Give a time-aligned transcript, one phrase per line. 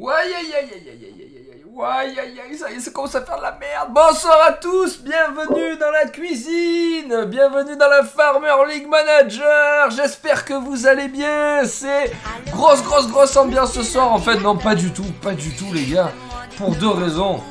[0.00, 1.86] Ouais, aïe, aïe, aïe, aïe, aïe, aïe, ouais,
[2.18, 3.90] aïe, aïe, ça y est, ça commence à faire de la merde.
[3.92, 9.90] Bonsoir à tous, bienvenue dans la cuisine, bienvenue dans la Farmer League Manager.
[9.90, 11.66] J'espère que vous allez bien.
[11.66, 12.14] C'est
[12.50, 14.10] grosse, grosse, grosse ambiance ce soir.
[14.10, 16.10] En fait, non, pas du tout, pas du tout, les gars.
[16.56, 17.42] Pour deux raisons.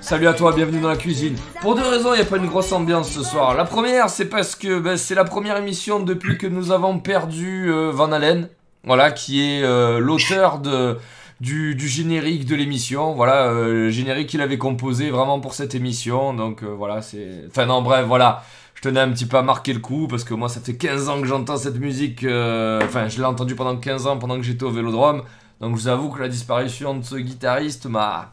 [0.00, 1.36] Salut à toi, bienvenue dans la cuisine.
[1.60, 3.54] Pour deux raisons, il n'y a pas une grosse ambiance ce soir.
[3.54, 7.70] La première, c'est parce que ben, c'est la première émission depuis que nous avons perdu
[7.70, 8.48] euh, Van Allen,
[8.84, 10.96] voilà, qui est euh, l'auteur de
[11.40, 13.14] du, générique de l'émission.
[13.14, 16.34] Voilà, euh, le générique qu'il avait composé vraiment pour cette émission.
[16.34, 17.44] Donc euh, voilà, c'est.
[17.48, 18.44] Enfin, non, bref, voilà.
[18.74, 21.08] Je tenais un petit peu à marquer le coup parce que moi, ça fait 15
[21.08, 22.22] ans que j'entends cette musique.
[22.24, 25.22] euh, Enfin, je l'ai entendue pendant 15 ans pendant que j'étais au vélodrome.
[25.60, 28.30] Donc, je vous avoue que la disparition de ce guitariste m'a.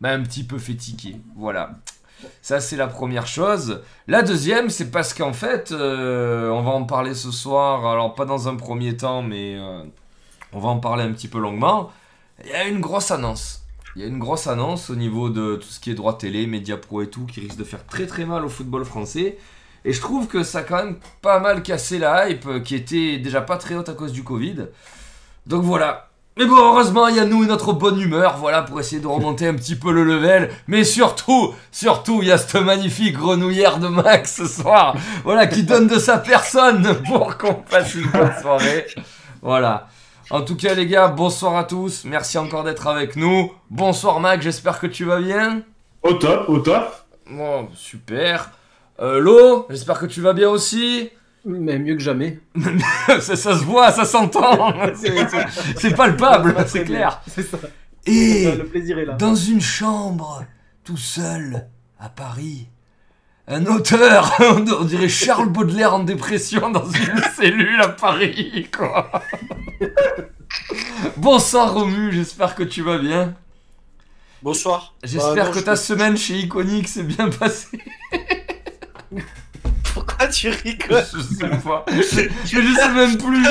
[0.00, 1.16] m'a un petit peu fait tiquer.
[1.36, 1.72] Voilà.
[2.42, 3.80] Ça, c'est la première chose.
[4.06, 7.86] La deuxième, c'est parce qu'en fait, on va en parler ce soir.
[7.86, 9.58] Alors, pas dans un premier temps, mais
[10.52, 11.90] on va en parler un petit peu longuement.
[12.44, 13.62] Il y a une grosse annonce.
[13.96, 16.46] Il y a une grosse annonce au niveau de tout ce qui est droit télé,
[16.46, 19.36] médias pro et tout, qui risque de faire très très mal au football français.
[19.84, 22.74] Et je trouve que ça a quand même pas mal cassé la hype, euh, qui
[22.74, 24.66] était déjà pas très haute à cause du Covid.
[25.46, 26.10] Donc voilà.
[26.36, 29.06] Mais bon, heureusement, il y a nous et notre bonne humeur, voilà, pour essayer de
[29.06, 30.50] remonter un petit peu le level.
[30.68, 35.64] Mais surtout, surtout, il y a cette magnifique grenouillère de Max ce soir, voilà, qui
[35.64, 38.86] donne de sa personne pour qu'on passe une bonne soirée.
[39.42, 39.88] Voilà.
[40.30, 42.04] En tout cas, les gars, bonsoir à tous.
[42.04, 43.52] Merci encore d'être avec nous.
[43.68, 44.40] Bonsoir, Mac.
[44.42, 45.62] J'espère que tu vas bien.
[46.02, 46.84] Au top, au top.
[47.28, 48.52] Bon, super.
[49.00, 51.10] Euh, Lo, j'espère que tu vas bien aussi.
[51.44, 52.38] Mais mieux que jamais.
[53.20, 54.72] ça, ça se voit, ça s'entend.
[55.76, 57.20] C'est- palpable, c'est clair.
[57.26, 57.58] C'est ça.
[58.06, 59.14] Et Le plaisir est là.
[59.14, 60.44] dans une chambre,
[60.84, 61.66] tout seul,
[61.98, 62.68] à Paris,
[63.50, 69.10] un auteur, on dirait Charles Baudelaire en dépression dans une cellule à Paris, quoi.
[71.16, 73.34] Bonsoir Romu, j'espère que tu vas bien.
[74.42, 74.94] Bonsoir.
[75.02, 77.78] J'espère Bah, non, que je- ta semaine chez Iconic s'est bien passée.
[79.94, 81.84] Pourquoi tu rigoles Je sais pas.
[81.92, 83.44] Je sais même plus.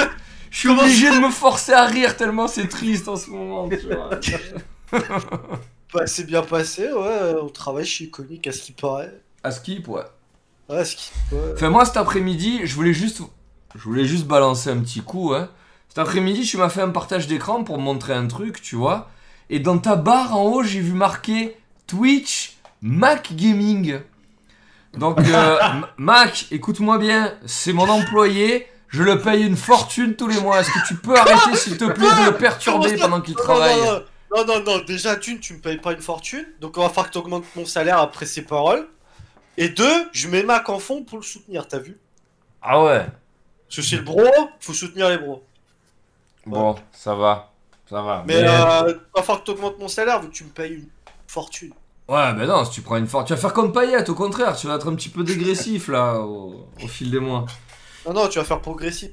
[0.50, 3.70] Je suis obligé de me forcer à rire tellement c'est triste en ce moment.
[3.70, 4.10] Tu vois.
[5.94, 7.36] Bah, c'est bien passé, ouais.
[7.42, 9.14] On travaille chez Iconic, à ce qui paraît.
[9.44, 10.04] À skip, ouais.
[10.70, 11.12] Ouais, qui.
[11.32, 11.54] Ouais.
[11.54, 13.22] Enfin, moi cet après-midi, je voulais juste.
[13.76, 15.50] Je voulais juste balancer un petit coup, hein.
[15.90, 19.10] Cet après-midi, tu m'as fait un partage d'écran pour me montrer un truc, tu vois.
[19.50, 21.58] Et dans ta barre en haut, j'ai vu marqué
[21.88, 24.00] Twitch Mac Gaming.
[24.94, 25.58] Donc, euh,
[25.98, 28.68] Mac, écoute-moi bien, c'est mon employé.
[28.88, 30.60] Je le paye une fortune tous les mois.
[30.60, 33.80] Est-ce que tu peux arrêter, s'il te plaît, de le perturber pendant qu'il travaille
[34.36, 36.46] Non, non, non, non, déjà, d'une, tu me payes pas une fortune.
[36.60, 38.88] Donc, on va falloir que tu augmentes mon salaire après ces paroles.
[39.60, 41.98] Et deux, je mets Mac en fond pour le soutenir, t'as vu?
[42.62, 43.06] Ah ouais
[43.68, 44.24] Parce que c'est le bro,
[44.62, 45.44] faut soutenir les bros.
[46.46, 47.52] Bon, ça va.
[47.90, 48.24] Ça va.
[48.26, 50.88] Mais, euh, va falloir que tu augmentes mon salaire vu que tu me payes une
[51.28, 51.74] fortune.
[52.08, 53.28] Ouais, ben non, si tu prends une forte.
[53.28, 54.56] Tu vas faire comme Payet, au contraire.
[54.56, 57.46] Tu vas être un petit peu dégressif, là, au, au fil des mois.
[58.08, 59.12] Non, non, tu vas faire progressif.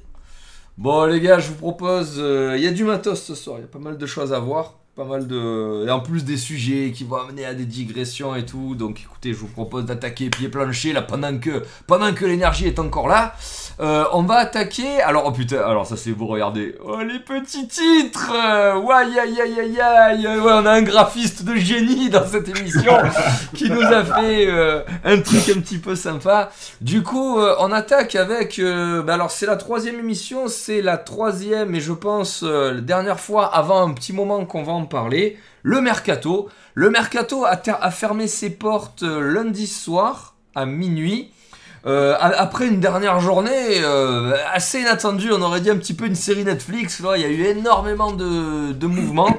[0.77, 2.15] Bon, les gars, je vous propose.
[2.17, 3.57] euh, Il y a du matos ce soir.
[3.59, 4.75] Il y a pas mal de choses à voir.
[4.97, 5.85] Pas mal de.
[5.85, 8.73] Et en plus des sujets qui vont amener à des digressions et tout.
[8.73, 12.79] Donc écoutez, je vous propose d'attaquer pied plancher là pendant que, pendant que l'énergie est
[12.79, 13.35] encore là.
[13.79, 14.99] Euh, on va attaquer.
[15.03, 16.75] Alors, oh putain, alors ça c'est beau, regardez.
[16.83, 18.31] Oh, les petits titres
[18.83, 20.27] Ouais, aïe, aïe, aïe, aïe.
[20.27, 22.97] Ouais, on a un graphiste de génie dans cette émission
[23.53, 26.49] qui nous a fait euh, un truc un petit peu sympa.
[26.81, 28.59] Du coup, euh, on attaque avec.
[28.59, 33.45] bah alors, c'est la troisième émission, c'est la troisième, et je pense la dernière fois,
[33.45, 36.49] avant un petit moment qu'on va en parler, le mercato.
[36.73, 41.31] Le mercato a, fermé ses portes euh, lundi soir à minuit.
[41.85, 46.15] Euh, après une dernière journée euh, assez inattendue, on aurait dit un petit peu une
[46.15, 46.99] série Netflix.
[46.99, 49.37] Là, il y a eu énormément de, mouvements.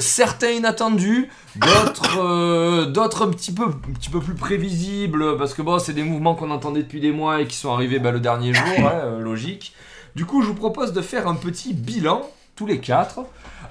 [0.00, 6.82] Certains inattendus, d'autres un petit peu plus prévisibles parce que c'est des mouvements qu'on entendait
[6.82, 9.72] depuis des mois et qui sont arrivés bah, le dernier jour hein, logique
[10.18, 13.20] du coup je vous propose de faire un petit bilan tous les quatre.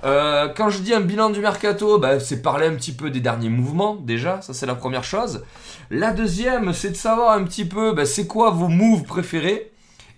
[0.05, 3.19] Euh, quand je dis un bilan du mercato bah, c'est parler un petit peu des
[3.19, 4.41] derniers mouvements déjà.
[4.41, 5.43] Ça c'est la première chose.
[5.91, 9.71] La deuxième c'est de savoir un petit peu bah, c'est quoi vos moves préférés.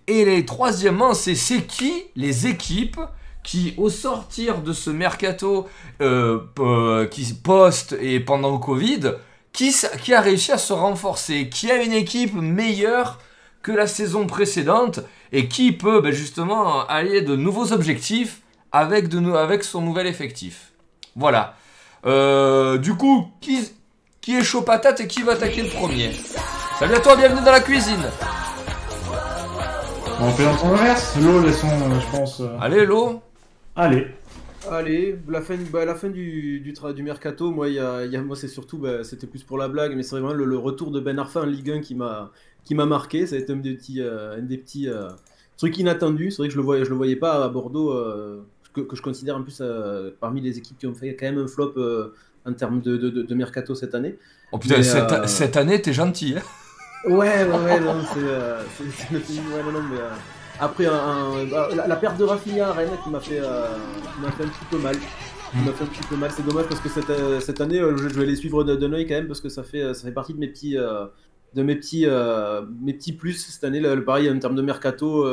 [0.05, 2.99] Et les troisièmement c'est c'est qui les équipes
[3.41, 5.67] qui, au sortir de ce mercato
[6.01, 9.13] euh, euh, qui poste et pendant Covid,
[9.51, 9.73] qui,
[10.13, 13.17] a réussi à se renforcer, qui a une équipe meilleure
[13.63, 14.99] que la saison précédente
[15.31, 20.07] et qui peut ben, justement allier de nouveaux objectifs avec, de nou- avec son nouvel
[20.07, 20.71] effectif.
[21.15, 21.55] Voilà.
[22.05, 23.69] Euh, du coup, qui,
[24.21, 26.11] qui est chaud patate et qui va attaquer le premier?
[26.79, 27.99] Salut à toi, bienvenue dans la cuisine
[30.21, 31.17] On fait dans son inverse.
[31.21, 32.39] L'eau, laissons, euh, je pense.
[32.41, 33.21] euh, Allez, Lo
[33.75, 34.07] Allez.
[34.69, 38.21] Allez, la fin, bah, la fin du, du, du mercato, moi, y a, y a,
[38.21, 40.91] moi c'est surtout, bah, c'était plus pour la blague, mais c'est vraiment le, le, retour
[40.91, 42.31] de Ben Arfa en Ligue 1 qui m'a
[42.65, 43.25] qui m'a marqué.
[43.25, 45.07] Ça a été un des petits, euh, un des petits euh,
[45.57, 46.31] trucs inattendus.
[46.31, 48.95] C'est vrai que je le voyais, je le voyais pas à Bordeaux, euh, que, que,
[48.95, 49.61] je considère en plus
[50.19, 51.73] parmi les équipes qui ont fait quand même un flop
[52.45, 54.17] en termes de, de, de, mercato cette année.
[54.51, 56.35] Oh putain, mais, cette, cette, année, t'es gentil.
[56.37, 56.41] Hein
[57.09, 59.99] ouais, ouais, ouais, non, c'est, ouais, non, non, mais
[60.59, 63.67] après, un, bah, la, la, perte de Rafinha à Rennes qui m'a fait, euh,
[64.37, 64.95] fait un petit peu mal.
[65.53, 66.31] M'a fait un petit peu mal.
[66.35, 68.93] C'est dommage parce que cette, euh, cette année, euh, je, je, vais les suivre d'un
[68.93, 71.05] oeil quand même parce que ça fait, ça fait partie de mes petits, euh,
[71.55, 73.79] de mes petits, euh, mes petits plus cette année.
[73.79, 75.25] le pareil, en termes de mercato,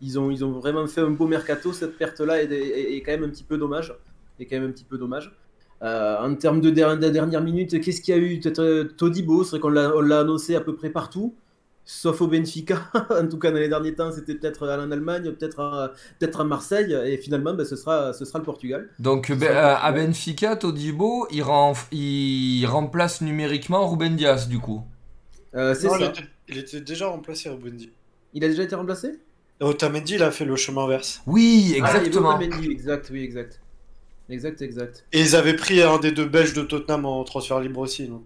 [0.00, 1.72] ils, ont, ils ont vraiment fait un beau mercato.
[1.72, 3.94] Cette perte-là est, est, est, quand même un petit peu dommage.
[4.38, 5.34] Est quand même un petit peu dommage.
[5.80, 8.40] en termes de, de, de dernière minute, qu'est-ce qu'il y a eu?
[8.40, 11.34] Peut-être Todibo, c'est vrai qu'on l'a annoncé à peu près partout
[11.86, 12.90] sauf au Benfica.
[13.10, 16.44] en tout cas, dans les derniers temps, c'était peut-être en Allemagne, peut-être à, peut à
[16.44, 18.90] Marseille, et finalement, ben, ce, sera, ce sera le Portugal.
[18.98, 24.82] Donc, ben, à Benfica, Todibo, il, rem il, remplace numériquement Ruben Dias, du coup.
[25.54, 25.96] Euh, c'est ça.
[25.98, 27.90] Il était, il était, déjà remplacé, Ruben Dias.
[28.34, 29.20] Il a déjà été remplacé?
[29.60, 31.22] Otamendi, il a fait le chemin inverse.
[31.26, 32.30] Oui, exactement.
[32.30, 33.60] Ah, Otamendi, exact, oui, exact.
[34.28, 35.04] Exact, exact.
[35.12, 38.22] Et ils avaient pris un des deux Belges de Tottenham en transfert libre aussi, non?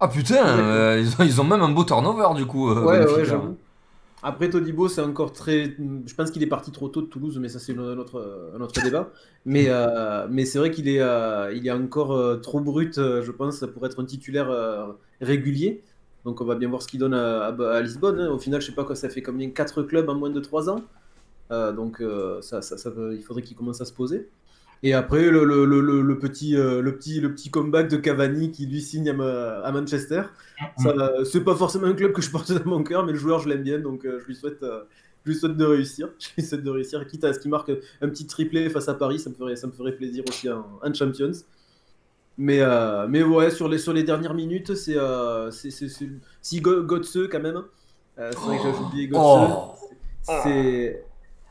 [0.00, 2.70] Ah putain, euh, ils, ont, ils, ont, même un beau turnover du coup.
[2.70, 3.56] Euh, ouais, ouais, j'avoue.
[4.22, 5.76] Après, Todibo, c'est encore très.
[6.06, 8.60] Je pense qu'il est parti trop tôt de Toulouse, mais ça, c'est un autre, un
[8.60, 9.10] autre débat.
[9.44, 13.30] Mais, euh, mais c'est vrai qu'il est, euh, il est encore euh, trop brut, je
[13.30, 14.50] pense, pour être un titulaire
[15.20, 15.82] régulier.
[16.24, 18.20] Donc, on va bien voir ce qu'il donne à, Lisbonne.
[18.20, 18.30] Hein.
[18.30, 20.70] Au final, je sais pas quoi, ça fait combien 4 clubs en moins de 3
[20.70, 20.82] ans.
[21.50, 22.02] donc,
[22.40, 24.28] ça, ça, il faudrait qu'il commence à se poser.
[24.84, 29.08] Et après, le, petit, euh, le, petit, le petit comeback de Cavani qui lui signe
[29.08, 30.24] à, Manchester.
[30.78, 31.24] Mm.
[31.24, 33.48] C'est pas forcément un club que je porte dans mon cœur, mais le joueur, je
[33.48, 34.84] l'aime bien, donc euh, je, lui souhaite, euh,
[35.24, 36.10] de réussir.
[36.18, 37.06] Je lui souhaite de réussir.
[37.06, 37.72] Quitte à ce qu'il marque
[38.02, 40.66] un petit triplé face à Paris, ça me ferait, ça me ferait plaisir aussi en,
[40.82, 41.32] en Champions.
[42.36, 44.96] Mais, euh, mais ouais, sur les, sur les dernières minutes, c'est.
[44.96, 47.62] Euh, si Gotze, quand même.
[48.18, 49.20] Euh, c'est vrai que j'ai oublié Gotze.
[49.22, 49.74] Oh.
[50.42, 51.04] C'est.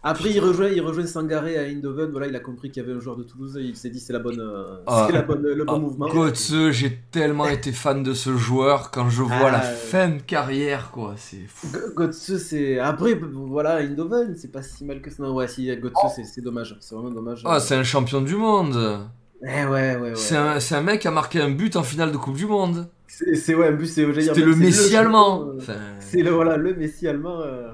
[0.06, 2.12] Après, il rejoint, il rejoint Sangaré à Eindhoven.
[2.12, 3.58] Voilà, il a compris qu'il y avait un joueur de Toulouse.
[3.58, 6.10] il s'est dit c'est la bonne, euh, ah, la bonne, le bon ah, mouvement.
[6.10, 10.22] Götze, j'ai tellement été fan de ce joueur quand je vois ah, la fin de
[10.22, 11.14] carrière, quoi.
[11.16, 11.68] C'est fou.
[11.96, 15.24] Götze, c'est après, voilà, Eindhoven, c'est pas si mal que ça.
[15.24, 16.10] Non, ouais, si Götze, oh.
[16.10, 16.76] c'est dommage.
[16.82, 17.42] C'est vraiment dommage.
[17.46, 19.08] Ah, c'est un champion du monde.
[19.46, 20.16] Eh ouais, ouais, ouais.
[20.16, 22.88] C'est un, un, mec qui a marqué un but en finale de Coupe du Monde.
[23.08, 24.06] C'est ouais, un but, c'est.
[24.22, 25.50] C'était le Messi allemand.
[25.58, 25.74] Enfin...
[26.00, 27.42] C'est le voilà, le Messi allemand.
[27.42, 27.72] Euh...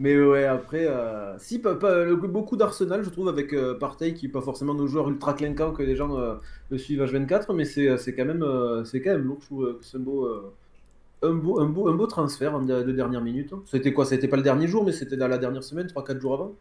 [0.00, 4.24] Mais ouais, après, euh, si, pas, pas, beaucoup d'Arsenal, je trouve, avec euh, Partey, qui
[4.24, 6.36] n'est pas forcément nos joueurs ultra clinquants que les gens euh,
[6.70, 8.42] le suivent H24, mais c'est quand, même,
[8.86, 9.40] c'est quand même lourd.
[9.42, 10.26] Je trouve que c'est un beau,
[11.22, 13.52] un, beau, un, beau, un beau transfert de, de dernière minute.
[13.66, 14.06] C'était quoi?
[14.06, 16.54] C'était pas le dernier jour, mais c'était dans la dernière semaine, 3-4 jours avant.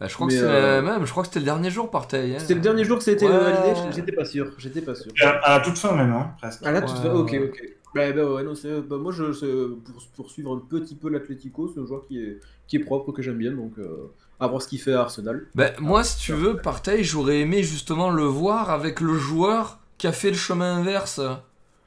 [0.00, 0.82] Bah, je crois mais que euh...
[0.82, 2.34] même, je crois que c'était le dernier jour Partey.
[2.34, 2.38] Hein.
[2.38, 3.32] C'était le dernier jour que ça a été ouais.
[3.32, 4.52] validé, j'étais pas sûr.
[4.58, 5.12] J'étais pas sûr.
[5.20, 6.66] À, la toute fin même, hein, presque.
[6.66, 7.62] À la toute fin, ok, ok.
[7.94, 8.54] Bah, bah, ouais, non,
[8.88, 12.40] bah, moi, je, pour, pour, suivre un petit peu l'Atletico, c'est un joueur qui est,
[12.66, 14.10] qui est propre, que j'aime bien, donc euh,
[14.40, 15.46] à voir ce qu'il fait à Arsenal.
[15.54, 20.08] Bah, moi, si tu veux, Partey, j'aurais aimé justement le voir avec le joueur qui
[20.08, 21.20] a fait le chemin inverse.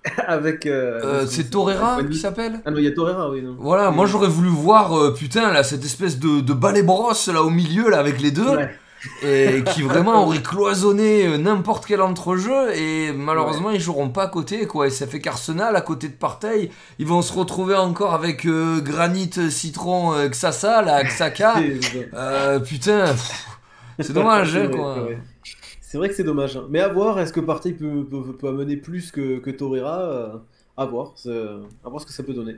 [0.27, 0.65] avec.
[0.65, 3.42] Euh, euh, c'est Torreira qui s'appelle Ah non, il y a Torreira, oui.
[3.42, 3.56] Non.
[3.59, 7.27] Voilà, oui, moi j'aurais voulu voir, euh, putain, là, cette espèce de, de balai brosse
[7.27, 8.56] là au milieu, là, avec les deux.
[8.56, 8.69] Ouais
[9.21, 13.76] et qui vraiment aurait cloisonné n'importe quel entrejeu et malheureusement ouais.
[13.76, 17.06] ils joueront pas à côté quoi et ça fait qu'Arsenal à côté de Partey ils
[17.06, 21.56] vont se retrouver encore avec Granit Citron Xasa là Xaka
[22.16, 23.06] euh, putain
[23.99, 25.07] c'est dommage hein, quoi
[25.97, 26.68] c'est vrai que c'est dommage hein.
[26.69, 30.44] mais à voir est-ce que Partey peut, peut, amener plus que, que Torreira
[30.77, 32.57] à voir à voir ce que ça peut donner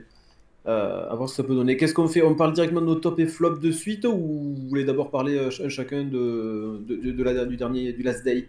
[0.66, 1.78] euh, à voir ce que ça peut donner.
[1.78, 2.20] Qu'est-ce qu'on fait?
[2.22, 5.38] On parle directement de nos top et flop de suite ou vous voulez d'abord parler
[5.38, 8.46] euh, ch chacun de, de, la, du dernier du last day?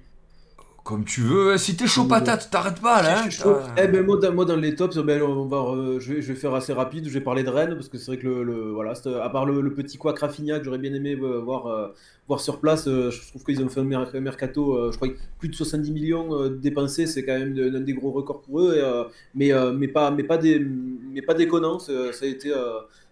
[0.91, 3.23] Comme tu veux, si t'es chaud patate, t'arrêtes pas là.
[3.23, 3.29] Hein.
[3.77, 6.33] Eh ben moi, dans, moi dans les tops, ben, on va, euh, je, vais, je,
[6.33, 7.07] vais, faire assez rapide.
[7.07, 8.91] Je vais parler de Rennes parce que c'est vrai que le, le voilà,
[9.23, 11.87] à part le, le petit quoi Rafinha que j'aurais bien aimé euh, voir, euh,
[12.27, 15.07] voir sur place, je trouve qu'ils ont fait un, mer un mercato, je crois
[15.39, 18.75] plus de 70 millions dépensés, c'est quand même l'un des gros records pour eux.
[18.75, 22.51] Et, mais, mais pas mais pas des mais pas déconnant, ça a été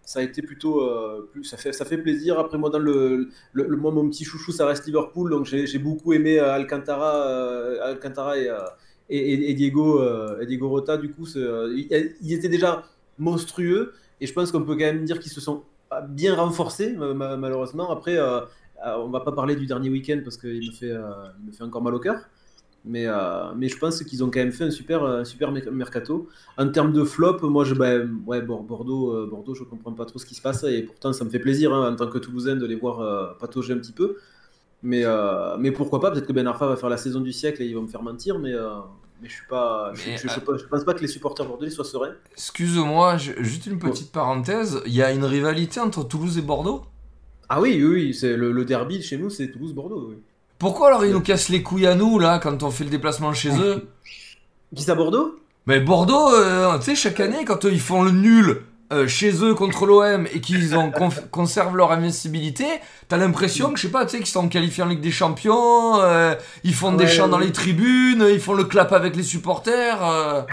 [0.10, 2.40] ça a été plutôt euh, plus, ça fait ça fait plaisir.
[2.40, 5.30] Après moi dans le, le, moi mon petit chouchou ça reste Liverpool.
[5.30, 8.50] Donc j'ai beaucoup aimé euh, Alcantara euh, Alcantara et,
[9.12, 10.02] et, Diego
[10.42, 10.98] et Diego Rota.
[10.98, 12.86] Du coup ils, ils étaient déjà
[13.20, 13.94] monstrueux.
[14.20, 15.62] Et je pense qu'on peut quand même dire qu'ils se sont
[16.08, 16.98] bien renforcés
[17.44, 17.92] malheureusement.
[17.92, 18.18] Après
[18.84, 20.96] on va pas parler du dernier week-end parce qu'il me fait
[21.40, 22.20] il me fait encore mal au cœur
[22.86, 26.28] mais, euh, mais je pense qu'ils ont quand même fait un super, un super mercato.
[26.58, 30.18] En termes de flop, moi, je, ben, ouais, Bordeaux, euh, Bordeaux, je comprends pas trop
[30.20, 30.64] ce qui se passe.
[30.64, 33.28] Et pourtant, ça me fait plaisir hein, en tant que Toulousain de les voir euh,
[33.40, 34.18] patauger un petit peu.
[34.82, 37.62] Mais, euh, mais pourquoi pas Peut-être que Ben Arfa va faire la saison du siècle
[37.62, 38.70] et ils vont me faire mentir, mais, euh,
[39.22, 39.92] mais je suis pas.
[39.94, 42.14] je, Mais, je- je- euh, je pense pas que les supporters bordelais soient sereins.
[42.32, 44.82] Excuse-moi, juste une petite parenthèse.
[44.86, 46.84] Il y a une rivalité entre Toulouse et Bordeaux?
[47.50, 50.12] Ah oui, oui, oui, c'est le, le derby chez nous, c'est Toulouse-Bordeaux.
[50.12, 50.18] Oui.
[50.60, 53.34] Pourquoi alors ils nous cassent les couilles à nous, là, quand on fait le déplacement
[53.34, 53.88] chez eux
[54.76, 58.12] Qui ça, Bordeaux Mais Bordeaux, euh, tu sais, chaque année, quand euh, ils font le
[58.12, 58.62] nul
[58.92, 60.92] euh, chez eux contre l'OM et qu'ils en
[61.32, 62.66] conservent leur invincibilité,
[63.08, 66.00] t'as l'impression que, je sais pas, tu sais, qu'ils sont qualifiés en Ligue des Champions,
[66.02, 67.46] euh, ils font des Ouais, chants dans ouais.
[67.46, 70.04] les tribunes, ils font le clap avec les supporters.
[70.06, 70.42] euh.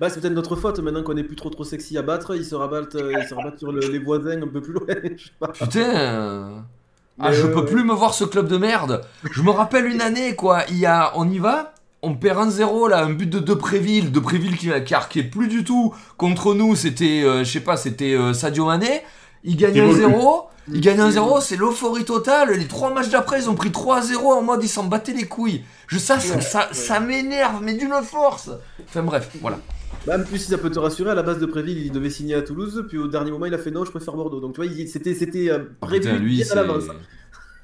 [0.00, 2.34] Bah, c'est peut-être notre faute maintenant qu'on est plus trop trop sexy à battre.
[2.34, 4.86] Ils se rabattent, euh, ils se rabattent sur le- les voisins un peu plus loin.
[4.88, 5.48] je sais pas.
[5.48, 5.80] Putain.
[5.80, 6.58] euh.
[7.20, 9.02] Ah, je peux plus me voir ce club de merde.
[9.30, 10.62] Je me rappelle une année, quoi.
[10.68, 14.56] Il y a, on y va, on perd 1-0 là, un but de Depréville, Depréville
[14.56, 16.74] qui, qui arquait plus du tout contre nous.
[16.74, 19.02] C'était, euh, je sais pas, c'était euh, Sadio Mané.
[19.44, 20.06] Il gagne Évolue.
[20.06, 20.44] 1-0.
[20.72, 22.52] Il gagne 1-0, c'est l'euphorie totale.
[22.52, 25.62] Les trois matchs d'après, ils ont pris 3-0 en mode ils s'en battaient les couilles.
[25.86, 28.50] Je ça, ça, ça, ça m'énerve, mais d'une force.
[28.88, 29.58] Enfin bref, voilà.
[30.06, 32.10] Bah, en plus, si ça peut te rassurer, à la base de Préville, il devait
[32.10, 34.40] signer à Toulouse, puis au dernier moment, il a fait non, je préfère Bordeaux.
[34.40, 36.84] Donc tu vois, c'était c'était euh, prévu Putain, lui, bien à l'avance.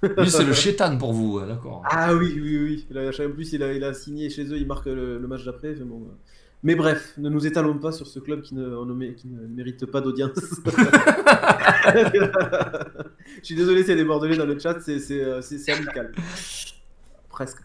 [0.03, 1.83] lui, c'est le chétan pour vous, hein, d'accord.
[1.91, 2.87] Ah oui, oui, oui.
[2.91, 5.45] Là, en plus, il a, il a signé chez eux, il marque le, le match
[5.45, 5.75] d'après.
[5.75, 6.15] bon, euh.
[6.63, 10.01] Mais bref, ne nous étalons pas sur ce club qui ne, qui ne mérite pas
[10.03, 10.33] d'audience.
[13.41, 15.73] Je suis désolé s'il y a des Bordelais dans le chat, c'est- euh, c'est- c'est
[15.73, 16.13] amical.
[17.41, 17.63] Presque.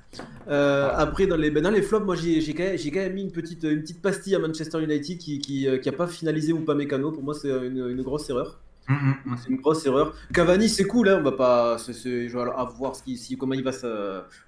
[0.48, 3.32] Euh, après, dans les, ben, dans les flops, moi j'ai quand, quand même mis une
[3.34, 6.62] petite, une petite pastille à Manchester United qui, qui, euh, qui a pas finalisé ou
[6.62, 7.12] pas mécano.
[7.12, 8.62] Pour moi, c'est une, une grosse erreur.
[8.88, 9.36] Mm, mm, mm.
[9.38, 10.15] C'est une grosse erreur.
[10.34, 13.53] Cavani, c'est cool, hein, on va pas, je vais à voir ce qui, si, comment
[13.53, 13.72] il va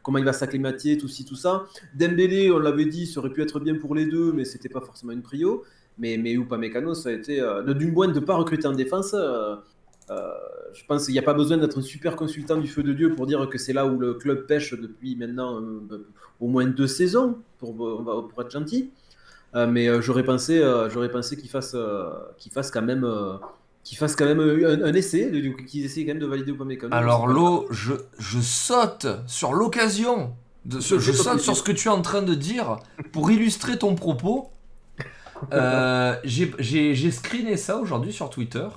[0.02, 1.66] comment il va s'acclimater, tout ci, tout ça.
[1.94, 4.80] Dembélé, on l'avait dit, ça aurait pu être bien pour les deux, mais c'était pas
[4.80, 5.66] forcément une prio.
[5.98, 9.14] Mais, mais Upamecano, ça a été, euh, d'une moins de pas recruter en défense.
[9.14, 9.58] euh,
[10.10, 13.14] je pense qu'il n'y a pas besoin d'être un super consultant du feu de Dieu
[13.16, 16.08] pour dire que c'est là où le club pêche depuis maintenant euh,
[16.40, 18.92] au moins deux saisons, pour, pour être gentil.
[19.56, 23.04] Euh, mais euh, j'aurais pensé, euh, j'aurais pensé qu'il fasse, euh, qu'il fasse quand même,
[23.06, 23.38] euh,
[23.84, 25.32] qu'il fasse quand même un, un essai,
[25.68, 26.94] qu'ils essayent quand même de valider Upamecano.
[26.94, 30.34] Alors C'est pas- Lo, je, je saute sur l'occasion,
[30.66, 32.78] de ce- je saute sur ce que tu es en train de dire
[33.14, 34.50] pour illustrer ton propos.
[35.54, 38.68] Euh, j'ai screené ça aujourd'hui sur Twitter.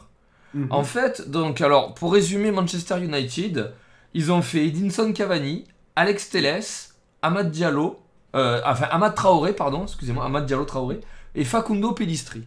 [0.55, 0.67] Mhm.
[0.71, 3.73] En fait, donc alors pour résumer Manchester United,
[4.15, 5.65] ils ont fait Edinson Cavani,
[5.97, 6.65] Alex Telles,
[7.23, 8.01] Amad Diallo,
[8.35, 11.01] euh, enfin Amad Traoré, pardon, excusez-moi, Amad Diallo Traoré
[11.35, 12.45] et Facundo Pellistri.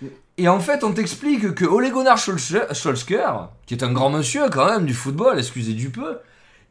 [0.00, 0.06] Mm.
[0.38, 4.66] Et en fait, on t'explique que Ole Gunnar Solskjaer, qui est un grand monsieur quand
[4.66, 6.18] même du football, excusez du peu,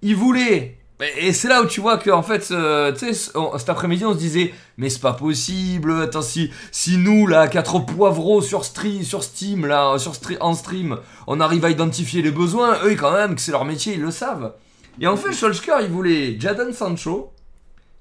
[0.02, 0.81] il voulait.
[1.18, 4.14] Et c'est là où tu vois que en fait, euh, tu sais, cet après-midi, on
[4.14, 6.02] se disait, mais c'est pas possible.
[6.02, 10.54] Attends, si, si nous là, quatre poivreaux sur, stre- sur Steam là, sur stre- en
[10.54, 14.02] stream, on arrive à identifier les besoins, eux quand même, que c'est leur métier, ils
[14.02, 14.54] le savent.
[15.00, 17.32] Et en fait, Solskjaer, il voulait Jadon Sancho,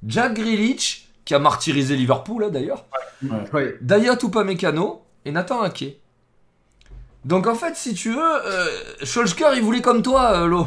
[0.07, 2.85] Jack Grealish, qui a martyrisé Liverpool là d'ailleurs,
[3.53, 3.77] Ouais.
[3.81, 5.97] Dayot Upamecano et Nathan Ake.
[7.25, 8.67] Donc en fait, si tu veux, euh,
[9.03, 10.67] Solskjaer, il voulait comme toi, euh, Lo.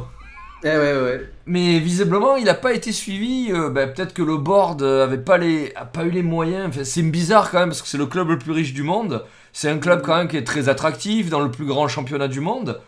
[0.64, 1.20] Eh.
[1.46, 3.52] Mais visiblement, il n'a pas été suivi.
[3.52, 6.82] euh, bah, Peut-être que le board euh, avait pas, les, a pas eu les moyens.
[6.84, 9.26] C'est bizarre quand même parce que c'est le club le plus riche du monde.
[9.52, 12.40] C'est un club quand même qui est très attractif dans le plus grand championnat du
[12.40, 12.80] monde.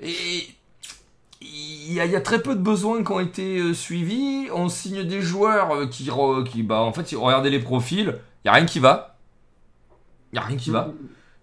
[0.00, 0.48] Et
[1.88, 4.48] il y, a, très peu de besoins qui ont été euh, suivis.
[4.52, 6.10] On signe des joueurs euh, qui,
[6.50, 8.14] qui bah, en fait, regardez les profils.
[8.44, 9.16] Il y a rien qui va.
[10.32, 10.88] Il y a rien qui va.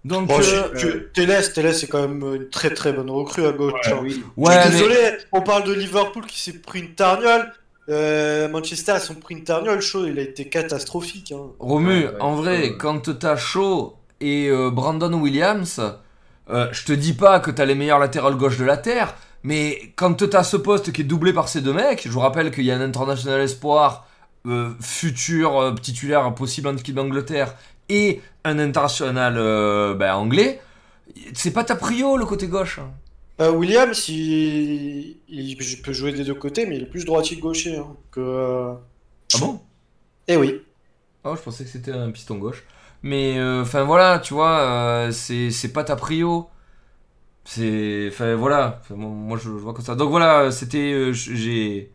[0.06, 3.52] Donc, Bon, euh, je- Télès, Télès, c'est quand même une très très bonne recrue à
[3.52, 3.74] gauche.
[3.88, 4.00] Ouais, hein.
[4.04, 4.24] Oui.
[4.38, 7.52] ouais, je suis mais- désolé, on parle de Liverpool qui s'est pris une tarniole.
[7.90, 9.82] Euh, Manchester, ils sont pris une tarniole.
[9.82, 11.32] Chaud, il a été catastrophique.
[11.36, 11.48] hein.
[11.60, 15.82] Romu, Ouais, ouais, en vrai, quand t'as Shaw et euh, Brandon Williams,
[16.52, 19.92] euh, je te dis pas que t'as les meilleurs latérales gauche de la Terre, mais
[19.96, 22.66] quand t'as ce poste qui est doublé par ces deux mecs, je vous rappelle qu'il
[22.66, 24.08] y a un international espoir,
[24.48, 27.56] euh, futur euh, titulaire possible en équipe d'Angleterre,
[27.90, 30.62] et un international euh, ben, anglais,
[31.34, 32.80] c'est pas ta prio le côté gauche.
[32.80, 32.92] hein.
[33.42, 35.18] Euh, Williams, il...
[35.28, 37.78] il peut jouer des deux côtés, mais il est plus droitier que gaucher.
[37.78, 38.74] hein, que, euh,
[39.34, 39.62] Ah bon?
[40.28, 40.62] Eh oui.
[41.24, 42.64] Oh, je pensais que c'était un piston gauche.
[43.04, 44.60] Mais euh, enfin voilà, tu vois,
[45.10, 46.50] euh, c'est pas ta prio.
[47.46, 49.96] C'est enfin voilà, moi, moi, je, je vois comme ça.
[49.96, 51.92] Donc voilà, c'était j'ai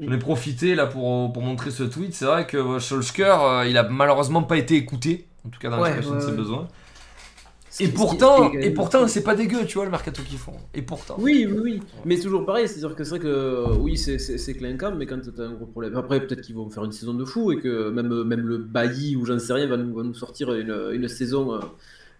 [0.00, 2.14] j'en ai profité là pour, pour montrer ce tweet.
[2.14, 5.70] C'est vrai que euh, Solskjaer, euh, il a malheureusement pas été écouté, en tout cas
[5.70, 6.68] dans l'expression ouais, de ses besoins.
[7.80, 10.54] Et pourtant, et pourtant, c'est pas dégueu, tu vois le mercato qu'ils font.
[10.74, 11.16] Et pourtant.
[11.18, 11.82] Oui, oui, oui.
[12.04, 15.44] Mais toujours pareil, c'est-à-dire que c'est vrai que euh, oui, c'est- clinquant, mais quand t'as
[15.44, 15.94] un gros problème.
[15.96, 19.14] Après, peut-être qu'ils vont faire une saison de fou et que même, même le Bailly
[19.16, 21.54] ou j'en sais rien va nous, va nous sortir une, une saison.
[21.54, 21.60] euh,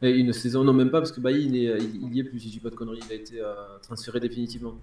[0.02, 2.48] une saison, non, même pas, parce que Bailly, il, est- il- y est plus, si
[2.48, 4.74] je dis pas de conneries, il a été euh, transféré définitivement.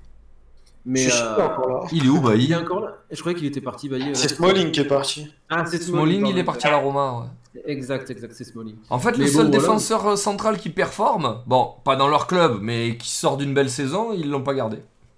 [0.87, 1.47] Mais Je suis euh.
[1.91, 2.97] Il est où, il Bailly est encore là.
[3.09, 3.89] Je croyais qu'il était parti.
[3.89, 5.27] Bailly, C'est Smalling qui est parti.
[5.49, 7.21] Ah, c'est Smalling, il est parti à la Roma,
[7.55, 7.61] ouais.
[7.65, 8.75] Exact, exact, c'est Smalling.
[8.89, 12.27] En fait, le Mais seul bon, défenseur euh, central qui performe, bon, pas dans leur
[12.27, 14.77] club, mais qui sort d'une belle saison, ils l'ont pas gardé.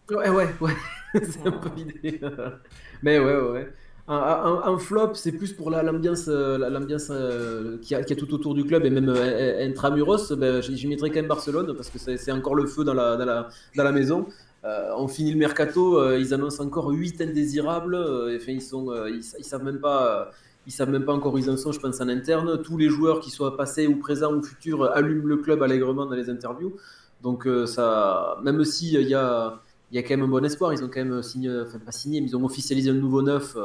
[0.10, 0.74] Ouais, ouais, ouais.
[1.16, 2.22] c'est un peu l'idée.
[3.04, 3.70] Mais ouais, ouais.
[4.10, 8.16] Un, un- un flop, c'est plus pour la- l'ambiance la- l'ambiance euh, qu'il y, a-
[8.16, 10.32] tout autour du club et même euh, intramuros.
[10.32, 13.18] Ben, j'y mettrais quand même Barcelone parce que c'est c'est encore le feu dans la,
[13.18, 14.28] dans la, dans la maison.
[14.68, 17.96] Euh, on finit le mercato, euh, ils annoncent encore 8 indésirables.
[17.96, 20.32] euh, enfin, ils, sont, ils, savent même pas.
[20.68, 22.62] savent même pas encore où ils en sont, je pense, en interne.
[22.62, 26.16] Tous les joueurs qui soient passés ou présents ou futurs allument le club allègrement dans
[26.16, 26.76] les interviews.
[27.24, 30.74] Donc, ça, même si il y a, y a quand même un bon espoir.
[30.74, 33.56] Ils ont quand même signé, enfin pas signé, mais ils ont officialisé un nouveau neuf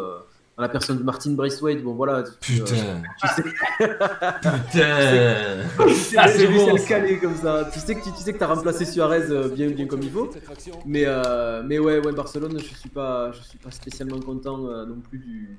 [0.59, 1.83] la personne de Martin Braithwaite.
[1.83, 2.25] Bon voilà.
[2.41, 3.53] tu- euh, tu sais, Putain
[6.17, 6.77] Ah, j'ai c'est vu bon,
[7.21, 7.69] comme ça.
[7.73, 10.11] Tu sais que tu, tu sais que t'as remplacé Suarez euh, bien, bien comme il
[10.11, 10.31] faut.
[10.87, 15.01] Mais, euh, mais ouais, ouais, Barcelone, je suis pas, je suis pas spécialement content non
[15.09, 15.59] plus du,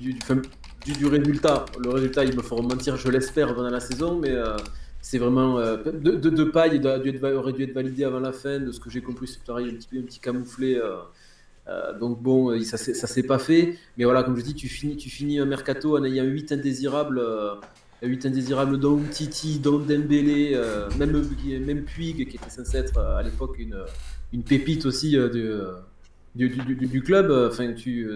[0.00, 0.42] du, du, enfin,
[0.84, 1.64] du, du résultat.
[1.82, 4.34] Le résultat, il me faut mentir, je l'espère pendant la saison, mais
[5.00, 6.76] c'est vraiment euh, de, de, de paille.
[6.82, 8.58] Il aurait dû être validé avant la fin.
[8.58, 10.76] De ce que j'ai compris, c'est pareil, un petit un petit camouflé.
[10.76, 10.96] euh,
[11.68, 13.78] euh, donc bon, euh, ça s'est ça s'est pas fait.
[13.96, 17.18] Mais voilà, comme je dis, tu finis, tu finis un mercato en ayant 8 indésirables.
[17.18, 17.54] euh,
[18.04, 21.12] 8 indésirables dont Titi, dont Dembélé, euh, même,
[21.64, 23.76] même Puig qui était censé être à l'époque une,
[24.32, 25.28] une pépite aussi de,
[26.34, 27.30] du, du, du- du club.
[27.30, 28.08] Enfin, tu,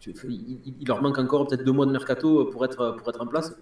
[0.00, 3.20] tu- il, il- leur manque encore peut-être deux mois de mercato pour être, pour être
[3.20, 3.54] en place.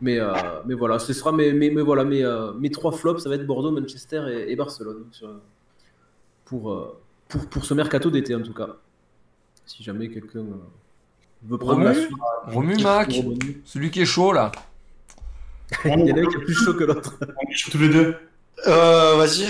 [0.00, 0.18] Mais,
[0.66, 2.24] mais voilà, ce sera mes, mes, mes- voilà, mes,
[2.58, 5.40] mes trois flops, ça va être Bordeaux, Manchester et, et Barcelone sur-
[6.44, 6.96] pour,
[7.28, 8.68] pour, pour ce mercato d'été en tout cas.
[9.66, 10.62] Si jamais quelqu'un euh,
[11.44, 12.16] veut prendre la Romu suite.
[12.46, 13.20] Romu Mac,
[13.64, 14.52] celui qui est chaud là.
[15.84, 17.18] Il y en a un qui est plus chaud que l'autre.
[17.70, 18.16] Tous les deux.
[18.66, 19.48] Euh, vas-y.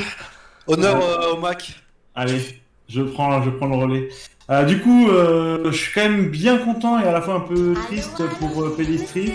[0.67, 1.85] Honneur euh, au Mac.
[2.15, 4.09] Allez, je prends, je prends le relais.
[4.49, 7.41] Euh, du coup, euh, je suis quand même bien content et à la fois un
[7.41, 9.33] peu triste pour euh, Pellistri.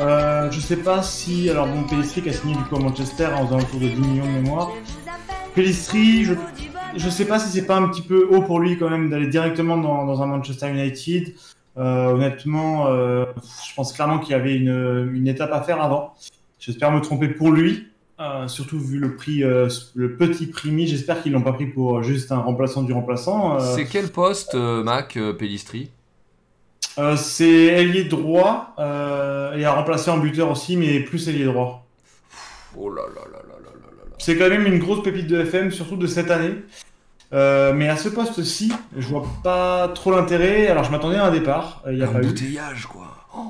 [0.00, 3.26] Euh, je sais pas si, alors bon, Pellistri qui a signé du coup à Manchester
[3.26, 4.70] en faisant autour de 10 millions de mémoire.
[5.56, 6.34] Pellistri, je,
[6.96, 9.26] je sais pas si c'est pas un petit peu haut pour lui quand même d'aller
[9.26, 11.34] directement dans, un Manchester United.
[11.76, 13.24] Euh, honnêtement, euh,
[13.68, 16.14] je pense clairement qu'il y avait une, étape à faire avant.
[16.58, 17.88] J'espère me tromper pour lui,
[18.20, 20.86] euh, surtout vu le prix, le petit prix mis.
[20.86, 23.58] J'espère qu'ils l'ont pas pris pour juste un remplaçant du remplaçant.
[23.60, 25.90] C'est quel poste, Mac Pellistri
[27.16, 31.84] C'est ailier droit et à remplacer en buteur aussi, mais plus ailier droit.
[32.76, 33.53] Oh là là là là.
[34.24, 36.54] C'est quand même une grosse pépite de FM, surtout de cette année.
[37.34, 40.68] Euh, mais à ce poste-ci, je vois pas trop l'intérêt.
[40.68, 42.34] Alors je m'attendais à un départ, euh, il n'y a Un pas eu.
[42.90, 43.06] quoi.
[43.36, 43.40] Oh.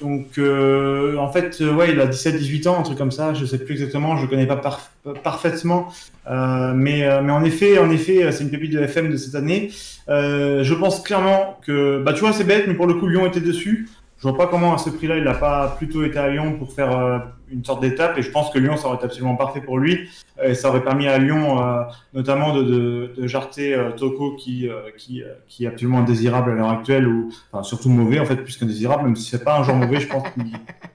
[0.00, 3.34] Donc, euh, en fait, ouais, il a 17-18 ans, un truc comme ça.
[3.34, 5.88] Je sais plus exactement, je le connais pas parf- parfaitement.
[6.30, 9.70] Euh, mais, mais en effet, en effet, c'est une pépite de FM de cette année.
[10.06, 13.40] Je pense clairement que, bah, tu vois, c'est bête, mais pour le coup, Lyon était
[13.40, 13.88] dessus.
[14.22, 16.72] Je vois pas comment à ce prix-là, il n'a pas plutôt été à Lyon pour
[16.72, 17.18] faire euh,
[17.50, 18.16] une sorte d'étape.
[18.18, 20.08] Et je pense que Lyon, ça aurait été absolument parfait pour lui.
[20.40, 21.82] Et ça aurait permis à Lyon, euh,
[22.14, 26.52] notamment, de, de, de jarter euh, Toko, qui, euh, qui, euh, qui est absolument indésirable
[26.52, 29.58] à l'heure actuelle, ou enfin, surtout mauvais, en fait, plus qu'indésirable, même si c'est pas
[29.58, 30.46] un joueur mauvais, je pense qu'il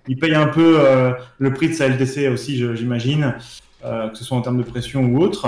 [0.07, 3.35] il paye un peu euh, le prix de sa LDC aussi, j'imagine,
[3.83, 5.47] que ce soit en termes de pression ou autre.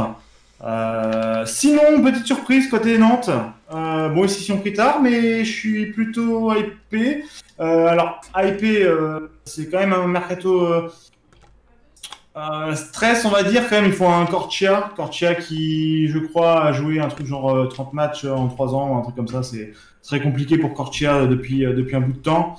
[0.61, 3.29] Euh, sinon, petite surprise côté Nantes.
[3.73, 7.23] Euh, bon, ici, ils sont pris tard, mais je suis plutôt hypé.
[7.59, 8.89] Euh, alors, hypé,
[9.45, 10.89] c'est quand même un mercato
[12.75, 13.69] stress, on va dire.
[13.69, 14.91] Quand même, il faut un Cortia.
[14.95, 18.97] Cortia qui, je crois, a joué un truc genre euh, 30 matchs en 3 ans,
[18.97, 19.43] un truc comme ça.
[19.43, 22.55] C'est très compliqué pour Cortia depuis, depuis un bout de temps.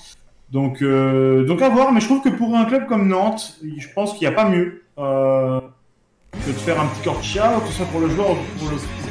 [0.50, 4.14] Donc, donc à voir, mais je trouve que pour un club comme Nantes, je pense
[4.14, 4.82] qu'il n'y a pas mieux
[6.32, 8.36] que de faire un petit Cortia, que ce soit pour le joueur ou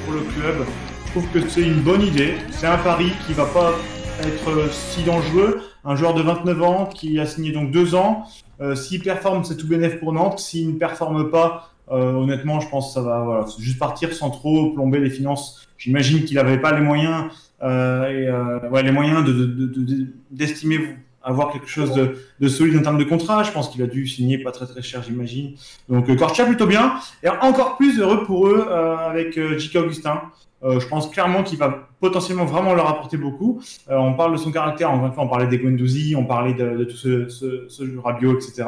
[0.05, 0.65] pour le, club?
[1.05, 2.33] Je trouve que c'est une bonne idée.
[2.51, 3.73] C'est un pari qui va pas
[4.21, 5.61] être euh, si dangereux.
[5.85, 8.23] Un joueur de 29 ans qui a signé donc deux ans.
[8.61, 10.39] Euh, S'il performe, c'est tout bénéf pour Nantes.
[10.39, 14.29] S'il ne performe pas, euh, honnêtement, je pense que ça va voilà, juste partir sans
[14.29, 15.67] trop plomber les finances.
[15.77, 17.25] J'imagine qu'il n'avait pas les moyens,
[17.63, 22.47] euh, euh, ouais, les moyens de- de- de- de- d'estimer avoir quelque chose de, de
[22.47, 23.43] solide en termes de contrat.
[23.43, 25.55] Je pense qu'il a dû signer pas très très cher, j'imagine.
[25.87, 26.95] Donc euh, Cortia plutôt bien.
[27.23, 29.77] Et encore plus heureux pour eux euh, avec euh, J.K.
[29.77, 30.21] Augustin.
[30.61, 33.61] Euh, je pense clairement qu'il va potentiellement vraiment leur apporter beaucoup.
[33.87, 37.29] On parle de son caractère, fois, on parlait des Guendouzi, on parlait de, tout ce,
[37.29, 38.65] ce, jeu Rabiot, etc.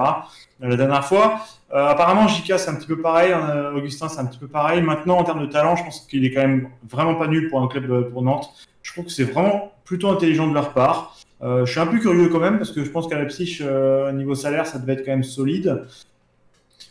[0.62, 1.42] la dernière fois.
[1.70, 2.60] Apparemment, J.K.
[2.60, 3.34] c'est un petit peu pareil,
[3.76, 4.82] Augustin c'est un petit peu pareil.
[4.82, 7.62] Maintenant, en termes de talent, je pense qu'il est quand même vraiment pas nul pour
[7.62, 8.50] un club pour Nantes.
[8.84, 11.18] Je trouve que c'est vraiment plutôt intelligent de leur part.
[11.44, 14.12] Euh, je suis un peu curieux quand même parce que je pense qu'à Leipzig, euh,
[14.12, 15.84] niveau salaire, ça devait être quand même solide.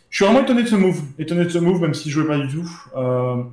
[0.09, 2.27] Je suis vraiment étonné de ce move, étonné de ce move, même si je jouais
[2.27, 2.69] pas du tout.
[2.97, 3.43] Euh,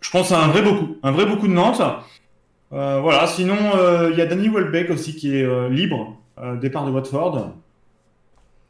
[0.00, 1.82] je pense à un vrai beaucoup, un vrai beaucoup de Nantes.
[2.70, 3.56] Voilà, sinon,
[4.10, 6.18] il y a Danny Welbeck aussi qui est libre,
[6.60, 7.52] départ de Watford,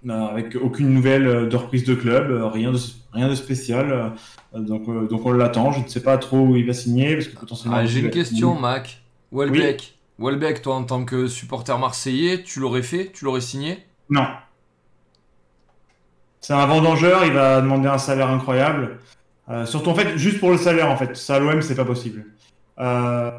[0.06, 2.78] avec aucune nouvelle de reprise de club, rien, de,
[3.12, 4.12] rien de spécial.
[4.52, 7.36] donc, donc on l'attend, je ne sais pas trop où il va signer, parce que
[7.36, 7.78] potentiellement...
[7.78, 9.02] Ah, J'ai une question, Mac.
[9.32, 9.93] Welbeck.
[10.18, 13.10] Welbeck, toi, en tant que supporter marseillais, tu l'aurais fait?
[13.12, 13.84] Tu l'aurais signé?
[14.08, 14.26] Non.
[16.40, 18.98] C'est un vendangeur, il va demander un salaire incroyable.
[19.48, 21.16] Euh, surtout en fait, juste pour le salaire en fait.
[21.16, 22.26] Ça à l'OM, c'est pas possible.
[22.78, 23.30] Euh,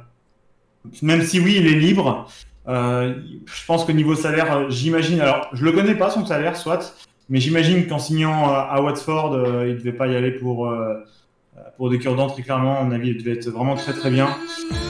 [1.02, 2.28] même si oui, il est libre.
[2.68, 5.22] euh, je pense que niveau salaire, j'imagine.
[5.22, 6.96] Alors, je le connais pas son salaire, soit,
[7.30, 10.68] mais j'imagine qu'en signant à Watford, il devait pas y aller pour
[11.78, 12.80] pour des cure-dents très clairement.
[12.80, 14.30] À mon avis, il devait être vraiment très très bien.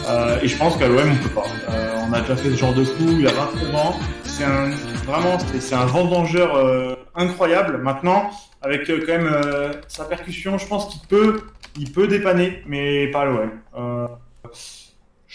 [0.07, 1.45] Euh, et je pense qu'à l'OM, on peut pas.
[1.69, 3.95] Euh, on a déjà fait ce genre de coup il y a 23 ans.
[4.23, 4.69] C'est un,
[5.05, 7.77] vraiment, c'est un vendangeur euh, incroyable.
[7.77, 8.29] Maintenant,
[8.61, 11.41] avec euh, quand même euh, sa percussion, je pense qu'il peut,
[11.77, 13.51] il peut dépanner, mais pas à l'OM.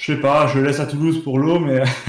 [0.01, 1.81] Je sais pas, je laisse à Toulouse pour l'eau, mais,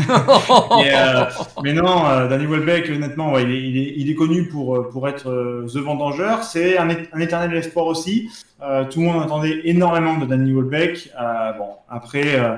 [0.78, 1.26] mais, euh,
[1.62, 4.78] mais non, euh, Danny Welbeck, honnêtement, ouais, il, est, il, est, il est connu pour,
[4.78, 6.42] euh, pour être euh, The Vendangeur.
[6.46, 8.30] C'est un, un éternel espoir aussi.
[8.64, 11.12] Euh, tout le monde attendait énormément de Danny Welbeck.
[11.20, 12.56] Euh, bon, après, euh,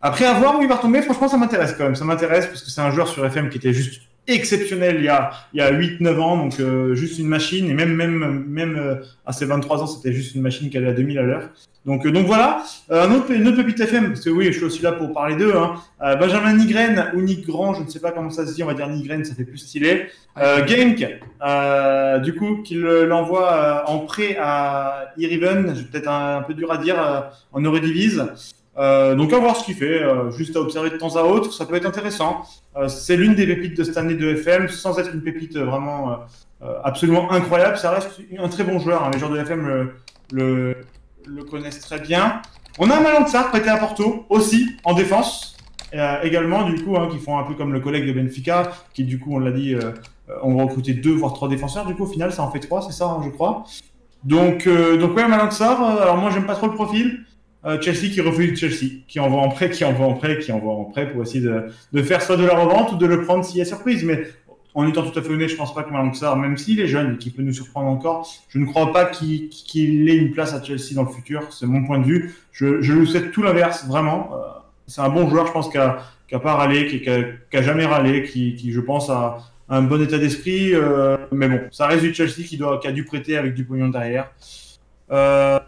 [0.00, 1.96] après avoir où il va retomber, franchement, ça m'intéresse quand même.
[1.96, 5.08] Ça m'intéresse parce que c'est un joueur sur FM qui était juste exceptionnel il y
[5.08, 7.68] a, il y a 8-9 ans, donc euh, juste une machine.
[7.70, 10.88] Et même, même, même euh, à ses 23 ans, c'était juste une machine qui allait
[10.88, 11.48] à 2000 à l'heure.
[11.84, 14.64] Donc, euh, donc voilà, un autre, une autre pépite FM, parce que oui, je suis
[14.64, 15.54] aussi là pour parler d'eux.
[15.56, 15.74] Hein.
[16.18, 18.74] Benjamin Nigren ou Nick Grand, je ne sais pas comment ça se dit, on va
[18.74, 20.06] dire Nigren, ça fait plus stylé.
[20.36, 21.06] Genk,
[22.24, 26.78] du coup, qu'il l'envoie en prêt à Iriven, j'ai peut-être un, un peu dur à
[26.78, 28.24] dire, en Eurodivise.
[28.78, 31.52] Euh, donc à voir ce qu'il fait, euh, juste à observer de temps à autre,
[31.52, 32.42] ça peut être intéressant.
[32.76, 36.18] Euh, c'est l'une des pépites de cette année de FM, sans être une pépite vraiment
[36.84, 37.76] absolument incroyable.
[37.76, 39.10] Ça reste un très bon joueur, hein.
[39.12, 39.90] les joueurs de FM
[40.32, 40.76] le,
[41.50, 42.40] connaissent très bien.
[42.78, 45.56] On a un Malang Sarr prêté à Porto aussi en défense.
[46.22, 49.18] Également, du coup, hein, qui font un peu comme le collègue de Benfica, qui du
[49.18, 49.74] coup, on l'a dit,
[50.42, 51.86] on va recruter deux voire trois défenseurs.
[51.86, 53.64] Du coup, au final, ça en fait trois, c'est ça, hein, je crois.
[54.24, 55.80] Donc, donc ouais, Malang Sarr.
[55.80, 57.24] euh, alors moi, j'aime pas trop le profil.
[57.66, 60.72] Euh, Chelsea qui refuse Chelsea, qui envoie en prêt, qui envoie en prêt, qui envoie
[60.72, 63.44] en prêt pour essayer de, de faire soit de la revente ou de le prendre
[63.44, 64.04] s'il y a surprise.
[64.04, 64.22] Mais
[64.74, 66.86] en étant tout à fait honnête, je pense pas que Malang Sarr, même s'il est
[66.86, 70.54] jeune et qu'il peut nous surprendre encore, je ne crois pas qu'il ait une place
[70.54, 71.52] à Chelsea dans le futur.
[71.52, 72.34] C'est mon point de vue.
[72.52, 74.30] Je, je lui souhaite tout l'inverse, vraiment.
[74.34, 74.36] Euh,
[74.86, 75.98] c'est un bon joueur, je pense, qui a,
[76.28, 79.38] qui a pas râlé, qui, a, qui a jamais râlé, qui, qui, je pense, a
[79.68, 80.72] un bon état d'esprit.
[80.72, 83.64] Euh, mais bon, ça reste du Chelsea qui, doit, qui a dû prêter avec du
[83.64, 84.30] pognon derrière.
[85.10, 85.58] Euh,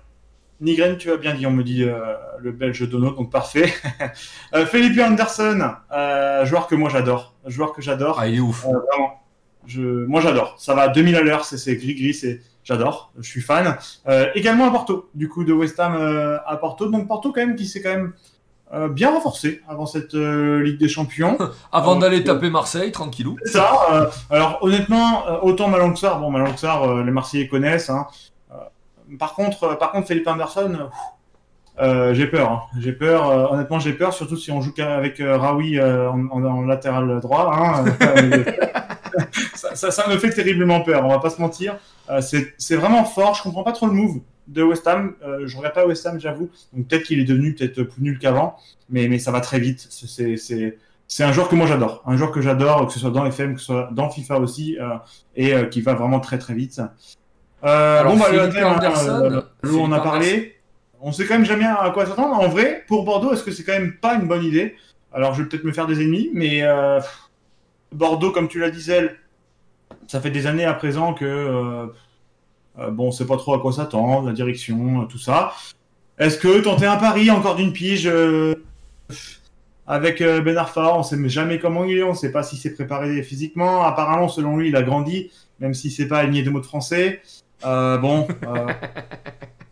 [0.60, 3.72] Nigren, tu as bien dit, on me dit euh, le belge Dono, donc parfait.
[4.54, 7.34] euh, Felipe Anderson, euh, joueur que moi j'adore.
[7.46, 8.18] Joueur que j'adore.
[8.18, 8.64] Ah, il est ouf.
[8.64, 9.22] Euh, vraiment.
[9.66, 10.56] Je, moi j'adore.
[10.58, 13.12] Ça va à 2000 à l'heure, c'est gris gris, c'est j'adore.
[13.18, 13.76] Je suis fan.
[14.34, 15.94] Également à Porto, du coup de West Ham
[16.46, 16.88] à Porto.
[16.88, 18.12] Donc Porto quand même qui s'est quand même
[18.94, 21.36] bien renforcé avant cette Ligue des Champions.
[21.72, 23.36] Avant d'aller taper Marseille, tranquillou.
[23.44, 24.10] C'est ça.
[24.30, 27.90] alors honnêtement, autant Malang Sarr, bon euh, les Marseillais connaissent.
[27.90, 28.06] Hein.
[29.16, 30.84] Par contre, euh, par contre Felipe Anderson, euh,
[31.80, 32.50] euh, j'ai peur.
[32.50, 32.60] hein.
[32.80, 33.52] J'ai peur.
[33.52, 37.52] honnêtement, j'ai peur, surtout si on joue avec euh, Raoui en, latéral droit.
[37.54, 37.84] Hein,
[39.54, 41.04] ça, me fait terriblement peur.
[41.04, 41.78] On va pas se mentir.
[42.20, 43.34] C'est vraiment fort.
[43.34, 45.14] Je comprends pas trop le move de West Ham.
[45.44, 46.50] Je regarde pas West Ham, j'avoue.
[46.72, 48.56] Donc peut-être qu'il est devenu peut-être plus nul qu'avant,
[48.90, 49.86] mais ça va très vite.
[49.90, 50.74] C'est-
[51.24, 53.60] un joueur que moi j'adore, un joueur que j'adore, que ce soit dans FM, que
[53.60, 54.76] ce soit dans FIFA aussi,
[55.36, 56.82] et qui va vraiment très très vite.
[57.64, 60.56] Euh, Alors, bon, bah, le Anderson, euh, on a parlé.
[61.00, 62.40] On sait quand même jamais à quoi s'attendre.
[62.40, 64.76] En vrai, pour Bordeaux, est-ce que c'est quand même pas une bonne idée?
[65.12, 67.00] Alors, je vais peut-être me faire des ennemis, mais euh,
[67.92, 68.82] Bordeaux, comme tu l'as dit,
[70.06, 73.72] ça fait des années à présent que euh, bon, on sait pas trop à quoi
[73.72, 75.52] s'attendre, la direction, tout ça.
[76.18, 78.10] Est-ce que tenter un pari encore d'une pige
[79.86, 83.22] avec Ben Arfa, on sait jamais comment il est, on sait pas s'il s'est préparé
[83.22, 83.84] physiquement.
[83.84, 87.22] Apparemment, selon lui, il a grandi, même s'il sait pas aligner deux mots de français.
[87.64, 88.66] Euh, bon, euh,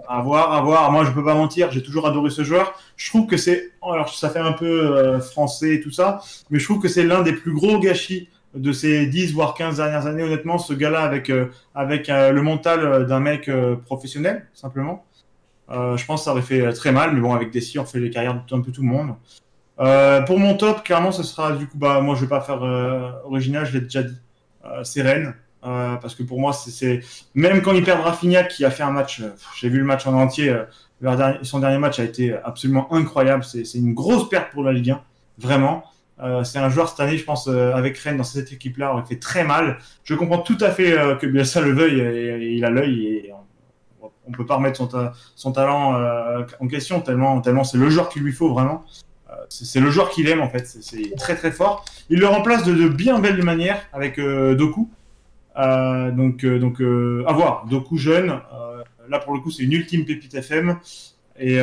[0.09, 0.91] à voir, à voir.
[0.93, 2.79] Moi, je peux pas mentir, j'ai toujours adoré ce joueur.
[2.97, 6.21] Je trouve que c'est, alors ça fait un peu euh, français et tout ça,
[6.51, 9.77] mais je trouve que c'est l'un des plus gros gâchis de ces 10 voire 15
[9.77, 10.23] dernières années.
[10.23, 13.51] Honnêtement, ce gars-là avec euh, avec euh, le mental d'un mec
[13.85, 15.05] professionnel, simplement.
[15.69, 18.11] Je pense que ça aurait fait très mal, mais bon, avec Desi, on fait les
[18.11, 19.15] carrières d'un peu tout le monde.
[20.27, 22.63] Pour mon top, clairement, ce sera du coup, bah, moi, je vais pas faire
[23.25, 24.17] original, je l'ai déjà dit.
[24.85, 27.01] C'est Rennes, euh, parce que pour moi, c'est-
[27.35, 30.07] même quand il perd Rafinha, qui a fait un match, euh, j'ai vu le match
[30.07, 33.45] en entier, euh, son dernier match a été absolument incroyable.
[33.45, 35.01] C'est une grosse perte pour la Ligue 1,
[35.39, 35.85] vraiment.
[36.45, 39.45] C'est un joueur cette année, je pense, avec Rennes dans cette équipe-là, aurait fait très
[39.45, 39.77] mal.
[40.05, 43.33] Je comprends tout à fait que Bielsa le veuille et, il a l'œil et
[44.01, 45.93] on, on peut pas remettre son, ta- son talent
[46.59, 48.83] en question tellement, tellement c'est le joueur qu'il lui faut vraiment.
[49.51, 50.67] C'est le joueur qu'il aime en fait.
[50.67, 51.85] C'est- très très fort.
[52.09, 54.89] Il le remplace de, bien belle manière avec Doku.
[55.59, 57.67] Euh, donc euh, donc euh, à voir.
[57.69, 58.41] Doku jeune.
[59.09, 60.79] là pour le coup c'est une ultime pépite FM.
[61.39, 61.59] Et,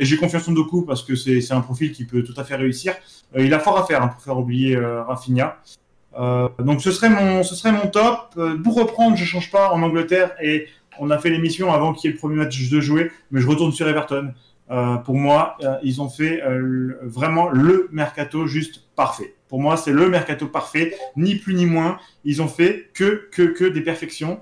[0.00, 2.94] j'ai confiance en Doku parce que c'est un profil qui peut tout à fait réussir.
[3.36, 7.54] Il a fort à faire hein, pour faire oublier euh, donc ce serait mon, ce
[7.54, 8.38] serait mon top.
[8.62, 10.68] Pour reprendre, je change pas en Angleterre et
[11.00, 13.48] on a fait l'émission avant qu'il y ait le premier match de jouer, mais je
[13.48, 14.32] retourne sur Everton.
[14.70, 19.34] Euh, pour moi, euh, ils ont fait euh, vraiment le mercato juste parfait.
[19.48, 21.98] Pour moi, c'est le mercato parfait, ni plus ni moins.
[22.24, 24.40] Ils ont fait que que que des perfections.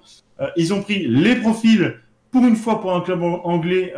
[0.56, 1.94] Ils ont pris les profils
[2.32, 3.92] pour une fois pour un club an- anglais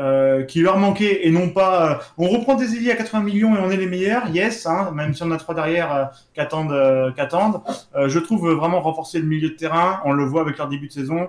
[0.49, 3.71] qui leur manquait et non pas on reprend des ailiers à 80 millions et on
[3.71, 4.29] est les meilleurs.
[4.29, 7.61] Yes, hein, même si on a trois derrière qu'attendent qu'attendent.
[7.95, 10.01] Je trouve vraiment renforcer le milieu de terrain.
[10.05, 11.29] On le voit avec leur début de saison.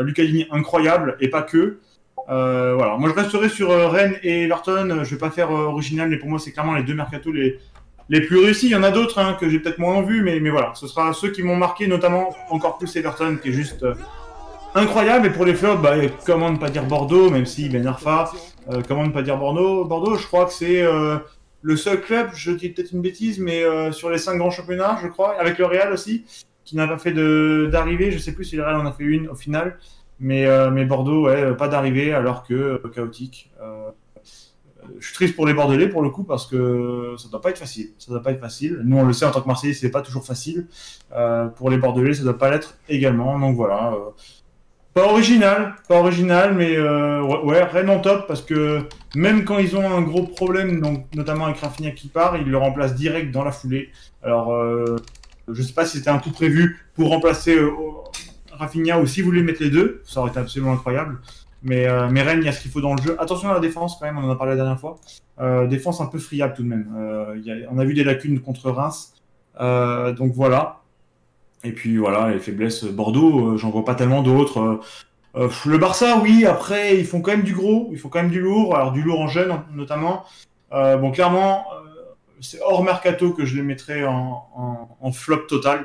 [0.00, 1.78] Lucas Digne, incroyable et pas que.
[2.30, 2.96] Euh, voilà.
[2.96, 5.00] Moi, je resterai sur euh, Rennes et Everton.
[5.02, 7.58] Je vais pas faire euh, original, mais pour moi, c'est clairement les deux mercatos les,
[8.08, 8.66] les plus réussis.
[8.66, 10.72] Il y en a d'autres hein, que j'ai peut-être moins vu, mais, mais voilà.
[10.74, 13.94] Ce sera ceux qui m'ont marqué, notamment encore plus Everton, qui est juste euh,
[14.74, 15.26] incroyable.
[15.26, 18.30] Et pour les flops, bah, comment ne pas dire Bordeaux, même si Ben Arfa,
[18.72, 21.18] euh, comment ne pas dire Bordeaux Bordeaux, je crois que c'est euh,
[21.62, 24.98] le seul club, je dis peut-être une bêtise, mais euh, sur les cinq grands championnats,
[25.02, 26.24] je crois, avec le Real aussi,
[26.64, 28.10] qui n'a pas fait d'arrivée.
[28.12, 29.78] Je sais plus si le Real en a fait une au final.
[30.20, 33.50] Mais, euh, mais Bordeaux, ouais, pas d'arrivée, alors que euh, chaotique.
[33.62, 33.90] Euh,
[34.98, 37.58] je suis triste pour les Bordelais pour le coup parce que ça doit pas être
[37.58, 37.90] facile.
[37.98, 38.80] Ça doit pas être facile.
[38.84, 40.66] Nous on le sait en tant que Marseillais, c'est pas toujours facile.
[41.14, 43.38] Euh, pour les Bordelais, ça doit pas l'être également.
[43.38, 43.92] Donc voilà.
[43.92, 44.10] euh,
[44.92, 48.80] pas original, pas original, mais euh, ouais, Rennes en top parce que
[49.14, 52.56] même quand ils ont un gros problème, donc notamment avec Rafinha qui part, ils le
[52.58, 53.90] remplacent direct dans la foulée.
[54.22, 54.96] Alors euh,
[55.48, 57.70] je sais pas si c'était un coup prévu pour remplacer euh,
[58.60, 61.18] Rafinha ou si vous voulez mettre les deux, ça aurait été absolument incroyable.
[61.62, 63.16] Mais, euh, Rennes, il y a ce qu'il faut dans le jeu.
[63.18, 64.98] Attention à la défense quand même, on en a parlé la dernière fois.
[65.40, 66.92] Euh, défense un peu friable tout de même.
[66.96, 69.14] Euh, on a vu des lacunes contre Reims.
[69.60, 70.80] Euh, donc voilà.
[71.64, 74.80] Et puis voilà, les faiblesses Bordeaux, j'en vois pas tellement d'autres.
[75.34, 78.40] Le Barça, oui, après, ils font quand même du gros, ils font quand même du
[78.40, 80.24] lourd, alors du lourd en jeune notamment.
[80.70, 81.66] Bon, clairement,
[82.40, 85.84] c'est hors mercato que je les mettrais en flop total.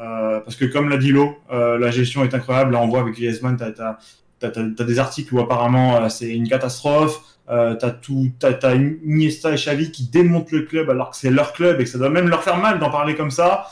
[0.00, 2.72] Euh, parce que comme l'a dit Lo, euh, la gestion est incroyable.
[2.72, 3.98] Là, on voit avec Griezmann, t'as-
[4.40, 7.20] t'as des articles où apparemment euh, c'est une catastrophe.
[7.50, 11.52] Euh, t'as tout, t'as Iniesta et Xavi qui démontent le club alors que c'est leur
[11.52, 13.66] club et que ça doit même leur faire mal d'en parler comme ça.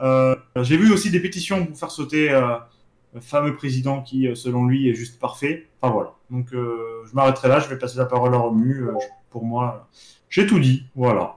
[0.00, 2.28] J'ai vu aussi des pétitions pour faire sauter
[3.14, 5.68] le fameux président qui, selon lui, est juste parfait.
[5.80, 6.12] Enfin voilà.
[6.30, 7.60] Donc je m'arrêterai là.
[7.60, 8.88] Je vais passer la parole à Romu.
[9.30, 9.88] Pour moi,
[10.28, 10.84] j'ai tout dit.
[10.94, 11.36] Voilà.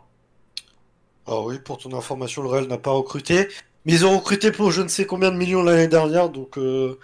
[1.25, 3.47] Ah oui, pour ton information, le Real n'a pas recruté.
[3.87, 6.99] Mais ils ont recruté pour je ne sais combien de millions l'année dernière, donc euh,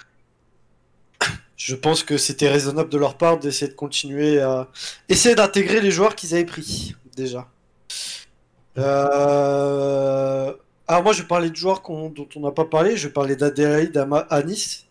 [1.55, 4.69] je pense que c'était raisonnable de leur part d'essayer de continuer à
[5.07, 7.47] essayer d'intégrer les joueurs qu'ils avaient pris déjà.
[8.77, 10.53] Euh,
[10.87, 14.03] Alors moi je parler de joueurs dont on n'a pas parlé, je parler d'Adélaïde à,
[14.29, 14.85] à Nice.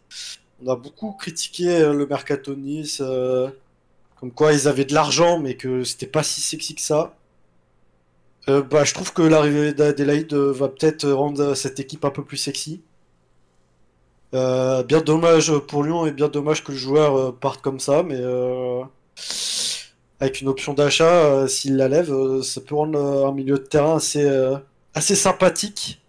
[0.64, 3.50] On a beaucoup critiqué euh, le mercato Nice, euh,
[4.16, 7.14] comme quoi ils avaient de l'argent mais que c'était pas si sexy que ça.
[8.48, 12.24] Euh, bah, je trouve que l'arrivée d'Adélaïde euh, va peut-être rendre cette équipe un peu
[12.24, 12.82] plus sexy.
[14.34, 18.18] Euh, bien dommage pour Lyon et bien dommage que le joueur parte comme ça, mais
[20.20, 24.26] avec une option d'achat, s'il la lève, ça peut rendre un milieu de terrain assez,
[24.94, 26.00] assez sympathique.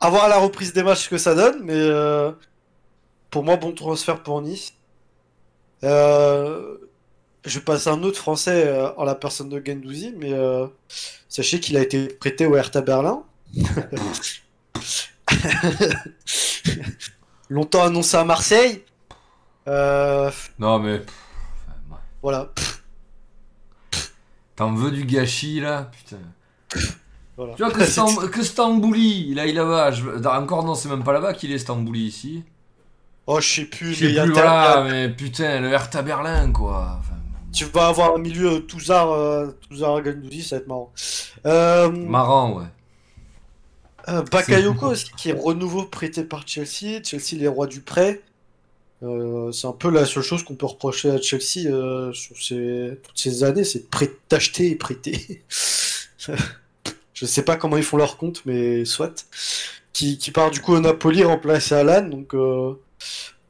[0.00, 1.88] À voir à la reprise des matchs ce que ça donne, mais
[3.30, 4.74] pour moi, bon transfert pour Nice.
[7.44, 10.66] Je vais passer un autre français euh, en la personne de Gendouzi, mais euh,
[11.28, 13.22] sachez qu'il a été prêté au Hertha Berlin.
[17.50, 18.82] Longtemps annoncé à Marseille.
[19.68, 21.02] Euh, Non, mais.
[22.22, 22.50] voilà.
[24.56, 26.18] T'en veux du gâchis là Putain.
[27.36, 27.54] Voilà.
[27.54, 29.90] Tu vois que, Stam- que Stambouli, là il là-bas.
[29.90, 32.44] je- Encore non, c'est même pas là-bas qu'il est Stambouli ici.
[33.26, 36.98] Oh, je sais plus, Je sais mais plus, voilà, mais putain, le Hertha Berlin quoi.
[37.00, 37.14] Enfin,
[37.54, 40.92] Tu vas avoir un milieu Touzard, euh, Touzard Gendouzi, ça va être marrant.
[41.46, 42.66] Euh, marrant, ouais.
[44.08, 47.02] euh, Bakayoko aussi, qui est renouveau prêté par Chelsea.
[47.04, 48.22] Chelsea, les rois du prêt.
[49.02, 52.98] Euh, c'est un peu la seule chose qu'on peut reprocher à Chelsea euh, sur ces,
[53.02, 53.84] toutes ces années, c'est
[54.30, 55.42] d'acheter et prêter.
[57.14, 59.26] Je sais pas comment ils font leur compte, mais soit.
[59.92, 62.74] Qui, qui part du coup au Napoli remplacer Alan, donc euh,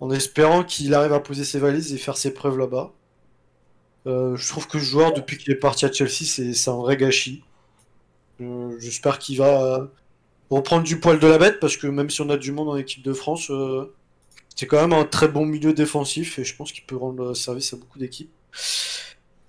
[0.01, 2.93] en espérant qu'il arrive à poser ses valises et faire ses preuves là-bas.
[4.07, 6.97] Euh, je trouve que le joueur, depuis qu'il est parti à Chelsea, c'est un vrai
[6.97, 7.43] gâchis.
[8.41, 9.89] Euh, J'espère qu'il va
[10.51, 12.77] reprendre du poil de la bête, parce que même si on a du monde en
[12.77, 13.95] équipe de France, euh,
[14.57, 17.73] C'est quand même un très bon milieu défensif et je pense qu'il peut rendre service
[17.73, 18.31] à beaucoup d'équipes.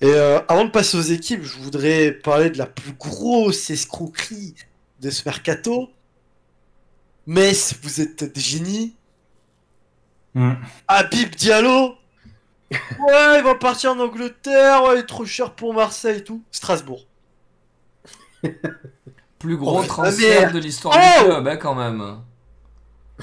[0.02, 4.56] Et avant de passer aux équipes, je voudrais parler de la plus grosse escroquerie
[5.02, 5.90] de ce mercato.
[7.28, 8.96] Metz, vous êtes des génies.
[10.34, 10.56] Hmm.
[10.88, 11.96] Habib Diallo
[12.72, 16.42] Ouais, il va partir en Angleterre, ouais, il est trop cher pour Marseille et tout.
[16.52, 17.06] Strasbourg.
[19.40, 22.20] Plus gros Oh, transfert de l'histoire Oh du club, hein, quand même.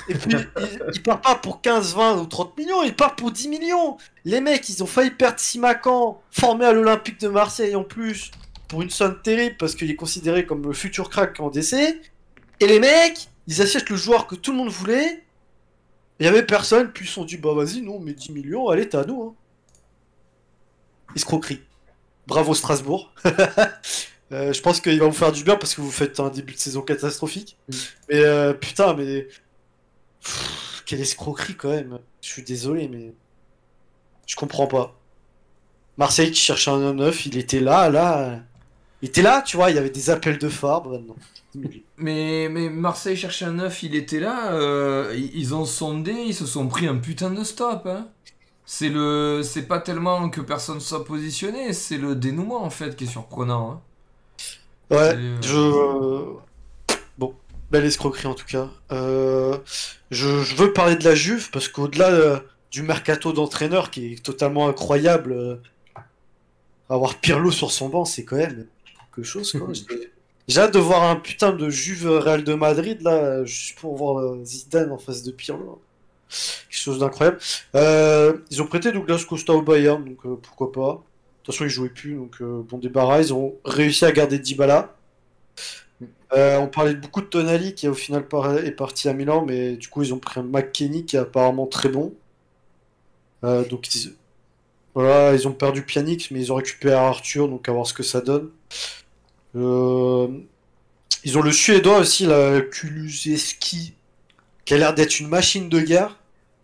[0.08, 3.30] Et puis, il, il part pas pour 15, 20 ou 30 millions, il part pour
[3.30, 3.98] 10 millions.
[4.24, 8.30] Les mecs, ils ont failli perdre Simacan, formé à l'Olympique de Marseille en plus,
[8.68, 12.00] pour une somme terrible parce qu'il est considéré comme le futur crack en décès.
[12.60, 15.24] Et les mecs, ils achètent le joueur que tout le monde voulait.
[16.22, 18.30] Il y avait personne, puis ils se sont dit, bah vas-y, nous on met 10
[18.30, 19.24] millions, allez, t'es à nous.
[19.24, 19.34] Hein.
[21.16, 21.62] Escroquerie.
[22.28, 23.12] Bravo Strasbourg.
[24.30, 26.54] Euh, je pense qu'il va vous faire du bien parce que vous faites un début
[26.54, 27.58] de saison catastrophique.
[27.68, 27.74] Mm.
[28.08, 29.28] Mais euh, putain, mais.
[30.22, 31.98] Pff, quelle escroquerie quand même.
[32.22, 33.12] Je suis désolé, mais.
[34.26, 34.98] Je comprends pas.
[35.98, 38.40] Marseille qui cherchait un homme neuf, il était là, là.
[39.02, 40.80] Il était là, tu vois, il y avait des appels de phare.
[40.80, 41.16] bah non.
[41.98, 44.52] Mais, mais Marseille cherchait un neuf, il était là.
[44.54, 47.86] euh, ils ont sondé, ils se sont pris un putain de stop.
[47.86, 48.08] Hein.
[48.66, 53.04] C'est le, c'est pas tellement que personne soit positionné, c'est le dénouement en fait qui
[53.04, 53.72] est surprenant.
[53.72, 53.80] hein.
[54.90, 56.36] Ouais, euh, je.
[57.18, 57.34] Bon,
[57.70, 58.68] belle escroquerie en tout cas.
[58.92, 59.58] Euh,
[60.10, 62.38] je, je veux parler de la Juve parce qu'au-delà euh,
[62.70, 65.60] du mercato d'entraîneur qui est totalement incroyable,
[66.88, 68.66] avoir Pirlo sur son banc, c'est quand même
[69.14, 69.52] quelque chose.
[69.52, 69.68] quoi.
[70.48, 74.18] J'ai- hâte de voir un putain de Juve Real de Madrid là, juste pour voir
[74.18, 75.80] euh, Zidane en face de Pirlo.
[76.68, 77.38] Quelque chose d'incroyable.
[77.74, 80.94] Euh, ils ont prêté Douglas Costa au Bayern, donc euh, pourquoi pas.
[80.94, 83.20] De toute façon, il jouait plus, donc euh, bon débarras.
[83.20, 84.94] Ils ont réussi à garder Dybala.
[86.34, 88.24] On parlait beaucoup de Tonali qui au final
[88.64, 91.66] est parti à Milan, mais du coup ils ont pris un McKenny qui est apparemment
[91.66, 92.14] très bon.
[93.42, 94.14] Donc ils...
[94.94, 98.02] voilà, ils ont perdu Pjanic, mais ils ont récupéré Arthur, donc à voir ce que
[98.02, 98.50] ça donne.
[99.56, 100.28] Euh,
[101.24, 103.94] Ils ont le Suédois aussi, la Kulusevski,
[104.64, 106.16] qui a l'air d'être une machine de guerre.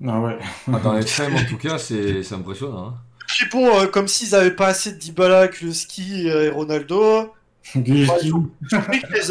[0.07, 0.39] Ah ouais.
[0.73, 2.89] Ah, dans les en tout cas, c'est impressionnant.
[2.89, 2.95] hein.
[3.27, 7.35] Puis bon, euh, comme s'ils avaient pas assez de Dybala, Kulusevski et Ronaldo,
[7.75, 8.09] les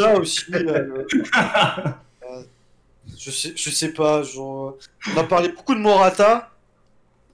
[0.02, 0.44] a aussi.
[0.54, 1.04] euh,
[3.18, 4.22] je, sais, je sais pas.
[4.24, 4.76] Genre,
[5.16, 6.52] on a parlé beaucoup de Morata.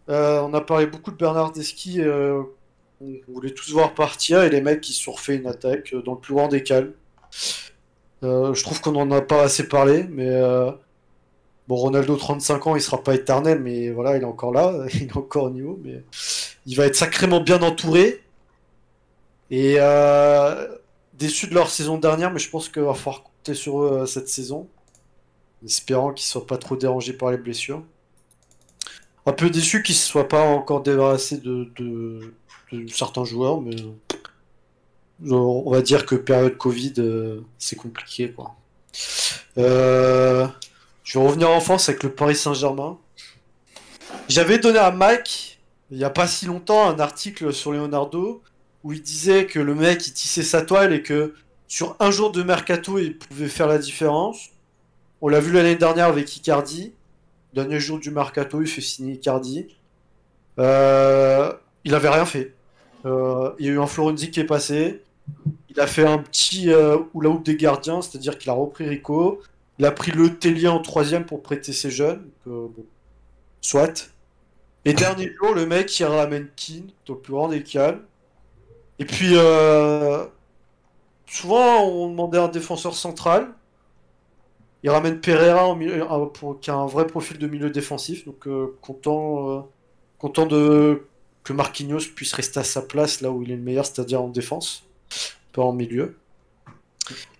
[0.09, 1.99] euh, on a parlé beaucoup de Bernardeschi.
[2.01, 2.43] euh,
[3.27, 4.43] on voulait tous voir partir.
[4.43, 6.91] Et les mecs, sont refait une attaque euh, dans le plus grand des calmes.
[8.23, 10.05] Euh, je trouve qu'on en a pas assez parlé.
[10.09, 10.71] Mais euh,
[11.67, 13.59] bon, Ronaldo, 35 ans, il sera pas éternel.
[13.59, 14.73] Mais voilà, il est encore là.
[14.93, 15.79] Il est encore au niveau.
[15.83, 16.03] Mais
[16.65, 18.21] il va être sacrément bien entouré.
[19.51, 19.77] Et
[21.13, 24.27] déçu de leur saison dernière, mais je pense qu'il va falloir compter sur eux cette
[24.27, 24.67] saison.
[25.63, 27.83] Espérant qu'ils soient pas trop dérangés par les blessures.
[29.25, 31.69] Un peu déçu qu'ils ne se soient pas encore débarrassés de
[32.89, 33.75] certains joueurs, mais
[35.29, 38.55] on va dire que période Covid, euh, c'est compliqué quoi.
[39.57, 40.47] Euh,
[41.03, 42.97] je vais revenir en France avec le Paris Saint-Germain.
[44.29, 45.59] J'avais donné à Mike,
[45.91, 48.41] il n'y a pas si longtemps, un article sur Leonardo
[48.83, 51.33] où il disait que le mec il tissait sa toile et que
[51.67, 54.49] sur un jour de mercato il pouvait faire la différence.
[55.21, 56.93] On l'a vu l'année dernière avec Icardi.
[57.53, 59.67] Dernier jour du mercato, il fait signer Icardi.
[60.59, 62.53] Euh, il avait rien fait.
[63.05, 65.01] Euh, il y a eu un Florenzi qui est passé.
[65.69, 66.97] Il a fait un petit euh,
[67.43, 69.41] des gardiens, c'est-à-dire qu'il a repris Rico.
[69.79, 72.29] Il a pris le Tellier en troisième pour prêter ses jeunes.
[72.45, 72.85] Donc, euh, bon.
[73.61, 74.11] Soit.
[74.85, 78.01] Et dernier jour, le mec il ramène Keane, dans le plus grand des calmes.
[78.99, 80.25] Et puis, euh,
[81.25, 83.47] souvent, on demandait un défenseur central.
[84.83, 85.75] Il ramène Pereira
[86.61, 88.25] qui a un vrai profil de milieu défensif.
[88.25, 88.47] Donc,
[88.81, 89.69] content,
[90.19, 91.07] content de,
[91.43, 94.29] que Marquinhos puisse rester à sa place là où il est le meilleur, c'est-à-dire en
[94.29, 94.83] défense,
[95.53, 96.17] pas en milieu.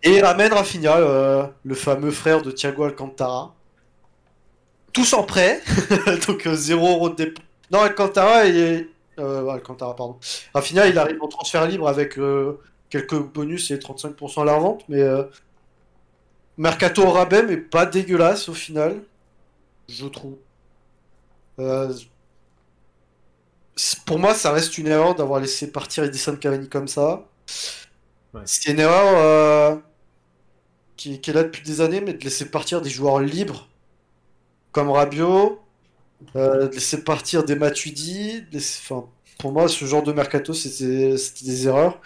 [0.04, 3.56] Et ramène Rafinha, euh, le fameux frère de Thiago Alcantara.
[4.94, 5.62] Tous en prêt,
[6.28, 7.42] donc 0 euro de dépôt.
[7.72, 8.90] Non, Alcantara, il est.
[9.20, 10.20] euh, Alcantara, pardon.
[10.54, 14.84] Rafinha, il arrive en transfert libre avec euh, quelques bonus et 35% à la revente,
[14.90, 15.24] mais euh,
[16.58, 19.04] Mercato au rabais, mais pas dégueulasse au final,
[19.90, 20.38] je trouve.
[21.60, 21.94] Euh,
[24.06, 27.28] pour moi, ça reste une erreur d'avoir laissé partir Edison Cavani comme ça.
[28.34, 28.42] Ouais.
[28.46, 29.76] C'est une erreur euh,
[30.98, 33.68] qui, qui est là depuis des années, mais de laisser partir des joueurs libres
[34.72, 35.62] comme Rabiot,
[36.36, 39.08] euh, de laisser partir des Matuidi, de laisser- enfin,
[39.40, 42.02] pour moi, ce genre de mercato, c'était des erreurs.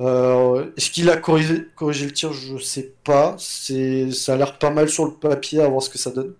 [0.00, 2.32] Euh, Est-ce qu'il a corrigé, corrigé le tir?
[2.32, 3.36] Je sais pas.
[3.38, 6.34] Ça a l'air pas mal sur le papier, à voir ce que ça donne.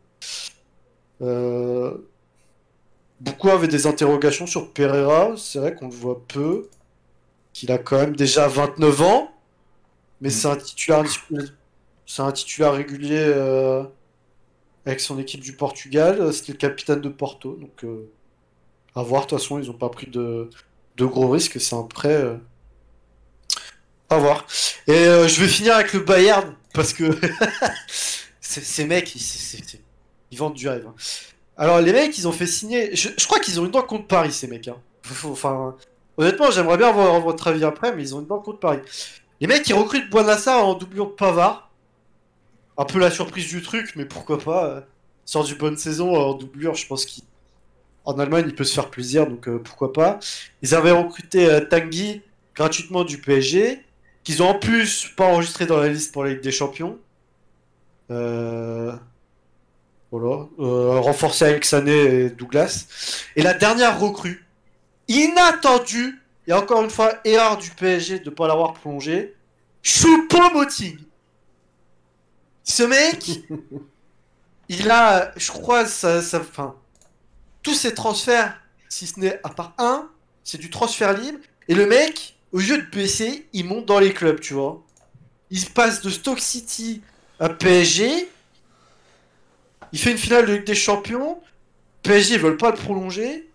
[3.28, 5.34] Euh, Beaucoup avaient des interrogations sur Pereira.
[5.36, 6.68] C'est vrai qu'on le voit peu.
[7.52, 9.32] Qu'il a quand même déjà 29 ans.
[10.20, 11.04] Mais c'est un titulaire,
[12.06, 13.84] c'est un titulaire régulier euh,
[14.86, 16.32] avec son équipe du Portugal.
[16.32, 17.56] C'était le capitaine de Porto.
[17.56, 18.10] Donc, euh,
[18.94, 19.22] à voir.
[19.24, 20.50] De toute façon, ils n'ont pas pris de,
[20.96, 21.60] de gros risques.
[21.60, 22.14] C'est un prêt.
[22.14, 22.36] euh,
[24.10, 24.46] À voir.
[24.86, 26.54] Et euh, je vais finir avec le Bayern.
[26.74, 27.04] Parce que
[28.40, 29.14] ces mecs,
[30.30, 30.86] ils vendent du rêve.
[30.86, 30.94] hein.
[31.56, 32.94] Alors, les mecs, ils ont fait signer.
[32.96, 34.68] Je, crois qu'ils ont une dent contre Paris, ces mecs.
[34.68, 34.76] hein.
[36.16, 38.80] Honnêtement, j'aimerais bien avoir votre avis après, mais ils ont une dent contre Paris.
[39.40, 41.70] Les mecs, ils recrutent Boinassar en doublure de Pavard.
[42.78, 44.66] Un peu la surprise du truc, mais pourquoi pas.
[44.66, 44.80] euh,
[45.24, 49.26] Sort du bonne saison en doublure, je pense qu'en Allemagne, il peut se faire plaisir,
[49.26, 50.18] donc euh, pourquoi pas.
[50.62, 52.22] Ils avaient recruté euh, Tanguy
[52.56, 53.80] gratuitement du PSG,
[54.24, 56.98] qu'ils ont en plus pas enregistré dans la liste pour la Ligue des Champions.
[58.10, 58.92] Euh,
[60.12, 60.46] Voilà.
[60.58, 62.86] Euh, renforcé avec Sané et Douglas.
[63.34, 64.46] Et la dernière recrue,
[65.08, 69.34] inattendue, et encore une fois, erreur du PSG de ne pas l'avoir prolongé,
[69.82, 70.98] Choupo-Moting.
[72.62, 73.40] Ce mec,
[74.68, 76.76] il a, je crois, ça, ça, enfin,
[77.62, 78.60] tous ses transferts,
[78.90, 80.10] si ce n'est à part un,
[80.44, 81.38] c'est du transfert libre.
[81.68, 84.82] Et le mec, au lieu de baisser, il monte dans les clubs, tu vois.
[85.50, 87.00] Il passe de Stoke City
[87.40, 88.28] à PSG.
[89.92, 91.40] Il fait une finale de Ligue des Champions.
[92.02, 93.48] PSG, ils veulent pas le prolonger.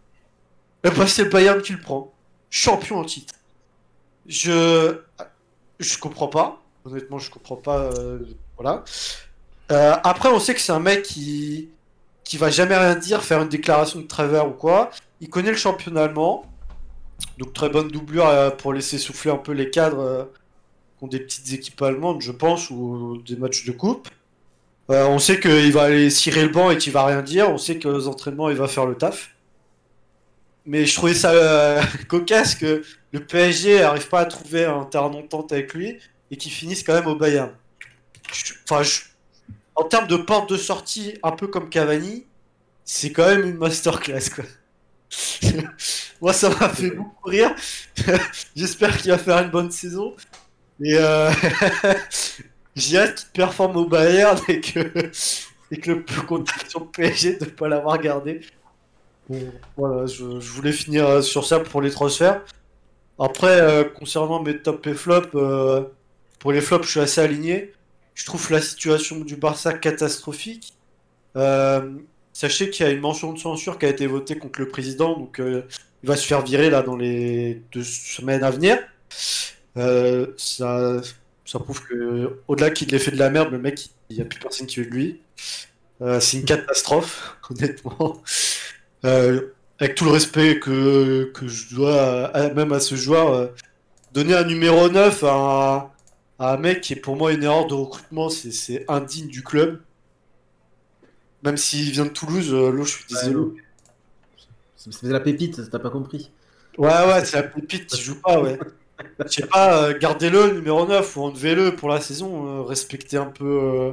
[0.84, 2.14] Et bah, c'est le Bayern qui le prend.
[2.50, 3.34] Champion en titre.
[4.28, 5.00] Je.
[5.80, 6.62] Je comprends pas.
[6.86, 7.80] Honnêtement, je comprends pas.
[7.94, 8.20] euh,
[8.58, 8.84] Voilà.
[9.72, 11.70] Euh, après, on sait que c'est un mec qui.
[12.24, 14.92] qui va jamais rien dire, faire une déclaration de travers ou quoi.
[15.22, 16.46] Il connaît le championnat allemand.
[17.38, 20.30] Donc, très bonne doublure euh, pour laisser souffler un peu les cadres
[21.00, 24.10] qui ont des petites équipes allemandes, je pense, ou des matchs de coupe.
[24.90, 27.50] Euh, on sait qu'il va aller cirer le banc et qu'il va rien dire.
[27.50, 29.32] On sait que aux entraînements, il va faire le taf.
[30.66, 35.10] Mais je trouvais ça euh, cocasse que le PSG arrive pas à trouver un terrain
[35.10, 35.98] d'entente avec lui
[36.32, 37.52] et qu'il finisse quand même au Bayern.
[39.76, 42.26] En termes de porte de sortie, un peu comme Cavani,
[42.84, 44.44] c'est quand même une masterclass, quoi.
[46.22, 47.56] Moi, ça m'a fait beaucoup rire.
[48.56, 50.16] J'espère qu'il va faire une bonne saison.
[50.82, 51.32] Euh...
[52.78, 54.80] j'ai hâte qu'il performe au Bayern et que,
[55.90, 58.42] le plus contact sur PSG de ne pas l'avoir gardé.
[59.28, 62.42] Bon, voilà, je, voulais finir euh, sur ça pour les transferts.
[63.20, 65.84] Après, euh, concernant mes top et flop, euh,
[66.40, 67.74] pour les flops, je suis assez aligné.
[68.14, 70.74] Je trouve la situation du Barça catastrophique.
[72.34, 75.18] Sachez qu'il y a une mention de censure qui a été votée contre le président,
[75.18, 75.64] donc il
[76.04, 78.78] va se faire virer là dans les deux semaines à venir.
[79.76, 81.02] Ça,
[81.48, 84.26] ça prouve que, au-delà qu'il ait fait de la merde, le mec, il n'y a
[84.26, 85.22] plus personne qui veut de lui.
[86.02, 88.22] Euh, c'est une catastrophe, honnêtement.
[89.06, 89.48] Euh,
[89.80, 93.48] avec tout le respect que, que je dois à- même à ce joueur, euh,
[94.14, 95.78] donner un numéro 9 à un,
[96.46, 99.44] à un mec qui est pour moi une erreur de recrutement, c'est- c'est indigne du
[99.44, 99.82] club.
[101.44, 103.62] Même s'il vient de Toulouse, l'eau, je suis désolé.
[104.76, 106.32] C'est c'est la pépite, t'as pas compris.
[106.78, 108.58] Ouais, ouais, c'est la pépite, il joue pas, ouais.
[109.26, 113.26] Je sais pas, euh, gardez-le, numéro 9, ou enlevez-le pour la saison, euh, respectez un
[113.28, 113.92] peu euh,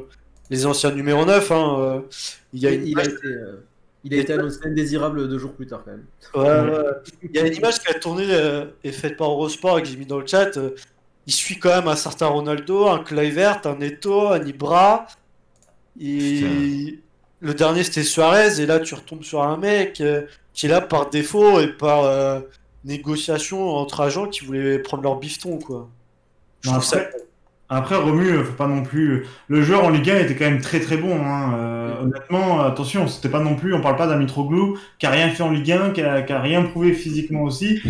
[0.50, 1.50] les anciens numéros 9.
[1.52, 2.02] Hein.
[2.52, 3.64] Il y a une il, a été, euh,
[4.04, 6.04] il a été annoncé indésirable deux jours plus tard quand même.
[6.34, 6.84] Ouais, ouais.
[7.22, 9.88] Il y a une image qui a tourné euh, et faite par Eurosport et que
[9.88, 10.56] j'ai mis dans le chat.
[10.56, 10.70] euh,
[11.26, 15.06] il suit quand même un certain Ronaldo, un Kluivert, un Neto, un Ibra.
[16.00, 17.00] Et
[17.40, 20.02] le dernier c'était Suarez et là tu retombes sur un mec
[20.52, 22.42] qui est là par défaut et par
[22.84, 25.88] négociation entre agents qui voulaient prendre leur bifton quoi.
[26.62, 26.96] Je Non, trouve ça.
[26.98, 27.16] après,
[27.68, 29.26] après, Romu, faut pas non plus.
[29.48, 31.16] Le joueur en Ligue 1 était quand même très très bon.
[31.24, 31.54] hein.
[31.58, 33.74] Euh, honnêtement, attention, c'était pas non plus.
[33.74, 36.32] On parle pas d'un Mitroglou qui a rien fait en Ligue 1, qui a, qui
[36.32, 37.80] a rien prouvé physiquement aussi.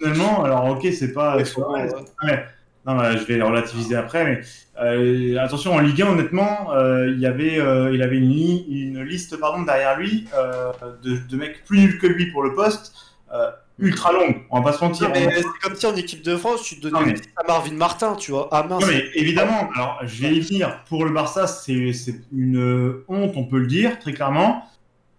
[0.00, 1.36] Finalement, alors ok, c'est pas.
[1.36, 2.44] Ouais.
[2.86, 4.40] Non, bah, je vais relativiser après, mais
[4.82, 8.66] euh, attention en Ligue 1, honnêtement, euh, il y avait, euh, il avait une, li-
[8.68, 10.70] une liste pardon derrière lui euh,
[11.02, 12.92] de, de mecs plus nuls que lui pour le poste,
[13.32, 14.36] euh, ultra longue.
[14.50, 15.08] On va pas se mentir.
[15.08, 17.42] Non, mais On- c'est comme si en équipe de France tu Non, donnais mais- à
[17.46, 18.48] Marvin Martin, tu vois.
[18.52, 18.82] Ah mince.
[18.82, 20.80] Non, mais évidemment, alors je vais y venir.
[20.88, 24.64] Pour le Barça, c'est c'est une honte, on peut le dire très clairement.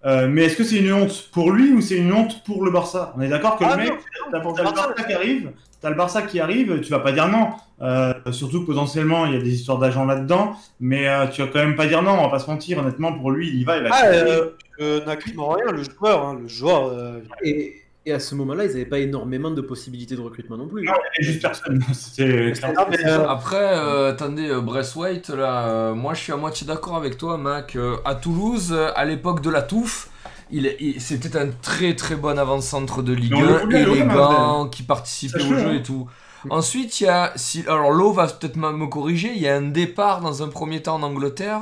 [0.05, 2.69] Euh, mais est-ce que c'est une honte pour lui ou c'est une honte pour le
[2.69, 3.11] Barça?
[3.17, 3.97] On est d'accord que Ah le mec, non,
[4.31, 5.51] t'as le le Barça, qui arrive,
[5.81, 7.49] t'as le Barça qui arrive, tu vas pas dire non.
[7.81, 11.47] Euh, surtout que potentiellement il y a des histoires d'agents là-dedans, mais euh, tu vas
[11.47, 12.11] quand même pas dire non.
[12.19, 12.77] On va pas se mentir.
[12.77, 13.89] Honnêtement, pour lui, il y va, il va.
[13.91, 16.85] Ah, euh, euh, n'accuse rien, le joueur, hein, le joueur.
[16.93, 20.67] euh, Et, Et à ce moment-là, ils n'avaient pas énormément de possibilités de recrutement non
[20.67, 20.85] plus.
[20.85, 21.79] Non, il y avait juste personne.
[22.75, 26.67] Non, mais, euh, Après, euh, attendez, euh, Braithwaite, là, euh, moi je suis à moitié
[26.67, 27.75] d'accord avec toi, Mac.
[27.75, 30.09] Euh, à Toulouse, euh, à l'époque de la touffe,
[30.51, 33.83] il, il- c'était un très très bon avant-centre de Ligue Mais on le 1, voulait,
[33.85, 35.73] l'eau, élégant, qui participait au jeu hein.
[35.73, 36.07] et tout.
[36.51, 37.33] Ensuite, il y a.
[37.35, 40.47] Si, alors, Lowe va peut-être me me corriger, il y a un départ dans un
[40.47, 41.61] premier temps en Angleterre,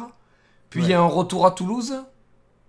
[0.69, 1.93] puis il y a un retour à Toulouse?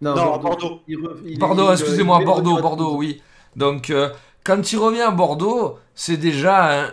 [0.00, 0.80] Non, à Bordeaux.
[0.86, 3.20] Il re- il- Bordeaux, il- excusez-moi, il- il- Bordeaux, il- Bordeaux, oui.
[3.56, 4.10] Donc, euh,
[4.44, 6.90] quand il revient à Bordeaux, c'est déjà un,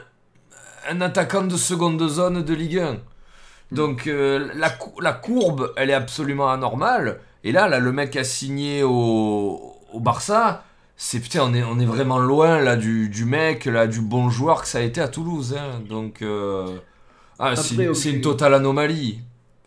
[0.90, 2.98] un attaquant de seconde zone de Ligue 1.
[3.72, 7.20] Donc, euh, la, cou- la courbe, elle est absolument anormale.
[7.44, 10.64] Et là, là le mec a signé au, au Barça.
[10.98, 14.30] C'est putain, on est, on est vraiment loin là du, du mec, là, du bon
[14.30, 15.56] joueur que ça a été à Toulouse.
[15.58, 15.82] hein.
[15.90, 16.78] Donc, euh,
[17.40, 17.56] ah,
[17.96, 19.22] c'est une totale anomalie.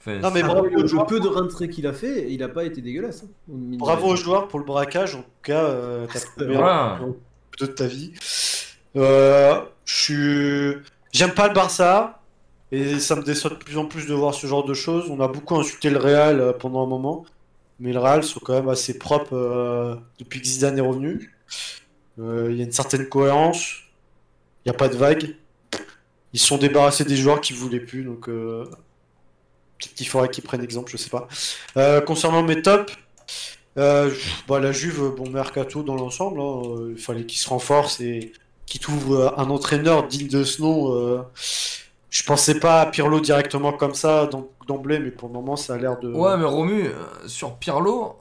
[0.07, 1.07] Enfin, Non, mais bravo, le, joueur.
[1.07, 3.24] peu de rentrées qu'il a fait, il a pas été dégueulasse.
[3.24, 7.00] hein, Bravo aux joueurs pour le braquage, en tout cas, euh, t'as prouvé Voilà.
[7.61, 8.12] de ta vie.
[8.96, 10.76] Euh, je suis...
[11.12, 12.20] J'aime pas le Barça,
[12.72, 15.09] et ça me déçoit de plus en plus de voir ce genre de choses.
[15.11, 17.24] On a beaucoup insulté le Real euh, pendant un moment,
[17.80, 21.34] mais le Real sont quand même assez propres euh, depuis que Zidane est revenu.
[22.18, 23.76] Euh, Il y a une certaine cohérence,
[24.64, 25.36] il n'y a pas de vague.
[26.32, 28.64] Ils se sont débarrassés des joueurs qu'ils voulaient plus, donc euh,
[29.79, 31.29] peut-être qu'il faudrait qu'ils prennent exemple, je sais pas.
[31.77, 32.93] Euh, concernant mes tops,
[33.77, 34.11] euh,
[34.49, 38.33] bah, la Juve, bon mercato dans l'ensemble, hein, euh, il fallait qu'il se renforce et
[38.66, 41.25] qu'il trouve euh, un entraîneur digne de ce nom.
[42.11, 45.75] je pensais pas à Pirlo directement comme ça d'em- d'emblée, mais pour le moment ça
[45.75, 46.12] a l'air de.
[46.12, 46.89] Ouais, mais Romu,
[47.27, 48.16] sur Pirlo,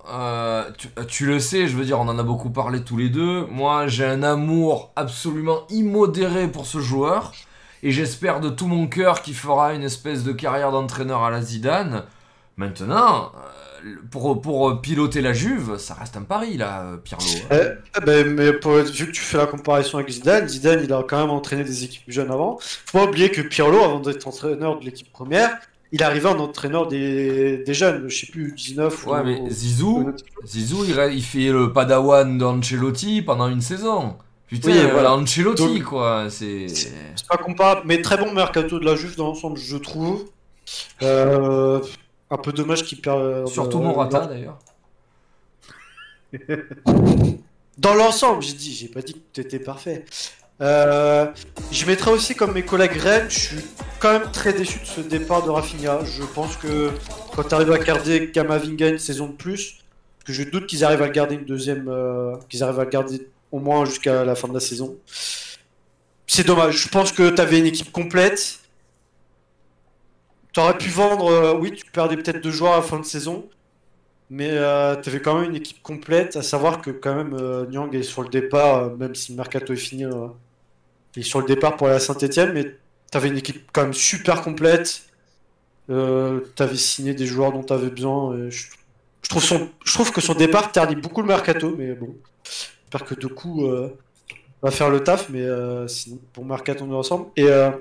[1.07, 3.45] tu le sais, je veux dire, on en a beaucoup parlé tous les deux.
[3.45, 7.31] Moi, j'ai un amour absolument immodéré pour ce joueur.
[7.83, 11.41] Et j'espère de tout mon cœur qu'il fera une espèce de carrière d'entraîneur à la
[11.41, 12.03] Zidane.
[12.55, 13.31] Maintenant,
[13.85, 17.25] euh, pour, pour piloter la Juve, ça reste un pari, là, euh, Pirlo.
[17.51, 21.03] eh ben, mais pour- vu que tu fais la comparaison avec Zidane, Zidane il a
[21.03, 22.57] quand même entraîné des équipes jeunes avant.
[22.61, 25.57] Faut pas oublier que Pirlo, avant d'être entraîneur de l'équipe première,
[25.91, 29.49] il arrivait en entraîneur des, des jeunes, je sais plus, 19 Ouais, ou- mais ou-
[29.49, 30.11] Zizou,
[30.45, 34.15] Zizou, il, il fait le padawan d'Ancelotti pendant une saison.
[34.53, 35.15] Putain, Oui, euh, voilà.
[35.15, 36.67] Ancelotti, Donc- quoi, c'est...
[36.67, 36.91] C'est
[37.27, 40.25] pas comparable, mais très bon mercato de la Juve dans l'ensemble, je trouve.
[41.01, 41.81] Euh,
[42.29, 43.47] un peu dommage qu'il perd.
[43.47, 44.59] Surtout euh, Morata, d'ailleurs.
[47.79, 50.05] Dans l'ensemble, j'ai dit, j'ai pas dit que tout était parfait.
[50.61, 51.25] Euh,
[51.71, 53.65] je mettrais aussi comme mes collègues Rennes, je suis
[53.99, 56.01] quand même très déçu de ce départ de Rafinha.
[56.05, 56.91] Je pense que
[57.35, 59.79] quand tu arrives à garder Kamavinga une saison de plus,
[60.25, 62.91] que je doute qu'ils arrivent à le garder une deuxième, euh, qu'ils arrivent à le
[62.91, 64.97] garder au moins jusqu'à la fin de la saison.
[66.27, 66.75] C'est dommage.
[66.77, 68.59] Je pense que tu avais une équipe complète.
[70.51, 73.05] Tu aurais pu vendre, euh, oui, tu perdais peut-être deux joueurs à la fin de
[73.05, 73.47] saison,
[74.29, 77.65] mais euh, tu avais quand même une équipe complète, à savoir que quand même euh,
[77.67, 80.05] Nyang est sur le départ, euh, même si le mercato est fini,
[81.15, 82.65] il est sur le départ pour aller à Saint-Etienne, mais
[83.11, 85.03] tu avais une équipe quand même super complète.
[85.87, 88.49] Tu avais signé des joueurs dont tu avais besoin.
[88.49, 88.65] je,
[89.21, 92.15] je trouve son, je trouve que son départ ternit beaucoup le mercato, mais bon,
[92.93, 93.89] j'espère que Doku euh,
[94.61, 97.27] va faire le taf, mais euh, sinon, bon mercato de l'ensemble.
[97.35, 97.71] Et euh,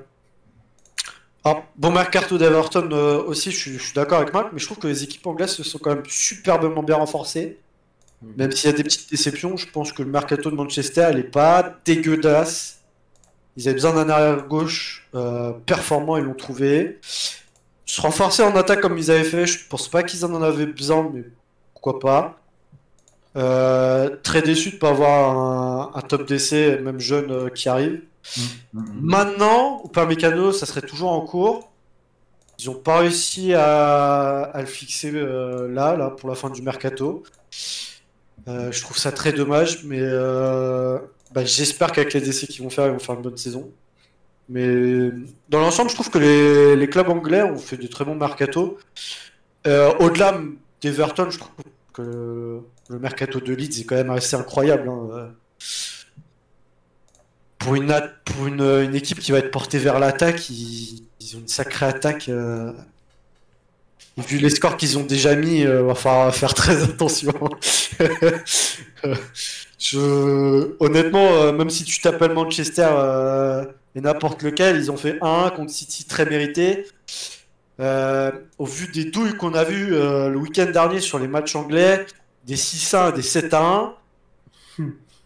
[1.45, 4.67] alors, bon mercato d'Everton euh, aussi, je suis, je suis d'accord avec Marc, mais je
[4.67, 7.59] trouve que les équipes anglaises se sont quand même superbement bien renforcées.
[8.37, 11.19] Même s'il y a des petites déceptions, je pense que le mercato de Manchester, elle
[11.19, 12.79] est pas dégueulasse.
[13.57, 17.01] Ils avaient besoin d'un arrière gauche euh, performant, ils l'ont trouvé.
[17.85, 21.11] Se renforcer en attaque comme ils avaient fait, je pense pas qu'ils en avaient besoin,
[21.13, 21.25] mais
[21.75, 22.42] pourquoi pas.
[23.35, 28.03] Euh, très déçu de pas avoir un, un top d'essai, même jeune, euh, qui arrive.
[28.73, 31.73] Maintenant, Upamecano, ça serait toujours en cours.
[32.59, 36.63] Ils n'ont pas réussi à, à le fixer euh, là, là, pour la fin du
[36.63, 37.23] mercato.
[38.47, 40.01] Je trouve ça très dommage, mais
[41.33, 43.71] bah, j'espère qu'avec les essais qu'ils vont faire, ils vont faire une bonne saison.
[44.49, 45.11] Mais
[45.49, 48.79] dans l'ensemble, je trouve que les, les clubs anglais ont fait de très bons mercato.
[49.65, 50.41] Au-delà
[50.81, 51.53] d'Everton, je trouve
[51.95, 52.61] que
[52.93, 54.89] le, mercato de Leeds est quand même assez incroyable.
[54.89, 55.33] hein.
[57.63, 62.29] Pour, une, équipe qui va être portée vers l'attaque, ils, ont une sacrée attaque.
[62.29, 62.73] euh,
[64.19, 67.33] vu les scores qu'ils ont déjà mis, euh, va falloir faire très attention.
[69.79, 70.77] Je...
[70.81, 72.89] Honnêtement, euh, même si tu t'appelles Manchester
[73.95, 76.87] et n'importe lequel, ils ont fait 1 contre City très mérité.
[77.79, 82.07] Au vu des douilles qu'on a vues le week-end dernier sur les matchs anglais,
[82.45, 83.93] des 6-1 des 7-1,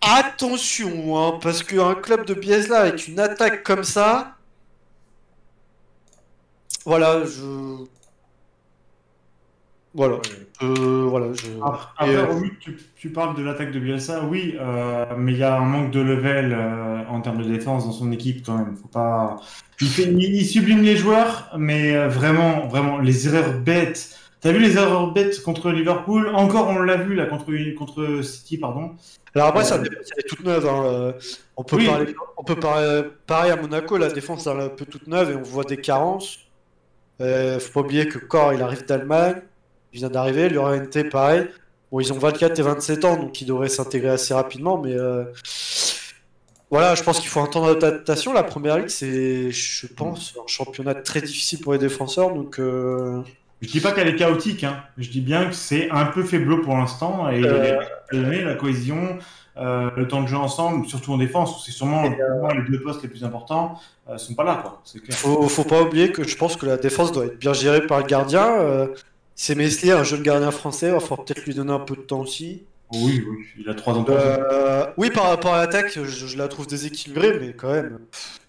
[0.01, 4.37] attention, hein, parce qu'un club de Bielsa avec une attaque comme ça,
[6.85, 7.85] voilà, je.
[9.93, 10.19] Voilà.
[10.63, 11.47] Euh, voilà je...
[11.63, 15.43] Après, Et, euh, tu, tu parles de l'attaque de Bielsa, oui, euh, mais il y
[15.43, 18.77] a un manque de level euh, en termes de défense dans son équipe quand même.
[18.77, 19.41] Faut pas.
[19.81, 24.17] Il, fait, il, il sublime les joueurs, mais euh, vraiment, vraiment, les erreurs bêtes.
[24.47, 26.29] T'as vu les erreurs bêtes contre Liverpool?
[26.33, 28.93] Encore, on l'a vu là contre contre City, pardon.
[29.35, 30.67] Alors après, Euh, sa défense, elle est toute neuve.
[30.69, 31.13] hein, euh,
[31.57, 31.87] On peut, Oui.
[31.87, 35.35] parler, on peut parler, pareil à Monaco, la défense est un peu toute neuve et
[35.35, 36.39] on voit des carences.
[37.21, 39.43] Euh, faut pas oublier que Corps, il arrive d'Allemagne,
[39.93, 41.49] il vient d'arriver, Llorente, pareil.
[41.91, 45.25] Bon, ils ont 24 et 27 ans, donc ils devraient s'intégrer assez rapidement, mais euh,
[46.71, 48.33] voilà, je pense qu'il faut un temps d'adaptation.
[48.33, 53.23] La première ligue, c'est, je pense, un championnat très difficile pour les défenseurs, donc euh,
[53.63, 54.83] Je dis pas qu'elle est chaotique, hein.
[54.99, 57.81] je dis bien que c'est un peu faiblo pour l'instant et Euh.
[58.13, 59.19] la cohésion,
[59.57, 62.83] euh, le temps de jeu ensemble, surtout en défense, c'est sûrement euh, moi, les deux
[62.83, 63.81] postes les plus importants,
[64.11, 64.83] euh, sont pas là, quoi.
[65.03, 65.17] Clair.
[65.17, 67.99] Faut, faut pas oublier que je pense que la défense doit être bien gérée par
[67.99, 68.47] le gardien.
[68.61, 68.89] Euh,
[69.35, 72.03] c'est Meslier, un jeune gardien français, il va falloir peut-être lui donner un peu de
[72.03, 72.65] temps aussi.
[72.93, 74.05] Oui, oui, il a trois ans.
[74.11, 77.99] Euh, oui, par rapport à l'attaque, je, je la trouve déséquilibrée, mais quand même.
[78.13, 78.41] pff,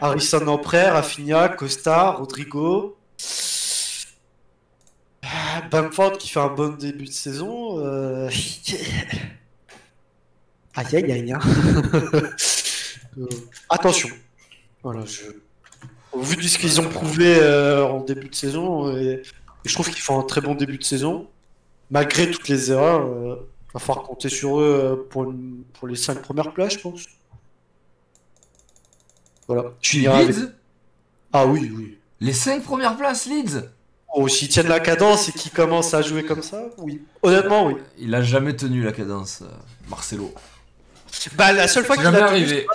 [0.00, 2.96] Harrison Amprer, Rafinha, Costa, Rodrigo.
[5.70, 7.78] Bamford qui fait un bon début de saison.
[7.80, 8.28] euh,
[10.74, 11.32] Aïe aïe aïe.
[11.32, 11.38] hein.
[13.18, 13.18] Euh,
[13.70, 14.08] attention.
[14.82, 15.22] Voilà, je...
[16.12, 19.72] Au vu de ce qu'ils ont prouvé euh, en début de saison, et, et je
[19.74, 21.28] trouve qu'ils font un très bon début de saison,
[21.90, 23.06] malgré toutes les erreurs.
[23.06, 27.06] euh, va falloir compter sur eux pour, une- pour les 5 premières places, je pense.
[29.48, 29.72] Voilà.
[29.80, 30.48] Je finirai avec- Leeds?
[31.32, 31.98] Ah oui, oui.
[32.20, 33.62] Les 5 premières places, Leeds?
[34.14, 37.02] Oh, s'ils tiennent la cadence et qu'ils commencent à jouer comme ça, oui.
[37.22, 37.76] Honnêtement, oui.
[37.98, 39.46] Il a jamais tenu la cadence, euh,
[39.88, 40.34] Marcelo.
[41.34, 42.66] Bah, la seule fois C'est qu'il jamais a tenu, arrivé.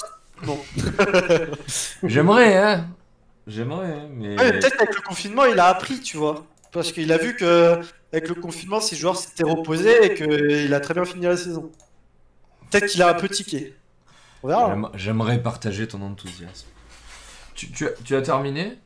[0.46, 0.60] Non.
[2.04, 2.88] J'aimerais, hein.
[3.46, 4.30] J'aimerais, hein, mais.
[4.38, 6.46] Ouais, mais peut-être avec le confinement, il a appris, tu vois.
[6.72, 7.80] Parce qu'il a vu que
[8.12, 11.72] avec le confinement, ses joueurs s'étaient reposés et qu'il a très bien fini la saison.
[12.70, 13.74] Peut-être qu'il a un peu tiqué.
[14.44, 14.66] On verra.
[14.66, 14.70] hein.
[14.74, 16.68] J'aime- J'aimerais partager ton enthousiasme.
[17.56, 18.78] Tu, tu as, tu as terminé?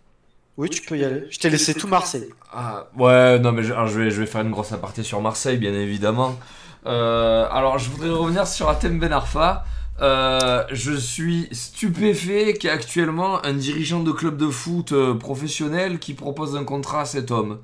[0.58, 1.26] Oui, tu peux y aller.
[1.30, 2.30] Je t'ai laissé tout Marseille.
[2.52, 5.22] Ah, ouais, non, mais je, alors, je, vais, je vais faire une grosse aparté sur
[5.22, 6.38] Marseille, bien évidemment.
[6.86, 9.64] Euh, alors, je voudrais revenir sur Atem Ben Arfa.
[10.02, 15.14] Euh, je suis stupéfait qu'il y ait actuellement un dirigeant de club de foot euh,
[15.14, 17.60] professionnel qui propose un contrat à cet homme.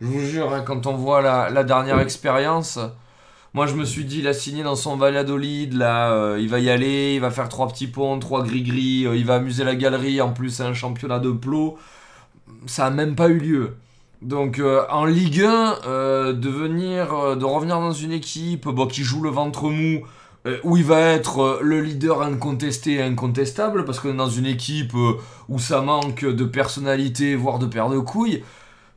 [0.00, 2.78] Je vous jure, hein, quand on voit la, la dernière expérience,
[3.52, 6.60] moi je me suis dit, il a signé dans son Valladolid, là, euh, il va
[6.60, 9.74] y aller, il va faire trois petits ponts, trois gris-gris, euh, il va amuser la
[9.74, 11.78] galerie, en plus c'est un championnat de plot.
[12.66, 13.76] Ça a même pas eu lieu.
[14.20, 18.86] Donc euh, en Ligue 1, euh, de venir, euh, de revenir dans une équipe bon,
[18.86, 20.02] qui joue le ventre mou,
[20.64, 24.92] où il va être le leader incontesté et incontestable, parce est dans une équipe
[25.48, 28.42] où ça manque de personnalité, voire de paire de couilles.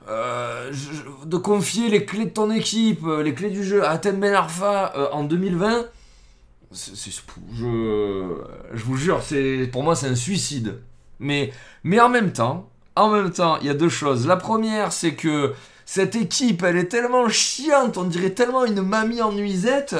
[0.07, 4.93] De confier les clés de ton équipe, les clés du jeu à Atem Ben Arfa
[5.13, 5.85] en 2020,
[6.71, 7.11] c'est- c'est-
[7.53, 9.21] je, vous jure,
[9.71, 10.79] pour moi c'est un suicide.
[11.19, 14.25] Mais, mais en même temps, en même temps, il y a deux choses.
[14.27, 15.53] La première, c'est que
[15.85, 19.95] cette équipe, elle est tellement chiante, on dirait tellement une mamie en nuisette,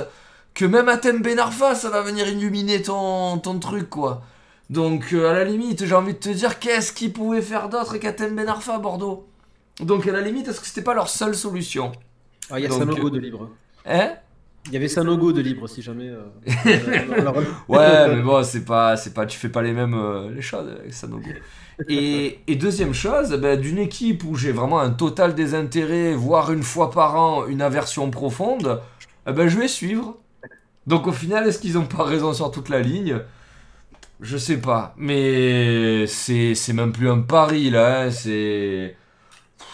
[0.54, 4.22] que même Atem Ben Arfa, ça va venir illuminer ton, ton truc, quoi.
[4.70, 7.98] Donc, euh, à la limite, j'ai envie de te dire, qu'est-ce qu'ils pouvaient faire d'autre
[7.98, 9.28] qu'Atem Ben Arfa à Bordeaux?
[9.80, 11.92] Donc, à la limite, est-ce que c'était pas leur seule solution?
[12.50, 13.50] Ah, il y a Sanogo euh, de libre.
[13.86, 14.14] Hein?
[14.68, 16.08] Il y avait Sanogo de libre si jamais.
[16.10, 16.24] euh,
[16.66, 20.68] euh, Ouais, mais bon, c'est pas, c'est pas, tu fais pas les mêmes les choses
[20.80, 21.30] avec Sanogo.
[21.90, 26.90] Et, deuxième chose, ben, d'une équipe où j'ai vraiment un total désintérêt, voire une fois
[26.92, 28.82] par an une aversion profonde,
[29.28, 30.18] eh ben, je vais suivre.
[30.88, 33.22] Donc au final, est-ce qu'ils ont pas raison sur toute la ligne?
[34.22, 38.96] Je sais pas, mais c'est, c'est même plus un pari là, hein, c'est,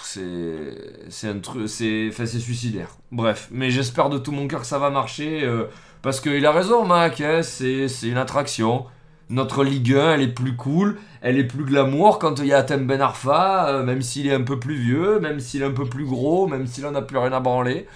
[0.01, 0.77] c'est,
[1.09, 2.97] c'est un truc, c'est, c'est suicidaire.
[3.11, 5.43] Bref, mais j'espère de tout mon cœur que ça va marcher.
[5.43, 5.65] euh,
[6.01, 8.85] parce qu'il a raison, Mac, hein, c'est c'est une attraction.
[9.31, 12.57] Notre Ligue 1, elle est plus cool, elle est plus glamour quand il y a
[12.57, 15.71] Atem Ben Arfa, euh, même s'il est un peu plus vieux, même s'il est un
[15.71, 17.87] peu plus gros, même s'il en a plus rien à branler.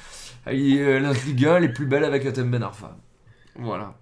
[0.47, 2.97] Euh, notre Ligue 1, elle est plus belle avec Atem Ben Arfa.
[3.59, 3.93] Voilà.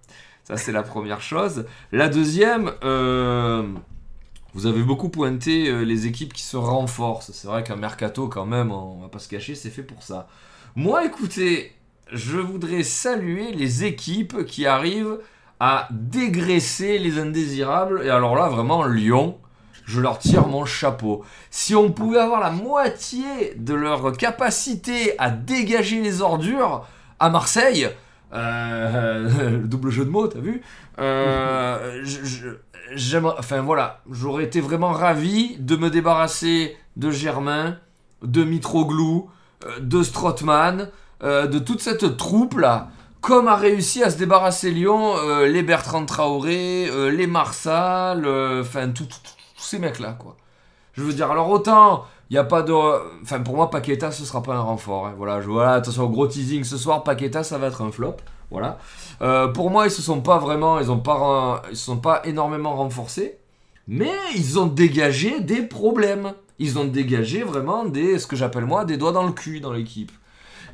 [0.43, 1.65] Ça, c'est la première chose.
[1.91, 3.63] La deuxième, euh,
[4.53, 7.31] vous avez beaucoup pointé euh, les équipes qui se renforcent.
[7.31, 10.27] C'est vrai qu'un mercato, quand même, on va pas se cacher, c'est fait pour ça.
[10.75, 11.73] Moi, écoutez,
[12.11, 15.17] je voudrais saluer les équipes qui arrivent
[15.66, 18.01] à dégraisser les indésirables.
[18.03, 19.38] Et alors là, vraiment, Lyon,
[19.86, 21.24] je leur tire mon chapeau.
[21.51, 26.86] Si on pouvait avoir la moitié de leur capacité à dégager les ordures
[27.18, 27.88] à Marseille,
[28.34, 30.61] euh, le double jeu de mots, t'as vu
[30.99, 32.03] Euh,
[33.38, 37.78] enfin voilà, j'aurais été vraiment ravi de me débarrasser de Germain,
[38.22, 39.30] de Mitroglou,
[39.66, 40.89] euh, de Strootman,
[41.24, 42.89] euh, de toute cette troupe là,
[43.24, 48.61] comme a réussi à se débarrasser Lyon, euh, les Bertrand Traoré, euh, les Marsal, euh,
[48.61, 49.07] enfin tous
[49.57, 50.36] ces mecs là quoi.
[50.91, 52.74] Je veux dire, alors autant, il n'y a pas de.
[53.24, 55.07] Enfin, pour moi, Paqueta, ce sera pas un renfort.
[55.07, 55.13] hein.
[55.17, 58.17] Voilà, je, voilà, attention, gros teasing ce soir, Paqueta, ça va être un flop.
[58.51, 58.78] Voilà.
[59.53, 60.80] Pour moi, ils se sont pas vraiment.
[60.80, 63.39] Ils ont pas, ils se sont pas énormément renforcés.
[63.88, 66.34] Mais ils ont dégagé des problèmes.
[66.59, 69.74] Ils ont dégagé vraiment des, ce que j'appelle moi, des doigts dans le cul dans
[69.74, 70.11] l'équipe.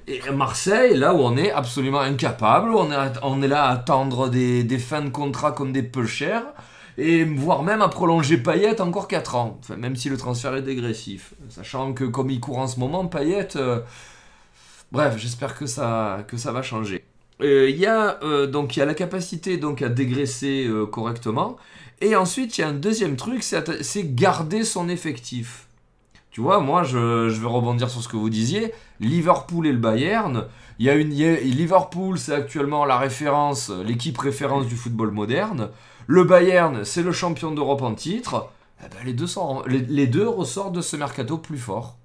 [0.10, 2.90] Et Marseille, là où on est absolument incapable, on
[3.44, 6.46] est, là à attendre des, fins de contrat comme des peu chers,
[6.98, 11.36] et voire même à prolonger Payet encore 4 ans, même si le transfert est dégressif.
[11.50, 13.56] Sachant que comme il court en ce moment, Payet...
[13.56, 13.82] euh,
[14.92, 17.06] Bref, j'espère que ça, va changer.
[17.42, 21.58] Euh, Il y a euh, y a la capacité donc à dégraisser correctement
[22.02, 25.68] et ensuite il y a un deuxième truc c'est garder son effectif.
[26.32, 28.74] Tu vois, moi je, je vais rebondir sur ce que vous disiez.
[29.00, 30.46] Liverpool et le Bayern,
[30.80, 35.70] il y a une Liverpool c'est actuellement la référence, l'équipe référence du football moderne.
[36.08, 38.50] Le Bayern c'est le champion d'Europe en titre.
[38.84, 41.98] Eh ben, les, deux sont, les, deux ressortent de ce mercato plus fort.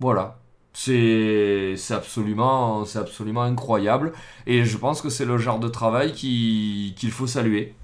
[0.00, 0.38] Voilà.
[0.72, 4.12] C'est absolument, absolument incroyable.
[4.46, 7.74] Et je pense que c'est le genre de travail qui- qu'il faut saluer.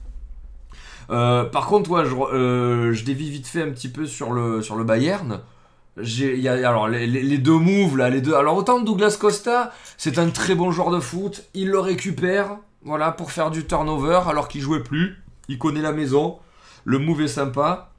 [1.11, 4.76] Euh, par contre, je, euh, je dévie vite fait un petit peu sur le, sur
[4.76, 5.40] le Bayern.
[6.01, 8.34] Y a- alors, les, deux moves, là, les deux.
[8.34, 11.45] Alors, autant Douglas Costa, c'est un très bon joueur de foot.
[11.55, 15.22] Il le récupère, voilà, pour faire du turnover alors qu'il jouait plus.
[15.49, 16.38] Il connaît la maison.
[16.84, 17.90] Le move est sympa.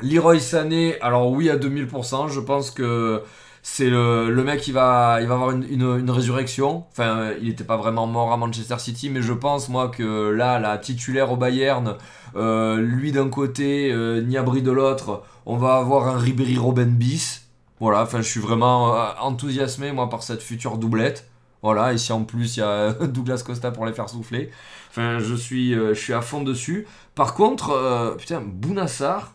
[0.00, 3.22] Leroy Sané, alors oui, à 2000%, je pense que
[3.62, 6.84] c'est le, mec qui va, il va avoir une, résurrection.
[6.92, 10.58] Enfin, il n'était pas vraiment mort à Manchester City, mais je pense, moi, que là,
[10.58, 11.96] la titulaire au Bayern,
[12.36, 17.48] euh, lui d'un côté, euh, Niabri de l'autre, on va avoir un Ribéry Robin bis.
[17.80, 21.28] Voilà, enfin, je suis vraiment euh, enthousiasmé, moi, par cette future doublette.
[21.62, 24.50] Voilà, et si en plus il y a Douglas Costa pour les faire souffler.
[24.90, 26.86] Enfin, je suis, euh, je suis à fond dessus.
[27.16, 29.32] Par contre, euh, putain, Bounassar.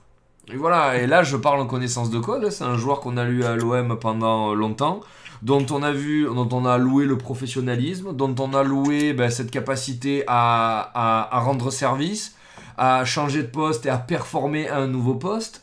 [0.51, 2.49] Et voilà, et là je parle en connaissance de code.
[2.49, 4.99] C'est un joueur qu'on a lu à l'OM pendant longtemps,
[5.41, 9.29] dont on a vu, dont on a loué le professionnalisme, dont on a loué ben,
[9.29, 12.35] cette capacité à, à- à rendre service,
[12.77, 15.62] à changer de poste et à performer à un nouveau poste.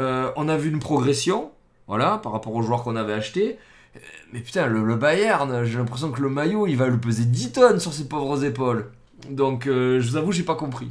[0.00, 1.50] Euh, on a vu une progression,
[1.86, 3.58] voilà, par rapport aux joueurs qu'on avait achetés.
[3.96, 3.98] Euh,
[4.32, 7.80] Mais putain, le, Bayern, j'ai l'impression que le maillot, il va le peser 10 tonnes
[7.80, 8.90] sur ses pauvres épaules.
[9.28, 10.88] Donc, euh, je vous avoue, j'ai pas compris.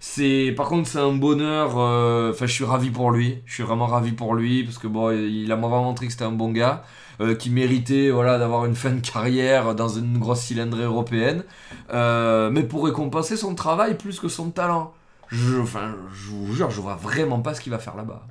[0.00, 1.76] C'est, par contre, c'est un bonheur.
[1.76, 3.42] Enfin, je suis ravi pour lui.
[3.44, 6.24] Je suis vraiment ravi pour lui parce que bon, il a vraiment montré que c'était
[6.24, 6.84] un bon gars,
[7.38, 11.44] qui méritait, voilà, d'avoir une fin de carrière dans une grosse cylindrée européenne.
[11.92, 14.92] Mais pour récompenser son travail plus que son talent.
[15.28, 18.22] Je, enfin, je vous jure, je vois vraiment pas ce qu'il va faire là-bas.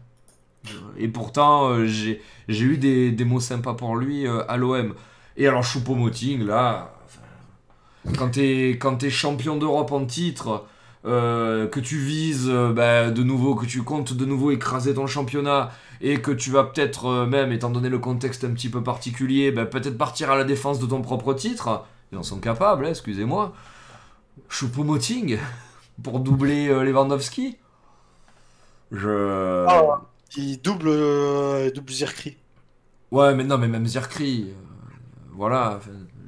[0.98, 4.94] Et pourtant, euh, j'ai, eu des, des mots sympas pour lui euh, à l'OM.
[5.38, 6.94] Et alors, Choupo-Moting, là,
[8.18, 10.66] quand t'es, champion d'Europe en titre,
[11.06, 15.72] euh, que tu vises bah, de nouveau, que tu comptes de nouveau écraser ton championnat,
[16.02, 19.66] et que tu vas peut-être même, étant donné le contexte un petit peu particulier, bah,
[19.66, 23.54] peut-être partir à la défense de ton propre titre, ils en sont capables, hein, excusez-moi.
[24.50, 25.38] Choupo-Moting,
[26.04, 27.58] pour doubler Lewandowski?
[28.92, 29.66] Je...
[29.68, 30.02] Ah,
[30.38, 32.38] il double, euh, double Zirkri.
[33.12, 34.54] Ouais, mais non, mais même Zirkri, euh,
[35.34, 35.80] voilà,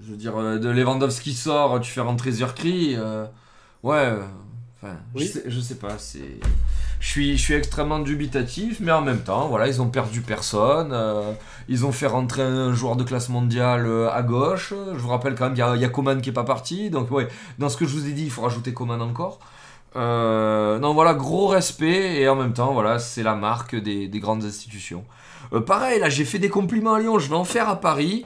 [0.05, 3.25] je veux dire, euh, de Lewandowski sort, tu fais rentrer Zirkri, euh,
[3.83, 4.13] ouais,
[4.75, 6.39] enfin, je, sais, je sais pas, c'est...
[6.99, 10.89] Je suis, je suis extrêmement dubitatif, mais en même temps, voilà, ils ont perdu personne,
[10.93, 11.31] euh,
[11.67, 15.45] ils ont fait rentrer un joueur de classe mondiale à gauche, je vous rappelle quand
[15.45, 17.27] même, il y a, il y a Coman qui est pas parti, donc ouais,
[17.59, 19.39] dans ce que je vous ai dit, il faut rajouter Coman encore.
[19.95, 24.19] Euh, non, voilà, gros respect, et en même temps, voilà, c'est la marque des, des
[24.19, 25.05] grandes institutions.
[25.53, 28.25] Euh, pareil, là, j'ai fait des compliments à Lyon, je vais en faire à Paris.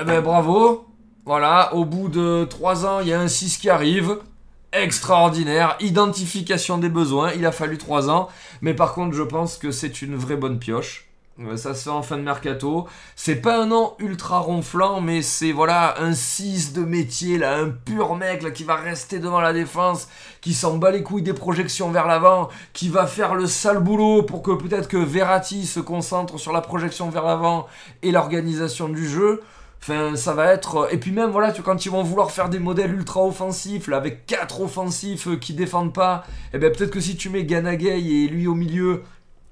[0.00, 0.86] Eh ben, bravo.
[1.24, 4.18] Voilà, au bout de 3 ans, il y a un 6 qui arrive.
[4.72, 5.76] Extraordinaire.
[5.80, 7.32] Identification des besoins.
[7.32, 8.28] Il a fallu 3 ans.
[8.60, 11.11] Mais par contre, je pense que c'est une vraie bonne pioche.
[11.46, 12.86] Euh, Ça se fait en fin de mercato.
[13.16, 17.68] C'est pas un nom ultra ronflant, mais c'est voilà un 6 de métier, là, un
[17.70, 20.08] pur mec qui va rester devant la défense,
[20.40, 24.22] qui s'en bat les couilles des projections vers l'avant, qui va faire le sale boulot
[24.22, 27.66] pour que peut-être que Verratti se concentre sur la projection vers l'avant
[28.02, 29.42] et l'organisation du jeu.
[29.80, 30.88] Enfin, ça va être.
[30.92, 34.26] Et puis même, voilà, tu, quand ils vont vouloir faire des modèles ultra offensifs, avec
[34.26, 36.24] quatre offensifs qui défendent pas,
[36.54, 39.02] et ben peut-être que si tu mets Ganagay et lui au milieu,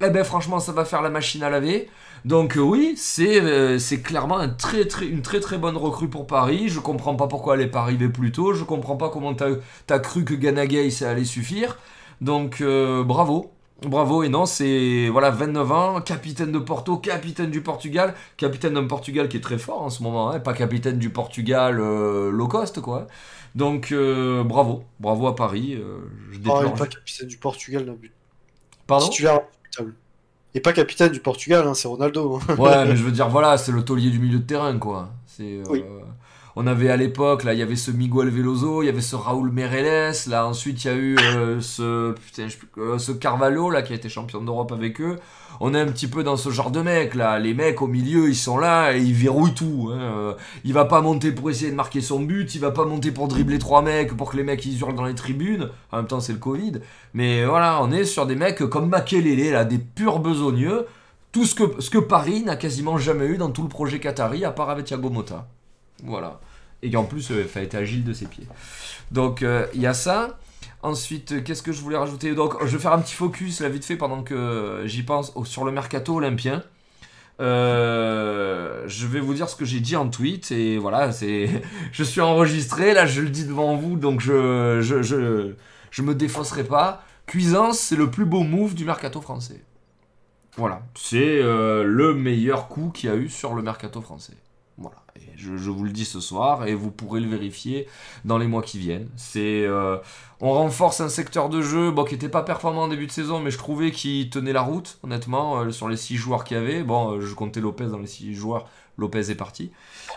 [0.02, 1.88] eh ben franchement, ça va faire la machine à laver.
[2.24, 6.08] Donc euh, oui, c'est euh, c'est clairement un très, très, une très très bonne recrue
[6.08, 6.68] pour Paris.
[6.68, 8.52] Je comprends pas pourquoi elle est pas arrivée plus tôt.
[8.52, 9.50] Je comprends pas comment t'as
[9.88, 11.78] as cru que Ganagay ça allait suffire.
[12.20, 13.52] Donc euh, bravo.
[13.82, 18.86] Bravo, et non, c'est voilà 29 ans, capitaine de Porto, capitaine du Portugal, capitaine d'un
[18.86, 22.82] Portugal qui est très fort en ce moment, hein, pas capitaine du Portugal low cost
[22.82, 23.06] quoi.
[23.54, 23.94] Donc
[24.44, 25.78] bravo, bravo à Paris.
[26.30, 28.12] je Oh, est pas capitaine du Portugal non plus.
[28.86, 29.08] Pardon?
[29.08, 29.40] Titulaire
[29.70, 29.94] indiscutable.
[30.52, 32.36] Est pas capitaine du Portugal, hein, c'est Ronaldo.
[32.48, 32.54] hein.
[32.56, 35.10] Ouais, mais je veux dire, voilà, c'est le taulier du milieu de terrain, quoi.
[35.26, 35.44] C'est.
[35.60, 35.84] euh, Oui.
[36.62, 39.16] On avait à l'époque, là, il y avait ce Miguel Veloso, il y avait ce
[39.16, 43.80] Raúl Meireles, là, ensuite, il y a eu euh, ce, putain, euh, ce Carvalho, là,
[43.80, 45.16] qui a été champion d'Europe avec eux.
[45.60, 47.38] On est un petit peu dans ce genre de mec, là.
[47.38, 49.88] Les mecs au milieu, ils sont là et ils verrouillent tout.
[49.90, 49.98] hein.
[49.98, 50.34] Euh,
[50.64, 53.26] Il va pas monter pour essayer de marquer son but, il va pas monter pour
[53.26, 55.70] dribbler trois mecs, pour que les mecs ils hurlent dans les tribunes.
[55.92, 56.72] En même temps, c'est le Covid.
[57.14, 60.84] Mais voilà, on est sur des mecs comme Makelele, là, des purs besogneux.
[61.32, 64.44] Tout ce que, ce que Paris n'a quasiment jamais eu dans tout le projet Qatari,
[64.44, 65.48] à part avec Thiago Motta.
[66.04, 66.38] Voilà.
[66.82, 68.46] Et qui en plus euh, a été agile de ses pieds.
[69.10, 70.38] Donc euh, il y a ça.
[70.82, 72.34] Ensuite, qu'est-ce que je voulais rajouter?
[72.34, 75.66] Donc, je vais faire un petit focus là vite fait pendant que j'y pense sur
[75.66, 76.62] le mercato olympien.
[77.38, 81.50] Euh, je vais vous dire ce que j'ai dit en tweet et voilà, c'est,
[81.92, 85.52] je suis enregistré là, je le dis devant vous, donc je, je, je,
[85.90, 87.04] je me défausserai pas.
[87.26, 89.62] Cuisance, c'est le plus beau move du mercato français.
[90.56, 94.36] Voilà, c'est le meilleur coup qu'il y a eu sur le mercato français.
[95.40, 97.86] Je, vous le dis ce soir et vous pourrez le vérifier
[98.24, 99.08] dans les mois qui viennent.
[99.16, 99.96] C'est, euh,
[100.40, 103.40] on renforce un secteur de jeu bon, qui n'était pas performant en début de saison,
[103.40, 106.60] mais je trouvais qu'il tenait la route, honnêtement, euh, sur les six joueurs qu'il y
[106.60, 106.82] avait.
[106.82, 108.68] Bon, euh, je comptais Lopez dans les six joueurs,
[108.98, 109.72] Lopez est parti.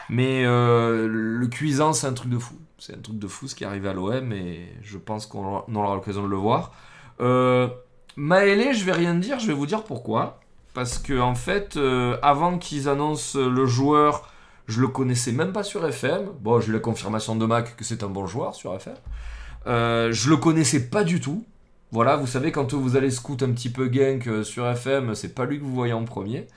[0.10, 2.56] Mais le cuisant, c'est un truc de fou.
[2.78, 5.46] C'est un truc de fou ce qui est arrivé à l'OM et je pense qu'on
[5.46, 6.74] aura- on aura l'occasion de le voir.
[7.22, 7.70] Euh,
[8.18, 10.42] Maëlé, je vais rien dire, je vais vous dire pourquoi.
[10.74, 11.80] Parce que en fait,
[12.22, 14.33] avant qu'ils annoncent le joueur,
[14.74, 16.30] je le connaissais même pas sur FM.
[16.42, 18.96] Bon, j'ai la confirmation de Mac que c'est un bon joueur sur FM.
[19.68, 21.46] Euh, je le connaissais pas du tout.
[21.92, 25.36] Voilà, vous savez, quand vous allez scout un petit peu gank euh, sur FM, c'est
[25.36, 26.48] pas lui que vous voyez en premier.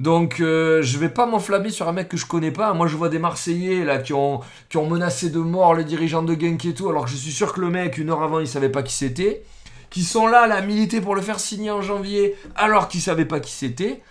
[0.00, 2.74] Donc, euh, je vais pas m'enflammer sur un mec que je connais pas.
[2.74, 6.24] Moi, je vois des Marseillais là qui ont, qui ont menacé de mort les dirigeants
[6.24, 8.40] de gank et tout, alors que je suis sûr que le mec, une heure avant,
[8.40, 9.44] il savait pas qui c'était.
[9.88, 13.38] Qui sont là, là, militer pour le faire signer en janvier, alors qu'ils savaient pas
[13.38, 14.02] qui c'était.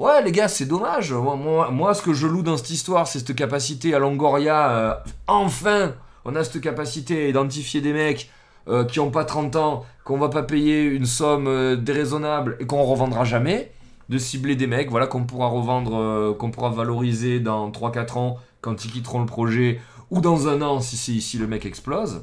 [0.00, 1.12] Ouais, les gars, c'est dommage.
[1.12, 4.70] Moi, moi, ce que je loue dans cette histoire, c'est cette capacité à Longoria.
[4.70, 4.94] euh,
[5.26, 5.92] enfin,
[6.24, 8.30] on a cette capacité à identifier des mecs
[8.66, 12.66] euh, qui ont pas 30 ans, qu'on va pas payer une somme euh, déraisonnable et
[12.66, 13.72] qu'on revendra jamais.
[14.08, 18.86] De cibler des mecs, voilà, qu'on pourra revendre, qu'on pourra valoriser dans 3-4 ans quand
[18.86, 22.22] ils quitteront le projet ou dans un an si, si, si le mec explose.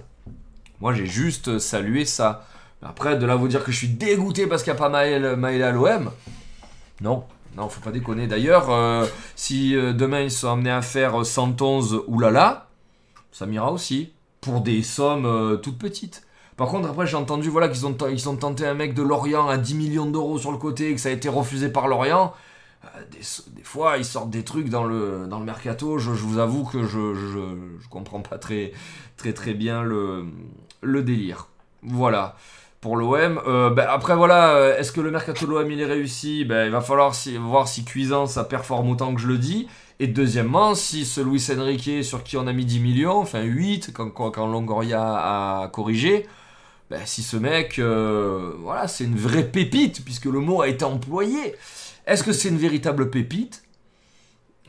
[0.82, 2.44] Moi, j'ai juste salué ça.
[2.82, 5.64] Après, de là vous dire que je suis dégoûté parce qu'il n'y a pas Maël
[5.64, 6.10] à l'OM,
[7.02, 7.24] non,
[7.56, 8.28] non, faut pas déconner.
[8.28, 12.68] D'ailleurs, euh, si euh, demain ils sont amenés à faire euh, 111 oulala,
[13.32, 14.14] ça m'ira aussi.
[14.42, 16.24] Pour des sommes euh, toutes petites.
[16.56, 19.48] Par contre, après, j'ai entendu voilà, qu'ils ont, ils ont tenté un mec de Lorient
[19.48, 22.34] à 10 millions d'euros sur le côté et que ça a été refusé par Lorient.
[22.84, 23.20] Euh, des,
[23.56, 25.98] des fois, ils sortent des trucs dans le, dans le mercato.
[25.98, 27.40] Je, je vous avoue que je, je,
[27.80, 28.72] je comprends pas très,
[29.18, 30.26] très, très bien le,
[30.82, 31.48] le délire.
[31.84, 32.36] Voilà
[32.82, 33.42] pour l'OM.
[33.48, 36.46] Euh, ben, après voilà, euh, est-ce que le mercato de l'OM il est réussi?
[36.46, 39.68] Ben, Il va falloir voir si Cuisance ça performe autant que je le dis.
[40.00, 43.92] Et deuxièmement, si ce Luis Enrique sur qui on a mis 10 millions, enfin 8
[43.94, 46.28] quand, quand, quand Longoria a corrigé,
[46.90, 50.86] ben, si ce mec, euh, voilà, c'est une vraie pépite, puisque le mot a été
[50.86, 51.56] employé.
[52.06, 53.64] Est-ce que c'est une véritable pépite?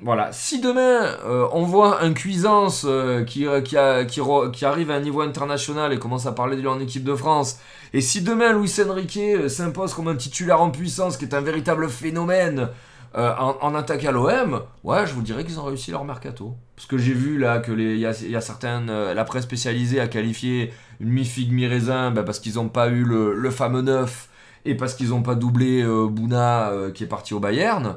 [0.01, 3.61] Voilà, si demain euh, on voit un Cuisance euh, qui, euh,
[4.05, 7.16] qui, arrive à un niveau international et commence à parler de lui en équipe de
[7.16, 7.59] France,
[7.92, 11.88] et si demain Luis Enrique s'impose comme un titulaire en puissance, qui est un véritable
[11.88, 12.68] phénomène
[13.14, 16.55] en, attaque à l'OM, ouais, je vous dirais qu'ils ont réussi leur mercato.
[16.76, 21.09] Parce que j'ai vu là que y a, certaines, la presse spécialisée a qualifié une
[21.09, 24.28] mi-figue mi-raisin bah, parce qu'ils n'ont pas eu le, le fameux neuf
[24.66, 27.96] et parce qu'ils n'ont pas doublé Bouna qui est parti au Bayern.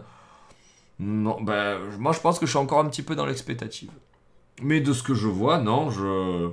[1.02, 3.89] Non, bah, moi je pense que je suis encore un petit peu dans l'expectative.
[4.62, 6.52] Mais de ce que je vois, non, je.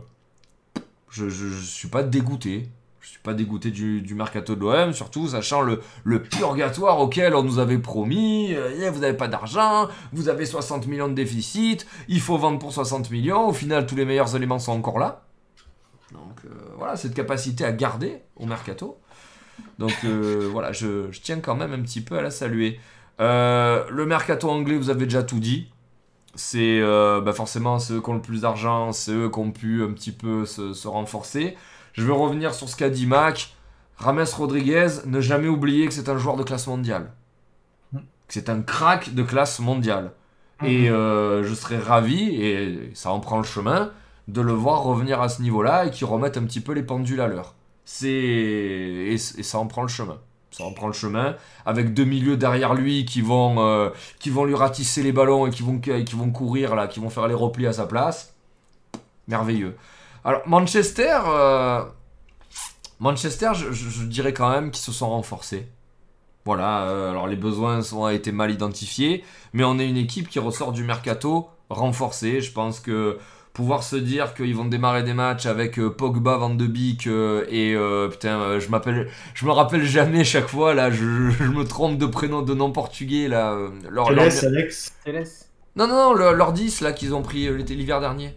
[1.11, 1.29] Je,
[1.61, 2.69] suis pas dégoûté.
[3.01, 7.59] Je suis pas dégoûté du, mercato de l'OM, surtout sachant le, purgatoire auquel on nous
[7.59, 8.55] avait promis.
[8.55, 12.59] euh, Eh, vous n'avez pas d'argent, vous avez 60 millions de déficit, il faut vendre
[12.59, 13.49] pour 60 millions.
[13.49, 15.25] Au final, tous les meilleurs éléments sont encore là.
[16.13, 18.99] Donc euh, voilà, cette capacité à garder au mercato.
[19.79, 22.81] Donc euh, voilà, je tiens quand même un petit peu à la saluer.
[23.21, 25.69] Euh, le mercato anglais, vous avez déjà tout dit.
[26.35, 29.83] C'est euh, bah forcément ceux qui ont le plus d'argent, c'est eux qui ont pu
[29.83, 31.57] un petit peu se, se renforcer.
[31.95, 33.55] Je vais revenir sur ce qu'a dit Mac.
[33.97, 37.13] Rames Rodriguez, ne jamais oublier que c'est un joueur de classe mondiale.
[37.93, 40.13] Que c'est un crack de classe mondiale.
[40.63, 43.93] Et euh, je serais ravi, et ça en prend le chemin,
[44.29, 47.21] de le voir revenir à ce niveau-là et qu'il remette un petit peu les pendules
[47.21, 47.55] à l'heure.
[47.85, 50.19] C'est et, et ça en prend le chemin.
[50.59, 54.57] Ça reprend le chemin, avec deux milieux derrière lui qui vont, euh, qui vont lui
[54.57, 57.87] ratisser les ballons et qui vont, courir là, qui vont faire les replis à sa
[57.87, 58.35] place.
[59.29, 59.77] Merveilleux.
[60.25, 61.85] Alors Manchester, euh,
[62.99, 65.69] Manchester, je dirais quand même qu'ils se sont renforcés.
[66.45, 70.41] Voilà, euh, alors les besoins ont été mal identifiés, mais on est une équipe qui
[70.41, 72.41] ressort du mercato renforcée.
[72.41, 73.19] Je pense que
[73.59, 77.45] pouvoir se dire qu'ils vont démarrer des matchs avec euh, Pogba, Van de Beek euh,
[77.51, 81.43] et euh, putain, euh, je m'appelle, je me rappelle jamais chaque fois là, je, je
[81.43, 83.55] me trompe de prénom, de nom portugais là.
[83.55, 84.93] euh, leur- Alex.
[85.75, 88.33] Non non non, leur, leur 10 là qu'ils ont pris l'été l'hiver dernier.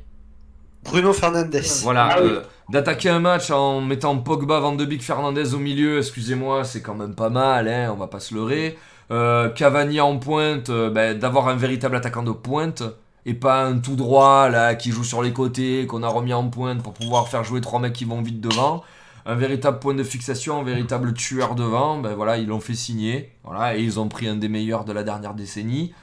[0.86, 1.62] Bruno Fernandes.
[1.84, 2.32] Voilà, Ah oui.
[2.70, 6.96] d'attaquer un match en mettant Pogba, Van de Beek, Fernandez au milieu, excusez-moi, c'est quand
[6.96, 8.76] même pas mal, hein, on va pas se leurrer.
[9.12, 12.82] Euh, Cavani en pointe, euh, ben, d'avoir un véritable attaquant de pointe
[13.26, 16.50] et pas un tout droit là qui joue sur les côtés, qu'on a remis en
[16.50, 18.84] pointe pour pouvoir faire jouer trois mecs qui vont vite devant.
[19.26, 23.32] Un véritable point de fixation, un véritable tueur devant, ben voilà, ils l'ont fait signer,
[23.44, 25.94] voilà, et ils ont pris un des meilleurs de la dernière décennie.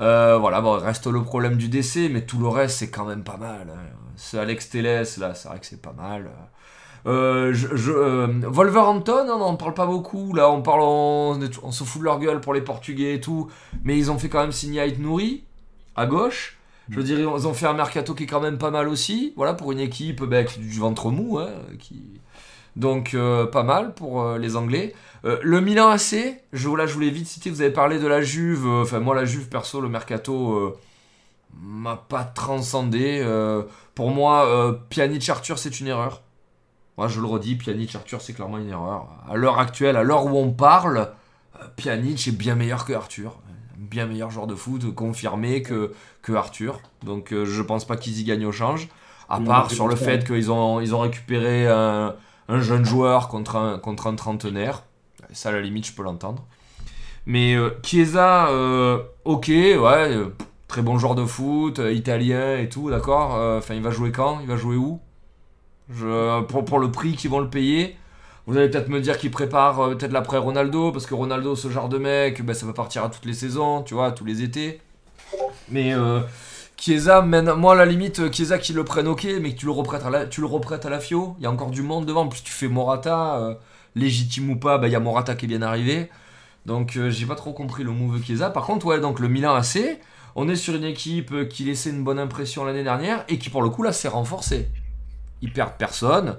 [0.00, 3.22] Euh, voilà, bon, reste le problème du décès, mais tout le reste, c'est quand même
[3.22, 3.68] pas mal.
[3.70, 3.80] hein.
[4.16, 6.30] Ce Alex Telles, là, c'est vrai que c'est pas mal.
[7.06, 7.54] Euh,
[7.88, 10.34] euh, Wolverhampton, on n'en parle pas beaucoup.
[10.34, 13.48] Là, on parle, on, on se fout de leur gueule pour les Portugais et tout.
[13.84, 15.44] Mais ils ont fait quand même signer Ait Nouri
[15.94, 16.55] à gauche.
[16.88, 19.32] Je dirais, ils ont fait un mercato qui est quand même pas mal aussi.
[19.36, 21.38] Voilà, pour une équipe ben, qui- du ventre mou.
[21.38, 22.02] hein, qui...
[22.76, 24.94] Donc, euh, pas mal pour euh, les Anglais.
[25.24, 26.14] Euh, le Milan AC,
[26.52, 28.66] je, là, je voulais vite citer, vous avez parlé de la Juve.
[28.68, 30.76] Enfin, moi, la Juve, perso, le mercato
[31.58, 33.24] m'a pas transcendé.
[33.94, 36.22] pour moi, euh, Pjanic Arthur, c'est une erreur.
[36.98, 39.08] Moi, je le redis, Pjanic Arthur, c'est clairement une erreur.
[39.28, 41.10] À l'heure actuelle, à l'heure où on parle,
[41.76, 43.38] Pjanic est bien meilleur que Arthur.
[43.78, 46.80] Bien meilleur joueur de foot, confirmé que, que Arthur.
[47.04, 48.88] Donc, euh, je pense pas qu'ils y gagnent au change.
[49.28, 52.14] À part sur le fait qu'ils ont, ils ont récupéré un,
[52.48, 54.84] un jeune joueur contre un, contre un trentenaire.
[55.32, 56.44] Ça, à la limite, je peux l'entendre.
[57.26, 60.32] Mais euh, Chiesa, euh, ok, ouais, euh,
[60.68, 63.32] très bon joueur de foot, euh, italien et tout, d'accord.
[63.58, 64.38] Enfin, il va jouer quand?
[64.40, 65.00] Il va jouer où?
[65.90, 67.96] Je, pour, pour le prix qu'ils vont le payer.
[68.46, 71.68] Vous allez peut-être me dire qu'il prépare euh, peut-être l'après Ronaldo, parce que Ronaldo, ce
[71.68, 74.42] genre de mec, ben, ça va partir à toutes les saisons, tu vois, tous les
[74.42, 74.80] étés.
[75.68, 76.20] Mais euh,
[76.76, 79.66] Chiesa, maintenant- moi à la limite, euh, Chiesa qui le prenne ok, mais que tu
[79.66, 82.06] le reprêtes à la, tu le à la Fio, il y a encore du monde
[82.06, 83.58] devant, en plus tu fais Morata,
[83.96, 86.08] légitime ou pas, ben, il y a Morata qui est bien arrivé.
[86.66, 88.50] Donc j'ai pas trop compris le move Chiesa.
[88.50, 89.98] Par contre, ouais, donc le Milan AC,
[90.34, 93.62] on est sur une équipe qui laissait une bonne impression l'année dernière et qui pour
[93.62, 94.68] le coup là s'est renforcée.
[95.42, 96.36] Ils perdent personne.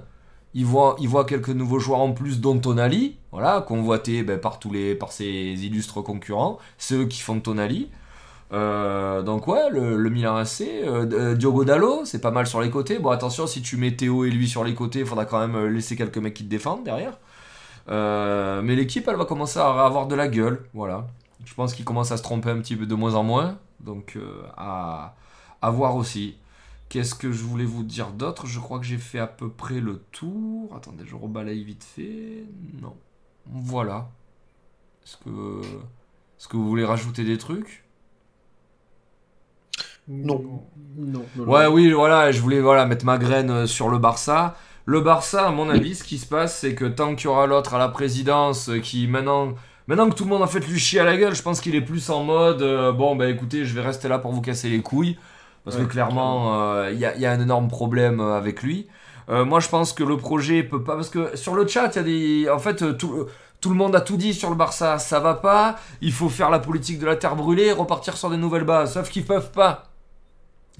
[0.58, 4.74] Ils voient quelques nouveaux joueurs en plus, dont Tonali, voilà, convoité ben, par tous
[5.10, 6.58] ses illustres concurrents.
[6.78, 7.88] C'est eux qui font Tonali.
[8.52, 12.70] Euh, donc ouais, le, Milan AC, euh, euh, Diogo Dallo, c'est pas mal sur les
[12.70, 12.98] côtés.
[12.98, 15.66] Bon attention, si tu mets Théo et lui sur les côtés, il faudra quand même
[15.66, 17.18] laisser quelques mecs qui te défendent derrière.
[17.88, 21.06] Mais l'équipe, elle va commencer à avoir de la gueule, voilà.
[21.44, 24.18] Je pense qu'il commence à se tromper un petit peu de moins en moins, donc
[24.56, 25.14] à
[25.62, 26.36] voir aussi.
[26.88, 28.46] Qu'est-ce que je voulais vous dire d'autre?
[28.46, 30.74] Je crois que j'ai fait à peu près le tour.
[30.74, 32.44] Attendez, je rebalaye vite fait.
[32.80, 32.96] Non.
[33.46, 34.10] Voilà.
[35.04, 37.84] Est-ce que, est-ce que vous voulez rajouter des trucs?
[40.08, 40.62] Non.
[40.96, 41.24] Non.
[41.36, 44.56] non, Ouais, oui, voilà, je voulais voilà, mettre ma graine euh, sur le Barça.
[44.86, 47.46] Le Barça, à mon avis, ce qui se passe, c'est que tant qu'il y aura
[47.46, 49.54] l'autre à la présidence euh, qui maintenant.
[49.86, 51.74] Maintenant que tout le monde a fait lui chier à la gueule, je pense qu'il
[51.74, 54.68] est plus en mode euh, bon, bah écoutez, je vais rester là pour vous casser
[54.68, 55.16] les couilles.
[55.68, 58.36] Parce Ouais, que clairement, euh, il y, a, il y a un énorme problème euh,
[58.36, 58.86] avec lui.
[59.28, 60.94] Euh, moi, je pense que le projet peut pas.
[60.96, 62.50] Parce que sur le chat, il y a des.
[62.50, 63.26] En fait, tout,
[63.60, 64.98] tout le monde a tout dit sur le Barça.
[64.98, 65.76] Ça va pas.
[66.00, 68.94] Il faut faire la politique de la terre brûlée repartir sur des nouvelles bases.
[68.94, 69.84] Sauf qu'ils peuvent pas.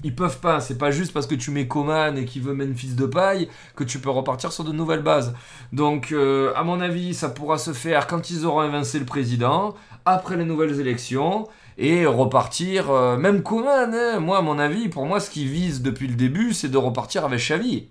[0.03, 2.93] Ils peuvent pas, c'est pas juste parce que tu mets Coman et qu'il veut Memphis
[2.95, 5.33] de paille que tu peux repartir sur de nouvelles bases.
[5.73, 9.75] Donc, euh, à mon avis, ça pourra se faire quand ils auront évincé le président,
[10.05, 11.49] après les nouvelles élections,
[11.79, 12.91] et repartir.
[12.91, 16.15] euh, même Coman, hein, moi, à mon avis, pour moi, ce qu'ils visent depuis le
[16.15, 17.89] début, c'est de repartir avec Xavi.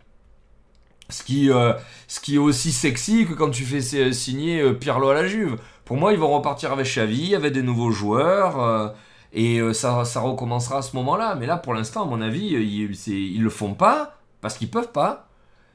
[1.11, 1.73] Ce qui, euh,
[2.07, 5.27] ce qui est aussi sexy que quand tu fais si- signer euh, Pirlo à la
[5.27, 5.57] Juve.
[5.87, 8.95] Pour moi, ils vont repartir avec Xavi, avec des nouveaux joueurs.
[9.33, 11.35] et ça, ça recommencera à ce moment-là.
[11.37, 14.93] Mais là, pour l'instant, à mon avis, ils, ils le font pas parce qu'ils peuvent
[14.93, 15.29] pas.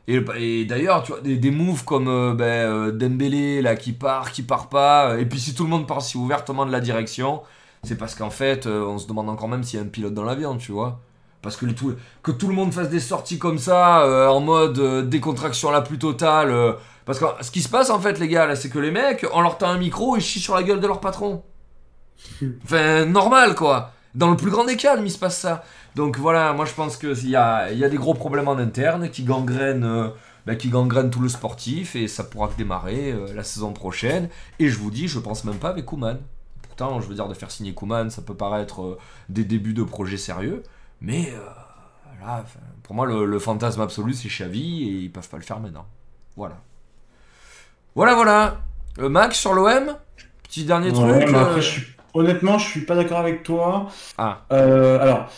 [0.08, 4.44] Et, d'ailleurs, tu vois, des, des moves comme euh, ben, Dembélé là, qui part, qui
[4.44, 5.18] part pas.
[5.20, 7.42] Et puis si tout le monde part si ouvertement de la direction,
[7.84, 10.14] c'est parce qu'en fait, euh, on se demande encore même s'il y a un pilote
[10.14, 11.00] dans l'avion, tu vois.
[11.42, 14.80] Parce que, tout, que tout le monde fasse des sorties comme ça, euh, en mode
[14.80, 16.76] euh, décontraction la plus totale.
[17.06, 19.26] parce que ce qui se passe en fait, les gars, là, c'est que les mecs,
[19.34, 21.44] on leur tend un micro, ils chient sur la gueule de leur patron.
[22.64, 23.92] Enfin, normal quoi.
[24.16, 25.64] Dans le plus grand des calmes, il se passe ça.
[25.96, 29.10] Donc voilà, moi je pense qu'il y a, y a des gros problèmes en interne
[29.10, 30.12] qui gangrènent
[30.46, 34.28] bah, qui gangrène tout le sportif et ça pourra démarrer euh, la saison prochaine.
[34.60, 36.18] Et je vous dis, je pense même pas avec Kuman.
[36.80, 38.98] Je veux dire, de faire signer Kuman, ça peut paraître euh,
[39.30, 40.64] des débuts de projet sérieux,
[41.02, 42.44] mais euh, là,
[42.84, 45.86] pour moi, le, le fantasme absolu, c'est Xavi et ils peuvent pas le faire maintenant.
[46.36, 46.58] Voilà.
[47.96, 48.58] Voilà, voilà.
[49.00, 49.96] Euh, Max sur l'OM
[50.44, 51.36] Petit dernier Ouais, truc.
[51.36, 53.88] après, je suis- honnêtement, je suis pas d'accord avec toi.
[54.18, 54.42] Ah.
[54.50, 55.30] Alors,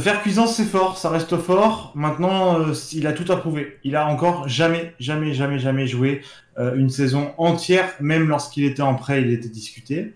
[0.00, 1.92] faire cuisance, c'est fort, ça reste fort.
[1.94, 3.78] Maintenant, euh, il a tout à prouver.
[3.84, 6.22] Il a encore jamais, jamais, jamais, jamais joué
[6.58, 10.14] euh, une saison entière, même lorsqu'il était en prêt, il était discuté.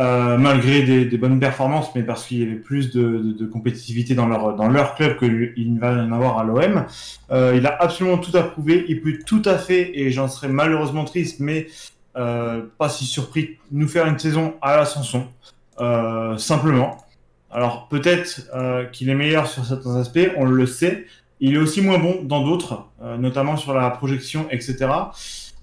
[0.00, 4.56] Euh, malgré des, bonnes performances, mais parce qu'il y avait plus de, compétitivité dans leur,
[4.56, 6.86] dans leur club qu'il va y en avoir à l'OM.
[7.30, 8.86] Euh, il a absolument tout à prouver.
[8.88, 11.66] Il peut tout à fait, et j'en serais malheureusement triste, mais
[12.16, 15.28] euh, pas si surpris, nous faire une saison à l'ascension.
[16.38, 17.04] Simplement.
[17.50, 18.42] Alors peut-être
[18.92, 21.06] qu'il est meilleur sur certains aspects, on le sait.
[21.40, 22.86] Il est aussi moins bon dans d'autres,
[23.18, 24.88] notamment sur la projection, etc.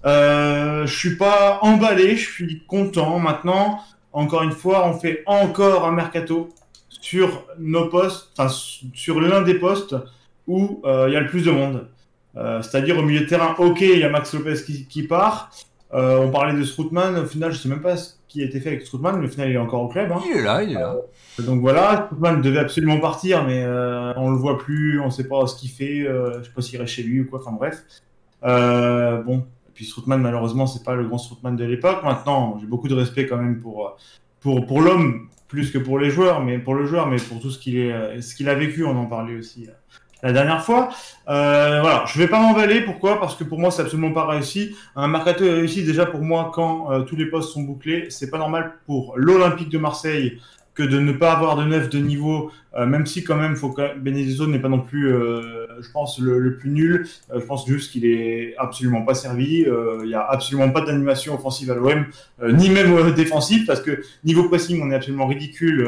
[0.04, 3.20] Je suis pas emballé, je suis content.
[3.20, 3.80] Maintenant,
[4.18, 6.48] encore une fois, on fait encore un mercato
[6.88, 8.52] sur nos postes, enfin
[8.94, 9.94] sur l'un des postes
[10.46, 11.86] où euh, il y a le plus de monde.
[12.36, 15.50] Euh, C'est-à-dire au milieu de terrain, ok, il y a Max Lopez qui, qui part.
[15.94, 18.60] Euh, on parlait de Strootman, au final, je sais même pas ce qui a été
[18.60, 20.10] fait avec Strootman, mais au final, il est encore au club.
[20.10, 20.20] Hein.
[20.28, 20.96] Il est là, il est là.
[21.38, 23.64] Donc voilà, Strootman devait absolument partir, mais
[24.16, 26.92] on le voit plus, on sait pas ce qu'il fait, je sais pas s'il reste
[26.92, 27.84] chez lui ou quoi, enfin bref.
[28.42, 29.46] Bon,
[29.78, 32.02] puis Strootman, malheureusement, c'est pas le grand Strootman de l'époque.
[32.02, 33.96] Maintenant, j'ai beaucoup de respect quand même pour,
[34.40, 37.52] pour, pour l'homme, plus que pour les joueurs, mais pour le joueur, mais pour tout
[37.52, 39.72] ce qu'il est, euh, ce qu'il a vécu, on en parlait aussi euh,
[40.24, 40.88] la dernière fois.
[41.28, 43.20] Euh, voilà, je vais pas m'emballer, pourquoi?
[43.20, 44.74] Parce que pour moi, c'est absolument pas réussi.
[44.96, 48.10] Un mercato est réussi déjà pour moi quand euh, tous les postes sont bouclés.
[48.10, 50.40] C'est pas normal pour l'Olympique de Marseille
[50.78, 53.70] que de ne pas avoir de neuf de niveau, euh, même si quand même, faut
[53.72, 57.08] que Benedetto n'est pas non plus, euh, je pense, le, le plus nul.
[57.32, 59.64] Euh, je pense juste qu'il est absolument pas servi.
[59.64, 62.04] Euh, Il y a absolument pas d'animation offensive à l'OM,
[62.42, 65.80] euh, ni même euh, défensive, parce que niveau pressing, on est absolument ridicule.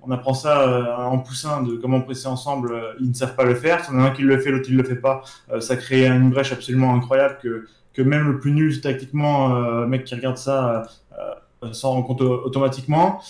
[0.00, 2.68] On apprend ça en poussin de comment presser ensemble.
[2.98, 3.84] ils ne savent pas le faire.
[3.84, 5.20] Si on a un qui le fait, l'autre il le fait pas.
[5.60, 9.50] Ça crée une brèche absolument incroyable que que même le plus nul tactiquement,
[9.86, 10.84] mec qui regarde ça,
[11.72, 13.20] s'en rend compte au- automatiquement.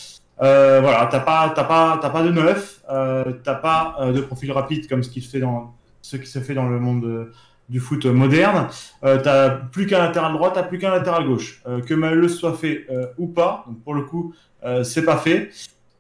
[0.43, 4.53] Euh, voilà, t'as pas, t'as pas, pas de neuf, euh, t'as pas euh, de profil
[4.53, 7.33] rapide comme ce qui se fait dans ce qui se fait dans le monde euh,
[7.69, 8.69] du foot moderne.
[9.03, 11.63] T'as plus qu'un latéral droit, t'as plus qu'un latéral gauche.
[11.87, 12.87] Que Maëleux soit fait
[13.17, 14.35] ou pas, donc pour le coup,
[14.83, 15.51] c'est pas fait.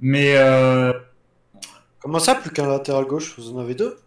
[0.01, 0.34] Mais
[2.01, 3.34] Comment ça, plus qu'un latéral gauche?
[3.38, 3.99] Vous en avez deux?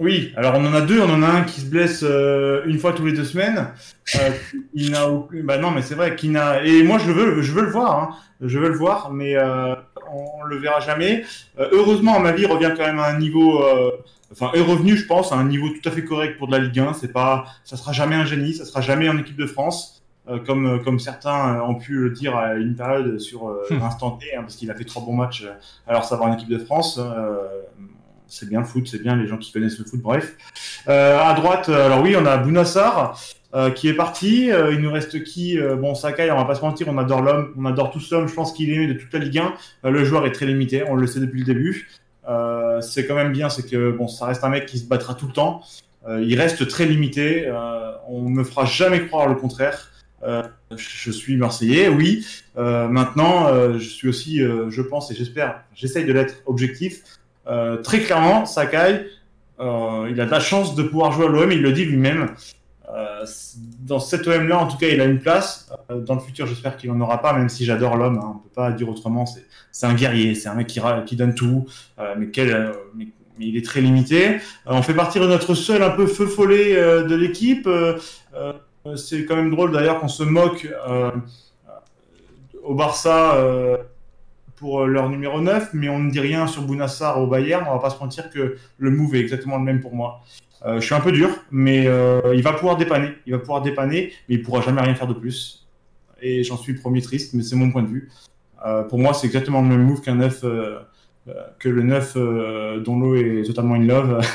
[0.00, 2.78] Oui, alors on en a deux, on en a un qui se blesse euh, une
[2.78, 3.68] fois tous les deux semaines.
[4.16, 4.30] Euh,
[4.74, 6.62] il n'a aucun- bah non, mais c'est vrai qu'il n'a.
[6.64, 8.10] Et moi je veux, je veux le voir, hein.
[8.40, 9.74] je veux le voir, mais euh,
[10.12, 11.24] on, on le verra jamais.
[11.58, 13.62] Euh, heureusement, à ma vie, il revient quand même à un niveau.
[13.62, 13.90] euh,
[14.32, 16.60] Enfin, est revenu, je pense, à un niveau tout à fait correct pour de la
[16.60, 16.92] Ligue 1.
[16.92, 20.38] C'est pas, ça sera jamais un génie, ça sera jamais en équipe de France, euh,
[20.38, 23.80] comme comme certains ont pu le dire à une période sur euh, Hmm.
[23.80, 25.44] l'instant T, hein, parce qu'il a fait trois bons matchs.
[25.88, 27.00] alors ça va en équipe de France.
[28.30, 30.36] C'est bien le foot, c'est bien les gens qui connaissent le foot, bref.
[30.88, 33.18] Euh, à droite, euh, alors oui, on a Bounassar
[33.52, 34.50] euh, qui est parti.
[34.52, 37.20] Euh, il nous reste qui Euh, Bon, Sakai, on va pas se mentir, on adore
[37.20, 38.28] l'homme, on adore tous l'homme.
[38.28, 39.54] Je pense qu'il est aimé de toute la Ligue 1.
[39.84, 41.88] Euh, le joueur est très limité, on le sait depuis le début.
[42.80, 45.26] C'est quand même bien, c'est que bon, ça reste un mec qui se battra tout
[45.26, 45.62] le temps.
[46.08, 47.52] Il reste très limité.
[48.08, 49.90] On me fera jamais croire le contraire.
[50.76, 52.24] Je suis Marseillais, oui.
[52.56, 57.02] Maintenant, je suis aussi, je pense et j'espère, j'essaye de l'être objectif.
[57.50, 59.06] Euh, très clairement, Sakai,
[59.58, 62.28] euh, il a de la chance de pouvoir jouer à l'OM, il le dit lui-même.
[62.92, 63.24] Euh,
[63.80, 65.70] dans cet OM-là, en tout cas, il a une place.
[65.88, 68.18] Dans le futur, j'espère qu'il n'en aura pas, même si j'adore l'homme.
[68.18, 69.24] Hein, on peut pas dire autrement.
[69.26, 71.66] C'est, un guerrier, c'est un mec qui, donne tout,
[72.16, 72.28] mais,
[73.42, 74.38] il est très limité.
[74.66, 77.68] On fait partie de notre seul un peu feu follet de l'équipe.
[78.96, 80.68] C'est quand même drôle d'ailleurs qu'on se moque
[82.62, 83.36] au Barça
[84.60, 87.64] pour leur numéro 9, mais on ne dit rien sur Bounassar au Bayern.
[87.66, 90.20] On va pas se mentir que le move est exactement le même pour moi.
[90.66, 93.08] Euh, je suis un peu dur, mais euh, il va pouvoir dépanner.
[93.24, 95.66] Il va pouvoir dépanner, mais il pourra jamais rien faire de plus.
[96.20, 98.10] Et j'en suis premier triste, mais c'est mon point de vue.
[98.66, 100.80] Euh, pour moi, c'est exactement le même move qu'un 9, euh, euh,
[101.58, 104.20] que le 9 euh, dont l'eau est totalement in love.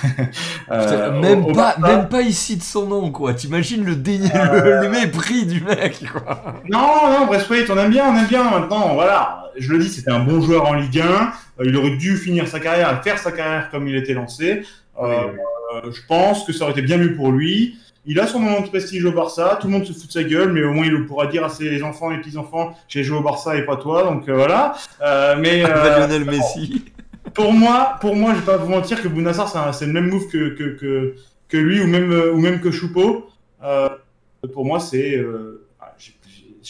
[0.71, 1.95] Euh, Putain, même, au pas, Barça.
[1.97, 3.35] même pas ici de son nom, quoi.
[3.35, 6.55] T'imagines le, déni- le, le mépris du mec, quoi.
[6.67, 6.79] Non,
[7.19, 8.95] non, Braithwaite, on aime bien, on aime bien maintenant.
[8.95, 11.03] Voilà, je le dis, c'était un bon joueur en Ligue 1.
[11.05, 14.63] Euh, il aurait dû finir sa carrière, faire sa carrière comme il était lancé.
[14.99, 15.05] Euh,
[15.75, 17.77] euh, je pense que ça aurait été bien mieux pour lui.
[18.07, 20.23] Il a son moment de prestige au Barça, tout le monde se fout de sa
[20.23, 23.22] gueule, mais au moins il pourra dire à ses enfants et petits-enfants j'ai joué au
[23.23, 24.76] Barça et pas toi, donc euh, voilà.
[25.02, 26.86] Euh, mais euh, Lionel Messi.
[27.34, 30.27] pour moi, pour moi, je vais pas vous mentir que Bounassar, c'est le même move
[30.27, 31.15] que, que, que,
[31.49, 33.27] que lui ou même, ou même que Choupeau.
[33.64, 33.90] Euh,
[34.53, 35.18] pour moi, c'est.
[35.18, 35.61] euh,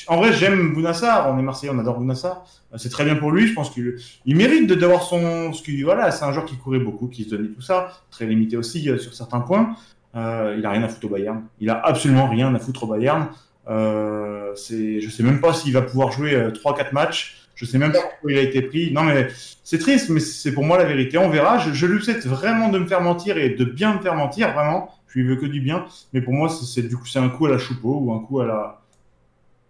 [0.07, 1.34] en vrai, j'aime Bounassar.
[1.34, 2.45] On est Marseillais, on adore Bounassar.
[2.74, 3.48] Euh, C'est très bien pour lui.
[3.48, 3.95] Je pense qu'il
[4.26, 5.53] il mérite de- d'avoir son.
[5.53, 7.91] Ce qui, voilà, c'est un joueur qui courait beaucoup, qui se donnait tout ça.
[8.12, 9.76] Très limité aussi euh, sur certains points.
[10.15, 11.43] Euh, il a rien à foutre au Bayern.
[11.59, 13.27] Il a absolument rien à foutre au Bayern.
[13.67, 17.41] Euh, c'est, je sais même pas s'il va pouvoir jouer euh, 3-4 matchs.
[17.55, 18.91] Je sais même pas pourquoi il a été pris.
[18.91, 19.27] Non, mais
[19.63, 21.17] c'est triste, mais c'est pour moi la vérité.
[21.17, 21.57] On verra.
[21.57, 24.53] Je, je lui souhaite vraiment de me faire mentir et de bien me faire mentir,
[24.53, 24.89] vraiment.
[25.07, 25.85] Je lui veux que du bien.
[26.13, 28.41] Mais pour moi, c'est, du coup, c'est un coup à la Choupeau ou un coup
[28.41, 28.81] à la.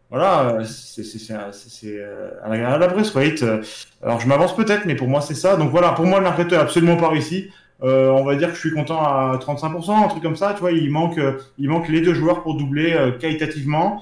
[0.09, 2.88] Voilà, euh, c'est, euh, à la, à la.
[2.88, 3.63] Euh,
[4.01, 5.55] Alors, je m'avance peut-être, mais pour moi, c'est ça.
[5.55, 7.51] Donc voilà, pour moi, le mercato est absolument pas réussi.
[7.84, 10.53] Euh, on va dire que je suis content à 35%, un truc comme ça.
[10.53, 14.02] Tu vois, il manque, euh, il manque les deux joueurs pour doubler euh, qualitativement.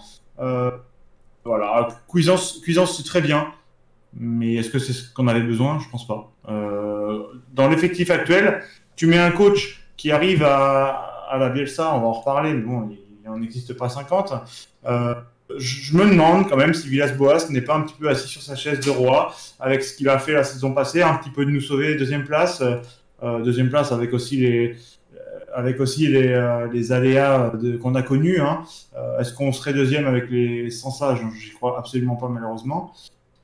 [1.45, 3.47] Voilà, Cuisance, Cuisance c'est très bien.
[4.15, 5.79] Mais est-ce que c'est ce qu'on avait besoin?
[5.79, 6.31] Je pense pas.
[7.53, 8.61] Dans l'effectif actuel,
[8.95, 12.61] tu mets un coach qui arrive à, à la Bielsa, on va en reparler, mais
[12.61, 14.33] bon, il n'en existe pas 50.
[14.85, 15.15] Euh,
[15.57, 18.41] je je me demande quand même si Villas-Boas n'est pas un petit peu assis sur
[18.41, 21.45] sa chaise de roi avec ce qu'il a fait la saison passée, un petit peu
[21.45, 22.63] de nous sauver deuxième place,
[23.43, 24.75] deuxième place avec aussi les
[25.15, 25.17] euh,
[25.53, 27.51] avec aussi les, euh, les aléas
[27.81, 28.39] qu'on a connus.
[28.39, 28.63] Hein.
[28.97, 31.21] Euh, Est-ce qu'on serait deuxième avec les sans sages?
[31.39, 32.91] J'y crois absolument pas malheureusement.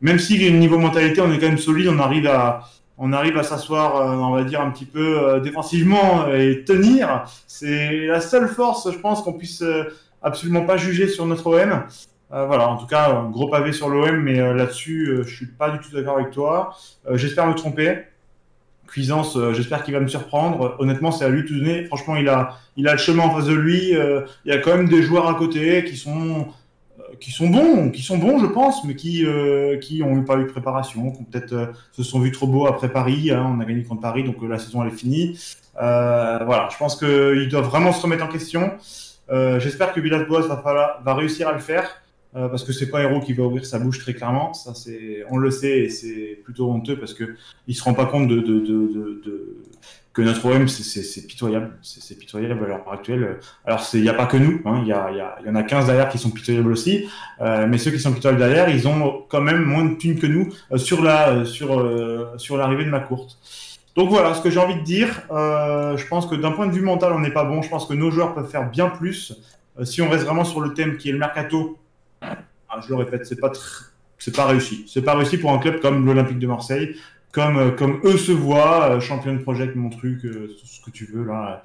[0.02, 2.62] Même si niveau mentalité on est quand même solide, on arrive à
[3.02, 7.24] on arrive à s'asseoir, euh, on va dire un petit peu euh, défensivement et tenir.
[7.48, 9.86] C'est la seule force, je pense, qu'on puisse euh,
[10.22, 11.84] absolument pas juger sur notre OM.
[12.32, 15.48] Euh, voilà, en tout cas, gros pavé sur l'OM, mais euh, là-dessus, euh, je suis
[15.48, 16.76] pas du tout d'accord avec toi.
[17.08, 18.04] Euh, j'espère me tromper.
[18.90, 20.76] Cuisance, euh, j'espère qu'il va me surprendre.
[20.80, 21.86] Honnêtement, c'est à lui de tout donner.
[21.86, 23.96] Franchement, il a, il a le chemin en face de lui.
[23.96, 26.48] Euh, il y a quand même des joueurs à côté qui sont,
[27.00, 29.26] euh, qui sont bons, qui sont bons, je pense, mais qui,
[29.82, 33.32] qui ont pas eu de préparation, qui peut-être se sont vus trop beaux après Paris.
[33.32, 33.46] hein.
[33.56, 35.40] on a gagné contre Paris, donc la saison elle est finie.
[35.76, 38.74] Voilà, je pense qu'ils doivent vraiment se remettre en question.
[39.30, 40.48] J'espère que Villas-Boas
[41.06, 41.90] va réussir à le faire.
[42.36, 45.24] Euh, parce que c'est pas Héros qui va ouvrir sa bouche très clairement, ça c'est,
[45.30, 47.36] on le sait et c'est plutôt honteux parce que
[47.68, 48.40] il se rend pas compte de,
[50.14, 53.40] que notre OM c'est- pitoyable, c'est pitoyable à l'heure actuelle.
[53.66, 55.56] Alors il n'y a pas que nous, hein, il y, a, y, a, y en
[55.56, 57.08] a 15 derrière qui sont pitoyables aussi,
[57.42, 60.28] euh, mais ceux qui sont pitoyables derrière, ils ont quand même moins de thunes que
[60.28, 61.70] nous euh, sur la sur
[62.38, 63.38] sur l'arrivée de ma courte.
[63.96, 65.22] Donc voilà ce que j'ai envie de dire.
[65.32, 67.62] Je pense que d'un point de vue mental, on n'est pas bon.
[67.62, 69.34] Je pense que nos joueurs peuvent faire bien plus.
[69.84, 71.78] Si on reste vraiment sur le thème qui est le mercato,
[72.82, 73.52] je le répète, c'est pas
[74.18, 74.86] c'est pas réussi.
[74.88, 76.96] C'est pas réussi pour un club comme l'Olympique de Marseille,
[77.32, 80.92] comme euh, comme eux se voient, euh, champion de project, mon truc, euh, ce que
[80.92, 81.64] tu veux là,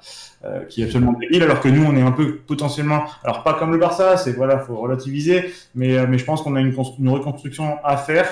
[0.69, 1.43] qui est absolument débile.
[1.43, 4.59] Alors que nous, on est un peu potentiellement, alors pas comme le Barça, c'est voilà,
[4.59, 8.27] faut relativiser, mais mais je pense qu'on a une, cons- une reconstruction à faire.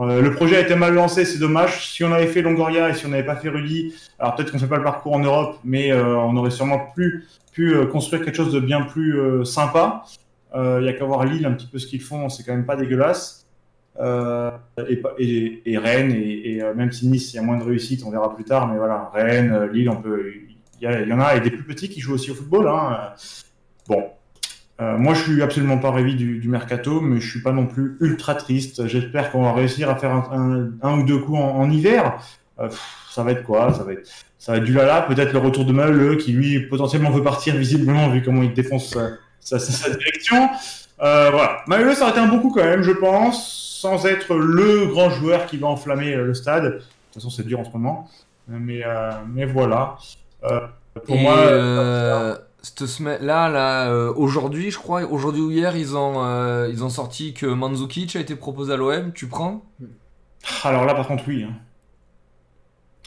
[0.00, 1.92] Le projet a été mal lancé, c'est dommage.
[1.92, 4.58] Si on avait fait Longoria et si on n'avait pas fait Rudy, alors peut-être qu'on
[4.60, 8.52] fait pas le parcours en Europe, mais on aurait sûrement plus pu construire quelque chose
[8.52, 10.04] de bien plus sympa.
[10.54, 12.66] Il y a qu'à voir Lille un petit peu ce qu'ils font, c'est quand même
[12.66, 13.46] pas dégueulasse.
[14.00, 14.50] Euh,
[15.18, 18.10] et, et, Rennes, et, euh, même si Nice, il y a moins de réussite, on
[18.10, 20.32] verra plus tard, mais voilà, Rennes, euh, Lille, on peut,
[20.80, 22.68] il y, en a, et des plus petits qui jouent aussi au football.
[22.68, 23.12] Hein.
[23.88, 24.04] Bon,
[24.80, 27.96] euh, moi, je suis absolument pas ravi du, mercato, mais je suis pas non plus
[28.00, 28.86] ultra triste.
[28.86, 32.20] J'espère qu'on va réussir à faire un, ou deux coups en, hiver.
[32.60, 32.68] Euh,
[33.10, 33.72] ça va être quoi?
[33.74, 34.08] Ça va être,
[34.38, 35.02] ça va être du lala.
[35.02, 38.96] Peut-être le retour de Maheu, qui lui potentiellement veut partir visiblement vu comment il défonce
[39.48, 40.50] sa, sa, direction.
[41.00, 44.34] Euh, voilà, Maheu, ça aurait été un bon coup quand même, je pense, sans être
[44.34, 46.64] le grand joueur qui va enflammer euh, le stade.
[46.64, 48.08] De toute façon, c'est dur en ce moment.
[48.48, 49.96] Mais, euh, mais voilà.
[50.44, 50.60] Euh,
[51.06, 56.66] pour Et moi, cette semaine là, là aujourd'hui, je crois, aujourd'hui ou hier, ils ont,
[56.66, 59.12] ils ont sorti que Mandzukic a été proposé à l'OM.
[59.12, 59.62] Tu prends?
[60.64, 61.44] Alors là, par contre, oui.
[61.44, 61.52] hein.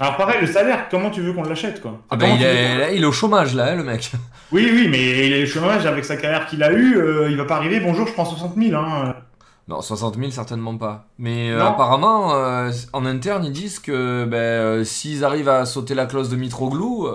[0.02, 1.99] Alors pareil, le salaire, comment tu veux qu'on l'achète quoi?
[2.10, 4.11] Ah ben Comment il est, qu'on- là, il est au chômage là, hein, le mec.
[4.52, 7.38] Oui, oui, mais il est au chômage avec sa carrière qu'il a eue, euh, il
[7.38, 7.80] va pas arriver.
[7.80, 8.76] Bonjour, je prends 60 000.
[8.76, 9.15] Hein.
[9.69, 11.06] Non, 60 000 certainement pas.
[11.19, 16.06] Mais euh, apparemment, euh, en interne, ils disent que ben, s'ils arrivent à sauter la
[16.07, 17.07] clause de Mitroglou,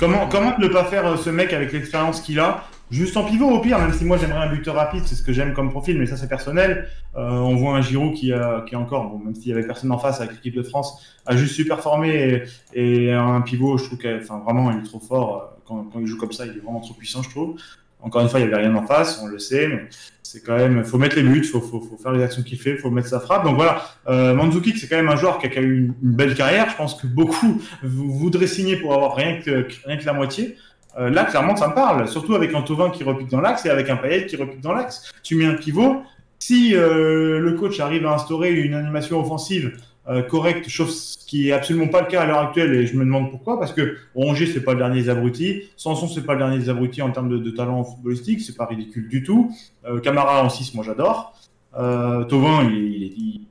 [0.00, 3.60] Comment, comment ne pas faire ce mec avec l'expérience qu'il a Juste en pivot au
[3.60, 6.06] pire, même si moi j'aimerais un buteur rapide, c'est ce que j'aime comme profil, mais
[6.06, 6.88] ça c'est personnel.
[7.16, 9.66] Euh, on voit un Giroud qui, a, qui est encore, bon, même s'il y avait
[9.66, 12.44] personne en face avec l'équipe de France, a juste super formé
[12.74, 15.36] et, et un pivot, je trouve que, vraiment, il est trop fort.
[15.36, 17.56] euh, Quand, quand il joue comme ça, il est vraiment trop puissant, je trouve.
[18.04, 19.88] Encore une fois, il n'y avait rien en face, on le sait, mais
[20.24, 22.76] c'est quand même, faut mettre les buts, faut, faut, faut faire les actions qu'il fait,
[22.76, 23.44] faut mettre sa frappe.
[23.44, 25.94] Donc voilà, euh, Mandzukic, c'est quand même un joueur qui a, qui a eu une,
[26.02, 26.68] une belle carrière.
[26.68, 30.56] Je pense que beaucoup voudraient signer pour avoir rien que, rien que la moitié.
[30.98, 32.08] Euh, là, clairement, ça me parle.
[32.08, 34.72] Surtout avec un Tovin qui repique dans l'axe et avec un Payet qui repique dans
[34.72, 35.12] l'axe.
[35.22, 36.02] Tu mets un pivot.
[36.38, 39.78] Si euh, le coach arrive à instaurer une animation offensive
[40.08, 43.04] euh, correcte, chose qui est absolument pas le cas à l'heure actuelle et je me
[43.04, 46.40] demande pourquoi parce que Rongier c'est pas le dernier des abrutis, Sanson c'est pas le
[46.40, 49.54] dernier des abrutis en termes de, talent footballistique, c'est pas ridicule du tout.
[50.02, 51.38] Camara en 6 moi j'adore.
[51.72, 53.46] Tovin il, il, il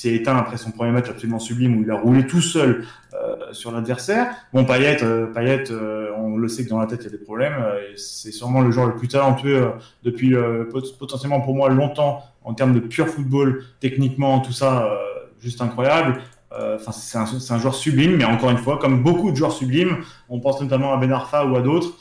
[0.00, 3.52] s'est éteint après son premier match absolument sublime où il a roulé tout seul euh,
[3.52, 4.34] sur l'adversaire.
[4.52, 7.10] Bon, Payet, euh, Payet euh, on le sait que dans la tête il y a
[7.10, 7.54] des problèmes.
[7.92, 9.72] et c'est sûrement le joueur le plus talentueux
[10.02, 10.34] depuis
[10.98, 14.88] potentiellement pour moi longtemps en termes de pur football, techniquement, tout ça,
[15.42, 16.20] juste incroyable.
[16.50, 19.98] Enfin, c'est un, un, joueur sublime, mais encore une fois, comme beaucoup de joueurs sublimes,
[20.28, 21.92] on pense notamment à Ben Arfa ou à d'autres.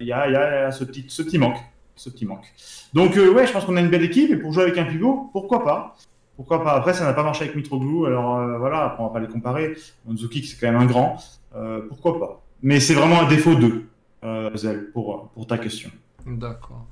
[0.00, 1.58] Il y, a, ce petit, ce petit manque,
[1.94, 2.52] ce petit manque.
[2.92, 5.30] Donc ouais, je pense qu'on a une belle équipe et pour jouer avec un pivot,
[5.32, 5.96] pourquoi pas?
[6.36, 6.72] Pourquoi pas?
[6.72, 9.28] Après, ça n'a pas marché avec Mitroglou, alors euh, voilà, après, on va pas les
[9.28, 9.76] comparer.
[10.06, 11.16] Monzuki, c'est quand même un grand.
[11.54, 12.42] Euh, pourquoi pas?
[12.62, 13.88] Mais c'est vraiment un défaut d'eux,
[14.24, 15.90] euh, Zel, pour, ta question.
[16.26, 16.86] D'accord.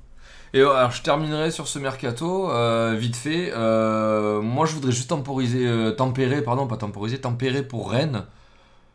[0.53, 3.53] Et alors, je terminerai sur ce mercato, euh, vite fait.
[3.55, 8.25] Euh, moi, je voudrais juste temporiser, euh, tempérer, pardon, pas temporiser, tempérer pour Rennes.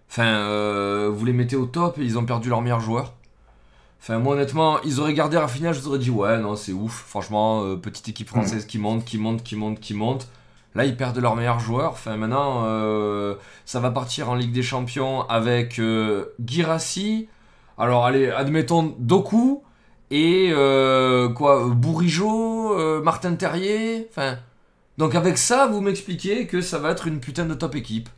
[0.09, 3.13] Enfin, vous les mettez au top et ils ont perdu leur meilleur joueur.
[4.07, 6.93] Enfin, moi, honnêtement, ils auraient gardé Rafinha, je vous aurais dit, ouais, non, c'est ouf.
[7.07, 10.27] Franchement, petite équipe française qui monte, qui monte, qui monte, qui monte.
[10.75, 11.91] Là, ils perdent leur meilleur joueur.
[11.93, 17.29] Enfin, maintenant, euh, ça va partir en Ligue des Champions avec euh, Girassi.
[17.77, 19.63] Alors, allez, admettons Doku
[20.11, 24.07] et euh, quoi, Bourigeau, Martin Terrier.
[24.11, 24.37] Enfin,
[24.97, 28.09] donc avec ça, vous m'expliquez que ça va être une putain de top équipe.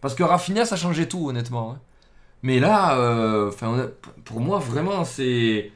[0.00, 1.72] Parce que Rafinha, ça changeait tout, honnêtement.
[1.72, 1.80] Hein.
[2.42, 3.90] Mais là, enfin,
[4.24, 5.70] pour moi, vraiment, c'est.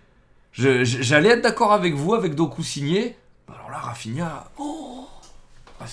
[0.53, 3.17] J'allais être d'accord avec vous, avec Doku signé.
[3.49, 4.51] Alors là, Rafinha.
[4.59, 5.07] Oh
[5.79, 5.85] ah,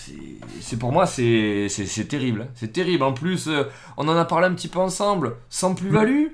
[0.62, 1.68] c'est pour moi, c'est
[2.08, 2.48] terrible.
[2.56, 3.04] C'est terrible.
[3.04, 3.64] En plus, euh,
[3.98, 6.28] on en a parlé un petit peu ensemble, sans plus-value.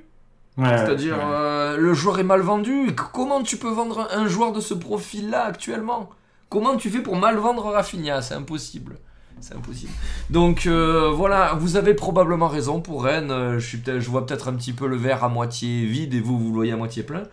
[0.58, 1.24] Ouais, C'est-à-dire, ouais.
[1.24, 2.94] euh, le joueur est mal vendu.
[3.14, 6.10] Comment tu peux vendre un joueur de ce profil-là actuellement?
[6.50, 8.22] Comment tu fais pour mal vendre Rafinha?
[8.22, 8.98] C'est impossible.
[9.42, 9.92] C'est impossible.
[10.30, 13.32] Donc euh, voilà, vous avez probablement raison pour Rennes.
[13.32, 16.20] Euh, je, suis je vois peut-être un petit peu le verre à moitié vide et
[16.20, 17.24] vous, vous le voyez à moitié plein.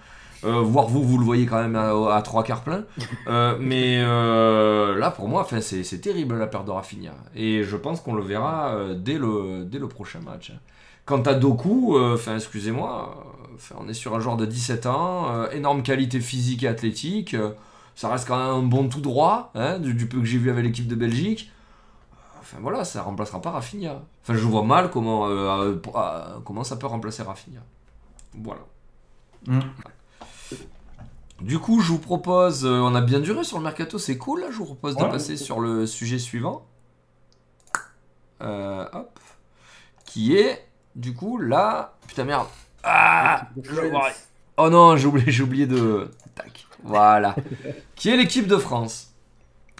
[0.45, 2.85] Euh, voire vous, vous le voyez quand même à, à trois quarts plein.
[3.29, 4.01] Euh, mais
[4.99, 7.13] là, pour moi, c'est terrible la perte de Rafinha.
[7.35, 10.53] Et je pense qu'on le verra dès, le, dès le prochain match.
[11.07, 13.35] Quant à Doku, enfin, excusez-moi,
[13.77, 17.35] on est sur un joueur de 17 ans, énorme qualité physique et athlétique.
[17.97, 20.51] ça reste quand même un bon tout droit, hein, du, du, peu que j'ai vu
[20.51, 21.51] avec l'équipe de Belgique.
[22.47, 24.03] Enfin voilà, ça remplacera pas Rafinha.
[24.23, 25.29] Enfin, je vois mal comment,
[26.45, 27.61] comment ça peut remplacer Rafinha.
[28.35, 28.61] Voilà.
[29.47, 29.61] Mm.
[31.41, 34.41] Du coup, je vous propose, euh, on a bien duré sur le mercato, c'est cool.
[34.41, 35.03] Là, je vous propose ouais.
[35.03, 36.65] de passer sur le sujet suivant.
[38.41, 39.19] Euh, hop.
[40.05, 41.95] Qui est, du coup, là.
[42.07, 42.47] Putain, merde.
[42.85, 43.49] Ah
[44.57, 46.11] Oh non, j'ai oublié, oublié de.
[46.35, 46.67] Tac.
[46.85, 47.35] Voilà.
[47.97, 49.06] qui est l'équipe de France?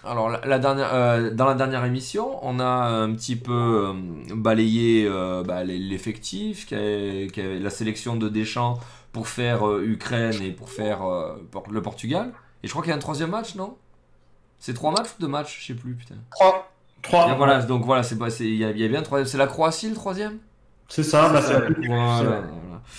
[0.07, 3.93] Alors, la, la dernière, euh, dans la dernière émission, on a un petit peu euh,
[4.33, 5.09] balayé
[5.45, 8.79] bah, l'effectif, la sélection de Deschamps
[9.11, 11.35] pour faire euh, Ukraine et pour faire euh,
[11.69, 12.31] le Portugal.
[12.63, 13.75] Et je crois qu'il y a un troisième match, non?
[14.59, 16.15] C'est trois matchs ou deux matchs Je sais plus, putain.
[16.31, 16.71] Trois.
[17.01, 17.31] Trois.
[17.31, 19.27] Et voilà, donc voilà, c'est il y, a, y a bien troisième.
[19.27, 20.39] C'est la Croatie le troisième?
[20.87, 22.43] C'est ça, bah, c'est voilà, voilà.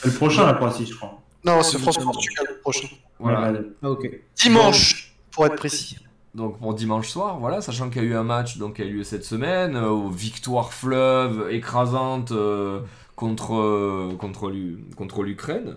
[0.05, 1.21] le prochain la Croatie, je crois.
[1.45, 2.89] Non, c'est France-Portugal le prochain.
[3.19, 3.53] Voilà.
[3.83, 4.09] Ah, ok.
[4.37, 5.99] Dimanche, pour être précis.
[6.39, 8.85] Donc pour dimanche soir, voilà, sachant qu'il y a eu un match donc, qui a
[8.85, 12.79] eu lieu cette semaine, euh, victoire fleuve écrasante euh,
[13.17, 15.75] contre, euh, contre l'Ukraine.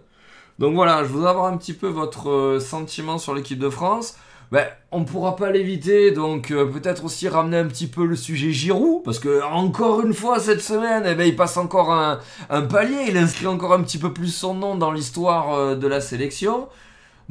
[0.60, 4.18] Donc voilà, je voudrais avoir un petit peu votre sentiment sur l'équipe de France.
[4.52, 9.02] Ben, on pourra pas l'éviter, donc peut-être aussi ramener un petit peu le sujet Giroud,
[9.04, 12.20] parce que encore une fois cette semaine, eh ben, il passe encore un,
[12.68, 16.68] palier, il inscrit encore un petit peu plus son nom dans l'histoire de la sélection.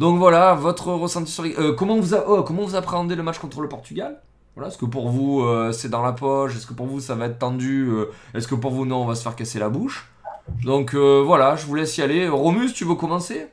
[0.00, 1.44] Donc voilà, votre ressenti sur.
[1.44, 2.24] Euh, comment, vous a...
[2.26, 4.20] oh, comment vous appréhendez le match contre le Portugal?
[4.56, 6.56] Voilà, Est-ce que pour vous c'est dans la poche?
[6.56, 7.88] Est-ce que pour vous ça va être tendu?
[8.34, 10.08] Est-ce que pour vous non, on va se faire casser la bouche?
[10.64, 12.28] Donc euh, voilà, je vous laisse y aller.
[12.28, 13.48] Romus, tu veux commencer?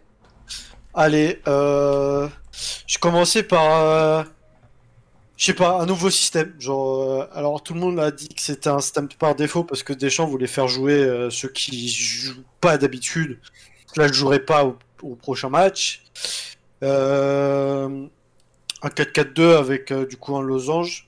[0.94, 2.28] Allez, euh,
[2.88, 4.24] je commençais par, euh,
[5.36, 6.53] je sais pas, un nouveau système.
[6.68, 9.94] Euh, alors tout le monde a dit que c'était un système par défaut parce que
[9.94, 13.40] Deschamps voulait faire jouer euh, ceux qui jouent pas d'habitude.
[13.95, 14.65] Là, je jouerai pas
[15.03, 16.03] au prochain match.
[16.82, 18.10] Un
[18.84, 21.08] 4-4-2 avec du coup un losange.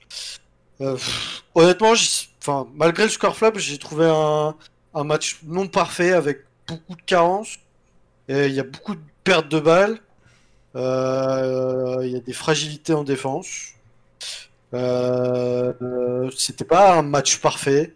[1.54, 1.92] honnêtement,
[2.40, 4.54] enfin, malgré le score flop, j'ai trouvé un
[4.94, 7.58] un match non parfait avec beaucoup de carences.
[8.28, 9.98] Il y a beaucoup de pertes de balles.
[10.76, 13.72] Euh, il y a des fragilités en défense.
[14.72, 17.94] Euh, C'était pas un match parfait.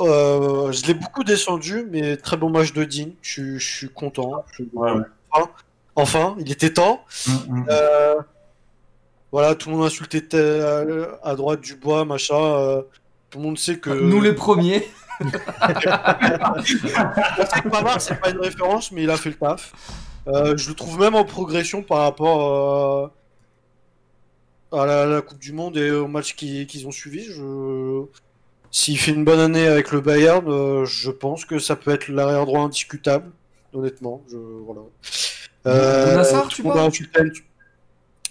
[0.00, 3.10] Euh, je l'ai beaucoup descendu, mais très bon match de Dean.
[3.22, 4.44] Je, suis content.
[4.74, 4.92] Ouais.
[5.96, 7.04] Enfin, il était temps.
[7.26, 7.64] Mm -hmm.
[7.70, 8.14] Euh,
[9.32, 10.22] voilà, tout le monde insultait
[11.22, 12.82] à droite du bois, machin.
[13.30, 13.90] Tout le monde sait que.
[13.90, 14.82] Nous les premiers.
[16.64, 19.72] Sait que Pavard, c'est pas une référence, mais il a fait le taf.
[20.28, 23.10] Euh, je le trouve même en progression par rapport
[24.72, 27.24] euh, à la, la Coupe du Monde et au match qui- qu'ils ont suivi.
[27.24, 28.02] Je...
[28.70, 32.08] S'il fait une bonne année avec le Bayern, euh, je pense que ça peut être
[32.08, 33.30] l'arrière droit indiscutable,
[33.72, 34.22] honnêtement.
[34.30, 34.36] Je...
[34.36, 34.82] Voilà.
[35.70, 37.32] Bounassar, tout tu le monde a insulté-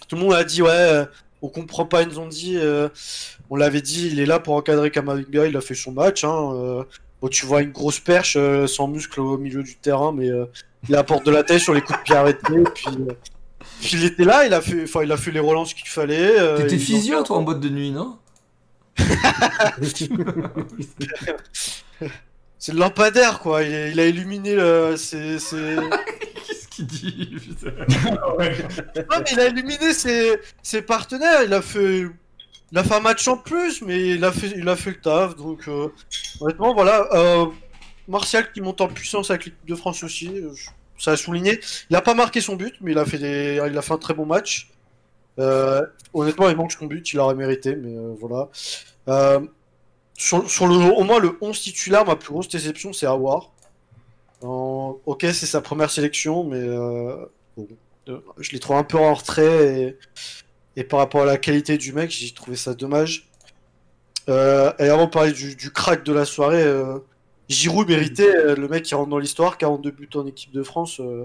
[0.08, 1.04] Tout le monde a dit, ouais, euh,
[1.42, 2.56] on comprend pas Nzondi.
[2.56, 2.88] euh,
[3.50, 6.24] on l'avait dit, il est là pour encadrer Kamavinga, il a fait son match.
[6.24, 6.82] Hein, euh,
[7.22, 10.44] Bon, tu vois une grosse perche euh, sans muscle au milieu du terrain, mais euh,
[10.88, 12.62] il apporte de la tête sur les coups de pied arrêtés.
[12.74, 13.12] Puis, euh,
[13.80, 16.38] puis il était là, il a fait, enfin, il a fait les relances qu'il fallait.
[16.38, 18.18] euh, T'étais physio, toi, en boîte de nuit, non
[22.58, 23.62] C'est le lampadaire, quoi.
[23.62, 24.94] Il, a illuminé le.
[24.96, 25.36] C'est.
[28.16, 31.42] Non, mais il a illuminé ses, partenaires.
[31.44, 32.04] Il a fait.
[32.74, 35.36] Un match en plus, mais il a fait, il a fait le taf.
[35.36, 35.88] Donc, euh,
[36.40, 37.08] honnêtement, voilà.
[37.12, 37.46] Euh,
[38.08, 40.30] Martial qui monte en puissance avec l'équipe de France aussi.
[40.98, 41.60] Ça a souligné.
[41.90, 43.98] Il a pas marqué son but, mais il a fait, des, il a fait un
[43.98, 44.70] très bon match.
[45.38, 45.82] Euh,
[46.12, 47.12] honnêtement, il manque son but.
[47.12, 48.48] Il aurait mérité, mais voilà.
[50.18, 53.52] Sur, sur le, au moins le 11 titulaire, ma plus grosse déception, c'est Awar.
[54.42, 57.26] Ok, c'est sa première sélection, mais euh,
[58.38, 59.96] je l'ai trouvé un peu en retrait
[60.76, 63.28] et, par rapport à la qualité du mec, j'ai trouvé ça dommage.
[64.28, 66.98] Euh, et avant de parler du, crack de la soirée, euh,
[67.48, 71.00] Giroud méritait le mec qui rentre dans l'histoire, 42 buts en équipe de France.
[71.00, 71.24] Euh,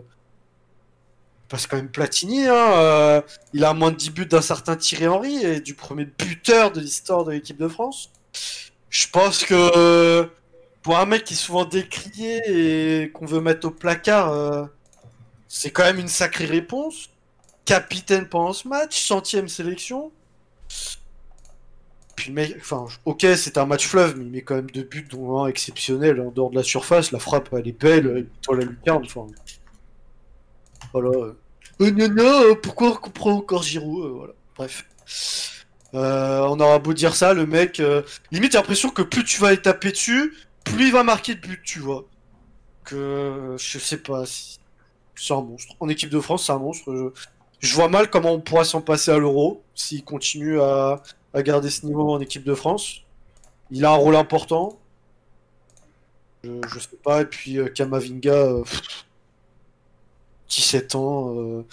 [1.50, 3.24] passe quand même Platini, hein,
[3.54, 6.80] il a moins de 10 buts d'un certain Thierry Henry et du premier buteur de
[6.80, 8.10] l'histoire de l'équipe de France.
[8.90, 10.30] Je pense que
[10.82, 12.42] pour un mec qui est souvent décrié
[13.04, 14.66] et qu'on veut mettre au placard, euh,
[15.48, 17.10] c'est quand même une sacrée réponse.
[17.66, 20.12] Capitaine pendant ce match, centième sélection.
[22.16, 24.84] Puis le mec, enfin, ok, c'est un match fleuve, mais il met quand même deux
[24.84, 27.12] buts, dont un exceptionnel en dehors de la surface.
[27.12, 29.04] La frappe, elle est belle, il la lucarne.
[29.06, 29.28] Enfin,
[30.94, 31.34] voilà.
[31.82, 34.34] Euh, gna, euh, pourquoi on comprend encore Giroud euh, Voilà.
[34.56, 34.86] Bref.
[35.94, 37.82] On aura beau dire ça, le mec,
[38.32, 40.34] limite, j'ai l'impression que plus tu vas aller taper dessus,
[40.64, 42.06] plus il va marquer de buts, tu vois.
[42.84, 44.60] Que je sais pas si
[45.16, 45.76] c'est un monstre.
[45.80, 47.14] En équipe de France, c'est un monstre.
[47.60, 51.02] Je, vois mal comment on pourra s'en passer à l'Euro s'il continue à,
[51.36, 53.02] garder ce niveau en équipe de France.
[53.70, 54.80] Il a un rôle important.
[56.44, 57.22] Je, je sais pas.
[57.22, 59.06] Et puis euh, Kamavinga, euh, pff,
[60.52, 61.66] 17 ans, euh,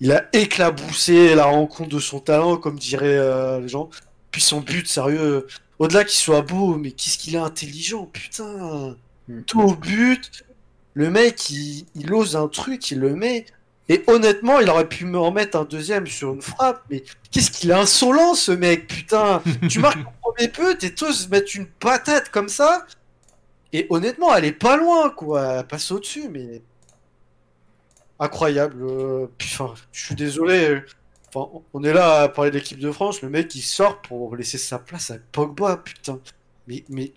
[0.00, 3.88] il a éclaboussé la rencontre de son talent, comme diraient euh, les gens.
[4.30, 5.46] Puis son but, sérieux,
[5.78, 8.96] au-delà qu'il soit beau, mais qu'est-ce qu'il est intelligent, putain.
[9.28, 9.42] Mm.
[9.42, 10.44] Tout au but.
[10.94, 13.46] Le mec, il, il ose un truc, il le met.
[13.88, 17.70] Et honnêtement, il aurait pu me remettre un deuxième sur une frappe, mais qu'est-ce qu'il
[17.70, 19.42] est insolent ce mec, putain.
[19.70, 22.86] tu marques ton premier but et tous mettent une patate comme ça.
[23.72, 25.58] Et honnêtement, elle est pas loin, quoi.
[25.58, 26.62] Elle passe au-dessus, mais.
[28.18, 28.82] Incroyable.
[28.82, 30.82] euh, enfin, je suis désolé.
[31.34, 33.22] Enfin, on est là à parler de l'équipe de France.
[33.22, 36.20] Le mec, il sort pour laisser sa place à Pogba, putain.
[36.66, 37.12] Mais, mais.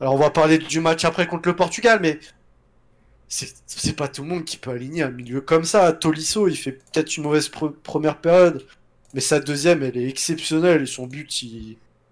[0.00, 2.18] Alors, on va parler du match après contre le Portugal, mais.
[3.28, 5.92] C'est pas tout le monde qui peut aligner un milieu comme ça.
[5.92, 8.64] Tolisso, il fait peut-être une mauvaise pre- première période,
[9.14, 10.82] mais sa deuxième, elle est exceptionnelle.
[10.82, 11.28] Et son but,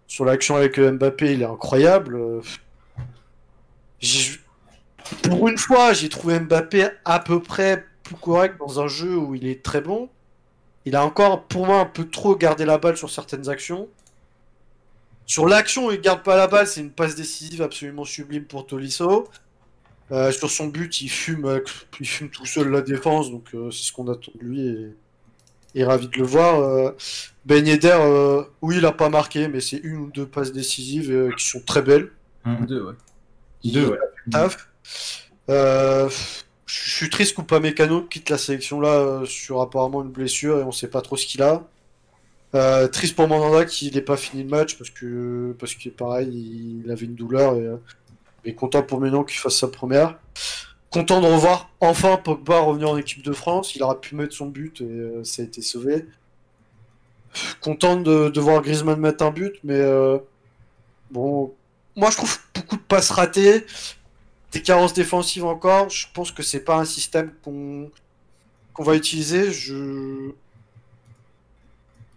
[0.08, 2.18] sur l'action avec Mbappé, il est incroyable.
[5.22, 9.36] Pour une fois, j'ai trouvé Mbappé à peu près plus correct dans un jeu où
[9.36, 10.10] il est très bon.
[10.86, 13.88] Il a encore, pour moi, un peu trop gardé la balle sur certaines actions.
[15.26, 18.66] Sur l'action où il garde pas la balle, c'est une passe décisive absolument sublime pour
[18.66, 19.28] Tolisso.
[20.12, 21.60] Euh, sur son but, il fume, euh,
[21.98, 24.94] il fume tout seul la défense, donc euh, c'est ce qu'on attend de lui et,
[25.74, 26.60] et ravi de le voir.
[26.60, 26.90] Euh,
[27.46, 31.10] ben Yedder, euh, oui, il a pas marqué, mais c'est une ou deux passes décisives
[31.10, 32.10] euh, qui sont très belles.
[32.44, 32.94] Deux, ouais.
[33.64, 33.98] Deux, ouais.
[34.30, 34.68] Taf.
[36.82, 40.72] Je suis triste qu'Upamecano quitte la sélection là euh, sur apparemment une blessure et on
[40.72, 41.62] sait pas trop ce qu'il a.
[42.54, 46.90] Euh, triste pour Mandanda qu'il n'ait pas fini le match parce que parce pareil il
[46.90, 50.18] avait une douleur et, euh, content pour Ménon qu'il fasse sa première.
[50.90, 53.74] Content de revoir enfin Pogba revenir en équipe de France.
[53.76, 56.06] Il aurait pu mettre son but et ça a été sauvé.
[57.60, 59.80] Content de, de voir Griezmann mettre un but, mais
[61.10, 61.52] bon,
[61.96, 63.64] moi je trouve beaucoup de passes ratées,
[64.54, 65.90] des carences défensives encore.
[65.90, 67.90] Je pense que c'est pas un système qu'on
[68.78, 69.52] va utiliser.
[69.52, 70.32] Je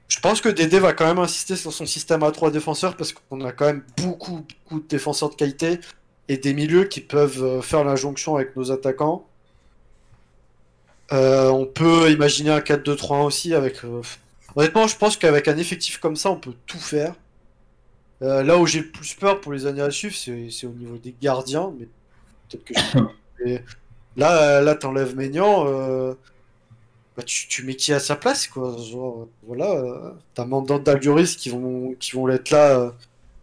[0.07, 3.11] je pense que Dédé va quand même insister sur son système à trois défenseurs parce
[3.13, 5.79] qu'on a quand même beaucoup beaucoup de défenseurs de qualité
[6.29, 9.27] et des milieux qui peuvent euh, faire la jonction avec nos attaquants.
[11.13, 13.83] Euh, on peut imaginer un 4-2-3-1 aussi avec.
[13.85, 14.01] euh,
[14.55, 17.13] Honnêtement, je pense qu'avec un effectif comme ça, on peut tout faire.
[18.21, 21.15] Là où j'ai le plus peur pour les années à suivre, c'est au niveau des
[21.21, 21.73] gardiens.
[21.79, 21.87] Mais
[22.49, 22.73] peut-être que
[23.45, 23.57] je...
[24.17, 25.65] là, là, t'enlèves Maignan.
[25.67, 26.13] euh,
[27.15, 28.75] bah, tu, tu mets qui à sa place, quoi.
[28.77, 32.79] Genre, voilà, euh, t'as Mandant d'Alioris qui vont, qui vont être là.
[32.79, 32.91] euh.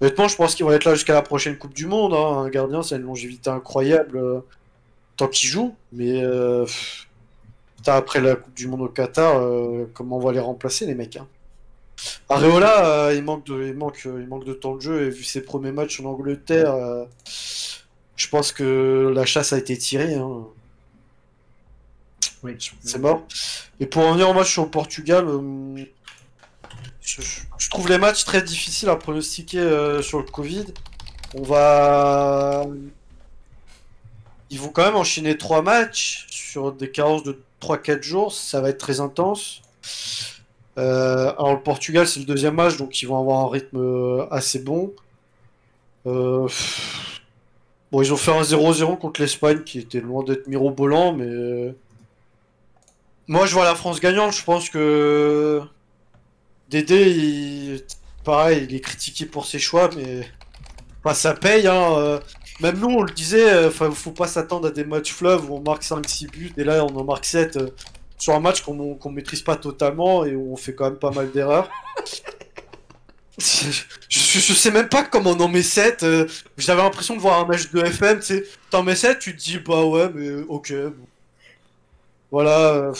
[0.00, 2.14] Honnêtement, je pense qu'ils vont être là jusqu'à la prochaine Coupe du Monde.
[2.14, 2.42] hein.
[2.44, 4.40] Un gardien, c'est une longévité incroyable euh,
[5.16, 5.74] tant qu'il joue.
[5.92, 6.22] Mais
[7.76, 9.40] putain, après la Coupe du Monde au Qatar,
[9.94, 11.26] comment on va les remplacer, les mecs hein
[12.28, 15.06] Areola, il, manque de, il, manque, il manque de temps de jeu.
[15.06, 16.74] Et vu ses premiers matchs en Angleterre,
[18.16, 20.14] je pense que la chasse a été tirée.
[20.14, 20.44] hein.
[22.42, 22.56] Oui.
[22.82, 23.22] C'est mort.
[23.80, 25.84] Et pour en venir au match sur le Portugal, euh,
[27.00, 30.66] je, trouve les matchs très difficiles à pronostiquer euh, sur le Covid.
[31.34, 32.64] On va.
[34.50, 38.32] Ils vont quand même enchaîner trois matchs sur des carences de 3-4 jours.
[38.32, 39.62] Ça va être très intense.
[40.76, 44.58] Euh, alors, le Portugal, c'est le deuxième match, donc ils vont avoir un rythme assez
[44.58, 44.92] bon.
[46.06, 46.46] Euh,
[47.94, 51.26] Bon, ils ont fait un 0-0 contre l'Espagne qui était loin d'être mirobolant, mais.
[51.26, 51.72] euh,
[53.28, 54.32] Moi, je vois la France gagnante.
[54.34, 55.62] Je pense que.
[56.70, 57.82] Dédé, il...
[58.24, 60.26] pareil, il est critiqué pour ses choix, mais.
[61.04, 61.98] Enfin, ça paye, hein.
[61.98, 62.20] euh,
[62.60, 65.56] Même nous, on le disait, euh, enfin, faut pas s'attendre à des matchs fleuves où
[65.56, 67.70] on marque 5-6 buts, et là, on en marque 7 euh,
[68.18, 71.12] sur un match qu'on qu'on maîtrise pas totalement et où on fait quand même pas
[71.12, 71.70] mal d'erreurs.
[73.38, 76.02] Je, sais même pas comment on en met 7.
[76.04, 78.44] euh, J'avais l'impression de voir un match de FM, tu sais.
[78.70, 80.72] T'en mets 7, tu te dis, bah ouais, mais ok.
[80.72, 81.06] bon.
[82.30, 82.74] Voilà.
[82.74, 82.94] euh,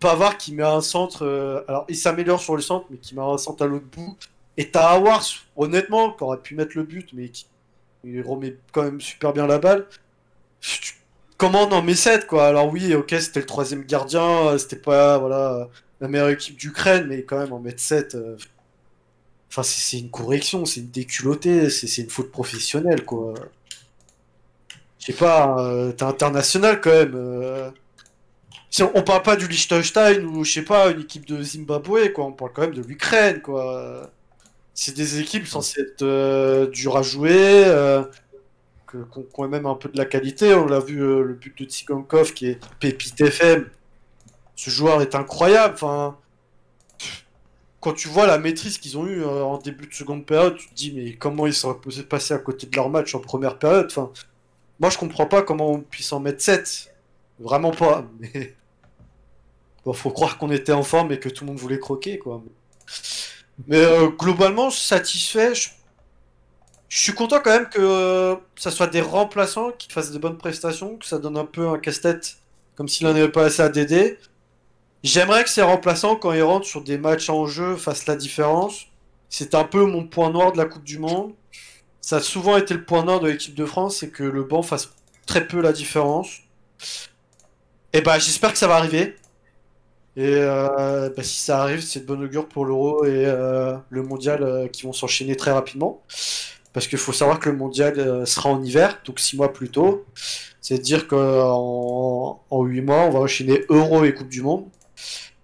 [0.00, 1.24] Pavard qui met un centre.
[1.26, 4.16] euh, alors, il s'améliore sur le centre, mais qui met un centre à l'autre bout.
[4.56, 5.24] Et t'as Awar,
[5.56, 7.46] honnêtement, qui aurait pu mettre le but, mais qui
[8.22, 9.86] remet quand même super bien la balle.
[11.36, 12.46] Comment on en met 7, quoi?
[12.48, 15.68] Alors, oui, ok, c'était le troisième gardien, euh, c'était pas, voilà,
[16.00, 18.16] la meilleure équipe d'Ukraine, mais quand même, en mettre 7.
[19.50, 23.34] Enfin, c'est une correction, c'est une déculottée, c'est une faute professionnelle, quoi.
[24.98, 27.14] Je sais pas, euh, t'es international quand même.
[27.14, 27.70] euh.
[28.80, 32.24] On, on parle pas du Liechtenstein ou, je sais pas, une équipe de Zimbabwe, quoi.
[32.26, 34.10] On parle quand même de l'Ukraine, quoi.
[34.74, 38.04] C'est des équipes censées être euh, dures à jouer, euh,
[38.86, 40.54] qu'on ait même un peu de la qualité.
[40.54, 43.66] On l'a vu, le but de Tsigankov qui est pépite FM.
[44.56, 46.18] Ce joueur est incroyable, enfin
[47.80, 50.68] quand tu vois la maîtrise qu'ils ont eue euh, en début de seconde période, tu
[50.68, 51.74] te dis mais comment ils sont
[52.08, 53.90] passer à côté de leur match en première période.
[54.78, 56.94] Moi je comprends pas comment on puisse en mettre 7.
[57.38, 58.04] Vraiment pas.
[58.20, 58.54] Mais
[59.84, 62.42] bon, faut croire qu'on était en forme et que tout le monde voulait croquer quoi.
[63.66, 65.54] Mais euh, globalement satisfait.
[65.54, 65.70] Je...
[66.88, 70.96] suis content quand même que euh, ça soit des remplaçants qui fassent de bonnes prestations,
[70.96, 72.36] que ça donne un peu un casse-tête
[72.76, 74.18] comme s'il en avait pas assez à DD.
[75.02, 78.86] J'aimerais que ces remplaçants, quand ils rentrent sur des matchs en jeu, fassent la différence.
[79.30, 81.32] C'est un peu mon point noir de la Coupe du Monde.
[82.00, 84.62] Ça a souvent été le point noir de l'équipe de France, c'est que le banc
[84.62, 84.90] fasse
[85.26, 86.40] très peu la différence.
[87.92, 89.16] Et bah j'espère que ça va arriver.
[90.16, 94.42] Et bah, si ça arrive, c'est de bon augure pour l'Euro et euh, le Mondial
[94.42, 96.02] euh, qui vont s'enchaîner très rapidement.
[96.72, 100.04] Parce qu'il faut savoir que le Mondial sera en hiver, donc 6 mois plus tôt.
[100.60, 104.66] C'est-à-dire qu'en en 8 mois, on va enchaîner Euro et Coupe du Monde.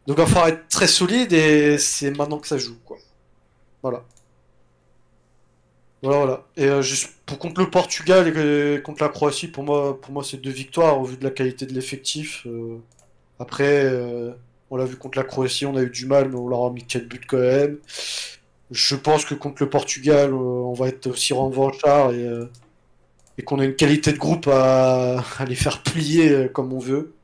[0.07, 2.99] Donc il va falloir être très solide et c'est maintenant que ça joue, quoi.
[3.83, 4.05] Voilà.
[6.03, 6.47] Voilà, voilà.
[6.57, 10.23] Et euh, juste pour contre le Portugal et contre la Croatie, pour moi, pour moi
[10.23, 12.47] c'est deux victoires au vu de la qualité de l'effectif.
[12.47, 12.79] Euh,
[13.39, 14.33] après, euh,
[14.71, 16.71] on l'a vu contre la Croatie, on a eu du mal, mais on leur a
[16.71, 17.79] mis 4 buts quand même.
[18.71, 22.29] Je pense que contre le Portugal, on va être aussi revanchard et,
[23.39, 27.15] et qu'on a une qualité de groupe à, à les faire plier comme on veut.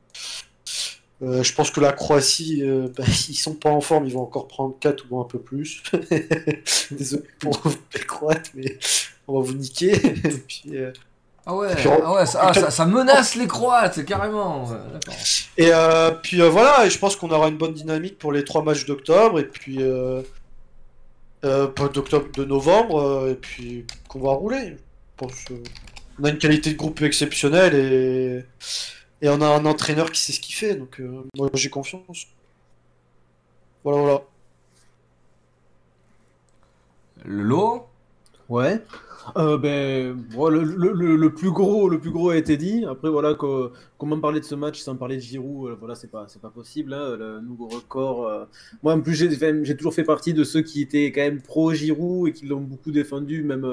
[1.23, 4.23] Euh, je pense que la Croatie, euh, bah, ils sont pas en forme, ils vont
[4.23, 5.81] encore prendre 4 ou un peu plus.
[6.91, 7.61] Désolé pour
[7.95, 8.77] les Croates, mais
[9.27, 9.93] on va vous niquer.
[9.95, 10.11] Et
[10.47, 10.91] puis, euh,
[11.45, 14.69] Ah ouais, Puis ah ouais ça, ah, ça- ça menace les Croates, carrément.
[15.57, 18.63] Et euh, puis voilà, et je pense qu'on aura une bonne dynamique pour les trois
[18.63, 19.77] matchs d'octobre, et puis
[21.41, 24.75] d'octobre, de novembre, et puis qu'on va rouler.
[24.75, 25.33] Je pense,
[26.19, 28.43] on a une qualité de groupe exceptionnelle et,
[29.23, 32.27] et on a un entraîneur qui sait ce qu'il fait, donc euh, moi j'ai confiance.
[33.85, 34.21] Voilà, voilà.
[37.25, 37.87] Le lot
[38.49, 38.81] Ouais.
[39.37, 42.83] Euh, ben, bon, le, le- le- le plus gros, le plus gros a été dit.
[42.85, 46.09] Après, voilà, que- comment parler de ce match sans parler de Giroud, euh, voilà, c'est
[46.11, 46.93] pas, c'est pas possible.
[46.93, 48.27] hein, le nouveau record.
[48.27, 48.45] euh.
[48.83, 49.29] Moi, en plus, j'ai
[49.63, 52.61] j'ai toujours fait partie de ceux qui étaient quand même pro Giroud et qui l'ont
[52.61, 53.65] beaucoup défendu, même,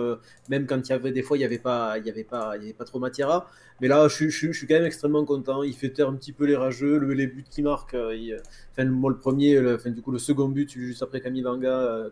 [0.48, 2.56] même quand il y avait des fois, il y avait pas, il y avait pas,
[2.56, 3.47] il y avait pas trop matière à.
[3.81, 5.62] Mais là, je, suis- quand même extrêmement content.
[5.62, 7.94] Il fait taire un petit peu les rageux, le- les buts qu'il marque.
[7.94, 8.36] euh, il-
[8.72, 12.10] enfin, moi, le premier, le- enfin, du coup, le second but juste après Kamavinga,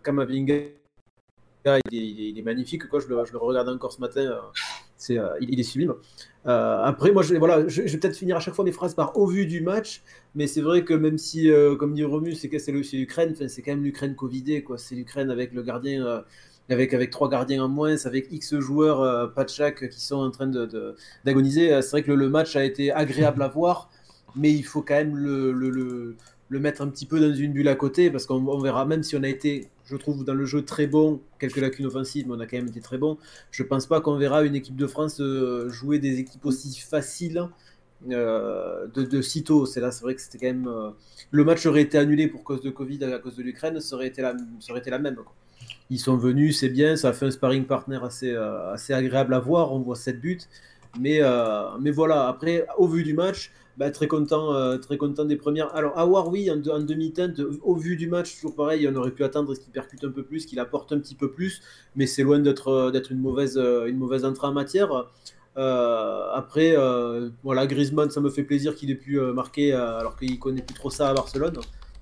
[1.74, 2.88] euh, il est, magnifique.
[2.88, 3.00] Quoi.
[3.00, 4.38] Je, le, je le regardais encore ce matin.
[4.96, 5.94] c'est, il, est sublime.
[6.44, 9.26] après, moi, je, voilà, je, vais peut-être finir à chaque fois mes phrases par au
[9.26, 10.02] vu du match,
[10.34, 12.48] mais c'est vrai que même si, comme dit Romu, c'est
[12.92, 14.64] l'Ukraine, c'est quand même l'Ukraine Covidée.
[14.76, 16.24] C'est l'Ukraine avec le gardien
[16.70, 20.30] avec, avec trois gardiens en moins, avec X joueurs, euh, pas de qui sont en
[20.30, 20.46] train
[21.24, 21.80] d'agoniser.
[21.82, 23.90] C'est vrai que le, match a été agréable à voir,
[24.36, 26.16] mais il faut quand même le, le,
[26.60, 29.22] mettre un petit peu dans une bulle à côté, parce qu'on verra, même si on
[29.22, 32.46] a été, je trouve, dans le jeu très bon, quelques lacunes offensives, mais on a
[32.46, 33.18] quand même été très bon,
[33.50, 37.48] je pense pas qu'on verra une équipe de France euh, jouer des équipes aussi faciles.
[38.12, 39.66] Euh, de, de sitôt.
[39.66, 40.70] C'est là, c'est vrai que même.
[41.32, 44.06] le match aurait été annulé pour cause de Covid à cause de l'Ukraine, ça aurait
[44.06, 44.34] été la,
[45.00, 45.16] même.
[45.90, 49.34] Ils sont venus, c'est bien, ça a fait un sparring partner assez, euh, assez agréable
[49.34, 49.72] à voir.
[49.72, 50.38] On voit 7 buts.
[51.00, 55.24] Mais, euh, mais voilà, après, au vu du match, bah, très, content, euh, très content
[55.24, 55.74] des premières.
[55.74, 59.54] Alors, Awar, oui, en, demi-teinte, au vu du match, toujours pareil, on aurait pu attendre
[59.54, 61.62] qu'il percute un peu plus, qu'il apporte un petit peu plus,
[61.96, 65.06] mais c'est loin d'être une mauvaise, une mauvaise entrée en matière.
[65.56, 66.76] après,
[67.42, 70.90] voilà, Griezmann, ça me fait plaisir qu'il ait pu marquer alors qu'il connaît plus trop
[70.90, 71.58] ça à Barcelone.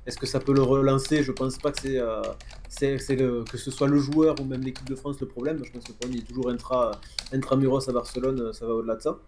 [0.07, 1.25] Est-ce que ça peut le relancer?
[1.25, 4.95] Je pense pas que c'est euh, que ce soit le joueur ou même l'équipe de
[4.95, 5.61] France le problème.
[5.65, 6.93] Je pense que le problème est toujours intra,
[7.33, 9.19] intramuros à Barcelone, ça va au-delà de ça.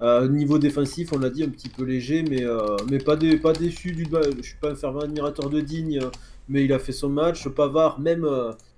[0.00, 3.52] Euh, niveau défensif, on l'a dit, un petit peu léger, mais, euh, mais pas, pas
[3.52, 4.06] déçu du
[4.36, 6.00] Je suis pas un fervent admirateur de Digne,
[6.48, 7.48] mais il a fait son match.
[7.48, 8.26] Pavard, même,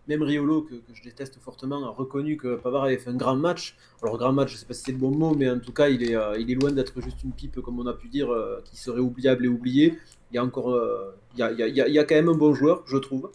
[0.08, 3.76] même Riolo, que, je déteste fortement, a reconnu que Pavard avait fait un grand match.
[4.02, 5.88] Alors, grand match, je sais pas si c'est le bon mot, mais en tout cas,
[5.88, 8.28] il est, il est loin d'être juste une pipe, comme on a pu dire,
[8.64, 9.98] qui serait oubliable et oublié
[10.30, 12.54] il y a encore, euh, il, y a, il, y a, quand même un bon
[12.54, 13.30] joueur, je trouve.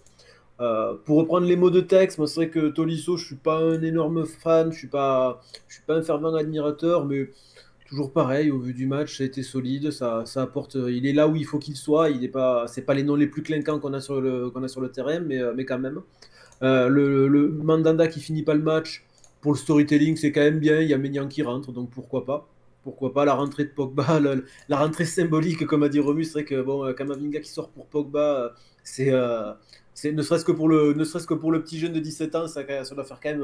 [0.62, 3.58] Euh, pour reprendre les mots de texte, moi c'est vrai que Tolisso, je suis pas
[3.58, 7.30] un énorme fan, je suis pas, je suis pas un fervent admirateur, mais
[7.86, 11.14] toujours pareil au vu du match, ça a été solide, ça, ça apporte, il est
[11.14, 13.44] là où il faut qu'il soit, il est pas, c'est pas les noms les plus
[13.44, 16.02] clinquants qu'on a sur le, qu'on a sur le terrain, mais, euh, mais quand même.
[16.62, 19.06] le, le, Mandanda qui finit pas le match,
[19.42, 20.82] pour le storytelling, c'est quand même bien.
[20.82, 22.48] Il y a Ménian qui rentre, donc pourquoi pas
[22.86, 24.20] pourquoi pas la rentrée de Pogba,
[24.70, 27.70] la, rentrée symbolique, comme a dit Romus, c'est vrai que bon, euh, Kamavinga qui sort
[27.72, 28.50] pour Pogba, euh,
[28.84, 29.54] c'est, euh,
[29.96, 32.36] c'est ne serait-ce que pour le, ne serait-ce que pour le petit jeune de 17
[32.36, 33.44] ans, ça, ça doit faire quand même,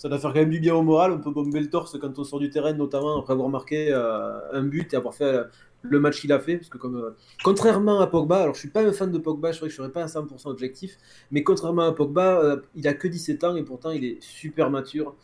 [0.00, 1.12] ça doit faire quand même du bien au moral.
[1.12, 4.62] On peut bomber le torse quand on sort du terrain, notamment après avoir marqué un
[4.62, 5.42] but et avoir fait
[5.82, 7.14] le match qu'il a fait, parce que comme
[7.44, 9.76] contrairement à Pogba, alors je suis pas un fan de Pogba, je crois que je
[9.76, 10.96] serais pas à 100% objectif,
[11.30, 15.14] mais contrairement à Pogba, il a que 17 ans et pourtant il est super mature.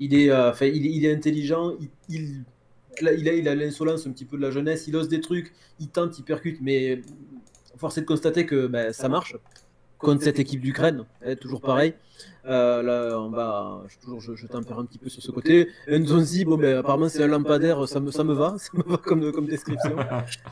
[0.00, 0.30] Il est,
[0.62, 1.74] il, est intelligent,
[2.08, 2.44] il
[3.00, 5.52] il a, il a l'insolence un petit peu de la jeunesse, il ose des trucs,
[5.80, 7.02] il tente, il percute, mais
[7.76, 9.36] force est de constater que ben, ça marche
[10.04, 11.94] contre cette équipe d'Ukraine, hein, toujours pareil.
[12.46, 15.68] Euh, là, on va, je, toujours, je, je tempère un petit peu sur ce côté.
[15.88, 18.98] Nzonzi, bon, ben, apparemment c'est un lampadaire, ça me, ça me va, ça me va
[18.98, 19.96] comme, comme description.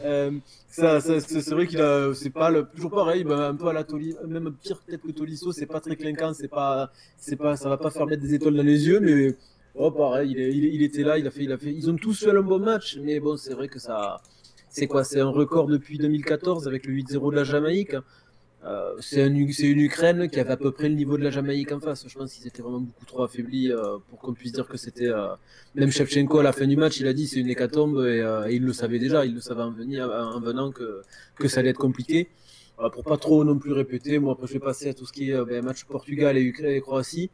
[0.04, 0.32] Euh,
[0.68, 3.72] ça, ça c'est vrai qu'il a, c'est pas le, toujours pareil, ben, un peu à
[3.72, 7.56] la Toli, même pire peut-être que Tolisso, c'est pas très clinquant, c'est pas, c'est pas,
[7.56, 9.36] ça va pas faire mettre des étoiles dans les yeux, mais
[9.74, 11.72] Oh, pareil, il, était là, il a, fait, il a fait.
[11.72, 14.20] Ils ont tous fait un bon match, mais bon, c'est vrai que ça.
[14.68, 17.96] C'est quoi C'est un record depuis 2014 avec le 8-0 de la Jamaïque.
[18.64, 21.80] Euh, c'est une Ukraine qui avait à peu près le niveau de la Jamaïque en
[21.80, 22.04] face.
[22.06, 25.08] Je pense qu'ils étaient vraiment beaucoup trop affaiblis euh, pour qu'on puisse dire que c'était.
[25.08, 25.34] Euh,
[25.74, 28.22] même Shevchenko à la fin du match, il a dit c'est une hécatombe et,
[28.54, 31.02] il le savait déjà, il le savait en, venir, en venant que,
[31.36, 32.28] que ça allait être compliqué.
[32.92, 35.30] pour pas trop non plus répéter, moi après je vais passer à tout ce qui
[35.30, 37.30] est ben, match Portugal et, Ukraine et Croatie.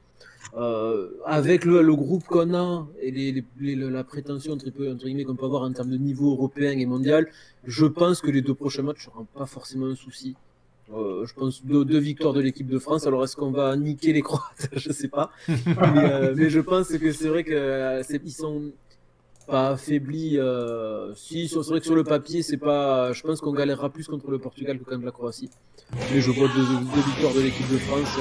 [1.26, 5.62] Avec le, groupe qu'on a et les, la prétention entre, entre guillemets qu'on peut avoir
[5.62, 7.28] en termes de niveau européen et mondial,
[7.66, 10.36] je pense que les deux prochains matchs ne seront pas forcément un souci.
[10.94, 13.06] Euh, je pense deux, deux victoires de l'équipe de France.
[13.06, 15.30] Alors est-ce qu'on va niquer les Croates Je sais pas.
[15.48, 18.72] Euh, mais, je pense que c'est vrai qu'ils sont
[19.46, 20.38] pas affaiblis.
[21.14, 23.12] si c'est vrai que sur le papier, c'est pas.
[23.12, 25.50] Je pense qu'on galérera plus contre le Portugal que contre la Croatie.
[26.12, 28.18] Mais je vois deux, deux victoires de l'équipe de France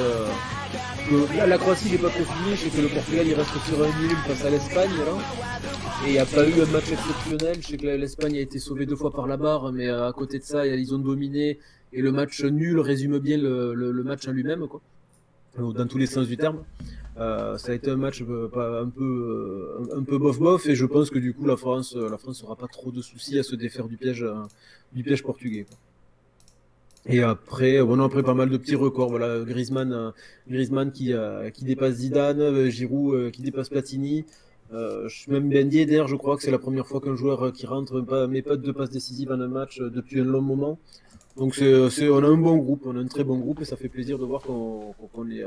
[1.48, 4.16] la, Croatie n'est pas trop finie, c'est que le Portugal il reste sur un nul
[4.28, 4.92] face à l'Espagne
[6.06, 7.58] Et il n'y a pas eu un match exceptionnel.
[7.62, 10.14] Je sais que l'Espagne a été sauvée deux fois par la barre, mais euh, à
[10.14, 11.60] côté de ça, ils ont dominé.
[11.94, 14.82] Et le match nul résume bien le, match en lui-même, quoi.
[15.58, 16.64] Dans tous les sens du terme.
[17.18, 20.86] Euh, ça a été un match euh, un peu un peu bof bof et je
[20.86, 23.88] pense que du coup la France la France pas trop de soucis à se défaire
[23.88, 24.24] du piège
[24.94, 25.66] du piège portugais.
[27.10, 29.10] Et après, bon, après pas mal de petits records.
[29.10, 30.12] Voilà, Griezmann, euh,
[30.50, 34.26] Griezmann qui, euh, qui dépasse Zidane, euh, Giroud qui dépasse Platini.
[34.74, 38.02] Euh, même Ben d'ailleurs, je crois que c'est la première fois qu'un joueur qui rentre
[38.28, 40.78] met pas de passe décisive en un match depuis un long moment.
[41.38, 43.78] Donc c'est, on a un bon groupe, on a un très bon groupe et ça
[43.78, 44.94] fait plaisir de voir qu'on,
[45.30, 45.44] est,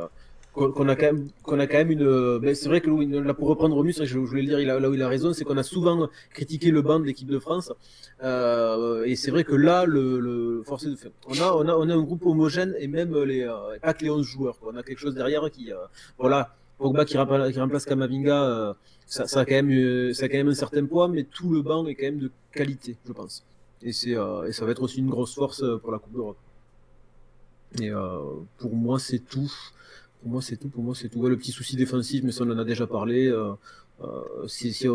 [0.53, 2.39] qu'on a, quand même, qu'on a quand même une.
[2.39, 4.95] Ben, c'est vrai que là, pour reprendre Romus, je, voulais le dire, a, là où
[4.95, 7.73] il a raison, c'est qu'on a souvent critiqué le banc de l'équipe de France.
[8.23, 11.11] Euh, et c'est vrai que là, le, le forcé de faire.
[11.27, 14.05] On a, on, a, on a un groupe homogène et même les, euh, pas que
[14.05, 14.59] les 11 joueurs.
[14.61, 14.73] Quoi.
[14.73, 15.73] On a quelque chose derrière qui.
[15.73, 15.77] Euh,
[16.19, 18.75] voilà, Pogba qui remplace, Kamavinga, euh,
[19.07, 21.63] ça, ça, a quand même, ça a quand même un certain poids, mais tout le
[21.63, 23.45] banc est quand même de qualité, je pense.
[23.83, 26.39] Et, c'est, et ça va être aussi une grosse force pour la Coupe d'Europe.
[27.81, 27.91] Et
[28.59, 29.51] pour moi, c'est tout.
[30.21, 30.69] Pour moi, c'est tout.
[30.69, 31.27] Pour moi, c'est tout.
[31.27, 33.27] le petit souci défensif, mais ça, on en a déjà parlé.
[33.27, 33.53] Euh,
[34.03, 34.87] euh, si, si,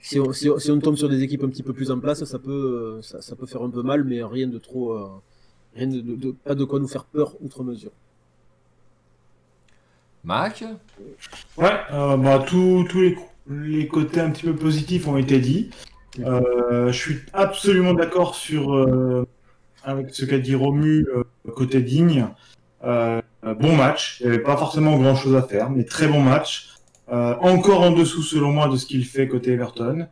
[0.00, 2.38] si, on, si, on, tombe sur des équipes un petit peu plus en place, ça
[2.38, 4.92] peut, ça, ça peut faire un peu mal, mais rien de trop.
[4.92, 5.08] Euh,
[5.74, 7.92] rien de, de, pas de quoi nous faire peur outre mesure.
[10.24, 10.64] Mac?
[11.58, 13.18] Ouais, bah, tous les,
[13.50, 15.38] les, côtés un petit peu positifs ont été
[16.16, 16.22] dit.
[16.24, 19.26] je suis absolument d'accord sur
[19.84, 21.06] avec ce qu'a dit Romu
[21.54, 22.26] côté digne.
[22.84, 26.20] Euh, bon match, il n'y avait pas forcément grand chose à faire, mais très bon
[26.20, 26.74] match.
[27.10, 30.06] Euh, encore en dessous, selon moi, de ce qu'il fait côté Everton.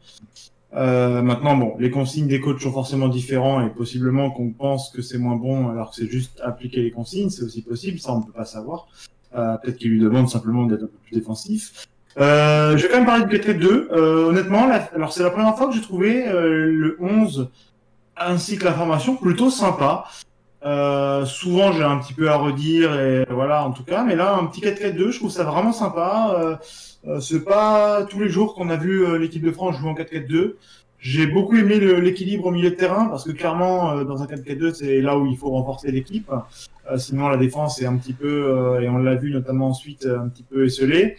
[0.74, 5.03] Euh, maintenant, bon, les consignes des coachs sont forcément différents et possiblement qu'on pense que
[5.03, 8.20] c'est moins bon alors que c'est juste appliquer les consignes, c'est aussi possible, ça on
[8.20, 8.89] ne peut pas savoir.
[9.35, 11.87] Euh, Peut-être qu'il lui demande simplement d'être un peu plus défensif.
[12.19, 13.89] Euh, je vais quand même parler de pt 2.
[13.93, 17.51] Euh, honnêtement, alors c'est la première fois que j'ai trouvé euh, le 11
[18.17, 20.05] ainsi que la formation plutôt sympa.
[20.65, 24.05] Euh, souvent, j'ai un petit peu à redire, et voilà, en tout cas.
[24.05, 26.37] Mais là, un petit 4-4-2, je trouve ça vraiment sympa.
[26.39, 26.57] Euh,
[27.09, 30.55] euh, c'est pas tous les jours qu'on a vu l'équipe de France jouer en 4-4-2.
[30.99, 35.01] J'ai beaucoup aimé l'équilibre au milieu de terrain parce que clairement, dans un 4-4-2, c'est
[35.01, 36.31] là où il faut renforcer l'équipe.
[36.97, 40.45] sinon, la défense est un petit peu, et on l'a vu notamment ensuite, un petit
[40.45, 41.17] peu esselée.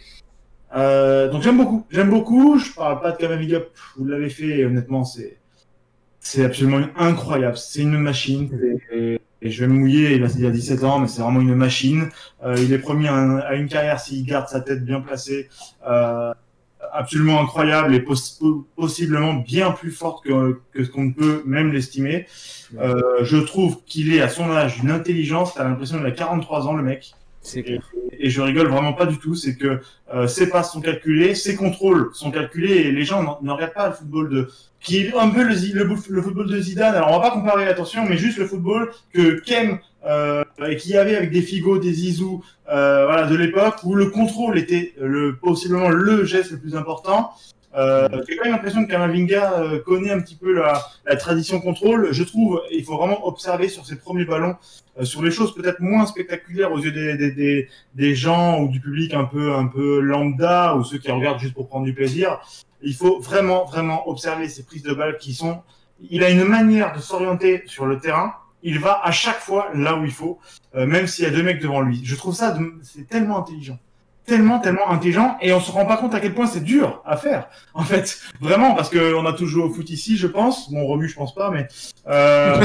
[0.74, 2.58] Donc j'aime beaucoup, j'aime beaucoup.
[2.58, 3.60] Je parle pas de Kamaviga,
[3.96, 5.38] vous l'avez fait, honnêtement, c'est
[6.20, 7.56] c'est absolument incroyable.
[7.56, 8.50] C'est une machine
[9.44, 11.54] et je vais me mouiller, il a, il a 17 ans, mais c'est vraiment une
[11.54, 12.08] machine.
[12.44, 15.50] Euh, il est promis à, une carrière s'il garde sa tête bien placée,
[15.86, 16.32] euh,
[16.94, 18.00] absolument incroyable et
[18.74, 22.26] possiblement bien plus forte que, que ce qu'on peut même l'estimer.
[22.78, 26.66] Euh, je trouve qu'il est à son âge d'une intelligence, t'as l'impression qu'il a 43
[26.66, 27.12] ans le mec.
[27.54, 27.80] Et,
[28.18, 29.80] et, je rigole vraiment pas du tout, c'est que
[30.14, 33.88] euh, ses passes sont calculées, ses contrôles sont calculés et les gens ne regardent pas
[33.88, 34.48] le football de
[34.80, 35.54] qui est un peu le,
[36.08, 36.94] le, football de Zidane.
[36.94, 40.92] Alors on va pas comparer attention, mais juste le football que Kem euh, et qu'il
[40.92, 44.94] y avait avec des Figo, des Zizou, euh, voilà de l'époque où le contrôle était
[45.00, 47.32] le possiblement le geste le plus important.
[47.76, 51.60] Euh, J'ai quand même l'impression que Kamavinga euh, connaît un petit peu la, la, tradition
[51.60, 52.12] contrôle.
[52.12, 54.56] Je trouve il faut vraiment observer sur ses premiers ballons,
[54.98, 58.68] euh, sur les choses peut-être moins spectaculaires aux yeux des, des, des, des, gens ou
[58.68, 61.94] du public un peu un peu lambda ou ceux qui regardent juste pour prendre du
[61.94, 62.40] plaisir.
[62.82, 65.62] Il faut vraiment vraiment observer ces prises de balles qui sont.
[66.10, 68.34] Il a une manière de s'orienter sur le terrain.
[68.62, 70.38] Il va à chaque fois là où il faut,
[70.74, 72.02] euh, même s'il y a deux mecs devant lui.
[72.04, 73.78] Je trouve ça c'est tellement intelligent
[74.26, 77.16] tellement, tellement intelligent et on se rend pas compte à quel point c'est dur à
[77.16, 77.48] faire.
[77.74, 80.70] En fait, vraiment, parce que on a tous joué au foot ici, je pense.
[80.70, 81.66] Mon Romu, je pense pas, mais
[82.08, 82.64] euh...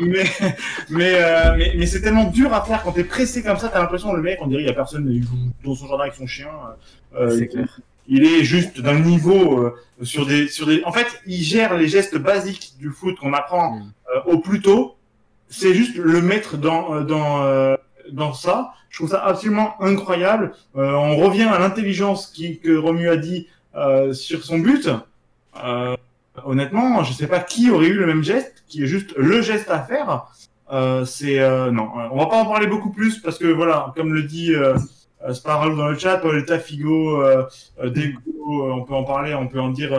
[0.00, 0.24] mais
[0.90, 3.68] mais, euh, mais, mais c'est tellement dur à faire quand t'es pressé comme ça.
[3.68, 6.04] T'as l'impression le mec, on dirait il y a personne il joue dans son jardin
[6.04, 6.48] avec son chien.
[7.14, 7.80] Euh, c'est clair.
[8.12, 10.82] Il est juste d'un niveau euh, sur des sur des.
[10.84, 13.92] En fait, il gère les gestes basiques du foot qu'on apprend mm.
[14.16, 14.96] euh, au plus tôt.
[15.48, 17.76] C'est juste le mettre dans euh, dans
[18.12, 18.72] dans ça.
[18.88, 20.52] Je trouve ça absolument incroyable.
[20.76, 24.88] Euh, on revient à l'intelligence qui, que Romu a dit euh, sur son but.
[25.64, 25.96] Euh,
[26.44, 29.70] honnêtement, je sais pas qui aurait eu le même geste, qui est juste le geste
[29.70, 30.26] à faire.
[30.72, 34.14] Euh, c'est euh, non, on va pas en parler beaucoup plus parce que voilà, comme
[34.14, 34.76] le dit euh,
[35.32, 37.44] Sparrow dans le chat, Pauletta Figo, euh,
[37.82, 39.90] Deco, on peut en parler, on peut en dire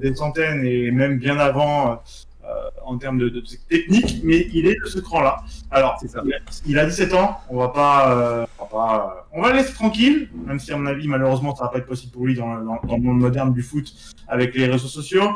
[0.00, 2.00] des centaines et même bien avant
[2.84, 5.38] en termes de, de, technique, mais il est de ce cran-là.
[5.70, 9.42] Alors, il a, il a 17 ans, on va pas, euh, on, va pas on
[9.42, 12.12] va le laisser tranquille, même si à mon avis, malheureusement, ça va pas être possible
[12.12, 13.92] pour lui dans, dans, dans le monde moderne du foot
[14.28, 15.30] avec les réseaux sociaux.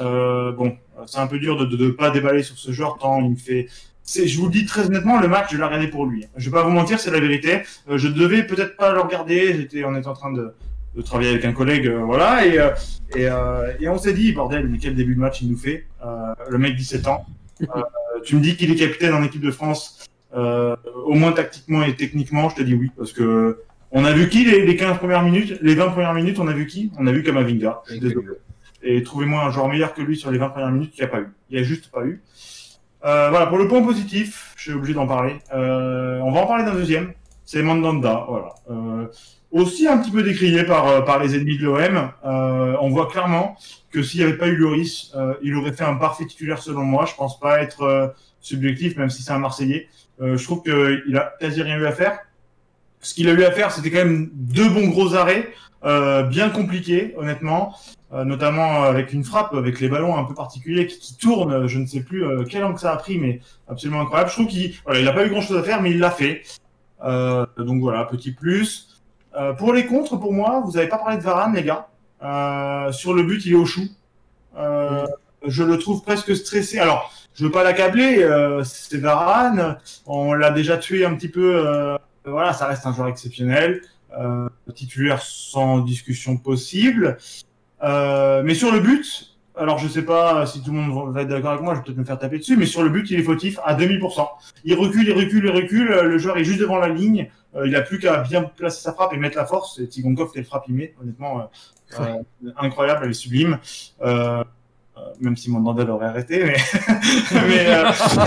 [0.00, 0.76] Euh, bon,
[1.06, 3.68] c'est un peu dur de ne pas déballer sur ce genre tant il me fait
[4.06, 6.26] je vous le dis très honnêtement, le match, je l'ai regardé pour lui.
[6.36, 7.62] Je vais pas vous mentir, c'est la vérité.
[7.88, 9.54] Euh, je devais peut-être pas le regarder.
[9.54, 10.54] J'étais, on était en train de,
[10.96, 12.70] de travailler avec un collègue, euh, voilà, et, euh,
[13.16, 15.86] et, euh, et, on s'est dit, bordel, mais quel début de match il nous fait,
[16.48, 17.26] le mec 17 ans.
[18.24, 22.48] tu me dis qu'il est capitaine en équipe de France, au moins tactiquement et techniquement,
[22.48, 23.60] je te dis oui, parce que
[23.96, 26.52] on a vu qui les, les 15 premières minutes, les 20 premières minutes, on a
[26.52, 26.90] vu qui?
[26.98, 27.82] On a vu Kamavinga.
[27.86, 28.26] Je suis désolé.
[28.82, 31.08] Et trouvez-moi un joueur meilleur que lui sur les 20 premières minutes, il n'y a
[31.08, 31.28] pas eu.
[31.48, 32.20] Il n'y a juste pas eu.
[33.04, 35.36] Euh, voilà, pour le point positif, je suis obligé d'en parler.
[35.52, 37.12] Euh, on va en parler d'un deuxième.
[37.44, 38.54] C'est Mandanda, voilà.
[38.70, 39.06] Euh,
[39.54, 42.10] aussi un petit peu décrié par, euh, par les ennemis de l'OM.
[42.24, 43.56] Euh, on voit clairement
[43.92, 46.82] que s'il n'y avait pas eu Lloris, euh, il aurait fait un parfait titulaire selon
[46.82, 47.06] moi.
[47.06, 48.08] Je pense pas être euh,
[48.40, 49.88] subjectif, même si c'est un Marseillais.
[50.20, 52.18] Euh, je trouve qu'il a quasi rien eu à faire.
[53.00, 55.52] Ce qu'il a eu à faire, c'était quand même deux bons gros arrêts,
[55.84, 57.76] euh, bien compliqués, honnêtement,
[58.12, 61.66] notamment avec une frappe, avec les ballons un peu particuliers qui, tournent.
[61.66, 64.30] Je ne sais plus quel angle ça a pris, mais absolument incroyable.
[64.30, 66.44] Je trouve qu'il voilà, il a pas eu grand-chose à faire, mais il l'a fait.
[67.02, 68.93] Donc voilà, petit plus.
[69.36, 71.88] Euh, pour les contres, pour moi, vous n'avez pas parlé de Varane, les gars.
[72.22, 73.82] Euh, sur le but, il est au chou.
[74.56, 75.06] Euh,
[75.46, 76.78] Je le trouve presque stressé.
[76.78, 78.26] Alors, je veux pas l'accabler,
[78.64, 79.76] c'est Varane.
[80.06, 81.98] On l'a déjà tué un petit peu.
[82.24, 83.82] voilà, ça reste un joueur exceptionnel.
[84.74, 87.18] Titulaire sans discussion possible.
[87.82, 91.50] Mais sur le but, alors je sais pas si tout le monde va être d'accord
[91.50, 93.24] avec moi, je vais peut-être me faire taper dessus, mais sur le but, il est
[93.24, 94.26] fautif à 2000%.
[94.64, 95.88] Il recule, il recule, il recule.
[95.88, 97.28] Le joueur est juste devant la ligne.
[97.56, 99.78] Euh, il a plus qu'à bien placer sa frappe et mettre la force.
[99.78, 101.44] Et Tigonkov, quelle frappe il met, honnêtement, euh,
[102.00, 103.58] euh, incroyable, elle est sublime.
[104.02, 104.42] Euh,
[104.96, 106.56] euh, même si mon Mandel aurait arrêté, mais
[107.32, 107.90] mais, euh,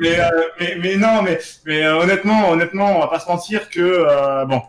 [0.00, 3.68] mais, euh, mais, mais non, mais, mais euh, honnêtement, honnêtement, on va pas se mentir
[3.68, 4.62] que euh, bon,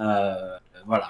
[0.00, 0.34] euh,
[0.86, 1.08] voilà,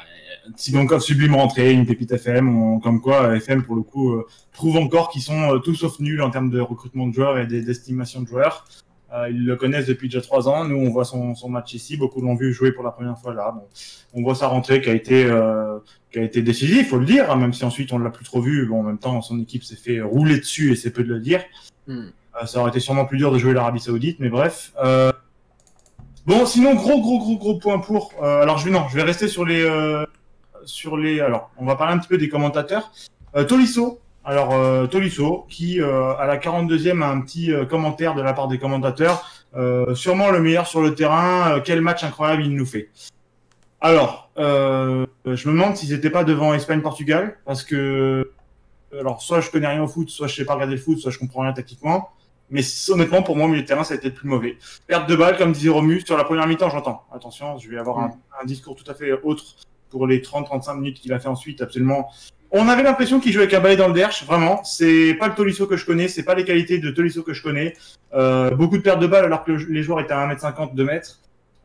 [0.56, 5.08] sublime rentrée, une pépite FM, on- comme quoi FM pour le coup euh, prouve encore
[5.10, 8.22] qu'ils sont euh, tout sauf nuls en termes de recrutement de joueurs et des- d'estimation
[8.22, 8.66] de joueurs.
[9.14, 10.64] Euh, ils le connaissent depuis déjà trois ans.
[10.64, 11.96] Nous, on voit son, son match ici.
[11.96, 13.52] Beaucoup l'ont vu jouer pour la première fois là.
[13.54, 13.62] Bon,
[14.14, 15.78] on voit sa rentrée qui a été euh,
[16.10, 17.30] qui a été décisive, faut le dire.
[17.30, 18.66] hein, même si ensuite on l'a plus trop vu.
[18.66, 21.20] Bon, en même temps, son équipe s'est fait rouler dessus et c'est peu de le
[21.20, 21.42] dire.
[21.86, 22.06] Hmm.
[22.42, 24.72] Euh, ça aurait été sûrement plus dur de jouer l'Arabie Saoudite, mais bref.
[24.82, 25.12] Euh,
[26.26, 28.12] Bon, sinon gros gros gros gros point pour.
[28.20, 30.04] euh, alors je vais non, je vais rester sur les euh,
[30.64, 31.20] sur les.
[31.20, 32.90] Alors, on va parler un petit peu des commentateurs.
[33.36, 34.00] Euh, Tolisso.
[34.26, 38.32] Alors euh, Tolisso qui euh, à la 42e a un petit euh, commentaire de la
[38.32, 39.30] part des commentateurs.
[39.54, 41.60] Euh, sûrement le meilleur sur le terrain.
[41.64, 42.90] Quel match incroyable il nous fait.
[43.80, 45.06] Alors, je
[45.48, 48.32] me demande s'ils n'étaient pas devant Espagne-Portugal parce que
[48.98, 51.12] alors soit je connais rien au foot, soit je sais pas regarder le foot, soit
[51.12, 52.10] je comprends rien tactiquement.
[52.50, 54.56] Mais honnêtement, pour moi, au milieu de terrain, ça a été le plus mauvais.
[54.86, 57.04] Perte de balle, comme disait Romu, sur la première mi-temps, j'entends.
[57.12, 59.56] Attention, je vais avoir un, un discours tout à fait autre
[59.90, 62.08] pour les 30-35 minutes qu'il a fait ensuite, absolument.
[62.52, 64.62] On avait l'impression qu'il jouait avec un balai dans le derche, vraiment.
[64.64, 67.42] C'est pas le Tolisso que je connais, c'est pas les qualités de Tolisso que je
[67.42, 67.74] connais.
[68.14, 70.84] Euh, beaucoup de pertes de balles alors que le- les joueurs étaient à 1m50, 2
[70.84, 71.18] mètres.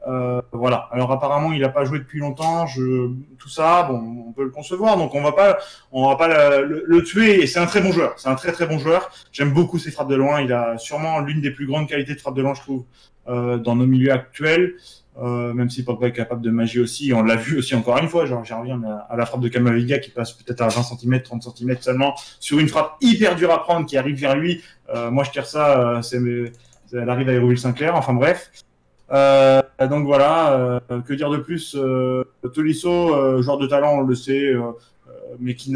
[0.08, 0.90] Euh, voilà.
[0.92, 2.66] Alors apparemment, il a pas joué depuis longtemps.
[2.66, 3.12] Je...
[3.38, 4.98] Tout ça, bon, on peut le concevoir.
[4.98, 5.60] Donc on va pas,
[5.92, 6.28] on va pas
[6.62, 7.42] le, le- le tuer.
[7.44, 8.14] Et c'est un très bon joueur.
[8.18, 9.12] C'est un très très bon joueur.
[9.32, 10.42] J'aime beaucoup ses frappes de loin.
[10.42, 12.84] Il a sûrement l'une des plus grandes qualités de frappe de loin, je trouve,
[13.30, 14.74] euh, dans nos milieux actuels.
[15.20, 18.08] Euh, même si Pogba est capable de magie aussi, on l'a vu aussi encore une
[18.08, 21.22] fois, genre j'y reviens à la frappe de Kamavinga qui passe peut-être à 20 cm,
[21.22, 24.64] 30 cm seulement, sur une frappe hyper dure à prendre qui arrive vers lui.
[24.96, 26.18] Euh, moi je tire ça, euh, c'est,
[26.94, 28.52] elle arrive à Hérouville Sinclair, enfin bref.
[29.12, 32.24] Euh, donc voilà, euh, que dire de plus euh,
[32.54, 34.54] Tolisso, joueur de talent, on le sait,
[35.40, 35.74] mais qui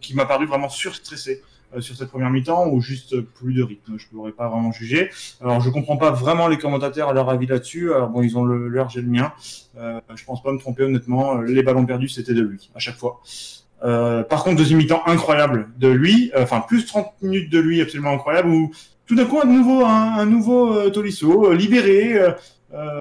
[0.00, 1.42] qui m'a paru vraiment surstressé
[1.80, 3.94] sur cette première mi-temps ou juste plus de rythme.
[3.96, 5.10] Je ne pourrais pas vraiment juger.
[5.40, 7.92] Alors je comprends pas vraiment les commentateurs à leur avis là-dessus.
[7.92, 9.32] Alors bon, ils ont le leur, j'ai le mien.
[9.78, 11.40] Euh, je pense pas me tromper honnêtement.
[11.40, 13.20] Les ballons perdus, c'était de lui à chaque fois.
[13.84, 17.80] Euh, par contre, deuxième mi-temps incroyable de lui, euh, enfin plus 30 minutes de lui
[17.80, 18.72] absolument incroyable où
[19.06, 22.32] tout d'un coup un nouveau un, nouveau euh, Tolisso euh, libéré, euh,
[22.72, 23.00] euh,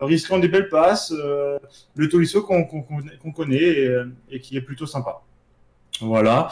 [0.00, 1.58] risquant des belles passes, euh,
[1.94, 5.22] le Tolisso qu'on connaît et, euh, et qui est plutôt sympa.
[6.00, 6.48] Voilà.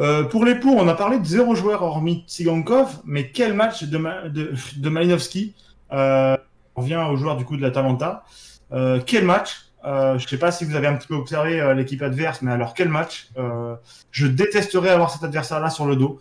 [0.00, 3.84] Euh, pour les pour, on a parlé de zéro joueur hormis Tsigankov, mais quel match
[3.84, 4.22] de, Ma-
[4.82, 5.54] Malinowski.
[5.92, 6.36] Euh,
[6.74, 8.24] on revient aux joueurs du coup de la Talenta.
[8.72, 12.00] Euh, quel match euh, Je sais pas si vous avez un petit peu observé l'équipe
[12.02, 13.28] adverse, mais alors quel match
[14.10, 16.20] Je détesterais avoir cet adversaire-là sur le dos.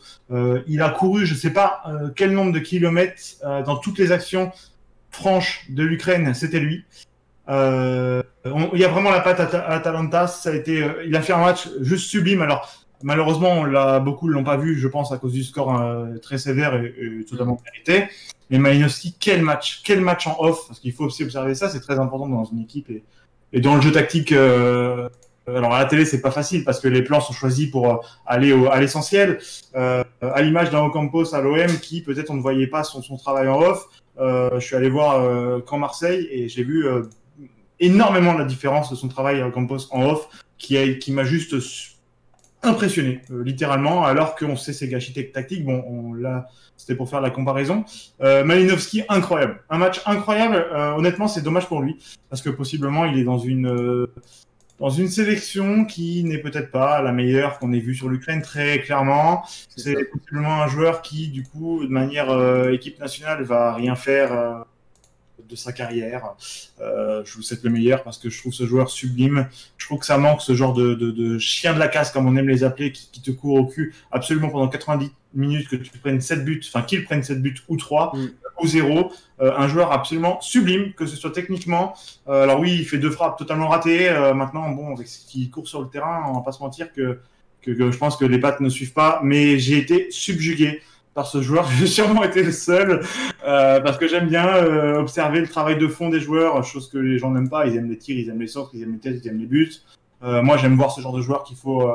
[0.68, 1.84] Il a couru, je sais pas
[2.15, 3.22] quel nombre de kilomètres
[3.65, 4.51] dans toutes les actions
[5.11, 6.84] franches de l'Ukraine, c'était lui.
[7.47, 8.23] Il
[8.80, 10.27] y a vraiment la patte à, Ta- à Atalanta.
[10.27, 12.41] Ça a été, il a fait un match juste sublime.
[12.41, 12.68] Alors
[13.03, 13.65] malheureusement,
[13.99, 16.93] beaucoup ne l'ont pas vu, je pense, à cause du score euh, très sévère et,
[17.21, 18.09] et totalement mérité.
[18.49, 21.81] Mais Malinowski, quel match, quel match en off, parce qu'il faut aussi observer ça, c'est
[21.81, 23.03] très important dans une équipe et,
[23.53, 24.31] et dans le jeu tactique.
[24.31, 25.07] euh,
[25.47, 27.95] alors à la télé, c'est pas facile parce que les plans sont choisis pour euh,
[28.27, 29.39] aller au, à l'essentiel.
[29.76, 33.17] Euh, à l'image d'un Ocampos à l'OM qui peut-être on ne voyait pas son, son
[33.17, 33.88] travail en off.
[34.19, 37.03] Euh, je suis allé voir euh, Camp Marseille et j'ai vu euh,
[37.80, 40.27] énormément la différence de son travail à Ocampos en off
[40.57, 41.55] qui, a, qui m'a juste
[42.64, 45.65] impressionné, euh, littéralement, alors qu'on sait ses gâchis tactiques.
[45.65, 47.86] Bon, on l'a, c'était pour faire la comparaison.
[48.22, 49.61] Euh, Malinowski, incroyable.
[49.69, 50.65] Un match incroyable.
[50.73, 51.98] Euh, honnêtement, c'est dommage pour lui,
[52.30, 54.14] parce que possiblement, il est dans une, euh,
[54.80, 58.80] dans une sélection qui n'est peut-être pas la meilleure qu'on ait vue sur l'Ukraine, très
[58.80, 59.44] clairement.
[59.76, 64.65] C'est possiblement un joueur qui, du coup, de manière euh, équipe nationale, va rien faire.
[65.48, 66.36] De sa carrière.
[66.82, 69.48] Euh, je vous souhaite le meilleur parce que je trouve ce joueur sublime.
[69.78, 72.28] Je trouve que ça manque ce genre de, de, de chien de la casse, comme
[72.28, 75.76] on aime les appeler, qui, qui te court au cul absolument pendant 90 minutes, que
[75.76, 78.28] tu prennes 7 buts, enfin qu'il prenne 7 buts ou 3 Mm.
[78.61, 79.11] ou 0.
[79.41, 81.94] Euh, un joueur absolument sublime, que ce soit techniquement.
[82.28, 84.10] Euh, alors oui, il fait deux frappes totalement ratées.
[84.36, 87.20] Maintenant, bon, avec ce qui court sur le terrain, on va pas se mentir que,
[87.61, 89.22] que, que je pense que les pattes ne suivent pas.
[89.24, 90.82] Mais j'ai été subjugué
[91.26, 91.70] ce joueur.
[91.80, 93.02] J'ai sûrement été le seul
[93.46, 96.98] euh, parce que j'aime bien euh, observer le travail de fond des joueurs, chose que
[96.98, 97.68] les gens n'aiment pas.
[97.68, 99.46] Ils aiment les tirs, ils aiment les centres, ils aiment les têtes, ils aiment les
[99.46, 99.72] buts.
[100.24, 101.90] Euh, moi, j'aime voir ce genre de joueur qu'il faut.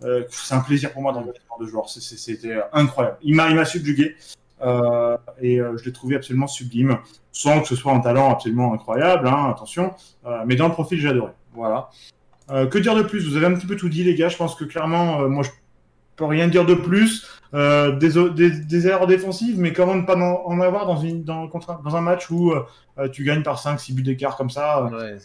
[0.00, 1.88] c'est un plaisir pour moi de regarder ce genre de joueur.
[1.88, 3.16] C'était incroyable.
[3.22, 4.16] Il m'a, il m'a subjugué
[5.40, 6.98] et je l'ai trouvé absolument sublime,
[7.32, 9.28] sans que ce soit un talent absolument incroyable.
[9.28, 9.92] Hein, attention,
[10.46, 11.32] mais dans le profil, j'ai adoré.
[11.54, 11.90] Voilà.
[12.48, 13.28] Que dire de plus?
[13.28, 14.28] Vous avez un petit peu tout dit, les gars.
[14.28, 15.50] Je pense que clairement, moi, je
[16.16, 17.37] peux rien dire de plus.
[17.54, 20.98] Euh, des, o- des, des erreurs défensives, mais comment ne pas en, en avoir dans,
[20.98, 24.36] une, dans, contre un- dans un match où euh, tu gagnes par 5-6 buts d'écart
[24.36, 25.18] comme ça euh, Ouais.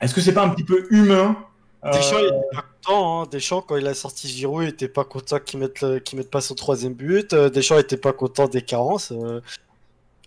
[0.00, 1.36] Est-ce que c'est pas un petit peu humain
[1.84, 3.22] euh, Deschamps, il était pas content.
[3.22, 3.26] Hein.
[3.30, 6.30] Deschamps, quand il a sorti Giroud, il était pas content qu'il mette, le- qu'il mette
[6.30, 7.34] pas son troisième but.
[7.34, 9.12] Deschamps était pas content des carences.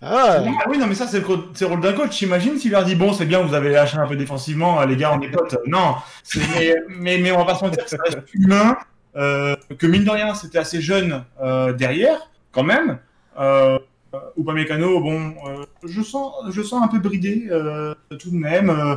[0.06, 1.26] Ah, Ah oui, non, mais ça, c'est le,
[1.66, 2.20] rôle d'un coach.
[2.20, 5.14] J'imagine s'il leur dit Bon, c'est bien, vous avez lâché un peu défensivement, les gars,
[5.18, 5.58] on est potes.
[5.66, 5.96] Non,
[6.36, 8.78] mais, mais, mais on va pas se mentir, ça reste humain.
[9.16, 13.00] Euh, que mine de rien, c'était assez jeune euh, derrière, quand même.
[13.40, 13.80] Euh,
[14.38, 18.36] ou pas mécano, bon, euh, je, sens, je sens un peu bridé euh, tout de
[18.36, 18.70] même.
[18.70, 18.96] Euh,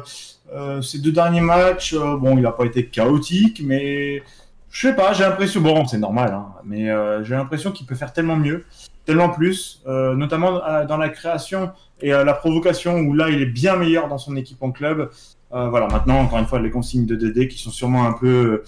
[0.55, 4.22] euh, ces deux derniers matchs, euh, bon, il n'a pas été chaotique, mais
[4.70, 7.94] je sais pas, j'ai l'impression, bon, c'est normal, hein, mais euh, j'ai l'impression qu'il peut
[7.94, 8.64] faire tellement mieux,
[9.06, 11.72] tellement plus, euh, notamment euh, dans la création
[12.02, 15.10] et euh, la provocation, où là, il est bien meilleur dans son équipe en club.
[15.52, 18.26] Euh, voilà, maintenant, encore une fois, les consignes de Dédé qui sont sûrement un peu,
[18.26, 18.64] euh,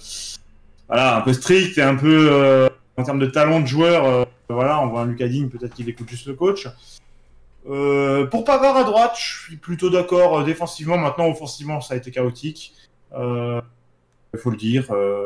[0.89, 2.67] voilà, un peu strictes et un peu, euh,
[2.97, 5.87] en termes de talent de joueur, euh, voilà, on voit un Lucas Digne, peut-être qu'il
[5.87, 6.67] écoute juste le coach.
[7.69, 10.97] Euh, pour Pavard à droite, je suis plutôt d'accord euh, défensivement.
[10.97, 12.73] Maintenant, offensivement, ça a été chaotique.
[13.13, 14.85] Il faut le dire.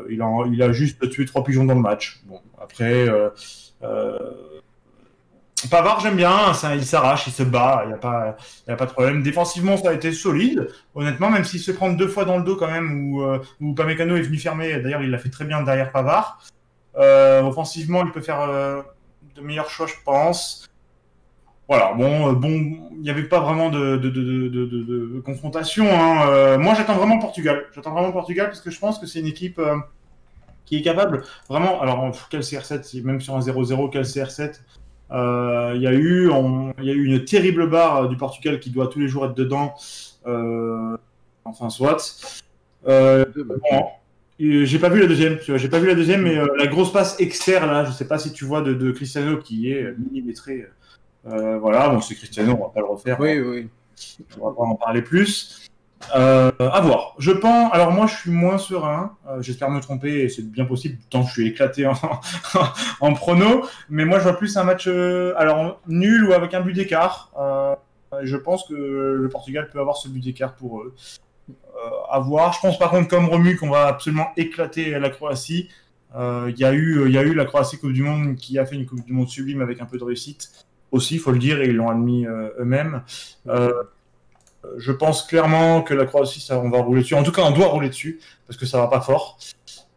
[0.10, 2.22] il, a, il a juste tué trois pigeons dans le match.
[2.26, 3.08] Bon, après,
[5.70, 6.54] Pavard, j'aime bien.
[6.54, 7.82] Ça, il s'arrache, il se bat.
[7.84, 8.36] Il n'y a, pas-
[8.68, 9.22] a pas de problème.
[9.24, 10.68] Défensivement, ça a été solide.
[10.96, 13.74] Honnêtement, même s'il se prend deux fois dans le dos quand même, où, euh, où
[13.74, 14.80] Pamecano est venu fermer.
[14.80, 16.42] D'ailleurs, il l'a fait très bien derrière Pavard.
[16.98, 18.82] Euh, offensivement, il peut faire euh,
[19.36, 20.68] de meilleurs choix, je pense.
[21.68, 25.86] Voilà, bon, bon, il n'y avait pas vraiment de, confrontation.
[25.90, 26.58] hein.
[26.58, 27.66] Moi, j'attends vraiment Portugal.
[27.74, 29.60] J'attends vraiment Portugal parce que je pense que c'est une équipe
[30.66, 31.82] qui est capable, vraiment.
[31.82, 34.62] Alors, quel CR7, si- même sur un 0-0, quel CR7
[35.14, 38.18] euh, Il y, a eu, on- il y a eu une terrible barre euh, du
[38.18, 39.74] Portugal qui doit tous les jours être dedans.
[40.28, 40.98] Euh,
[41.46, 41.98] enfin, soit.
[42.88, 43.86] Euh, bon,
[44.42, 46.48] euh, j'ai pas vu la deuxième, tu vois, j'ai pas vu la deuxième, mais euh,
[46.58, 49.72] la grosse passe externe là, je sais pas si tu vois de, de Cristiano qui
[49.72, 50.66] est euh, millimétré.
[51.28, 53.70] Euh, voilà, bon c'est Cristiano, on va pas le refaire, Oui, oui.
[54.42, 55.70] on va pas en parler plus.
[56.16, 57.16] Euh, à voir.
[57.20, 57.74] Je pense.
[57.74, 59.16] Alors moi, je suis moins serein.
[59.28, 61.94] Euh, J'espère me tromper, c'est bien possible tant que je suis éclaté en,
[63.02, 63.66] en prono.
[63.90, 65.34] Mais moi, je vois plus un match euh,
[65.88, 67.32] nul ou avec un but d'écart.
[67.40, 67.76] Euh,
[68.24, 70.96] je pense que le Portugal peut avoir ce but d'écart pour eux.
[72.10, 72.54] À voir.
[72.54, 75.70] Je pense par contre, comme Romu, qu'on va absolument éclater la Croatie.
[76.16, 79.12] Il y a eu, la Croatie Coupe du Monde qui a fait une Coupe du
[79.12, 80.52] Monde sublime avec un peu de réussite
[80.92, 83.02] aussi, il faut le dire, et ils l'ont admis eux-mêmes.
[84.78, 87.16] Je pense clairement que la Croatie, ça, on va rouler dessus.
[87.16, 89.38] En tout cas, on doit rouler dessus parce que ça va pas fort.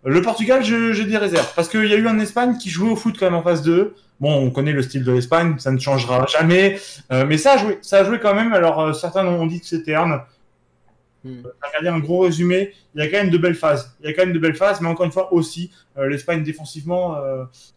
[0.05, 2.97] Le Portugal, j'ai des réserves parce qu'il y a eu un Espagne qui jouait au
[2.97, 3.95] foot quand même en phase 2.
[4.21, 6.79] Bon, on connaît le style de l'Espagne, ça ne changera jamais,
[7.13, 8.53] Euh, mais ça a joué, ça a joué quand même.
[8.55, 10.23] Alors euh, certains ont dit que c'est terne.
[11.25, 11.43] Hmm.
[11.63, 12.73] Regardez un gros résumé.
[12.95, 13.97] Il y a quand même de belles phases.
[14.01, 16.43] Il y a quand même de belles phases, mais encore une fois aussi, euh, l'Espagne
[16.45, 17.17] défensivement,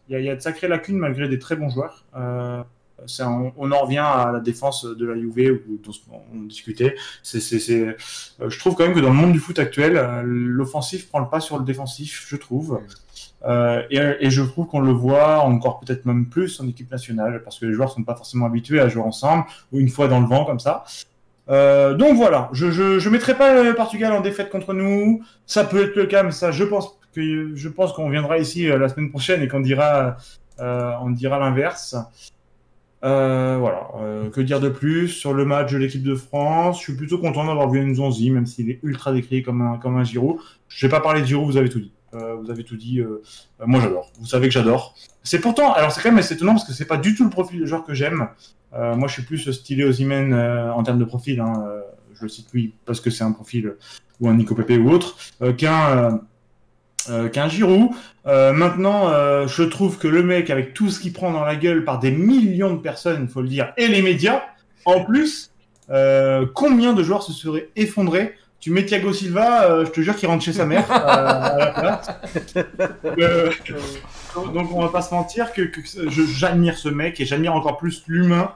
[0.08, 2.04] il y, a, il y a de sacrées lacunes malgré des très bons joueurs.
[3.56, 5.92] On, en revient à la défense de la Juve où, dont
[6.32, 6.96] on discutait.
[7.34, 7.94] Euh,
[8.48, 11.28] je trouve quand même que dans le monde du foot actuel, euh, l'offensif prend le
[11.28, 12.80] pas sur le défensif, je trouve.
[13.44, 17.58] Euh, et, je trouve qu'on le voit encore peut-être même plus en équipe nationale parce
[17.58, 20.26] que les joueurs sont pas forcément habitués à jouer ensemble ou une fois dans le
[20.26, 20.84] vent comme ça.
[21.48, 25.24] Donc voilà, je, je, mettrai pas le Portugal en défaite contre nous.
[25.46, 28.68] Ça peut être le cas, mais ça, je pense que je pense qu'on viendra ici
[28.68, 30.16] la semaine prochaine et qu'on dira,
[30.60, 31.96] on dira l'inverse.
[33.02, 33.88] Euh, voilà.
[34.00, 36.78] Euh, que dire de plus sur le match de l'équipe de France?
[36.78, 39.96] Je suis plutôt content d'avoir vu Nzonzi, même s'il est ultra décrié comme un comme
[39.96, 40.36] un Giroud.
[40.68, 41.92] Je vais pas parler de Giroud, vous avez tout dit.
[42.14, 43.00] Euh, vous avez tout dit.
[43.00, 43.22] euh,
[43.60, 44.10] euh, moi, j'adore.
[44.18, 44.94] Vous savez que j'adore.
[45.22, 47.30] C'est pourtant, alors c'est quand même assez étonnant parce que c'est pas du tout le
[47.30, 48.28] profil de joueur que j'aime.
[48.74, 51.40] Euh, moi, je suis plus stylé Ozymen euh, en termes de profil.
[51.40, 51.64] Hein.
[52.14, 53.76] Je le cite lui parce que c'est un profil
[54.20, 55.16] ou un Nico Pepe ou autre
[55.56, 56.20] qu'un
[57.32, 57.90] qu'un Giroud.
[58.26, 61.56] Euh, maintenant, euh, je trouve que le mec, avec tout ce qu'il prend dans la
[61.56, 64.42] gueule par des millions de personnes, il faut le dire, et les médias,
[64.84, 65.50] En plus,
[65.90, 68.34] euh, combien de joueurs se seraient effondrés?
[68.60, 71.56] Tu mets Thiago Silva, euh, je te jure qu'il rentre chez sa mère euh, à
[71.58, 72.10] la place.
[73.18, 73.50] Euh,
[74.54, 78.04] donc on va pas se mentir que, que j'admire ce mec et j'admire encore plus
[78.06, 78.52] l'humain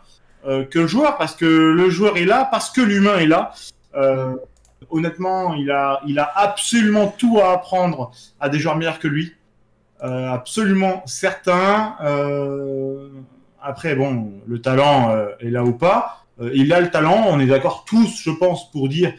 [0.46, 3.54] euh, que le joueur parce que le joueur est là parce que l'humain est là.
[4.90, 9.34] Honnêtement, il a, il a absolument tout à apprendre à des joueurs meilleurs que lui.
[10.02, 11.96] Euh, absolument certain.
[12.02, 13.08] Euh,
[13.62, 16.26] après, bon, le talent euh, est là ou pas.
[16.52, 17.26] Il a le talent.
[17.28, 19.12] On est d'accord tous, je pense, pour dire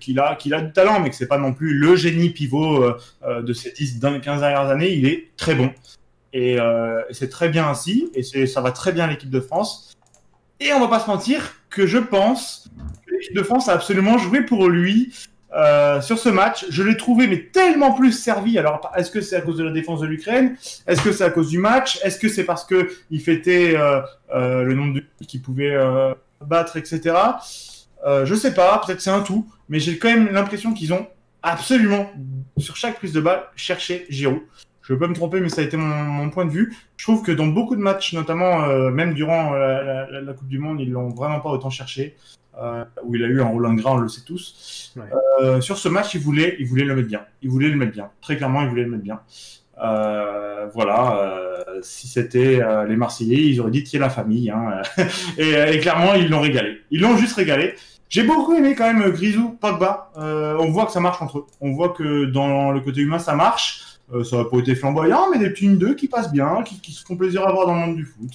[0.00, 2.94] qu'il a, a du talent, mais que c'est pas non plus le génie pivot
[3.26, 4.92] de ces 10, 15 dernières années.
[4.92, 5.72] Il est très bon.
[6.32, 6.58] Et,
[7.10, 8.08] c'est très bien ainsi.
[8.14, 9.96] Et ça va très bien l'équipe de France.
[10.60, 12.70] Et on va pas se mentir que je pense
[13.32, 15.12] de France a absolument joué pour lui
[15.56, 16.66] euh, sur ce match.
[16.68, 18.58] Je l'ai trouvé mais tellement plus servi.
[18.58, 20.56] Alors est-ce que c'est à cause de la défense de l'Ukraine?
[20.86, 22.00] Est-ce que c'est à cause du match?
[22.02, 24.00] Est-ce que c'est parce que il fêtait euh,
[24.34, 25.76] euh, le nombre de qu'il pouvait
[26.44, 27.16] battre, etc.
[28.06, 28.80] Je sais pas.
[28.84, 29.46] Peut-être c'est un tout.
[29.68, 31.06] Mais j'ai quand même l'impression qu'ils ont
[31.42, 32.10] absolument
[32.58, 34.40] sur chaque prise de balle cherché Giroud.
[34.82, 36.76] Je peux me tromper, mais ça a été mon, point de vue.
[36.98, 40.58] Je trouve que dans beaucoup de matchs, notamment même durant la, la- la Coupe du
[40.58, 42.16] Monde, ils l'ont vraiment pas autant cherché.
[42.62, 44.92] Euh, où il a eu un rôle ingrat, on le sait tous.
[44.96, 45.02] Ouais.
[45.42, 47.22] Euh, sur ce match, il voulait, il voulait le mettre bien.
[47.42, 48.10] Il voulait le mettre bien.
[48.20, 49.20] Très clairement, il voulait le mettre bien.
[49.82, 51.64] Euh, voilà.
[51.82, 54.50] si c'était les Marseillais, ils auraient dit tiens la famille.
[54.50, 54.82] Hein.
[55.38, 56.82] et, et clairement, ils l'ont régalé.
[56.90, 57.74] Ils l'ont juste régalé.
[58.08, 60.12] J'ai beaucoup aimé quand même Grisou, Pogba.
[60.16, 61.46] On voit que ça marche entre eux.
[61.60, 63.98] On voit que dans le côté humain, ça marche.
[64.22, 67.04] Ça n'a pas été flamboyant, mais des petits 1-2 qui passent bien, qui, qui se
[67.04, 68.30] font plaisir à voir dans le monde du foot.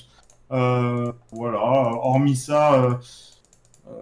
[0.49, 1.61] Voilà.
[1.61, 2.99] Hormis ça.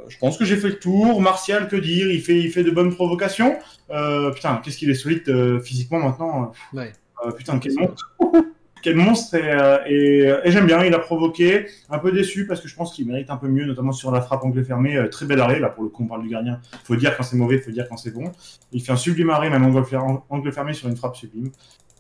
[0.08, 1.22] Euh, je pense que j'ai fait le tour.
[1.22, 2.10] Martial, que dire?
[2.12, 3.56] Il fait, il fait de bonnes provocations.
[3.92, 6.52] Euh, putain, qu'est-ce qu'il est solide euh, physiquement maintenant.
[6.74, 6.92] Ouais.
[7.38, 8.14] Putain, quel monstre.
[8.84, 9.36] quel monstre.
[9.36, 11.66] Et, et, et j'aime bien, il a provoqué.
[11.90, 14.22] Un peu déçu parce que je pense qu'il mérite un peu mieux, notamment sur la
[14.22, 14.96] frappe anglais fermé.
[14.96, 16.60] Euh, très bel arrêt, là pour le coup, on parle du gardien.
[16.84, 18.32] faut dire quand c'est mauvais, faut dire quand c'est bon.
[18.72, 21.52] Il fait un sublime arrêt, même angle, fer- angle fermé sur une frappe sublime.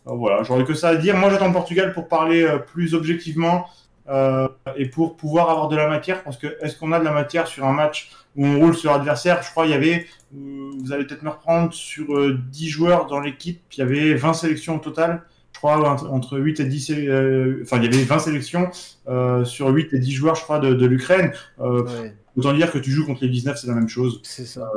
[0.05, 1.17] Voilà, j'aurais que ça à dire.
[1.17, 3.65] Moi, j'attends Portugal pour parler plus objectivement
[4.09, 6.23] euh, et pour pouvoir avoir de la matière.
[6.23, 8.91] Parce que est-ce qu'on a de la matière sur un match où on roule sur
[8.91, 9.41] l'adversaire?
[9.43, 10.05] Je crois qu'il y avait,
[10.35, 14.13] euh, vous allez peut-être me reprendre, sur euh, 10 joueurs dans l'équipe, il y avait
[14.15, 15.23] 20 sélections au total.
[15.53, 18.69] Je crois entre, entre 8 et 10, sé- euh, enfin il y avait 20 sélections
[19.07, 21.31] euh, sur 8 et 10 joueurs, je crois, de, de l'Ukraine.
[21.59, 24.45] Euh, Ouais, Autant dire que tu joues contre les 19, c'est la même chose c'est
[24.45, 24.69] ça.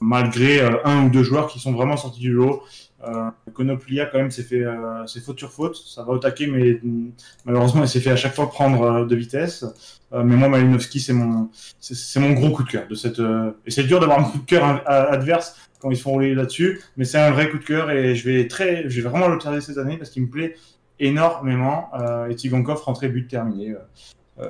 [0.00, 2.62] malgré euh, un ou deux joueurs qui sont vraiment sortis du lot.
[3.06, 5.76] Euh, Konoplia, quand même, s'est fait euh, c'est faute sur faute.
[5.76, 7.10] Ça va au taquet, mais mm,
[7.44, 9.64] malheureusement, il s'est fait à chaque fois prendre euh, de vitesse.
[10.12, 11.48] Euh, mais moi, Malinowski, c'est mon,
[11.80, 13.20] c'est- mon gros coup de cœur de cette.
[13.20, 16.34] euh, Et c'est dur d'avoir un coup de cœur adverse quand ils se font rouler
[16.34, 19.28] là-dessus, mais c'est un vrai coup de cœur et je vais très, je vais vraiment
[19.28, 20.56] l'observer cette année parce qu'il me plaît
[20.98, 21.90] énormément.
[22.28, 23.74] Et Tigankov rentré but terminé.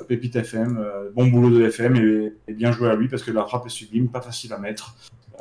[0.07, 0.83] Pépite FM,
[1.15, 3.71] bon boulot de FM et, et bien joué à lui parce que la frappe est
[3.71, 4.95] sublime, pas facile à mettre.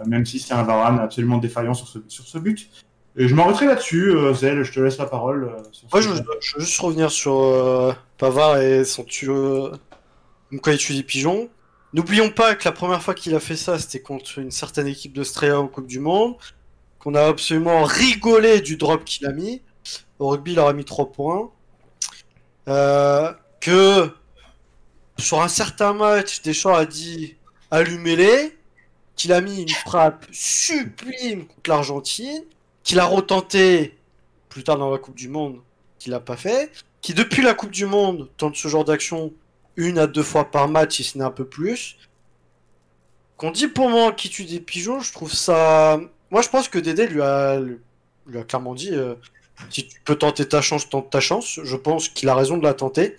[0.06, 2.70] Même si c'est un Varane absolument défaillant sur ce, sur ce but.
[3.20, 5.46] Et je m'arrêterai là-dessus, euh, Zell, je te laisse la parole.
[5.46, 9.72] euh, Moi, ce je, veux juste revenir sur euh, Pavard et son tuyau.
[10.62, 11.50] Quoi il tue des pigeons.
[11.94, 15.14] N'oublions pas que la première fois qu'il a fait ça, c'était contre une certaine équipe
[15.14, 16.36] d'Australia en Coupe du Monde.
[17.00, 19.62] Qu'on a absolument rigolé du drop qu'il a mis.
[20.20, 21.52] Au rugby, il aura mis 3 points.
[22.68, 24.10] Euh, que
[25.18, 27.36] sur un certain match, Deschamps a dit
[27.72, 28.56] allumez-les.
[29.16, 32.44] Qu'il a mis une frappe sublime contre l'Argentine.
[32.88, 33.98] Qu'il a retenté
[34.48, 35.60] plus tard dans la Coupe du Monde
[36.00, 39.34] qu'il n'a pas fait, qui depuis la Coupe du Monde tente ce genre d'action
[39.76, 41.98] une à deux fois par match, si ce n'est un peu plus.
[43.36, 46.00] Qu'on dit pour moi qu'il tue des pigeons, je trouve ça.
[46.32, 49.16] Moi, je pense que Dédé lui a, lui a clairement dit euh,
[49.70, 51.60] si tu peux tenter ta chance, tente ta chance.
[51.62, 53.18] Je pense qu'il a raison de la tenter.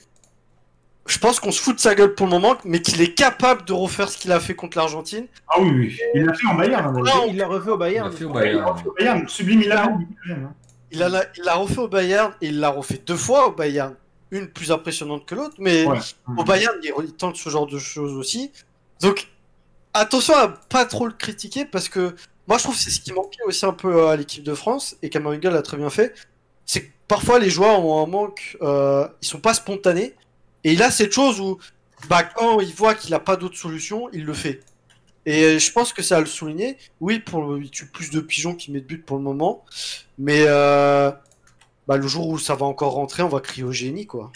[1.09, 3.65] Je pense qu'on se fout de sa gueule pour le moment, mais qu'il est capable
[3.65, 5.27] de refaire ce qu'il a fait contre l'Argentine.
[5.49, 5.99] Ah oui, oui.
[6.15, 6.87] Il l'a fait en Bayern.
[6.87, 7.25] hein, d'ailleurs.
[7.29, 8.09] Il l'a refait au Il Bayern.
[8.09, 8.65] a fait au Il Bayern.
[8.67, 9.99] l'a fait au Bayern, sublime, il l'a hein.
[10.91, 13.95] Il la- refait au Bayern et il l'a refait deux fois au Bayern.
[14.31, 15.99] Une plus impressionnante que l'autre, mais Ouais.
[16.37, 18.53] au Bayern, il, il tente ce genre de choses aussi.
[19.01, 19.29] Donc,
[19.95, 22.15] attention à pas trop le critiquer parce que
[22.47, 24.97] moi, je trouve que c'est ce qui manquait aussi un peu à l'équipe de France
[25.03, 26.15] et Kamavinga l'a très bien fait.
[26.67, 30.15] C'est que parfois les joueurs ont un manque, euh, ils sont pas spontanés.
[30.65, 31.59] Et il a cette chose où,
[32.09, 34.61] bah, quand il voit qu'il a pas d'autre solution, il le fait.
[35.27, 36.79] Et je pense que c'est à le souligner.
[37.01, 39.65] Oui, pour il tue plus de pigeons qui met de but pour le moment,
[40.19, 41.11] mais euh,
[41.87, 44.33] bah, le jour où ça va encore rentrer, on va crier au génie, quoi.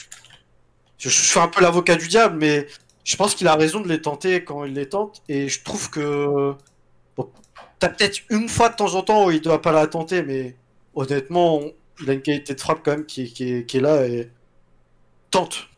[0.98, 2.66] Je, suis un peu l'avocat du diable, mais
[3.04, 5.22] je pense qu'il a raison de les tenter quand il les tente.
[5.28, 6.54] Et je trouve que.
[7.16, 7.30] Bon,
[7.78, 10.56] T'as peut-être une fois de temps en temps où il doit pas la tenter, mais
[10.94, 11.72] honnêtement, on-
[12.02, 13.32] il a une qualité de frappe quand même qui
[13.68, 14.30] est là et
[15.30, 15.68] tente.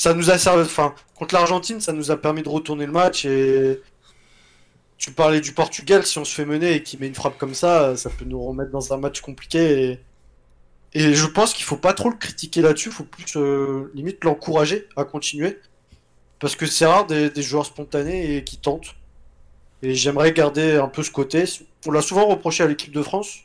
[0.00, 0.62] Ça nous a servi.
[0.62, 3.82] Enfin, contre l'Argentine, ça nous a permis de retourner le match et.
[4.96, 7.54] Tu parlais du Portugal, si on se fait mener et qu'il met une frappe comme
[7.54, 9.98] ça, ça peut nous remettre dans un match compliqué.
[10.94, 14.24] Et, je pense qu'il faut pas trop le critiquer là-dessus, il faut plus euh, limite
[14.24, 15.58] l'encourager à continuer.
[16.38, 18.94] Parce que c'est rare des, des joueurs spontanés et qui tentent.
[19.82, 21.44] Et j'aimerais garder un peu ce côté.
[21.86, 23.40] On l'a souvent reproché à l'équipe de France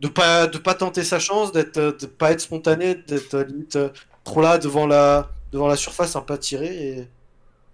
[0.00, 3.76] de pas de pas tenter sa chance, d'être de pas être spontané, d'être euh, limite
[3.76, 3.90] euh,
[4.24, 7.08] trop là devant la devant la surface un pas tiré et,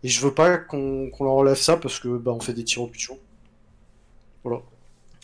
[0.02, 2.82] et je veux pas qu'on leur enlève ça parce que bah on fait des tirs
[2.82, 3.18] au pigeon.
[4.44, 4.62] Voilà.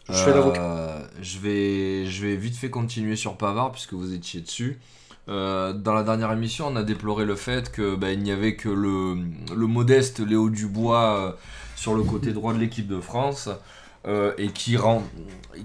[0.08, 0.60] Je fais l'avocat.
[0.60, 4.80] Euh, je vais, je vais vite fait continuer sur Pavard puisque vous étiez dessus.
[5.28, 8.56] Euh, dans la dernière émission, on a déploré le fait que bah, il n'y avait
[8.56, 9.14] que le,
[9.54, 11.32] le modeste Léo Dubois euh,
[11.76, 13.48] sur le côté droit de l'équipe de France
[14.06, 15.02] euh, et qui rend,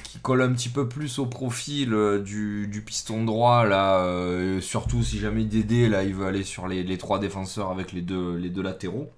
[0.04, 3.98] qui colle un petit peu plus au profil euh, du, du piston droit là.
[3.98, 7.92] euh, surtout si jamais Dédé là, il veut aller sur les, les trois défenseurs avec
[7.92, 9.10] les deux, les deux latéraux.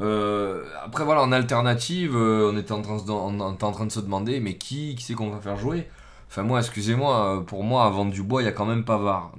[0.00, 4.56] Après voilà, en alternative, on était en train, de en train de se demander, mais
[4.56, 5.88] qui, qui c'est qu'on va faire jouer?
[6.30, 9.32] Enfin moi, excusez-moi, pour moi, avant Dubois, il y a quand même Pavard.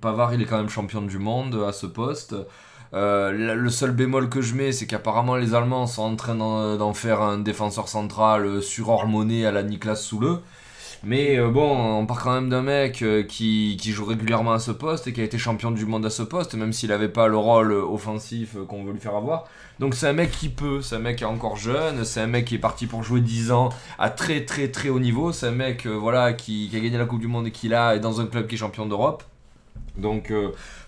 [0.00, 2.34] Pavard, il est quand même champion du monde à ce poste.
[2.94, 6.34] Euh, la- le seul bémol que je mets, c'est qu'apparemment les Allemands sont en train
[6.34, 10.40] d'en faire un défenseur central euh, surhormoné à la Niklas Soule.
[11.04, 11.68] Mais euh, bon,
[12.00, 15.20] on part quand même d'un mec qui, qui joue régulièrement à ce poste et qui
[15.20, 18.56] a été champion du monde à ce poste, même s'il n'avait pas le rôle offensif
[18.68, 19.44] qu'on veut lui faire avoir.
[19.78, 22.26] Donc c'est un mec qui peut, c'est un mec qui est encore jeune, c'est un
[22.26, 23.68] mec qui est parti pour jouer 10 ans
[23.98, 27.20] à très très très haut niveau, c'est un mec voilà, qui, a gagné la Coupe
[27.20, 29.22] du Monde et qui là est dans un club qui est champion d'Europe.
[29.98, 30.32] Donc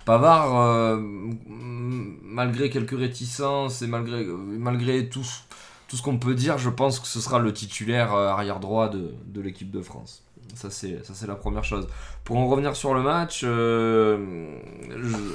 [0.09, 0.99] Pavard, euh,
[2.23, 7.39] malgré quelques réticences et malgré, tout, ce- qu'on peut dire, je pense que ce sera
[7.39, 10.23] le titulaire euh, arrière droit de, l'équipe de France.
[10.55, 11.89] Ça c'est, la première chose.
[12.25, 14.57] Pour en revenir sur le match, euh,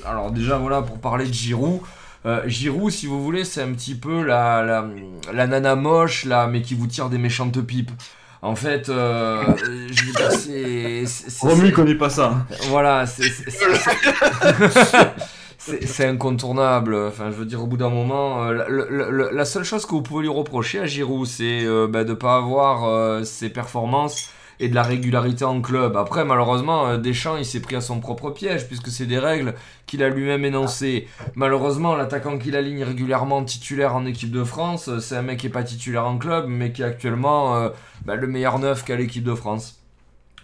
[0.05, 1.81] alors déjà voilà, pour parler de Giroud,
[2.25, 4.87] euh, Giroud, si vous voulez, c'est un petit peu la, la,
[5.31, 7.91] la nana moche, là, mais qui vous tire des méchantes pipes.
[8.43, 9.41] En fait, euh,
[9.89, 11.03] je veux dire, c'est...
[11.47, 12.45] Romu connaît pas ça.
[12.67, 13.23] voilà, c'est-
[16.05, 16.93] incontournable.
[17.07, 19.85] Enfin, je veux dire, au bout d'un moment, euh, la, le- le- la seule chose
[19.85, 23.49] que vous pouvez lui reprocher à Giroud, c'est euh, bah, de ne pas avoir ses
[23.49, 24.27] performances
[24.59, 25.97] et de la régularité en club.
[25.97, 29.55] Après, malheureusement, euh, Deschamps, il s'est pris à son propre piège, puisque c'est des règles
[29.85, 31.07] qu'il a lui-même énoncées.
[31.35, 35.47] Malheureusement, l'attaquant qu'il aligne régulièrement titulaire en équipe de France, euh, c'est un mec qui
[35.47, 37.69] n'est pas titulaire en club, mais qui est actuellement euh,
[38.05, 39.79] bah, le meilleur neuf qu'a l'équipe de France.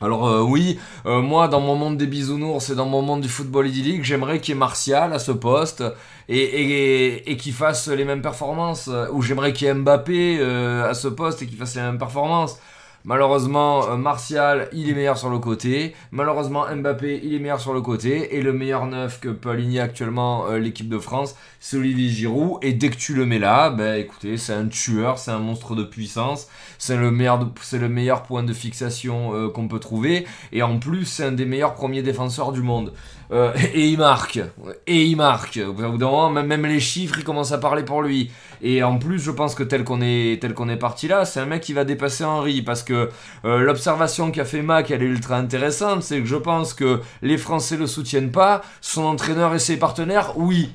[0.02, 4.06] Alors oui, moi dans mon monde des bisounours et dans mon monde du football idyllique,
[4.06, 5.84] j'aimerais qu'il y ait Martial à ce poste
[6.30, 8.90] et, et, et qu'il fasse les mêmes performances.
[9.12, 12.60] Ou j'aimerais qu'il y ait Mbappé à ce poste et qu'il fasse les mêmes performances.
[13.06, 15.96] Malheureusement, euh, Martial, il est meilleur sur le côté.
[16.12, 18.36] Malheureusement, Mbappé, il est meilleur sur le côté.
[18.36, 22.60] Et le meilleur neuf que peut aligner actuellement euh, l'équipe de France, c'est Olivier Giroud.
[22.62, 25.76] Et dès que tu le mets là, ben écoutez, c'est un tueur, c'est un monstre
[25.76, 26.50] de puissance.
[26.78, 30.28] C'est le meilleur, point de fixation euh, qu'on peut trouver.
[30.52, 32.94] Et en plus, c'est un des meilleurs premiers défenseurs du monde.
[33.32, 34.40] Euh, et il marque.
[34.88, 35.60] Et il marque.
[35.66, 38.32] Au bout d'un moment, même, les chiffres, ils commencent à parler pour lui.
[38.62, 41.74] Et en plus, je pense que tel qu'on est, parti là, c'est un mec qui
[41.74, 42.62] va dépasser Henry.
[42.62, 43.10] Parce que
[43.46, 46.04] euh, l'observation qu'a fait Mac, elle est ultra intéressante.
[46.04, 48.62] C'est que je pense que les Français le soutiennent pas.
[48.82, 50.72] Son entraîneur et ses partenaires, oui.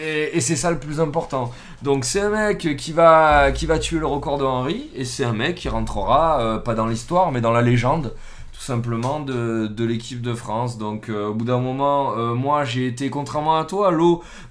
[0.00, 1.52] Et, et c'est ça le plus important.
[1.82, 4.90] Donc c'est un mec qui va, qui va tuer le record de Henry.
[4.94, 8.12] Et c'est un mec qui rentrera, euh, pas dans l'histoire, mais dans la légende
[8.60, 10.76] tout simplement de, de l'équipe de France.
[10.76, 13.90] Donc euh, au bout d'un moment, euh, moi j'ai été, contrairement à toi,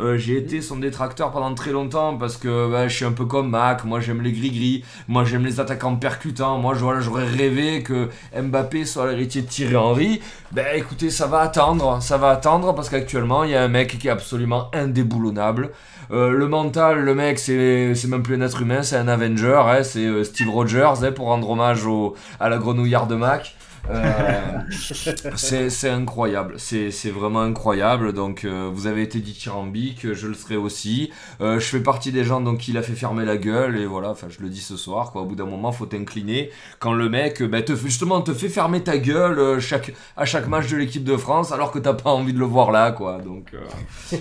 [0.02, 3.26] euh, j'ai été son détracteur pendant très longtemps parce que bah, je suis un peu
[3.26, 7.84] comme Mac, moi j'aime les gris-gris, moi j'aime les attaquants percutants, moi voilà, j'aurais rêvé
[7.84, 10.22] que Mbappé soit l'héritier de Thierry Henry.
[10.54, 14.00] Ben écoutez, ça va attendre, ça va attendre parce qu'actuellement il y a un mec
[14.00, 15.70] qui est absolument indéboulonnable.
[16.10, 19.84] Euh, le mental, le mec, c'est même plus un être humain, c'est un Avenger, hein,
[19.84, 23.56] c'est Steve Rogers hein, pour rendre hommage au, à la grenouillarde de Mac.
[23.90, 24.60] Euh,
[25.36, 28.14] c'est incroyable, c'est vraiment incroyable.
[28.14, 31.12] Donc, euh, vous avez été dithyrambique, je le serai aussi.
[31.42, 34.10] Euh, je fais partie des gens donc il a fait fermer la gueule et voilà.
[34.12, 35.12] Enfin, je le dis ce soir.
[35.12, 35.22] Quoi.
[35.22, 38.84] Au bout d'un moment, faut t'incliner quand le mec, bah, te justement, te fait fermer
[38.84, 42.34] ta gueule chaque à chaque match de l'équipe de France, alors que t'as pas envie
[42.34, 43.20] de le voir là, quoi.
[43.20, 43.54] Donc,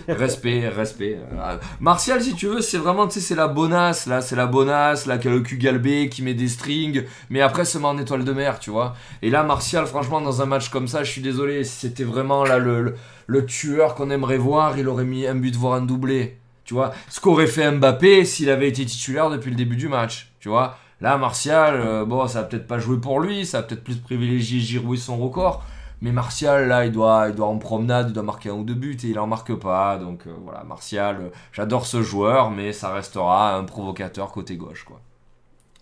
[0.09, 1.19] respect, respect.
[1.81, 5.07] Martial, si tu veux, c'est vraiment, tu sais, c'est la bonasse là, c'est la bonasse
[5.07, 7.99] là qui a le cul galbé, qui met des strings, mais après se met en
[7.99, 8.95] étoile de mer, tu vois.
[9.23, 12.59] Et là, Martial, franchement, dans un match comme ça, je suis désolé, c'était vraiment là
[12.59, 12.95] le, le,
[13.27, 16.39] le tueur qu'on aimerait voir, il aurait mis un but, voire un doublé.
[16.67, 20.31] Tu vois, ce qu'aurait fait Mbappé s'il avait été titulaire depuis le début du match.
[20.39, 23.67] Tu vois, là, Martial, euh, bon, ça va peut-être pas jouer pour lui, ça va
[23.67, 25.65] peut-être plus privilégier Giroud et son record.
[26.03, 28.75] Mais Martial, là, il doit, il doit en promenade, il doit marquer un ou deux
[28.75, 29.97] buts et il en marque pas.
[29.97, 34.85] Donc euh, voilà, Martial, euh, j'adore ce joueur, mais ça restera un provocateur côté gauche,
[34.85, 35.01] quoi.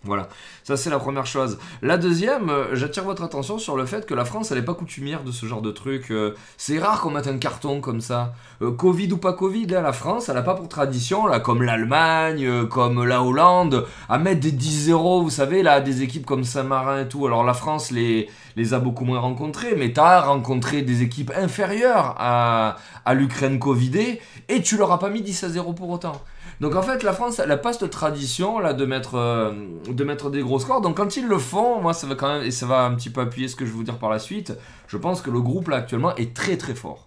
[0.03, 0.29] Voilà,
[0.63, 1.57] ça c'est la première chose.
[1.81, 4.75] La deuxième, euh, j'attire votre attention sur le fait que la France, elle n'est pas
[4.75, 6.11] coutumière de ce genre de truc.
[6.11, 8.33] Euh, c'est rare qu'on mette un carton comme ça.
[8.61, 12.67] Euh, Covid ou pas Covid, la France, elle n'a pas pour tradition, là, comme l'Allemagne,
[12.67, 17.07] comme la Hollande, à mettre des 10-0, vous savez, là, des équipes comme Saint-Marin et
[17.07, 17.25] tout.
[17.25, 22.15] Alors la France les, les a beaucoup moins rencontrés, mais t'as rencontré des équipes inférieures
[22.19, 26.21] à, à l'Ukraine Covidée, et tu leur as pas mis 10 à 0 pour autant.
[26.59, 29.51] Donc en fait, la France, elle n'a pas cette tradition là de mettre, euh,
[29.87, 30.81] de mettre des gros scores.
[30.81, 33.09] Donc quand ils le font, moi ça va quand même, et ça va un petit
[33.09, 34.53] peu appuyer ce que je vais vous dire par la suite,
[34.87, 37.06] je pense que le groupe là actuellement est très très fort.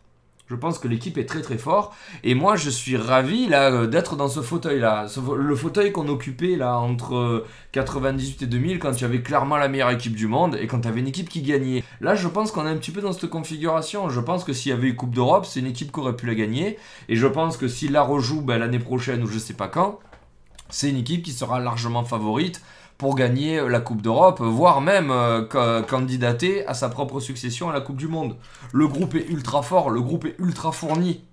[0.51, 1.95] Je pense que l'équipe est très très fort.
[2.25, 5.07] Et moi je suis ravi euh, d'être dans ce fauteuil là.
[5.07, 9.23] Ce fa- le fauteuil qu'on occupait là entre euh, 98 et 2000 quand tu avais
[9.23, 11.85] clairement la meilleure équipe du monde et quand tu avais une équipe qui gagnait.
[12.01, 14.09] Là je pense qu'on est un petit peu dans cette configuration.
[14.11, 16.27] Je pense que s'il y avait eu Coupe d'Europe, c'est une équipe qui aurait pu
[16.27, 16.79] la gagner.
[17.09, 20.01] Et je pense que s'il la rejoue ben, l'année prochaine ou je sais pas quand,
[20.69, 22.61] c'est une équipe qui sera largement favorite
[23.01, 27.73] pour gagner la Coupe d'Europe, voire même euh, ca- candidater à sa propre succession à
[27.73, 28.37] la Coupe du Monde.
[28.75, 31.25] Le groupe est ultra fort, le groupe est ultra fourni.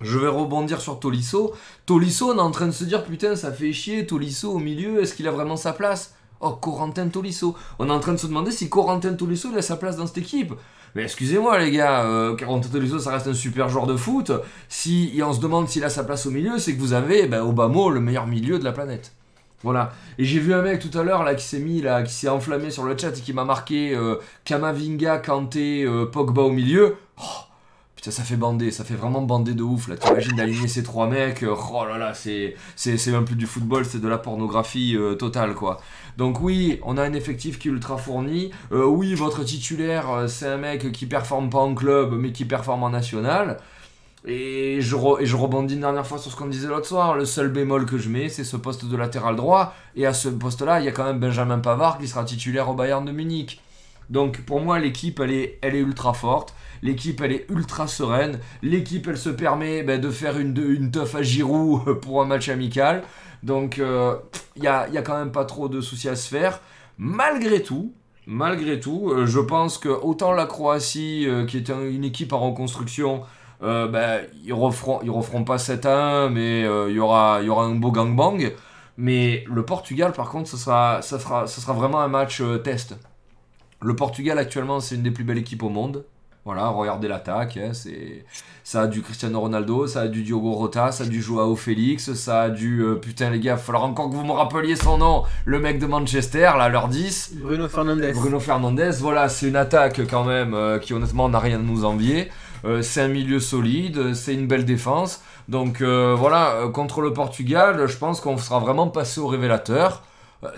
[0.00, 1.52] Je vais rebondir sur Tolisso.
[1.84, 5.02] Tolisso, on est en train de se dire putain, ça fait chier, Tolisso au milieu,
[5.02, 6.14] est-ce qu'il a vraiment sa place?
[6.40, 7.54] Oh, Corentin Tolisso.
[7.78, 10.18] On est en train de se demander si Corentin Tolisso a sa place dans cette
[10.18, 10.54] équipe.
[10.94, 14.32] Mais excusez-moi les gars, euh, Corentin Tolisso ça reste un super joueur de foot.
[14.70, 17.42] Si on se demande s'il a sa place au milieu, c'est que vous avez ben,
[17.42, 19.12] Obama le meilleur milieu de la planète.
[19.62, 19.92] Voilà.
[20.18, 22.28] Et j'ai vu un mec tout à l'heure là qui s'est mis là, qui s'est
[22.28, 26.96] enflammé sur le chat et qui m'a marqué euh, Kamavinga, Kanté, euh, Pogba au milieu.
[27.18, 27.22] Oh,
[27.96, 29.96] putain, ça fait bander, ça fait vraiment bander de ouf là.
[29.96, 31.42] T'imagines d'aligner ces trois mecs.
[31.42, 35.54] euh, oh là là, c'est c'est même plus du football, c'est de la pornographie totale
[35.54, 35.80] quoi.
[36.16, 38.50] Donc oui, on a un effectif qui est ultra fourni.
[38.70, 42.90] Oui, votre titulaire, c'est un mec qui performe pas en club, mais qui performe en
[42.90, 43.58] national.
[44.28, 47.14] Et je, rebondis une dernière fois sur ce qu'on disait l'autre soir.
[47.14, 49.72] Le seul bémol que je mets, c'est ce poste de latéral droit.
[49.94, 52.74] Et à ce poste-là, il y a quand même Benjamin Pavard qui sera titulaire au
[52.74, 53.60] Bayern de Munich.
[54.10, 56.54] Donc pour moi, l'équipe, elle est, ultra forte.
[56.82, 58.40] L'équipe, elle est ultra sereine.
[58.62, 62.48] L'équipe, elle se permet ben, de faire une, une teuf à Giroud pour un match
[62.48, 63.04] amical.
[63.42, 64.16] Donc euh,
[64.56, 66.60] il n'y a, y a quand même pas trop de soucis à se faire.
[66.98, 67.92] Malgré tout,
[68.26, 72.32] malgré tout, euh, je pense que autant la Croatie, euh, qui est un- une équipe
[72.32, 73.22] en reconstruction,
[73.62, 77.38] euh, ben, ils referont, ils referont pas 7 à 1, mais euh, il y, aura,
[77.40, 78.52] il y aura un beau gangbang.
[78.98, 82.58] Mais le Portugal, par contre, ça sera, ça sera, ça sera vraiment un match euh,
[82.58, 82.96] test.
[83.82, 86.04] Le Portugal, actuellement, c'est une des plus belles équipes au monde.
[86.46, 87.56] Voilà, regardez l'attaque.
[87.56, 88.24] hein, c'est,
[88.62, 92.12] ça a du Cristiano Ronaldo, ça a du Diogo Rota, ça a du Joao Félix,
[92.14, 92.82] ça a du.
[92.82, 95.24] euh, putain, les gars, il va falloir encore que vous me rappeliez son nom.
[95.44, 97.32] Le mec de Manchester, là, leur 10.
[97.42, 98.12] Bruno Fernandez.
[98.12, 101.84] Bruno Fernandez, voilà, c'est une attaque quand même euh, qui honnêtement n'a rien à nous
[101.84, 102.30] envier.
[102.64, 105.22] Euh, c'est un milieu solide, c'est une belle défense.
[105.48, 110.02] Donc euh, voilà, euh, contre le Portugal, je pense qu'on sera vraiment passé au révélateur.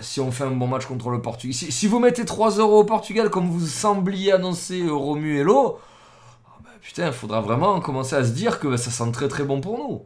[0.01, 1.53] Si on fait un bon match contre le Portugal.
[1.53, 5.79] Si, si vous mettez 3 euros au Portugal comme vous sembliez annoncer Romuello,
[6.47, 9.43] ah bah, putain, il faudra vraiment commencer à se dire que ça sent très très
[9.43, 10.01] bon pour nous.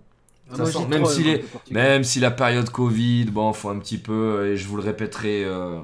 [0.51, 0.87] Ah, moi, sent-
[1.71, 5.43] même si la période Covid, bon, faut un petit peu, et je vous le répéterai,
[5.43, 5.79] euh,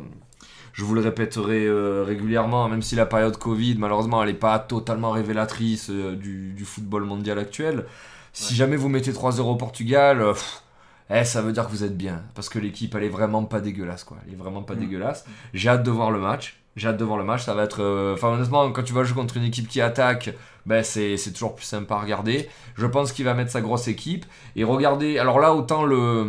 [0.79, 4.57] je vous le répéterai euh, régulièrement, même si la période Covid, malheureusement, elle n'est pas
[4.59, 7.85] totalement révélatrice euh, du, du football mondial actuel.
[8.31, 10.63] Si jamais vous mettez 3 euros au Portugal, euh, pff,
[11.09, 13.59] eh, ça veut dire que vous êtes bien, parce que l'équipe, elle est vraiment pas
[13.59, 14.15] dégueulasse, quoi.
[14.25, 14.79] Elle est vraiment pas Mm.
[14.79, 15.25] dégueulasse.
[15.53, 16.55] J'ai hâte de voir le match.
[16.77, 17.43] J'ai hâte de voir le match.
[17.43, 18.13] Ça va être.
[18.13, 20.33] Enfin, honnêtement, quand tu vas jouer contre une équipe qui attaque,
[20.65, 22.47] ben, c'est c'est toujours plus sympa à regarder.
[22.77, 24.25] Je pense qu'il va mettre sa grosse équipe.
[24.55, 26.25] Et regardez, alors là, autant le.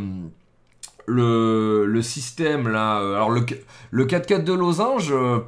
[1.07, 3.45] Le, le système là, euh, alors le,
[3.91, 5.39] le 4-4 de Losange, euh,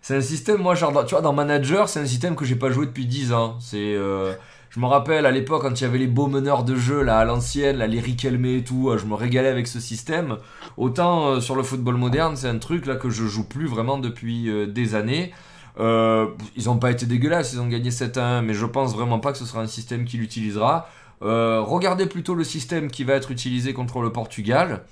[0.00, 2.70] c'est un système, moi, genre, tu vois, dans Manager, c'est un système que j'ai pas
[2.70, 3.58] joué depuis 10 ans.
[3.60, 3.76] C'est.
[3.94, 4.32] euh,
[4.70, 7.18] je me rappelle à l'époque quand il y avait les beaux meneurs de jeu là
[7.18, 10.38] à l'ancienne, là les Riquelme et tout, je me régalais avec ce système.
[10.78, 14.50] Autant sur le football moderne, c'est un truc là que je joue plus vraiment depuis
[14.68, 15.34] des années.
[15.78, 19.38] Ils ont pas été dégueulasses, ils ont gagné 7-1, mais je pense vraiment pas que
[19.38, 20.88] ce sera un système qu'il utilisera.
[21.22, 24.84] Euh, regardez plutôt le système qui va être utilisé contre le Portugal.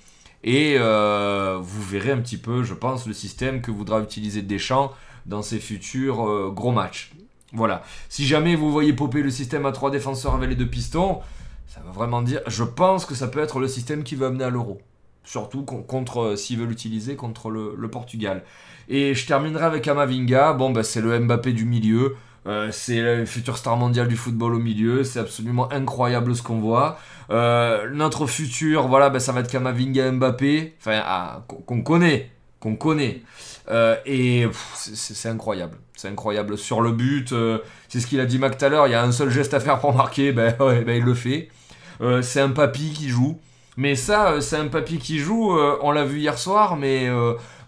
[0.43, 4.91] Et euh, vous verrez un petit peu, je pense, le système que voudra utiliser Deschamps
[5.25, 7.11] dans ses futurs euh, gros matchs.
[7.53, 7.83] Voilà.
[8.09, 11.19] Si jamais vous voyez popper le système à trois défenseurs avec les deux pistons,
[11.67, 12.41] ça veut vraiment dire.
[12.47, 14.81] Je pense que ça peut être le système qui va amener à l'euro.
[15.23, 18.43] Surtout con- contre, euh, s'il veut l'utiliser contre le, le Portugal.
[18.89, 20.53] Et je terminerai avec Amavinga.
[20.53, 22.15] Bon, bah, c'est le Mbappé du milieu.
[22.47, 25.03] Euh, c'est le futur star mondial du football au milieu.
[25.03, 26.97] C'est absolument incroyable ce qu'on voit.
[27.29, 30.75] Euh, notre futur, voilà, bah, ça va être Kamavinga Mbappé.
[30.79, 32.31] Enfin, ah, qu'on connaît.
[32.59, 33.21] qu'on connaît.
[33.69, 35.77] Euh, et c'est- incroyable.
[35.95, 36.57] C'est incroyable.
[36.57, 37.33] Sur le but,
[37.89, 39.53] c'est ce qu'il a dit Mac tout à l'heure, il y a un seul geste
[39.53, 41.49] à faire pour marquer, ben, ben il le fait.
[42.21, 43.39] C'est un papy qui joue.
[43.77, 47.09] Mais ça, c'est un papy qui joue, on l'a vu hier soir, mais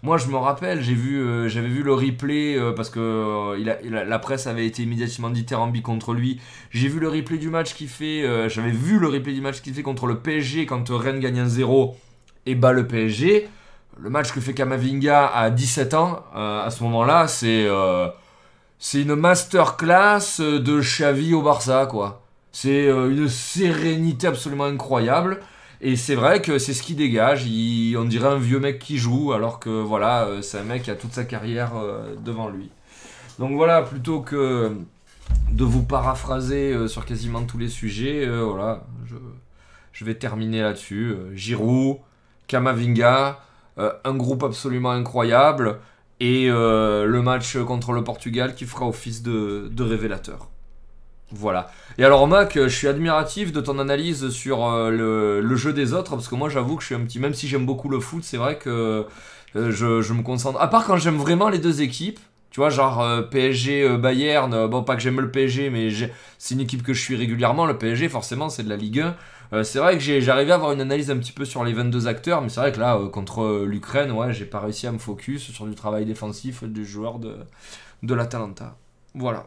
[0.04, 4.04] moi je me rappelle, j'ai vu, euh, j'avais vu le replay euh, parce que euh,
[4.04, 6.42] la presse avait été immédiatement dithyrambique contre lui.
[6.70, 9.72] J'ai vu le replay du match qu'il fait, j'avais vu le replay du match qu'il
[9.72, 11.94] fait contre le PSG quand Rennes gagne 1-0
[12.44, 13.48] et bat le PSG.
[13.98, 17.66] Le match que fait Kamavinga à 17 ans, à ce moment-là, c'est
[19.00, 22.22] une masterclass de Xavi au Barça, quoi.
[22.52, 25.40] C'est une sérénité absolument incroyable.
[25.86, 27.42] Et c'est vrai que c'est ce qui dégage.
[27.44, 30.90] On dirait un vieux mec qui joue, alors que voilà, euh, c'est un mec qui
[30.90, 32.70] a toute sa carrière euh, devant lui.
[33.38, 34.78] Donc voilà, plutôt que
[35.50, 38.84] de vous paraphraser euh, sur quasiment tous les sujets, voilà,
[39.92, 41.16] je, vais terminer là-dessus.
[41.34, 41.98] Giroud,
[42.46, 43.40] Kamavinga,
[43.76, 45.80] un groupe absolument incroyable,
[46.18, 50.48] et le match contre le Portugal qui fera office de révélateur.
[51.30, 51.70] Voilà.
[51.98, 55.92] Et alors Mac, euh, je suis admiratif de ton analyse sur euh, le, jeu des
[55.92, 57.20] autres, parce que moi j'avoue que je suis un petit...
[57.20, 59.06] Même si j'aime beaucoup le foot, c'est vrai que
[59.54, 60.60] euh, je, me concentre...
[60.60, 62.18] À part quand j'aime vraiment les deux équipes,
[62.50, 65.88] tu vois, genre PSG, Bayern, bon pas que j'aime le PSG, mais
[66.38, 69.16] c'est une équipe que je suis régulièrement, le PSG forcément c'est de la Ligue 1.
[69.52, 72.06] Euh, c'est vrai que j'arrivais à avoir une analyse un petit peu sur les 22
[72.06, 75.50] acteurs, mais c'est vrai que là, contre l'Ukraine, ouais, j'ai pas réussi à me focus
[75.50, 77.36] sur du travail défensif du joueur de,
[78.02, 78.76] de l'Atalanta.
[79.14, 79.46] Voilà.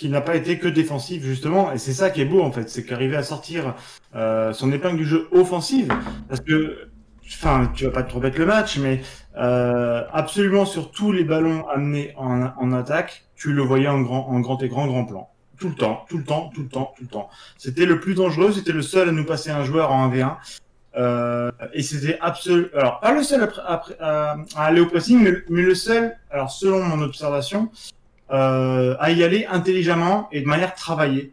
[0.00, 1.72] Qui n'a pas été que défensif justement.
[1.72, 2.70] Et c'est ça qui est beau en fait.
[2.70, 3.74] C'est qu'arriver à sortir
[4.16, 5.92] euh, son épingle du jeu offensive.
[6.26, 6.88] Parce que
[7.26, 9.02] enfin tu vas pas te remettre le match mais
[9.36, 14.26] euh, absolument sur tous les ballons amenés en, en attaque tu le voyais en grand
[14.28, 15.28] en grand et grand grand plan.
[15.58, 17.28] Tout le temps tout le temps tout le temps tout le temps.
[17.58, 20.36] C'était le plus dangereux c'était le seul à nous passer un joueur en 1v1
[20.96, 25.62] euh, et c'était absolument alors pas le seul après- à, à aller au pressing mais,
[25.62, 27.99] le seul alors selon mon observation euh,
[28.30, 31.32] à y aller intelligemment et de manière travaillée.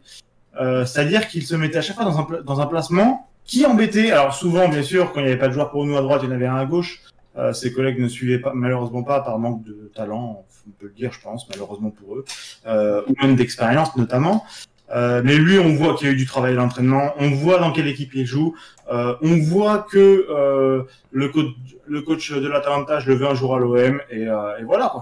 [0.60, 4.10] Euh, C'est-à-dire qu'il se mettait à chaque fois dans un, dans un placement qui embêtait.
[4.10, 6.20] Alors souvent, bien sûr, quand il n'y avait pas de joueur pour nous à droite,
[6.24, 7.02] il y en avait un à gauche.
[7.36, 10.92] Euh, ses collègues ne suivaient pas, malheureusement pas par manque de talent, on peut le
[10.92, 12.24] dire, je pense, malheureusement pour eux,
[12.66, 14.44] euh, ou même d'expérience notamment.
[14.90, 17.58] Euh, mais lui, on voit qu'il y a eu du travail à l'entraînement, on voit
[17.58, 18.56] dans quelle équipe il joue,
[18.90, 23.58] euh, on voit que euh, le, coach, de l'Atalanta, je le veux un jour à
[23.58, 24.92] l'OM, et, euh, voilà.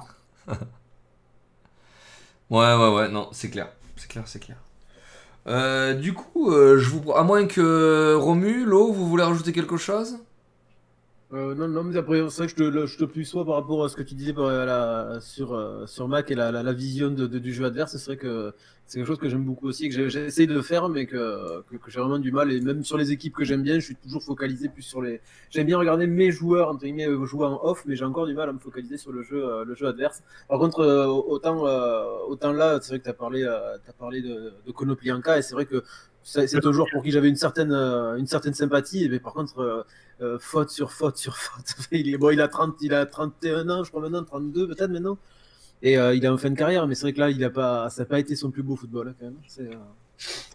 [2.50, 3.68] Ouais, ouais, ouais, non, c'est clair.
[3.96, 4.56] C'est clair, c'est clair.
[5.48, 7.12] Euh, du coup, euh, je vous...
[7.12, 10.18] à moins que Romu, Lo, vous voulez rajouter quelque chose?
[11.32, 13.56] Euh, non, non, mais après, c'est vrai que je te, je te plus sois par
[13.56, 16.62] rapport à ce que tu disais par- la- sur, euh, sur Mac et la, la,
[16.62, 17.96] la vision de, de- du jeu adverse.
[17.96, 18.54] C'est vrai que
[18.86, 21.98] c'est quelque chose que j'aime beaucoup aussi, que j'essaie de faire, mais que, que, j'ai
[21.98, 22.52] vraiment du mal.
[22.52, 25.20] Et même sur les équipes que j'aime bien, je suis toujours focalisé plus sur les.
[25.50, 28.34] J'aime bien regarder mes joueurs, entre guillemets, euh, jouer en off, mais j'ai encore du
[28.34, 30.22] mal à me focaliser sur le jeu, euh, le jeu adverse.
[30.48, 31.56] Par contre, euh, autant,
[32.28, 33.42] autant là, c'est vrai que tu as parlé,
[33.84, 35.82] t'as parlé de, de Konoplyanka, et c'est vrai que
[36.28, 39.58] c'est un joueur pour qui j'avais une certaine, euh, une certaine sympathie, mais par contre.
[39.60, 39.82] euh,
[40.22, 41.74] euh, faute sur faute sur faute.
[41.92, 44.90] il, est, bon, il, a 30, il a 31 ans, je crois maintenant, 32 peut-être
[44.90, 45.18] maintenant.
[45.82, 47.50] Et euh, il est en fin de carrière, mais c'est vrai que là, il a
[47.50, 49.36] pas, ça n'a pas été son plus beau football hein, quand même.
[49.60, 49.74] Euh,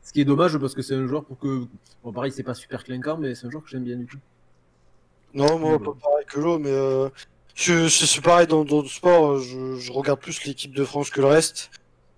[0.03, 1.65] Ce qui est dommage parce que c'est un joueur pour que.
[2.03, 4.17] Bon, pareil, c'est pas super clinquant, mais c'est un joueur que j'aime bien du coup.
[5.35, 6.71] Non, moi, pas pareil que l'eau, mais
[7.53, 9.37] je, je- c'est pareil dans d'autres sports.
[9.37, 11.69] Je, je regarde plus l'équipe de France que le reste.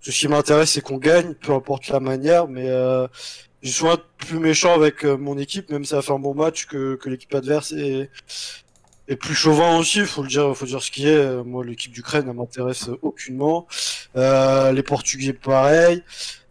[0.04, 3.08] Ce qui m'intéresse, c'est qu'on gagne, peu importe la manière, mais euh,
[3.62, 3.86] je suis
[4.18, 7.34] plus méchant avec euh, mon équipe, même si ça fait un bon match que, l'équipe
[7.34, 8.10] adverse est,
[9.08, 10.00] est plus chauvin aussi.
[10.04, 11.42] Faut le dire, faut dire ce qui est.
[11.44, 13.66] Moi, l'équipe d'Ukraine, elle m'intéresse aucunement.
[14.16, 16.02] Euh, les Portugais, pareil.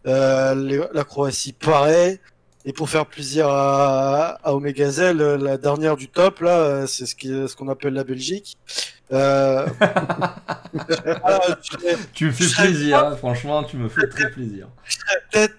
[0.08, 2.18] Euh, la Croatie, pareil.
[2.64, 7.68] Et pour faire plaisir à, à Omegazel, la dernière du top, là, c'est ce qu'on
[7.68, 8.56] appelle la Belgique.
[9.12, 9.66] Euh...
[11.62, 14.68] je dirais Tu me fais Je plaisir, hein, franchement, tu me fais très plaisir.
[15.30, 15.54] peut-être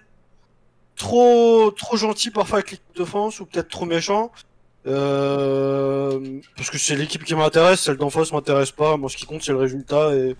[0.96, 4.30] trop, trop gentil parfois avec l'équipe de France ou peut-être trop méchant.
[4.86, 8.96] Euh, parce que c'est l'équipe qui m'intéresse, celle d'en face m'intéresse pas.
[8.96, 10.36] Moi, ce qui compte, c'est le résultat et,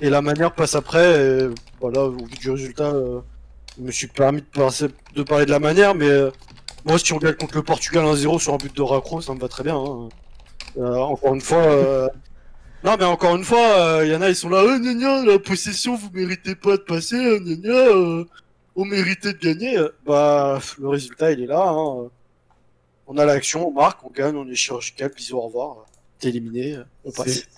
[0.00, 1.20] et la manière passe après.
[1.20, 1.48] Et
[1.80, 3.20] voilà, au vu du résultat, euh,
[3.78, 6.30] je me suis permis de, passer- de parler de la manière, mais euh,
[6.84, 9.40] moi, si on gagne contre le Portugal 1-0 sur un but de raccro, ça me
[9.40, 9.76] va très bien.
[9.76, 10.08] hein.
[10.78, 11.58] Euh, encore une fois.
[11.58, 12.08] euh,
[12.84, 15.24] Non, mais encore une fois, il y en a, ils sont là, euh, gna gna,
[15.24, 18.24] la possession, vous méritez pas de passer, euh, gna euh,
[18.76, 19.76] on méritait de gagner.
[20.06, 21.68] Bah, le résultat, il est là.
[21.68, 22.08] hein.
[23.08, 25.86] On a l'action, on marque, on gagne, on est chirurgical, bisous, au revoir.
[26.20, 27.48] T'es éliminé, on passe.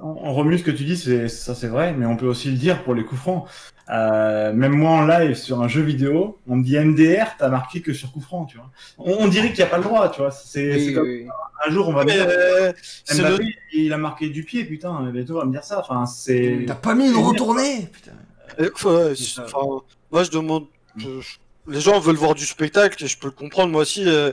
[0.00, 2.56] On, remue ce que tu dis, c'est ça c'est vrai, mais on peut aussi le
[2.56, 3.46] dire pour les coups francs.
[3.88, 7.80] Euh, même moi en live sur un jeu vidéo, on me dit MDR, t'as marqué
[7.82, 8.70] que sur coup franc, tu vois.
[8.98, 10.32] On, on dirait qu'il n'y a pas le droit, tu vois.
[10.32, 11.26] C'est Oui, comme oui.
[11.66, 12.72] un jour on va me Mais, dire euh,
[13.04, 15.08] c'est Mbappé, le- il a marqué du pied, putain.
[15.12, 15.78] Bientôt on va me dire ça.
[15.78, 16.64] Enfin, c'est.
[16.66, 18.10] T'as pas mis une retournée Putain.
[18.58, 19.44] Euh, ouais, ça.
[19.44, 20.66] enfin, moi je demande.
[21.04, 21.20] euh,
[21.68, 23.70] les gens veulent voir du spectacle et je peux le comprendre.
[23.70, 24.32] Moi aussi, euh,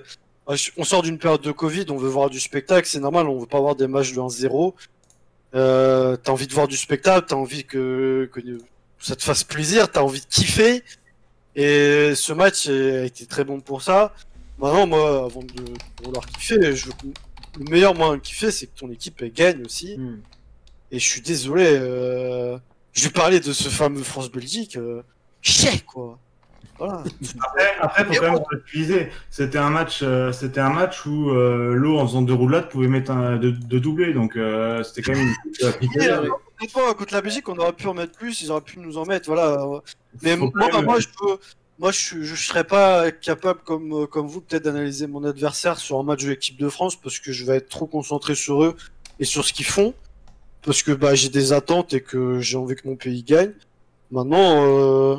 [0.77, 3.27] on sort d'une période de Covid, on veut voir du spectacle, c'est normal.
[3.27, 4.73] On veut pas voir des matchs de 1-0.
[5.55, 8.39] Euh, t'as envie de voir du spectacle, t'as envie que, que
[9.03, 10.83] ça te fasse plaisir, t'as envie de kiffer.
[11.55, 14.13] Et ce match a été très bon pour ça.
[14.57, 15.63] Maintenant, moi, avant de
[16.03, 16.87] vouloir kiffer, je
[17.59, 19.97] le meilleur moyen de kiffer, c'est que ton équipe elle gagne aussi.
[19.97, 20.21] Hmm.
[20.91, 22.57] Et je suis désolé, euh...
[22.93, 24.77] je vais parler de ce fameux France-Belgique.
[24.77, 25.03] Euh...
[25.41, 26.17] Chier, quoi.
[26.79, 27.03] Voilà.
[27.39, 29.09] Après, après, faut quand même relativiser.
[29.29, 32.87] C'était un match, euh, c'était un match où euh, l'eau en faisant deux roulades pouvait
[32.87, 35.27] mettre un, de, de doubler, donc euh, c'était quand même
[35.81, 36.29] une Et, euh,
[36.59, 39.05] honnêtement, contre la Belgique, on aurait pu en mettre plus, ils auraient pu nous en
[39.05, 39.65] mettre, voilà.
[40.21, 41.37] Mais moi, même- moi, je peux,
[41.79, 45.77] moi, je, suis- je serais pas capable, comme, euh, comme vous, peut-être d'analyser mon adversaire
[45.77, 48.63] sur un match de l'équipe de France, parce que je vais être trop concentré sur
[48.63, 48.75] eux
[49.19, 49.93] et sur ce qu'ils font,
[50.65, 53.51] parce que bah, j'ai des attentes et que j'ai envie que mon pays gagne.
[54.11, 55.17] Maintenant, euh,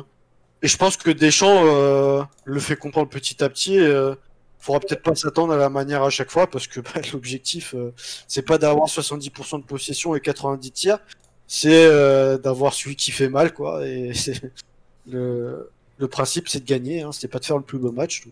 [0.65, 3.77] et je pense que Deschamps euh, le fait comprendre petit à petit.
[3.77, 4.15] Euh,
[4.57, 7.93] faudra peut-être pas s'attendre à la manière à chaque fois, parce que bah, l'objectif, euh,
[8.27, 10.97] c'est pas d'avoir 70% de possession et 90 tirs,
[11.45, 13.87] c'est euh, d'avoir celui qui fait mal, quoi.
[13.87, 14.41] Et c'est
[15.07, 15.69] le,
[15.99, 18.23] le principe, c'est de gagner, hein, c'est pas de faire le plus beau match.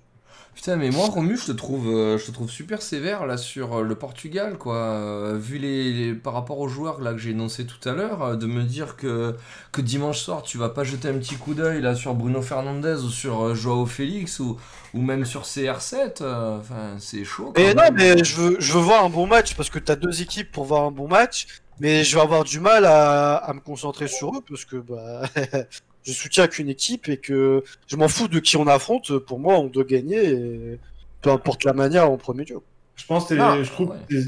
[0.55, 3.80] Putain, mais moi, Romu, je te trouve, euh, je te trouve super sévère là sur
[3.80, 4.75] euh, le Portugal, quoi.
[4.75, 8.38] Euh, vu les, les- par rapport aux joueurs là que j'ai énoncé tout à l'heure,
[8.38, 9.35] de me dire que
[9.71, 12.85] que dimanche soir tu vas pas jeter un petit coup d'œil là sur Bruno Fernandes
[13.03, 14.57] ou sur Joao Félix ou
[14.93, 17.51] ou même sur CR7, euh, enfin c'est chaud.
[17.57, 19.95] quand Mais non, mais je veux, je veux voir un bon match, parce que t'as
[19.95, 21.47] deux équipes pour voir un bon match,
[21.80, 25.23] mais je vais avoir du mal à, à me concentrer sur eux, parce que bah,
[26.03, 29.55] je soutiens qu'une équipe et que je m'en fous de qui on affronte, pour moi,
[29.59, 30.80] on doit gagner, et
[31.21, 32.59] peu importe la manière en premier lieu.
[32.95, 33.89] Je pense, que t'es- Ah, je trouve.
[33.89, 33.95] ouais.
[34.17, 34.23] ouais.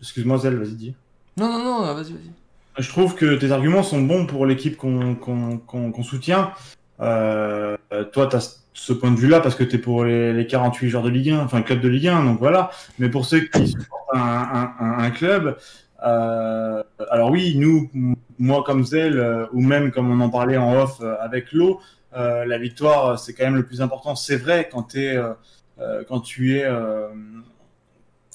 [0.00, 0.94] Excuse-moi, Zel, vas-y dis.
[1.36, 2.30] Non, non, non, vas-y, vas-y.
[2.82, 6.52] Je trouve que tes arguments sont bons pour l'équipe qu'on soutient.
[7.00, 7.76] Euh,
[8.12, 10.88] toi, tu as ce point de vue-là parce que tu es pour les, les 48
[10.88, 12.70] joueurs de Ligue 1, enfin le club de Ligue 1, donc voilà.
[12.98, 15.56] Mais pour ceux qui supportent un, un- un- un club,
[16.04, 17.90] euh, alors oui, nous,
[18.38, 21.80] moi comme Zell, euh, ou même comme on en parlait en off euh, avec l'eau,
[22.12, 24.16] la victoire, c'est quand même le plus important.
[24.16, 25.34] C'est vrai quand, euh,
[26.08, 26.66] quand tu es...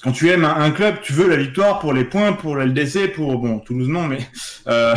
[0.01, 3.11] quand tu aimes un, club, tu veux la victoire pour les points, pour la LDC,
[3.13, 4.19] pour bon Toulouse non, mais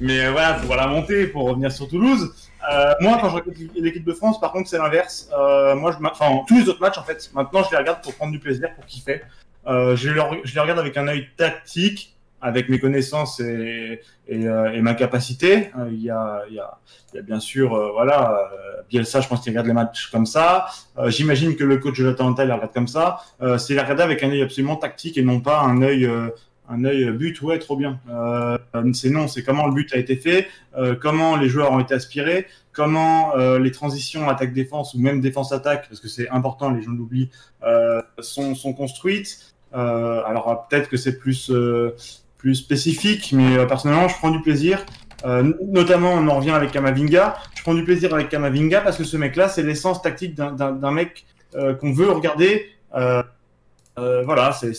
[0.00, 2.34] mais voilà pour la montée, pour revenir sur Toulouse.
[2.70, 5.30] Euh, moi, quand je regarde l'équipe de France, par contre, c'est l'inverse.
[5.38, 8.32] Euh, moi, enfin, tous les autres matchs, en fait, maintenant, je les regarde pour prendre
[8.32, 9.22] du plaisir, pour kiffer.
[9.66, 15.70] Euh, je, les, regarde avec un œil tactique, avec mes connaissances et, ma capacité.
[15.90, 16.58] Il y, a, y, y
[17.18, 18.50] a bien sûr, voilà,
[18.88, 20.66] Bielsa, je pense qu'il regarde les matchs comme ça.
[21.06, 23.18] J'imagine que le coach de l'Atalanta, il regarde comme ça.
[23.58, 26.08] C'est les regarder avec un œil absolument tactique et non pas un œil,
[26.68, 27.98] un œil but, ouais, trop bien.
[28.10, 28.58] Euh,
[28.92, 31.94] c'est non, c'est comment le but a été fait, euh, comment les joueurs ont été
[31.94, 36.90] aspirés, comment euh, les transitions attaque-défense ou même défense-attaque, parce que c'est important, les gens
[36.92, 37.30] l'oublient,
[37.64, 39.38] euh, sont, sont construites.
[39.74, 41.94] Euh, alors euh, peut-être que c'est plus, euh,
[42.38, 44.84] plus spécifique, mais euh, personnellement, je prends du plaisir.
[45.24, 47.36] Euh, notamment, on en revient avec Kamavinga.
[47.56, 51.24] Je prends du plaisir avec Kamavinga parce que ce mec-là, c'est l'essence tactique d'un- mec
[51.54, 52.66] euh, qu'on veut regarder.
[52.94, 53.22] Euh,
[53.98, 54.74] euh, voilà, c'est-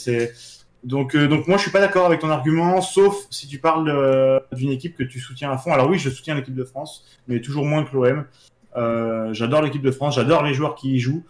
[0.87, 3.89] donc euh, donc moi je suis pas d'accord avec ton argument, sauf si tu parles
[3.89, 5.73] euh, d'une équipe que tu soutiens à fond.
[5.73, 8.25] Alors oui, je soutiens l'équipe de France, mais toujours moins que l'OM.
[8.77, 11.25] Euh, j'adore l'équipe de France, j'adore les joueurs qui y jouent.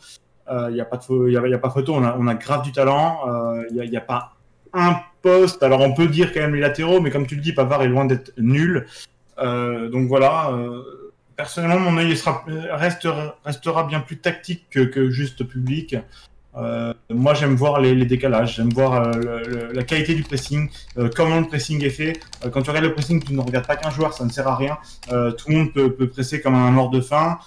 [0.49, 3.19] Il n'y a pas de photo, on a, grave du talent.
[3.69, 4.35] Il n'y a, pas
[4.73, 5.61] un poste.
[5.61, 7.89] Alors on peut dire quand même les latéraux, mais comme tu le dis, Pavard est
[7.89, 8.85] loin d'être nul.
[9.37, 10.53] Donc voilà.
[11.35, 12.15] personnellement, mon œil
[12.71, 15.97] restera, bien plus tactique que, que juste public.
[16.57, 21.39] Euh, moi, j'aime voir les, décalages, j'aime voir euh, la qualité du pressing, euh, comment
[21.39, 22.19] le pressing est fait.
[22.51, 24.55] Quand tu regardes le pressing, tu ne regardes pas qu'un joueur, ça ne sert à
[24.55, 24.77] rien.
[25.09, 27.37] Tout le monde peut, presser comme un mort de faim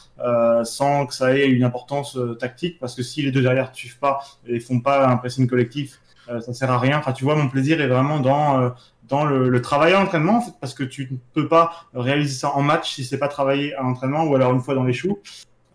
[0.64, 3.98] sans que ça ait une importance tactique, parce que si les deux derrière ne suivent
[3.98, 6.98] pas et font pas un pressing collectif, ça sert à rien.
[6.98, 8.72] Enfin, tu vois, mon plaisir est vraiment dans
[9.08, 12.32] dans le, le travail à l'entraînement, en fait, parce que tu ne peux pas réaliser
[12.32, 14.92] ça en match si c'est pas travaillé à l'entraînement ou alors une fois dans les
[14.92, 15.18] choux.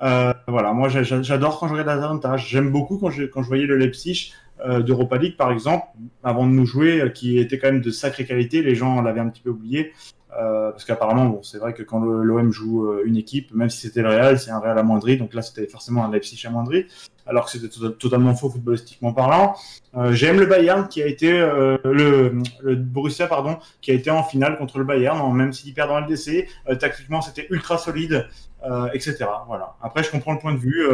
[0.01, 2.37] Euh, voilà, moi j'a- j'a- j'adore quand je regarde Atalanta.
[2.37, 4.33] J'aime beaucoup quand je, quand je voyais le Leipzig
[4.65, 5.85] euh, d'Europa League, par exemple,
[6.23, 8.61] avant de nous jouer, euh, qui était quand même de sacrée qualité.
[8.61, 9.93] Les gens l'avaient un petit peu oublié.
[10.37, 14.09] Parce qu'apparemment, bon, c'est vrai que quand l'OM joue une équipe, même si c'était le
[14.09, 15.15] Real, c'est un Real amoindri.
[15.15, 16.87] Donc là, c'était forcément un Leipzig amoindri,
[17.25, 19.55] alors que c'était totalement faux footballistiquement parlant.
[20.11, 22.33] J'aime le Bayern qui a été le,
[22.75, 26.05] Borussia pardon, qui a été en finale contre le Bayern, même s'il perd dans le.
[26.69, 28.27] Euh, tactiquement, c'était ultra solide,
[28.93, 29.25] etc.
[29.47, 29.75] Voilà.
[29.81, 30.85] Après, je comprends le point de vue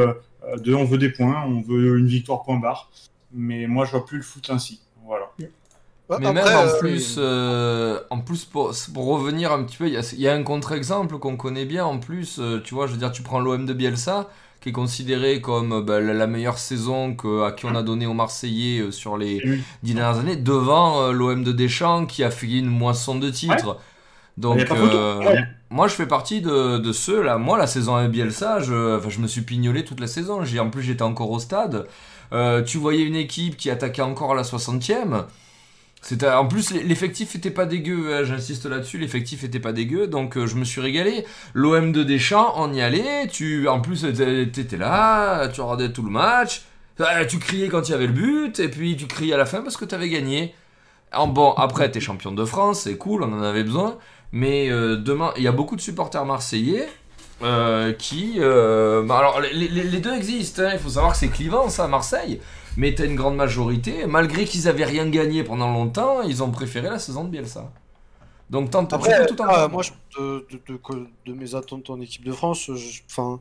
[0.57, 2.89] de on veut des points, on veut une victoire point barre,
[3.33, 4.81] mais moi, je vois plus le foot ainsi.
[5.05, 5.27] Voilà.
[6.19, 10.15] Mais même en plus, euh, en plus pour, pour, revenir un petit peu, il y,
[10.21, 12.37] y, a un contre-exemple qu'on connaît bien en plus.
[12.39, 14.29] Euh, tu vois, je veux dire, tu prends l'OM de Bielsa,
[14.59, 18.13] qui est considéré comme bah, la meilleure saison que, à qui on a donné aux
[18.13, 19.41] Marseillais euh, sur les
[19.83, 23.77] dix dernières années, devant l'OM de Deschamps qui a fait une moisson de titres.
[24.37, 24.59] Donc,
[25.71, 27.37] moi, je fais partie de, ceux là.
[27.39, 30.43] Moi, la saison avec Bielsa, je, je me suis pignolé toute la saison.
[30.43, 31.87] En plus, j'étais encore au stade.
[32.65, 35.25] tu voyais une équipe qui attaquait encore à la 60e.
[36.23, 40.47] En plus, l'effectif était pas dégueu, hein, j'insiste là-dessus, l'effectif était pas dégueu, donc euh,
[40.47, 41.25] je me suis régalé.
[41.53, 46.09] L'OM de Deschamps, on y allait, tu, en plus, t'étais là, tu regardais tout le
[46.09, 46.63] match,
[46.99, 49.45] euh, tu criais quand il y avait le but, et puis tu criais à la
[49.45, 50.55] fin parce que t'avais gagné.
[51.13, 53.97] Bon, après, t'es champion de France, c'est cool, on en avait besoin,
[54.31, 56.87] mais euh, demain, il y a beaucoup de supporters marseillais
[57.97, 58.39] qui.
[58.39, 61.87] Bah, alors, les, les, deux existent, hein, il faut savoir que c'est clivant, ça, à
[61.87, 62.39] Marseille
[62.77, 64.05] mais t'as une grande majorité.
[64.05, 67.71] Malgré qu'ils avaient rien gagné pendant longtemps, ils ont préféré la saison de Bielsa.
[68.49, 69.83] Donc tant tout en moi,
[70.19, 70.81] de, de,
[71.25, 72.69] de, mes attentes en équipe de France,
[73.09, 73.39] enfin,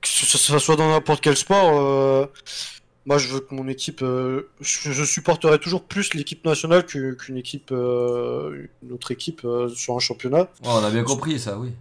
[0.00, 2.26] que ce soit dans n'importe quel sport, euh,
[3.06, 7.70] moi je veux que mon équipe, euh, je, supporterai toujours plus l'équipe nationale qu'une équipe,
[7.72, 10.48] euh, une autre équipe sur un championnat.
[10.62, 11.72] on a bien compris ça, oui.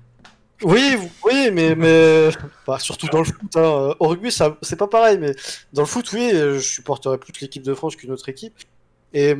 [0.62, 2.30] Oui, oui, mais, mais
[2.80, 3.58] surtout dans le foot.
[3.58, 3.96] Hein.
[4.00, 5.36] Au rugby, c'est pas pareil, mais
[5.74, 8.56] dans le foot, oui, je supporterais plus l'équipe de France qu'une autre équipe.
[9.14, 9.36] Et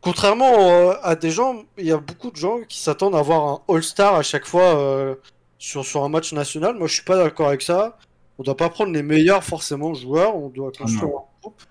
[0.00, 3.42] contrairement euh, à des gens, il y a beaucoup de gens qui s'attendent à avoir
[3.46, 5.14] un All-Star à chaque fois euh,
[5.58, 6.76] sur, sur un match national.
[6.76, 7.98] Moi, je suis pas d'accord avec ça.
[8.38, 11.62] On doit pas prendre les meilleurs forcément joueurs, on doit construire un groupe.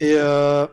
[0.00, 0.66] Et euh,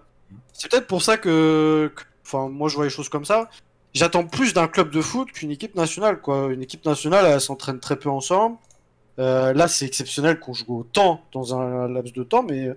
[0.51, 1.91] c'est peut-être pour ça que,
[2.25, 3.49] enfin, moi, je vois les choses comme ça
[3.93, 6.19] j'attends plus d'un club de foot qu'une équipe nationale.
[6.21, 6.49] Quoi.
[6.51, 8.57] Une équipe nationale, elle s'entraîne très peu ensemble.
[9.19, 12.69] Euh, là, c'est exceptionnel qu'on joue autant dans un laps de temps, mais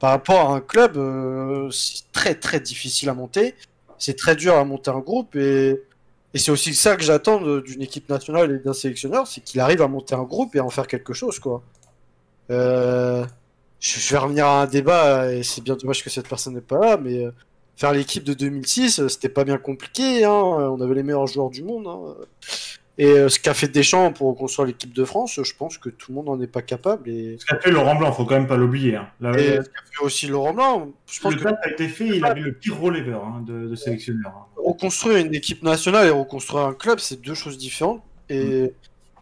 [0.00, 3.54] par rapport à un club, euh, c'est très très difficile à monter.
[3.98, 5.82] C'est très dur à monter un groupe et,
[6.32, 9.82] et c'est aussi ça que j'attends d'une équipe nationale et d'un sélectionneur, c'est qu'il arrive
[9.82, 11.62] à monter un groupe et à en faire quelque chose, quoi.
[12.50, 13.24] Euh,
[13.80, 16.78] je vais revenir à un débat et c'est bien dommage que cette personne n'est pas
[16.78, 17.26] là, mais
[17.76, 20.24] faire l'équipe de 2006, euh, c'était pas bien compliqué.
[20.24, 20.30] Hein.
[20.30, 21.86] On avait les meilleurs joueurs du monde.
[21.86, 22.14] Hein.
[22.96, 26.12] Et euh, ce qu'a fait Deschamps pour reconstruire l'équipe de France, je pense que tout
[26.12, 27.10] le monde n'en est pas capable.
[27.10, 27.36] Et...
[27.40, 28.94] Ce qu'a fait Laurent Blanc, faut quand même pas l'oublier.
[28.94, 29.08] Hein.
[29.36, 30.92] Et ce qu'a fait aussi Laurent Blanc.
[31.10, 31.48] Je pense le que...
[31.48, 34.48] a été fait, il avait le pire hein, de, de, sélectionneur.
[34.56, 38.02] Reconstruire une équipe nationale et reconstruire un club, c'est deux choses différentes.
[38.28, 38.70] Et, mm.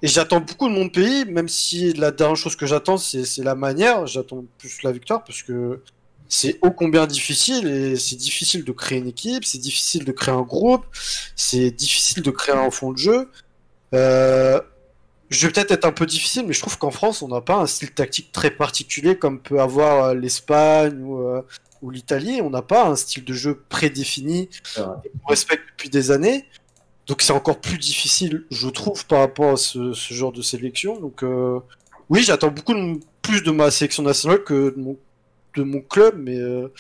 [0.03, 3.55] Et j'attends beaucoup de mon pays, même si la dernière chose que j'attends, c'est la
[3.55, 4.07] manière.
[4.07, 5.81] J'attends plus la victoire, parce que
[6.29, 10.35] c'est ô combien difficile et c'est difficile de créer une équipe, c'est difficile de créer
[10.35, 10.87] un groupe,
[11.37, 13.31] c'est difficile de créer un fond de jeu.
[13.95, 14.61] Euh,
[15.29, 17.57] je vais peut-être être un peu difficile, mais je trouve qu'en France, on n'a pas
[17.57, 21.43] un style tactique très particulier comme peut avoir euh, l'Espagne ou, euh,
[21.81, 22.41] ou l'Italie.
[22.43, 26.47] On n'a pas un style de jeu prédéfini qu'on respecte depuis des années.
[27.07, 31.01] Donc c'est encore plus difficile, je trouve, par rapport à ce, genre de sélection.
[31.01, 31.25] Donc
[32.09, 32.75] oui, j'attends beaucoup
[33.23, 34.97] plus de ma sélection nationale que de mon
[35.55, 36.73] de mon club, mais, euh,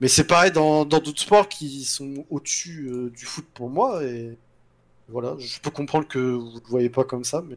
[0.00, 4.02] mais c'est pareil dans d'autres sports qui sont au-dessus euh, du foot pour moi.
[4.04, 4.36] Et
[5.08, 7.56] voilà, je peux comprendre que vous ne le voyez pas comme ça, mais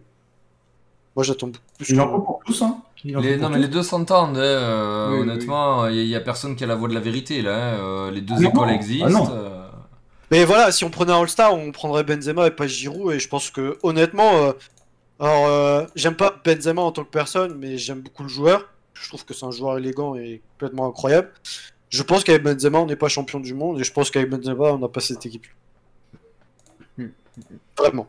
[1.15, 1.89] moi j'attends beaucoup plus.
[1.89, 2.81] Il en faut pour tous, hein.
[3.03, 6.67] Les, non, mais les deux s'entendent, hein, euh, honnêtement, il n'y a, personne qui a
[6.67, 7.75] la voix de la vérité là.
[7.75, 9.31] Hein, les deux ah écoles ah existent.
[10.31, 13.27] Mais voilà, si on prenait un All-Star, on prendrait Benzema et pas Giroud, et je
[13.27, 14.53] pense que honnêtement,
[15.19, 18.67] alors j'aime pas Benzema en tant que personne, mais j'aime beaucoup le joueur.
[18.93, 21.31] Je trouve que c'est un joueur élégant et complètement incroyable.
[21.89, 24.73] Je pense qu'avec Benzema, on n'est pas champion du monde et je pense qu'avec Benzema,
[24.73, 25.47] on n'a pas cette équipe.
[27.77, 28.07] Vraiment.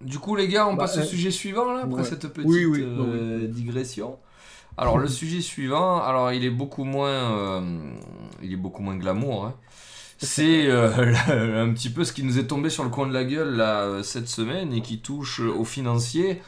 [0.00, 3.46] Du coup, les gars, on bah, passe au sujet suivant là, après cette petite euh,
[3.48, 4.18] digression.
[4.78, 7.92] Alors, le sujet suivant, alors il est beaucoup moins, euh,
[8.42, 9.46] il est beaucoup moins glamour.
[9.46, 9.54] Hein.
[10.22, 13.24] C'est euh, un petit peu ce qui nous est tombé sur le coin de la
[13.24, 16.40] gueule là, cette semaine et qui touche aux financiers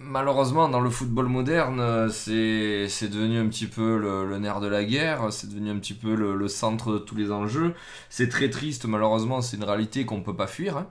[0.00, 5.32] malheureusement, dans le football moderne, c'est devenu un petit peu le, nerf de la guerre,
[5.32, 7.74] c'est devenu un petit peu le, centre de tous les enjeux.
[8.08, 10.76] C'est très triste, malheureusement, c'est une réalité qu'on ne peut pas fuir.
[10.76, 10.86] Hein.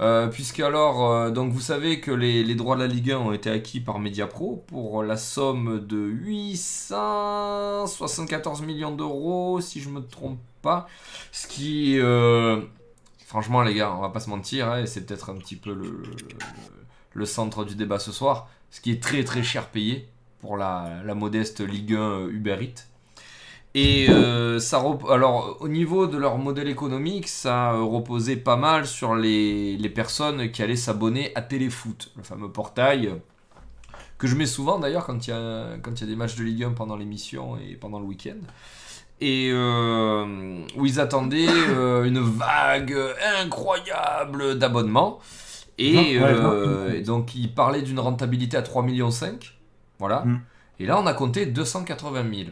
[0.00, 3.32] Euh, puisque alors, euh, donc vous savez que les, droits de la Ligue 1 ont
[3.32, 10.40] été acquis par Mediapro pour la somme de 874 millions d'euros, si je me trompe
[10.64, 10.88] pas,
[11.30, 12.60] ce qui, euh,
[13.24, 15.72] franchement, les gars, on va pas se mentir, hein, c'est peut-être un petit peu
[17.14, 18.48] le, centre du débat ce soir.
[18.70, 20.08] Ce qui est très très cher payé
[20.40, 22.88] pour la, modeste Ligue 1 euh, Uber Eats.
[23.76, 28.86] Et euh, ça rep- alors au niveau de leur modèle économique, ça reposait pas mal
[28.86, 33.20] sur les, personnes qui allaient s'abonner à Téléfoot, le fameux portail
[34.16, 36.64] que je mets souvent d'ailleurs quand il y a y a des matchs de Ligue
[36.64, 38.38] 1 pendant l'émission et pendant le week-end.
[39.20, 42.96] Et euh, où ils attendaient euh, une vague
[43.40, 45.20] incroyable d'abonnements.
[45.78, 46.98] Et, Ouais, ouais, euh, ouais.
[46.98, 49.10] et donc ils parlaient d'une rentabilité à 3,5 millions.
[49.98, 50.20] Voilà.
[50.24, 50.40] Mm.
[50.80, 52.50] Et là on a compté 280 000.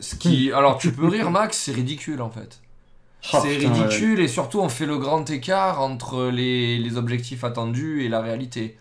[0.00, 2.60] Ce qui, alors tu peux rire Max, c'est ridicule en fait.
[3.32, 3.66] Oh, c'est ouais.
[3.66, 8.20] ridicule et surtout on fait le grand écart entre les, les objectifs attendus et la
[8.20, 8.78] réalité.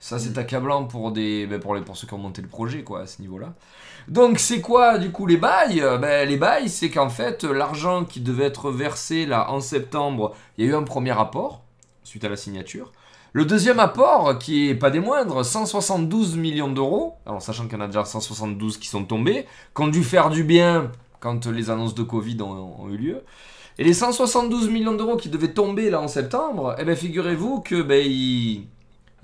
[0.00, 2.82] Ça c'est accablant pour, des, ben, pour, les, pour ceux qui ont monté le projet
[2.82, 3.54] quoi à ce niveau-là.
[4.08, 5.80] Donc c'est quoi du coup les bails?
[5.80, 10.34] Euh, ben, Les bails c'est qu'en fait l'argent qui devait être versé là en septembre,
[10.56, 11.62] il y a eu un premier apport
[12.02, 12.92] suite à la signature.
[13.32, 17.76] Le deuxième apport, qui est pas des moindres, 172 millions d'euros, alors sachant qu'il y
[17.76, 21.68] en a déjà 172 qui sont tombés, qui ont dû faire du bien quand les
[21.68, 23.22] annonces de Covid ont, eu lieu.
[23.78, 27.82] Et les 172 millions d'euros qui devaient tomber là en septembre, eh ben figurez-vous que
[27.82, 28.68] ben ils,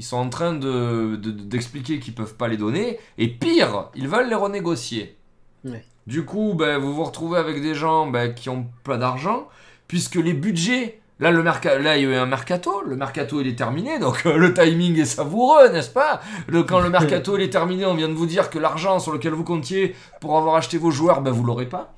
[0.00, 4.08] ils sont en train de, de- d'expliquer qu'ils peuvent pas les donner, et pire, ils
[4.08, 5.18] veulent les renégocier.
[5.64, 5.84] Ouais.
[6.06, 9.46] Du coup, ben, vous vous retrouvez avec des gens ben, qui ont plein d'argent,
[9.88, 13.42] puisque les budgets, là, le merca- là il y a eu un mercato, le mercato
[13.42, 16.22] il est terminé, donc euh, le timing est savoureux, n'est-ce pas?
[16.46, 19.12] Le- Quand le mercato il est terminé, on vient de vous dire que l'argent sur
[19.12, 21.92] lequel vous comptiez pour avoir acheté vos joueurs, ben, vous l'aurez pas.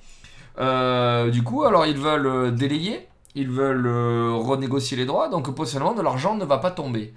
[0.59, 3.07] Euh, du coup, alors ils veulent euh, délayer,
[3.37, 3.87] ils veulent
[4.35, 7.15] renégocier les droits, donc potentiellement de l'argent ne va pas tomber.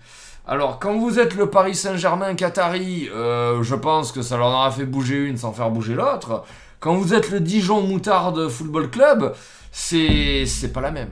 [0.48, 4.70] Alors, quand vous êtes le Paris Saint-Germain Qatari, euh, je pense que ça leur aura
[4.70, 6.44] fait bouger une sans faire bouger l'autre.
[6.80, 9.34] Quand vous êtes le Dijon Moutarde Football Club,
[9.72, 11.10] c'est pas la même.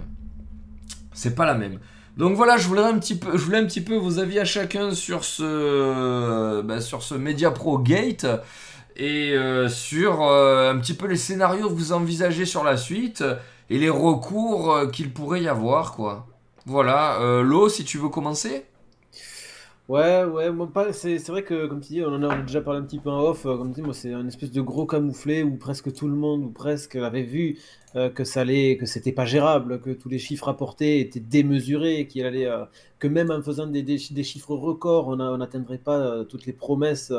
[1.13, 1.79] C'est pas la même.
[2.15, 5.23] Donc voilà, je voulais un petit peu, un petit peu vos avis à chacun sur
[5.23, 6.61] ce,
[6.99, 8.27] ce Media Pro Gate
[8.95, 13.23] et euh, sur euh, un petit peu les scénarios que vous envisagez sur la suite
[13.71, 16.27] et les recours qu'il pourrait y avoir, quoi.
[16.67, 18.65] Voilà, Lo, si tu veux commencer.
[19.89, 22.83] Ouais, ouais, moi, c'est, vrai que, comme tu dis, on en a déjà parlé un
[22.83, 25.43] petit peu en off, euh, comme tu dis, moi, c'est un espèce de gros camouflet
[25.43, 27.59] où presque tout le monde, ou presque, avait vu
[27.97, 32.07] euh, que ça allait, que c'était pas gérable, que tous les chiffres apportés étaient démesurés,
[32.07, 32.63] qu'il allait, euh,
[32.97, 36.53] que même en faisant des, des, chi- des chiffres records, on n'atteindrait pas toutes les
[36.53, 37.11] promesses.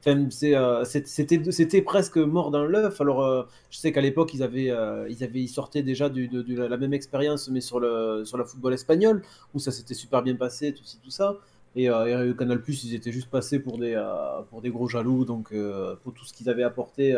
[0.00, 3.00] Enfin, c'était, presque mort dans l'œuf.
[3.00, 4.72] Alors, je sais qu'à l'époque, ils avaient,
[5.08, 9.22] ils ils sortaient déjà de, la même expérience, mais sur le, sur le football espagnol,
[9.54, 11.36] où ça s'était super bien passé, tout tout ça.
[11.76, 15.24] Et, euh, Canal Plus, ils étaient juste passés pour des, euh, pour des gros jaloux,
[15.24, 17.16] donc euh, pour tout ce qu'ils avaient apporté,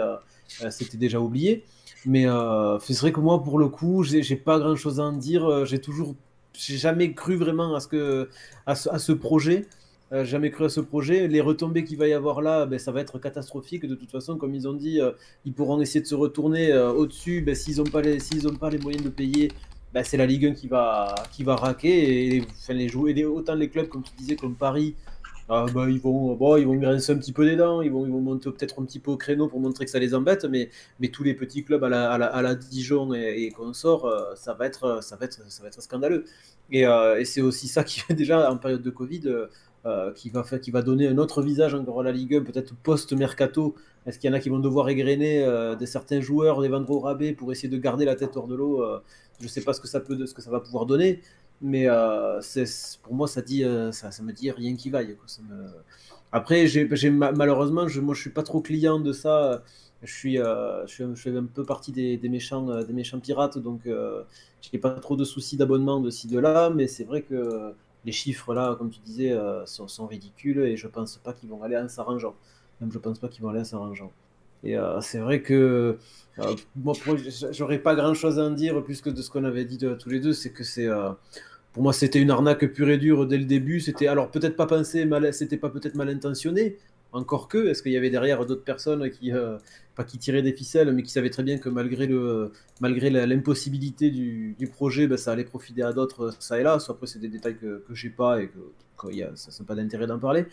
[0.71, 1.65] c'était déjà oublié.
[2.07, 2.27] Mais
[2.81, 5.67] c'est vrai que moi, pour le coup, j'ai pas grand chose à en dire.
[5.67, 6.15] J'ai toujours,
[6.53, 8.29] j'ai jamais cru vraiment à ce,
[8.67, 9.67] à ce, projet.
[10.13, 11.27] Jamais cru à ce projet.
[11.27, 13.87] Les retombées qu'il va y avoir là, ben, ça va être catastrophique.
[13.87, 15.01] De toute façon, comme ils ont dit,
[15.45, 17.43] ils pourront essayer de se retourner au-dessus.
[17.43, 18.03] Ben, S'ils n'ont pas,
[18.61, 19.51] pas les moyens de payer,
[19.95, 22.37] ben, c'est la Ligue 1 qui va, qui va raquer.
[22.37, 24.95] Et, enfin, les jouer, autant les clubs, comme tu disais, comme Paris,
[25.49, 27.81] ah, bah, ils, vont, bon, ils vont grincer un petit peu des dents.
[27.81, 30.01] Ils vont, ils vont monter peut-être un petit peu au créneau pour montrer que ça
[30.01, 30.45] les embête.
[30.45, 33.51] Mais, mais tous les petits clubs à la, à la, à la Dijon et, et
[33.53, 36.25] consorts, euh, ça, va être, ça, va être, ça va être scandaleux.
[36.73, 39.23] Et, euh, et c'est aussi ça qui déjà en période de Covid.
[39.87, 42.75] euh, qui, va qui va donner un autre visage encore à la Ligue 1, peut-être
[42.75, 43.77] post-mercato.
[44.05, 45.47] Est-ce qu'il y en a qui vont devoir égrener
[45.79, 48.57] des certains joueurs, les vendre au rabais pour essayer de garder la tête hors de
[48.57, 48.85] l'eau
[49.39, 51.21] Je ne sais pas ce que ça peut, ce que ça va pouvoir donner,
[51.61, 52.41] mais euh,
[53.03, 53.91] pour moi, ça dit, euh,
[54.23, 55.17] me dit rien qui vaille.
[56.33, 56.67] Après,
[57.11, 59.63] malheureusement, je, moi, je suis pas trop client de ça.
[60.03, 63.87] Je suis, euh, je je fais un peu partie des, méchants, des méchants pirates, donc
[63.87, 64.23] euh,
[64.61, 67.75] j'ai pas trop de soucis d'abonnement de ci de là, mais c'est vrai que
[68.05, 69.35] les chiffres là, comme tu disais,
[69.65, 72.35] sont, ridicules et je pense pas qu'ils vont aller en s'arrangeant.
[72.81, 74.13] Même je pense pas qu'ils vont aller en s'arrangeant.
[74.67, 75.97] Et euh, c'est vrai que
[76.39, 76.95] euh, moi,
[77.53, 79.95] j'aurais pas grand chose à en dire plus que de ce qu'on avait dit de,
[79.95, 81.11] tous les deux, c'est que c'est euh,
[81.73, 83.81] pour moi c'était une arnaque pure et dure dès le début.
[83.81, 86.77] C'était alors peut-être pas pensé, mal, c'était pas peut-être mal intentionné.
[87.13, 89.57] Encore que, est-ce qu'il y avait derrière d'autres personnes qui, euh,
[89.95, 94.11] pas qui tiraient des ficelles, mais qui savaient très bien que malgré le, malgré l'impossibilité
[94.11, 96.79] du, du projet, ben, ça allait profiter à d'autres, euh, ça et là.
[96.79, 98.59] Soit après, c'est des détails que, que j'ai pas et que,
[98.99, 100.47] que y a, ça n'a pas d'intérêt d'en parler.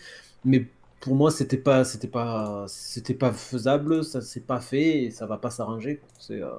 [0.45, 0.67] Mais
[1.03, 5.25] pour moi, c'était pas, c'était pas, c'était pas faisable, ça s'est pas fait et ça
[5.27, 6.01] va pas s'arranger.
[6.19, 6.49] C'est, euh,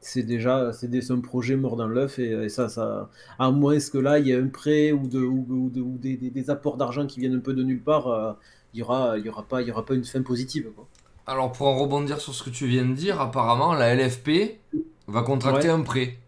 [0.00, 3.98] c'est déjà, c'est un projet mort dans l'œuf et, et ça, ça, à moins que
[3.98, 6.50] là, il y ait un prêt ou, de, ou, ou de- ou des, des- des
[6.50, 8.32] apports d'argent qui viennent un peu de nulle part, euh,
[8.74, 10.70] il y aura, il y aura pas, il y aura pas une fin positive.
[10.76, 10.86] Quoi.
[11.26, 14.60] Alors pour en rebondir sur ce que tu viens de dire, apparemment la LFP
[15.08, 15.74] va contracter Ouais.
[15.74, 16.18] un prêt.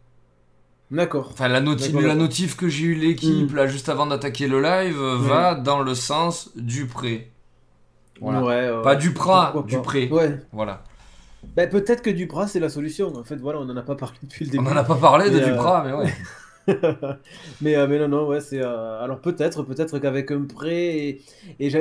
[0.91, 1.29] D'accord.
[1.33, 3.57] Enfin, la, noti- notif que j'ai eu l'équipe Mm.
[3.57, 5.29] là juste avant d'attaquer le live euh, Ouais.
[5.29, 7.29] va dans le sens du prêt.
[8.21, 8.43] Voilà.
[8.43, 9.83] Ouais, euh, Pas du pourquoi du pas.
[9.83, 10.09] prêt.
[10.11, 10.39] Ouais.
[10.53, 10.83] Voilà.
[11.57, 13.15] Bah, peut-être que Duprat c'est la solution.
[13.15, 14.65] En fait, voilà, on n'en a pas parlé depuis le On début.
[14.75, 16.13] n'en a pas parlé de euh, Duprat, mais ouais.
[17.61, 18.61] mais, euh, mais non, non, ouais, c'est.
[18.63, 21.23] euh, alors peut-être, peut-être qu'avec un prêt et,
[21.61, 21.81] et j'ai,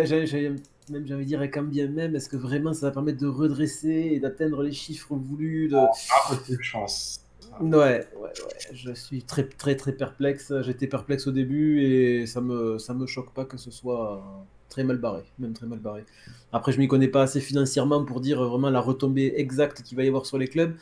[0.90, 3.20] même j'ai envie de dire, et quand bien même, est-ce que vraiment ça va permettre
[3.20, 5.76] de redresser et d'atteindre les chiffres voulus de...
[5.78, 7.22] Impossible, je pense.
[7.60, 8.32] Ouais, ouais, ouais,
[8.74, 10.54] je suis très, très, très perplexe.
[10.62, 14.24] J'étais perplexe au début et ça me, ça me choque pas que ce soit
[14.70, 16.06] très mal barré, même très mal barré.
[16.52, 20.04] Après, je m'y connais pas assez financièrement pour dire vraiment la retombée exacte qu'il va
[20.04, 20.76] y avoir sur les clubs.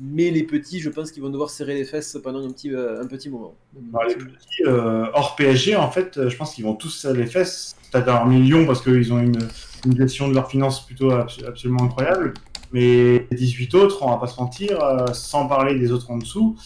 [0.00, 3.02] Mais les petits, je pense qu'ils vont devoir serrer les fesses pendant un petit, euh,
[3.02, 3.54] un petit moment.
[3.74, 7.16] Bah, les petits, euh, hors PSG, en fait, euh, je pense qu'ils vont tous serrer
[7.18, 7.74] les fesses.
[7.90, 9.38] Peut-être un million parce qu'ils ont une,
[9.86, 12.34] une gestion de leurs finances plutôt abs- absolument incroyable.
[12.72, 16.18] Mais les 18 autres, on va pas se mentir, euh, sans parler des autres en
[16.18, 16.56] dessous.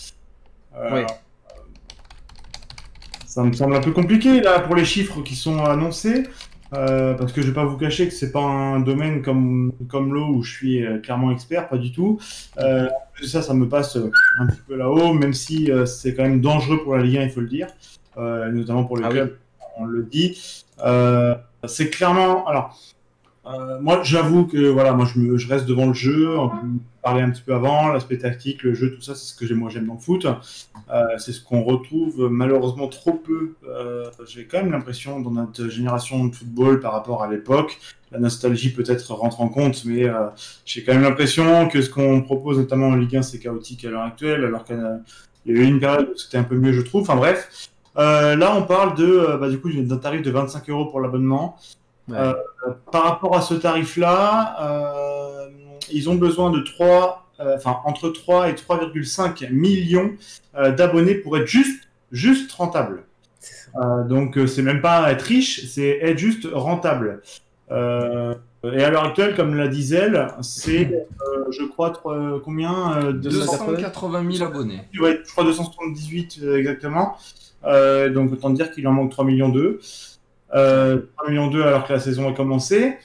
[0.77, 1.07] euh, Ouais.
[3.27, 6.25] Ça me semble un peu compliqué là pour les chiffres qui sont annoncés.
[6.75, 10.15] euh, parce que je vais pas vous cacher que c'est pas un domaine comme, comme
[10.15, 12.19] l'eau où je suis euh, clairement expert, pas du tout.
[12.59, 12.89] Euh,
[13.25, 13.97] ça, ça me passe
[14.39, 17.31] un petit peu là-haut, même si c'est quand même dangereux pour la Ligue 1, il
[17.31, 17.67] faut le dire,
[18.17, 19.21] notamment pour les Ah oui.
[19.79, 20.65] on le dit.
[21.67, 22.47] C'est clairement.
[22.49, 22.77] Alors,
[23.45, 26.39] euh, moi, j'avoue que voilà, moi, je, me, je reste devant le jeu.
[26.39, 26.51] On
[27.03, 29.69] parlait un petit peu avant, l'aspect tactique, le jeu, tout ça, c'est ce que moi,
[29.69, 30.27] j'aime dans le foot.
[30.27, 33.55] Euh, c'est ce qu'on retrouve malheureusement trop peu.
[33.69, 37.81] Euh, J'ai quand même l'impression dans notre génération de football par rapport à l'époque.
[38.13, 40.05] La nostalgie peut-être rentre en compte, mais
[40.67, 43.91] j'ai quand même l'impression que ce qu'on propose notamment en Ligue 1 c'est chaotique à
[43.91, 44.77] l'heure actuelle, alors qu'il
[45.47, 47.01] y a eu une période où c'était un peu mieux, je trouve.
[47.01, 51.01] Enfin bref, là on parle de bah, du coup d'un tarif de 25 euros pour
[51.01, 51.57] l'abonnement.
[52.09, 52.17] Ouais.
[52.19, 52.35] Euh,
[52.91, 55.49] par rapport à ce tarif-là, euh,
[55.91, 60.13] ils ont besoin de 3, euh, enfin entre 3 et 3,5 millions
[60.57, 63.05] euh, d'abonnés pour être juste, juste rentable.
[63.77, 67.23] Euh, donc euh, c'est même pas être riche, c'est être juste rentable.
[67.71, 70.87] Euh, et à l'heure actuelle, comme l'a dit Zelle, c'est,
[71.37, 74.81] euh, je crois, trois- combien euh, 280 000 abonnés.
[75.01, 77.17] ouais, je crois 278 euh, exactement.
[77.65, 79.81] Euh, donc autant dire qu'il en manque 3 millions 2.
[80.55, 82.97] Euh, 3 millions 2 alors que la saison a commencé.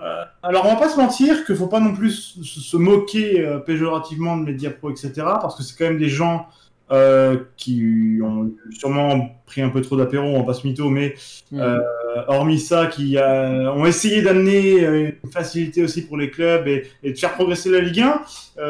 [0.00, 2.10] Euh, alors on va pas se mentir qu'il faut pas non plus
[2.42, 5.12] se, se moquer euh, péjorativement de Mediapro, etc.
[5.40, 6.46] Parce que c'est quand même des gens
[6.90, 11.14] euh, qui ont sûrement pris un peu trop d'apéro, on va pas se mytho, mais
[11.52, 11.60] Mm.
[12.28, 14.80] hormis ça, qui ont essayé d'amener
[15.22, 18.22] une facilité aussi pour les clubs et, et de faire progresser la Ligue 1.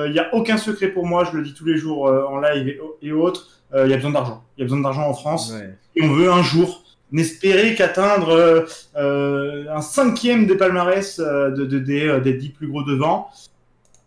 [0.06, 2.66] Il n'y a aucun secret pour moi, je le dis tous les jours en live
[2.68, 4.42] et, et autres, il y a besoin d'argent.
[4.56, 5.70] Il y a besoin d'argent en France Ouais.
[5.96, 6.82] et on veut un jour
[7.12, 8.66] n'espérer qu'atteindre
[8.96, 13.28] euh, un cinquième des palmarès euh, euh, des dix plus gros devant.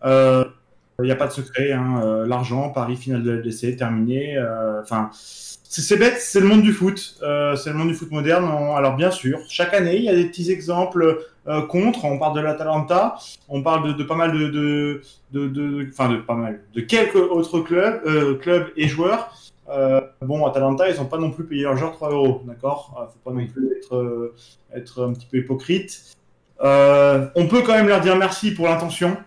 [0.04, 4.40] Il n'y a pas de secret, hein, l'argent, Paris, finale de LDC, terminé.
[4.82, 7.18] Enfin, c'est bête, c'est le monde du foot.
[7.20, 8.46] c'est le monde du foot moderne.
[8.78, 11.20] Alors bien sûr, chaque année, il y a des petits exemples
[11.68, 12.06] contre.
[12.06, 13.18] On parle de l'Atalanta,
[13.50, 15.02] on parle de, pas mal de, de,
[15.34, 19.36] de, de- pas mal, de quelques autres clubs, clubs et joueurs.
[19.70, 23.06] Euh, bon, Atalanta, ils n'ont pas non plus payé leurs joueurs 3 euros, d'accord Euh,
[23.12, 24.36] Faut pas non plus être, euh,
[24.76, 26.16] être un petit peu hypocrite.
[26.62, 29.18] Euh, on peut quand même leur dire merci pour l'intention.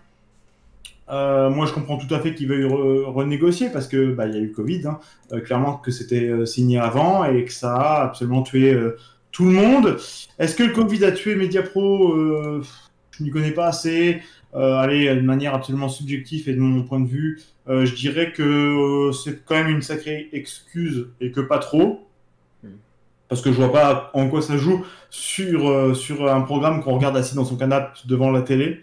[1.11, 4.35] Euh, moi, je comprends tout à fait qu'ils veuillent re- renégocier parce que bah, il
[4.35, 4.99] y a eu Covid, hein.
[5.43, 8.77] Clairement que c'était signé avant et que ça a absolument tué
[9.31, 9.97] tout le monde.
[10.37, 12.15] Est-ce que le Covid a tué Mediapro
[13.11, 14.21] Je n'y connais pas assez.
[14.53, 18.43] Allez, de manière absolument subjective et de mon point de vue, euh, je dirais que
[18.43, 22.07] euh, c'est quand même une sacrée excuse et que pas trop.
[22.63, 22.69] Mm.
[23.27, 26.95] Parce que je vois pas en quoi ça joue sur, euh, sur un programme qu'on
[26.95, 28.81] regarde assis dans son canapé devant la télé.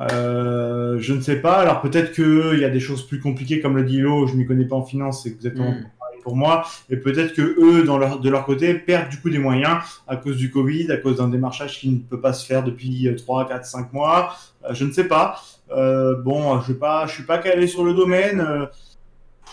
[0.00, 1.58] Euh, je ne sais pas.
[1.58, 4.38] Alors peut-être qu'il y a des choses plus compliquées, comme le dit Hilo, je ne
[4.38, 5.86] m'y connais pas en finance, c'est exactement Mm.
[6.00, 6.66] pareil pour moi.
[6.90, 10.16] Et peut-être que eux, dans leur, de leur côté, perdent du coup des moyens à
[10.16, 13.46] cause du Covid, à cause d'un démarchage qui ne peut pas se faire depuis 3,
[13.48, 14.34] 4, 5 mois.
[14.64, 15.40] Euh, je ne sais pas.
[15.70, 18.40] Euh, bon, je ne suis pas calé sur le domaine.
[18.40, 18.66] Euh,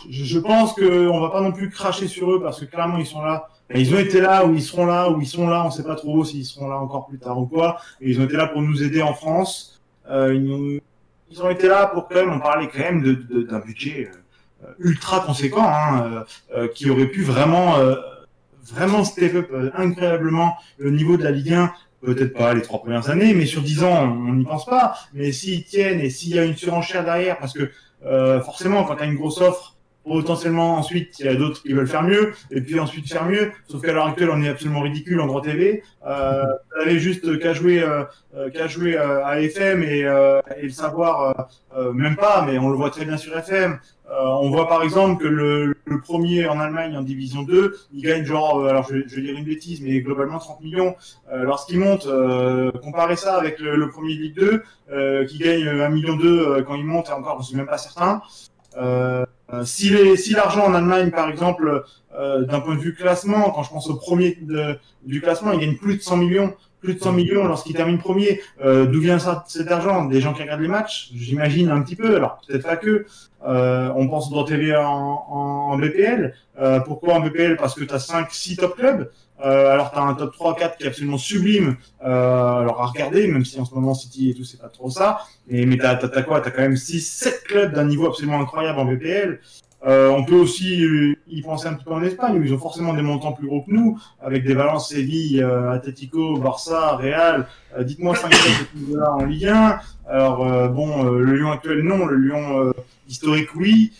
[0.10, 3.06] je, je pense qu'on va pas non plus cracher sur eux parce que clairement ils
[3.06, 3.50] sont là.
[3.74, 5.96] Ils ont été là, ou ils seront là, ou ils sont là, on sait pas
[5.96, 7.80] trop s'ils seront là encore plus tard ou quoi.
[8.00, 9.82] Ils ont été là pour nous aider en France.
[10.08, 10.36] Euh,
[11.32, 14.12] ils, ont été là pour quand même, on parlait quand même d'un budget
[14.80, 16.24] ultra conséquent, hein,
[16.76, 17.76] qui aurait pu vraiment,
[18.64, 21.72] vraiment step up incroyablement le niveau de la Ligue 1.
[22.06, 24.96] Peut-être pas les trois premières années, mais sur dix ans, on n'y pense pas.
[25.14, 27.72] Mais s'ils tiennent et s'il y a une surenchère derrière, parce que
[28.06, 29.75] euh, forcément, quand tu as une grosse offre
[30.06, 33.52] potentiellement ensuite il y a d'autres qui veulent faire mieux et puis ensuite faire mieux.
[33.68, 36.44] Sauf qu'à l'heure actuelle on est absolument ridicule en droit TV euh,
[36.82, 38.04] avait juste qu'à jouer euh,
[38.52, 41.34] qu'à jouer euh, à FM et, euh, et le savoir euh,
[41.78, 45.22] euh, même pas mais on le voit très bien sur FM on voit par exemple
[45.22, 49.16] que le, le premier en Allemagne en division 2 il gagne genre alors je, je
[49.16, 50.96] vais dire une bêtise mais globalement 30 millions.
[51.34, 52.08] Lorsqu'il monte
[52.84, 56.64] comparez ça avec le, le premier Ligue 2 euh, qui gagne 1 million 2 euh,
[56.64, 58.22] quand il monte encore je suis même pas certain.
[58.78, 59.26] Euh,
[59.64, 61.84] si les- si l'argent en Allemagne, par exemple,
[62.18, 64.76] euh, d'un point de vue classement, quand je pense au premier de-
[65.06, 68.42] du classement, il gagne plus de 100 millions, plus de 100 millions lorsqu'il termine premier.
[68.64, 69.18] Euh, D'où vient
[69.48, 70.06] cet argent?
[70.06, 72.16] Des gens qui regardent les matchs, j'imagine un petit peu.
[72.16, 73.06] Alors peut-être pas que.
[73.48, 76.34] Euh, on pense droit TV en, en, en BPL.
[76.60, 79.12] Euh, pourquoi en BPL Parce que tu as 5, 6 top clubs.
[79.44, 81.78] Euh, alors tu as un top 3, 4 qui est absolument sublime.
[82.04, 84.90] Euh, alors à regarder, même si en ce moment City et tout, c'est pas trop
[84.90, 85.20] ça.
[85.48, 86.42] Mais, mais t'as, t'as, t'as quoi?
[86.42, 89.40] T'as quand même 6, 7 clubs d'un niveau absolument incroyable en BPL.
[89.86, 92.58] Euh, on peut aussi euh, y penser un petit peu en Espagne, où ils ont
[92.58, 97.46] forcément des montants plus gros que nous, avec des balances Séville, euh, Atletico, Barça, Real.
[97.78, 99.80] Euh, dites-moi 5 clubs dollars en Ligue 1.
[100.08, 102.06] Alors bon, le Lyon actuel, non.
[102.06, 102.74] Le Lyon
[103.08, 103.92] historique, oui.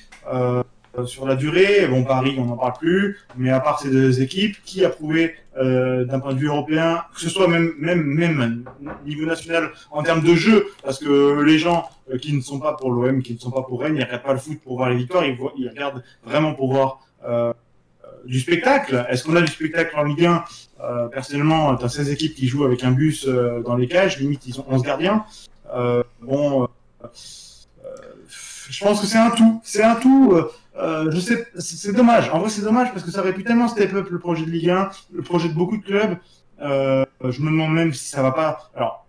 [0.98, 3.18] Euh, sur la durée, bon Paris, on n'en parle plus.
[3.38, 7.04] Mais à part ces deux équipes, qui a prouvé euh, d'un point de vue européen,
[7.14, 8.66] que ce soit même même même
[9.06, 12.74] niveau national en termes de jeu, parce que les gens euh, qui ne sont pas
[12.74, 14.90] pour l'OM, qui ne sont pas pour Rennes, ils regardent pas le foot pour voir
[14.90, 17.54] les victoires, ils, regardent vraiment pour voir euh,
[18.04, 19.06] euh, du spectacle.
[19.10, 20.44] Est-ce qu'on a du spectacle en Ligue 1
[20.82, 24.46] euh, Personnellement, tu as 16 équipes qui jouent avec un bus dans les cages, limite
[24.48, 25.26] ils ont 11 gardiens.
[26.22, 26.68] Bon,
[28.70, 29.62] je pense que c'est un tout.
[29.64, 30.38] C'est un tout.
[30.78, 32.30] Euh, je sais, c'est dommage.
[32.30, 34.52] En vrai, c'est dommage parce que ça aurait pu tellement step up le projet de
[34.52, 36.18] Ligue 1, le projet de beaucoup de clubs.
[36.62, 38.70] Euh, je me demande même si ça va pas.
[38.76, 39.06] Alors,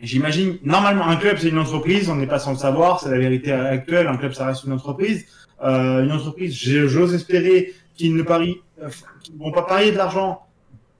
[0.00, 3.18] j'imagine, normalement, un club, c'est une entreprise, on n'est pas sans le savoir, c'est la
[3.18, 4.06] vérité actuelle.
[4.06, 5.26] Un club, ça reste une entreprise.
[5.62, 8.88] Euh, une entreprise, j'ose espérer qu'ils ne parient, euh,
[9.22, 10.42] qu'ils vont pas parier de l'argent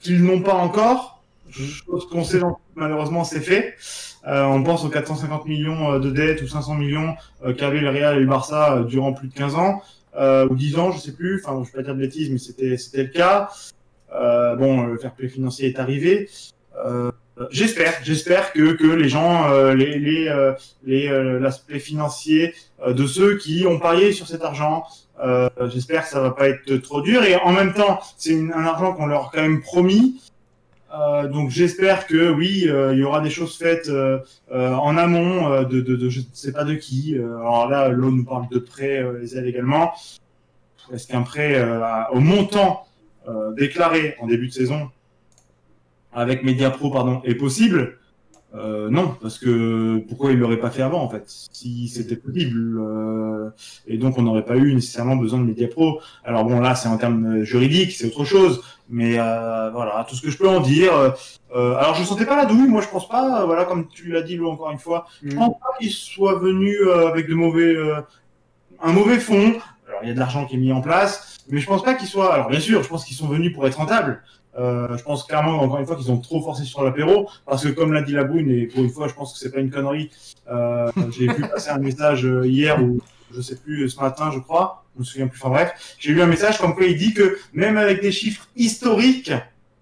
[0.01, 1.23] qu'ils n'ont pas encore.
[1.51, 2.41] Chose qu'on sait,
[2.75, 3.75] malheureusement, c'est fait.
[4.29, 7.89] Euh, on pense aux 450 millions euh, de dettes ou 500 millions euh, qu'avaient le
[7.89, 9.83] Real et le Barça euh, durant plus de 15 ans
[10.17, 11.43] euh, ou 10 ans, je sais plus.
[11.43, 13.49] Enfin, je vais pas dire de bêtises, mais c'était c'était le cas.
[14.15, 16.29] Euh, bon, le fair play financier est arrivé.
[16.85, 17.11] Euh,
[17.51, 20.53] j'espère, j'espère que que les gens, euh, les les euh,
[20.85, 22.55] les euh, l'aspect financier
[22.87, 24.85] euh, de ceux qui ont parié sur cet argent.
[25.25, 28.65] Euh, j'espère que ça va pas être trop dur et en même temps, c'est un
[28.65, 30.21] argent qu'on leur a quand même promis.
[30.95, 34.21] Euh, donc j'espère que oui, euh, il y aura des choses faites euh,
[34.53, 37.15] euh, en amont euh, de, de, de je ne sais pas de qui.
[37.17, 39.93] Alors là, l'eau nous parle de prêts, euh, les aides également.
[40.93, 41.63] Est-ce qu'un prêt
[42.13, 42.87] au montant
[43.55, 44.91] déclaré en début de saison
[46.15, 47.99] avec Mediapro pardon est possible?
[48.55, 52.79] Euh, Non, parce que pourquoi il l'aurait pas fait avant en fait Si c'était possible,
[52.81, 53.51] euh,
[53.87, 56.01] et donc on n'aurait pas eu nécessairement besoin de Mediapro.
[56.25, 58.63] Alors bon là, c'est en termes juridiques, c'est autre chose.
[58.91, 61.15] Mais euh, voilà, tout ce que je peux en dire.
[61.55, 63.45] Euh, alors je sentais pas la douille, moi je pense pas.
[63.47, 66.77] voilà, comme tu l'as dit Lou encore une fois, je pense pas qu'il soit venu
[66.77, 68.01] euh, avec de mauvais, euh,
[68.83, 69.55] un mauvais fond.
[69.99, 71.95] Alors il y a de l'argent qui est mis en place, mais je pense pas
[71.95, 72.33] qu'ils soient.
[72.33, 74.23] Alors bien sûr, je pense qu'ils sont venus pour être rentables.
[74.57, 77.69] Euh, je pense clairement encore une fois qu'ils ont trop forcé sur l'apéro parce que
[77.69, 79.71] comme l'a dit la Brune et pour une fois je pense que c'est pas une
[79.71, 80.11] connerie.
[80.51, 83.01] Euh, J'ai vu passer un message euh, hier ou
[83.35, 85.41] je sais plus ce matin je crois, je me souviens plus.
[85.41, 88.47] Enfin bref, j'ai lu un message comme quoi il dit que même avec des chiffres
[88.57, 89.33] historiques,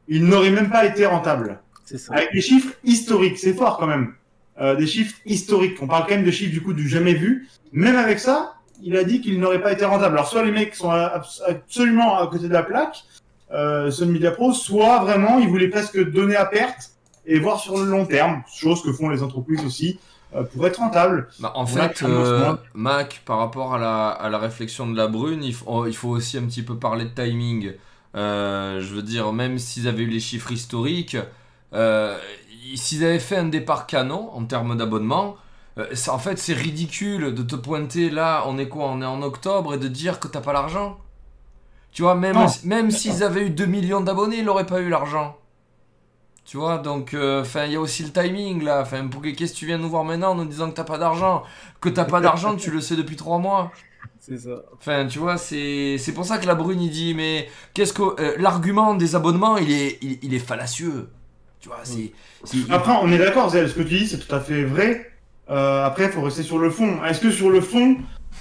[0.09, 1.61] il n'aurait même pas été rentable.
[1.85, 2.15] C'est ça.
[2.15, 4.15] Avec des chiffres historiques, c'est fort quand même.
[4.61, 5.79] Euh, des chiffres historiques.
[5.83, 7.49] On parle quand même de chiffres du coup du jamais vu.
[7.73, 10.15] Même avec ça, il a dit qu'il n'aurait pas été rentable.
[10.17, 13.05] Alors soit les mecs sont abs- absolument à côté de la plaque,
[13.53, 16.91] euh, Sun Media Pro, soit vraiment ils voulaient presque donner à perte
[17.27, 19.99] et voir sur le long terme, chose que font les entreprises aussi
[20.35, 21.29] euh, pour être rentable.
[21.41, 22.55] Bah, en fait, euh.
[22.75, 26.11] Mac, par rapport à la, à la réflexion de la brune, il faut, il faut
[26.11, 27.73] aussi un petit peu parler de timing.
[28.15, 31.17] Euh, je veux dire, même s'ils avaient eu les chiffres historiques,
[32.75, 35.37] s'ils avaient fait un départ canon en termes d'abonnement,
[35.79, 39.07] euh, ça- en fait, c'est ridicule de te pointer là, on est quoi On est
[39.07, 40.99] en octobre et de dire que t'as pas l'argent.
[41.93, 42.47] Tu vois, même, Non.
[42.65, 45.37] même s'ils avaient eu 2 millions d'abonnés, ils n'auraient pas eu l'argent.
[46.45, 48.81] Tu vois, donc, euh, enfin, il y a aussi le timing là.
[48.83, 50.85] Enfin, pour que- qu'est-ce que tu viens nous voir maintenant en nous disant que t'as
[50.85, 51.43] pas d'argent?
[51.81, 53.73] Que t'as pas d'argent, tu le sais depuis 3 mois.
[54.21, 54.63] C'est ça.
[54.79, 58.37] Enfin, tu vois, c'est pour ça que la brune il dit, mais qu'est-ce que euh,
[58.39, 61.09] l'argument des abonnements, il est il, il est fallacieux.
[61.61, 62.13] Tu vois, c'est
[62.71, 65.11] Après, on est d'accord, ce que tu dis, c'est tout à fait vrai.
[65.51, 67.03] Euh, après, il faut rester sur le fond.
[67.05, 67.97] Est-ce que sur le fond,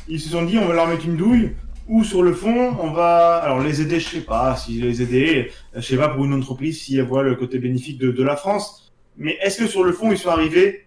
[0.07, 1.51] ils se sont dit, on va leur mettre une douille?
[1.87, 5.51] Ou sur le fond, on va alors les aider, je sais pas, si les aider,
[5.75, 8.35] je sais pas pour une entreprise, si elle voit le côté bénéfique de, de la
[8.35, 8.91] France.
[9.17, 10.85] Mais est-ce que sur le fond, ils sont arrivés?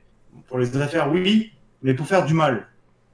[0.48, 2.66] Pour les affaires, oui, mais pour faire du mal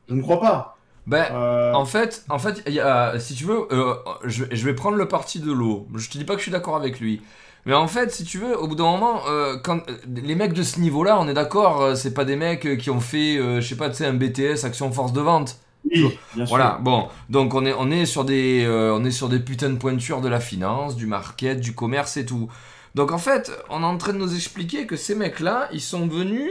[0.09, 0.79] Je ne crois pas.
[1.07, 4.65] Ben, Euh, En fait, en fait, il y a- si tu veux, euh, je, je
[4.65, 5.87] vais prendre le parti de l'eau.
[5.95, 7.21] Je te dis pas que je suis d'accord avec lui.
[7.67, 10.53] Mais en fait, si tu veux, au bout d'un moment, euh, quand euh, les mecs
[10.53, 13.61] de ce niveau-là, on est d'accord, euh, c'est pas des mecs qui ont fait, je
[13.61, 15.59] sais pas, tu sais, un BTS, action force de vente.
[15.85, 16.57] oui, bien sûr.
[16.57, 19.79] Voilà, bon, donc on est, on est sur des, on est sur des putains de
[19.79, 22.49] pointures de la finance, du market, du commerce et tout.
[22.95, 26.07] Donc en fait, on est en train de nous expliquer que ces mecs-là, ils sont
[26.07, 26.51] venus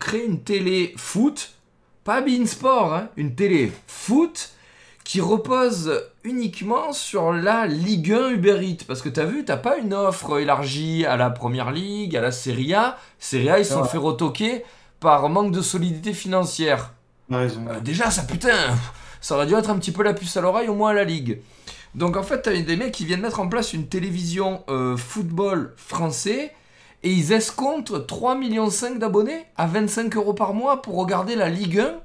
[0.00, 1.54] créer une télé foot,
[2.04, 4.50] pas Bein Sport, hein, une télé foot
[5.12, 5.92] qui repose
[6.24, 8.84] uniquement sur la Ligue 1 Uber Eats.
[8.88, 12.32] Parce que t'as vu, t'as pas une offre élargie à la Première Ligue, à la
[12.32, 12.96] Serie A.
[13.18, 13.88] Serie A, ils sont Ouais.
[13.88, 14.64] fait retoquer
[15.00, 16.94] par manque de solidité financière.
[17.30, 17.46] Euh,
[17.84, 18.56] déjà, ça putain,
[19.20, 21.04] ça aurait dû être un petit peu la puce à l'oreille au moins à la
[21.04, 21.42] ligue.
[21.94, 25.74] Donc en fait, t'as des mecs qui viennent mettre en place une télévision euh, football
[25.76, 26.54] français
[27.02, 28.68] et ils escomptent 3,5 millions
[28.98, 31.96] d'abonnés à 25 euros par mois pour regarder la Ligue 1.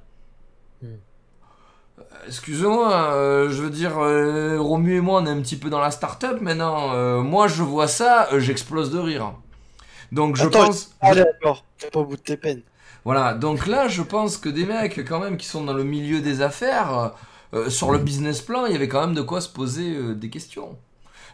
[2.25, 5.79] Excusez-moi, euh, je veux dire, euh, Romu et moi on est un petit peu dans
[5.79, 6.93] la start-up maintenant.
[6.93, 9.33] Euh, moi je vois ça, j'explose de rire.
[10.11, 10.91] Donc je Attends, pense.
[11.01, 12.61] Allez, d'accord, t'es pas au bout de tes peines.
[13.05, 16.19] Voilà, donc là, je pense que des mecs, quand même, qui sont dans le milieu
[16.19, 17.13] des affaires,
[17.69, 20.75] sur le business plan, il y avait quand même de quoi se poser des questions.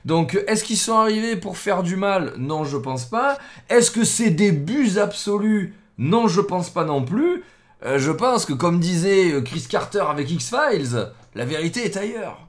[0.06, 2.34] Donc, est-ce qu'ils sont arrivés pour faire du mal?
[2.38, 3.40] Non, je pense pas.
[3.70, 5.74] Est-ce que c'est des buts absolus?
[5.98, 7.44] Non, je pense pas non plus.
[7.86, 12.48] Euh, je pense que, comme disait euh, Chris Carter avec X-Files, la vérité est ailleurs.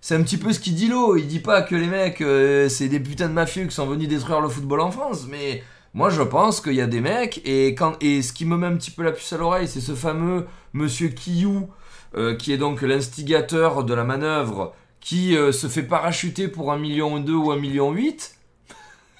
[0.00, 1.16] C'est un petit peu ce qu'il dit l'eau.
[1.16, 4.08] Il dit pas que les mecs, euh, c'est des putains de mafieux qui sont venus
[4.08, 5.62] détruire le football en France, mais
[5.92, 8.76] moi, je pense qu'il y a des mecs, et, quand, ce qui me met un
[8.76, 11.68] petit peu la puce à l'oreille, c'est ce fameux monsieur Kiyou,
[12.16, 17.18] euh, qui est donc l'instigateur de la manœuvre, qui se fait parachuter pour un million
[17.20, 18.36] deux ou un million huit.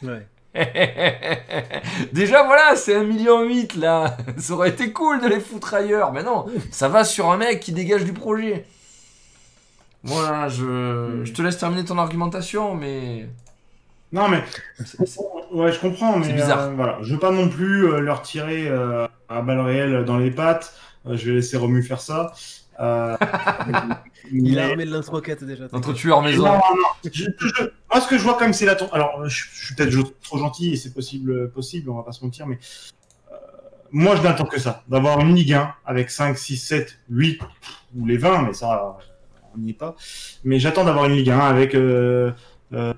[0.02, 0.26] Ouais.
[2.12, 4.16] Déjà, voilà, c'est un million huit là.
[4.38, 7.60] Ça aurait été cool de les foutre ailleurs, mais non, ça va sur un mec
[7.60, 8.64] qui dégage du projet.
[10.02, 13.26] Voilà, je, je te laisse terminer ton argumentation, mais
[14.12, 14.42] Non, mais
[15.52, 16.60] ouais, je comprends, mais C'est bizarre.
[16.60, 20.18] euh, voilà, je veux pas non plus euh, leur tirer euh, à balles réelles dans
[20.18, 20.74] les pattes.
[21.06, 22.32] Euh, je vais laisser Romu faire ça.
[22.80, 23.16] Euh,
[24.32, 25.64] Il a armé le lance-roquette déjà.
[25.72, 26.44] entre tueurs maison.
[26.44, 26.60] Non, non,
[27.04, 27.62] je- je-
[27.92, 30.20] moi, ce que je vois quand même, c'est la ton- Alors, je, je suis peut-être
[30.22, 32.58] trop gentil et c'est possible, possible, on va pas se mentir, mais
[33.30, 33.36] euh,
[33.92, 37.40] moi, je n'attends que ça, d'avoir une Ligue 1 avec 5, 6, 7, 8
[37.96, 38.96] ou les 20, mais ça,
[39.54, 39.94] on n'y est pas.
[40.42, 42.32] Mais j'attends d'avoir une Ligue 1 avec euh,
[42.72, 42.92] euh,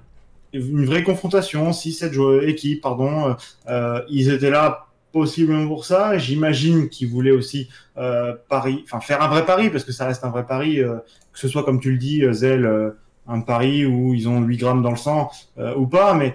[0.53, 3.31] une vraie confrontation, 6, 7 joueurs, équipes, pardon.
[3.31, 3.35] euh,
[3.69, 4.86] euh, ils étaient là
[5.17, 6.19] possiblement pour ça.
[6.19, 10.29] J'imagine qu'ils voulaient aussi euh, enfin faire un vrai pari parce que ça reste un
[10.29, 10.97] vrai pari, euh,
[11.33, 12.91] que ce soit comme tu le dis, euh, Zell, euh,
[13.27, 15.31] un pari où ils ont 8 grammes dans le sang
[15.77, 16.35] ou pas, mais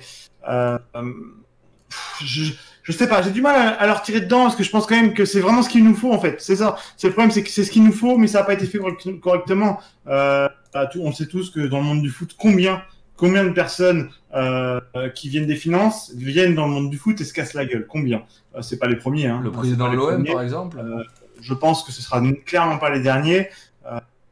[2.22, 4.88] je, je sais pas, j'ai du mal à, leur tirer dedans parce que je pense
[4.88, 6.42] quand même que c'est vraiment ce qu'il nous faut en fait.
[6.42, 6.76] C'est ça.
[6.98, 8.66] C'est le problème, c'est que c'est ce qu'il nous faut, mais ça n'a pas été
[8.66, 9.80] fait correct- correctement.
[10.08, 12.82] On sait tous que dans le monde du foot, combien
[13.22, 17.22] combien de personnes euh, euh, qui viennent des finances viennent dans le monde du foot
[17.22, 17.85] et se cassent la gueule?
[17.88, 18.24] Combien?
[18.56, 19.27] Euh, C'est pas les premiers.
[19.27, 19.41] Hein.
[19.43, 20.80] Le président de l'OM, par exemple?
[20.80, 21.03] Euh,
[21.40, 23.50] je pense que ce sera clairement pas les derniers.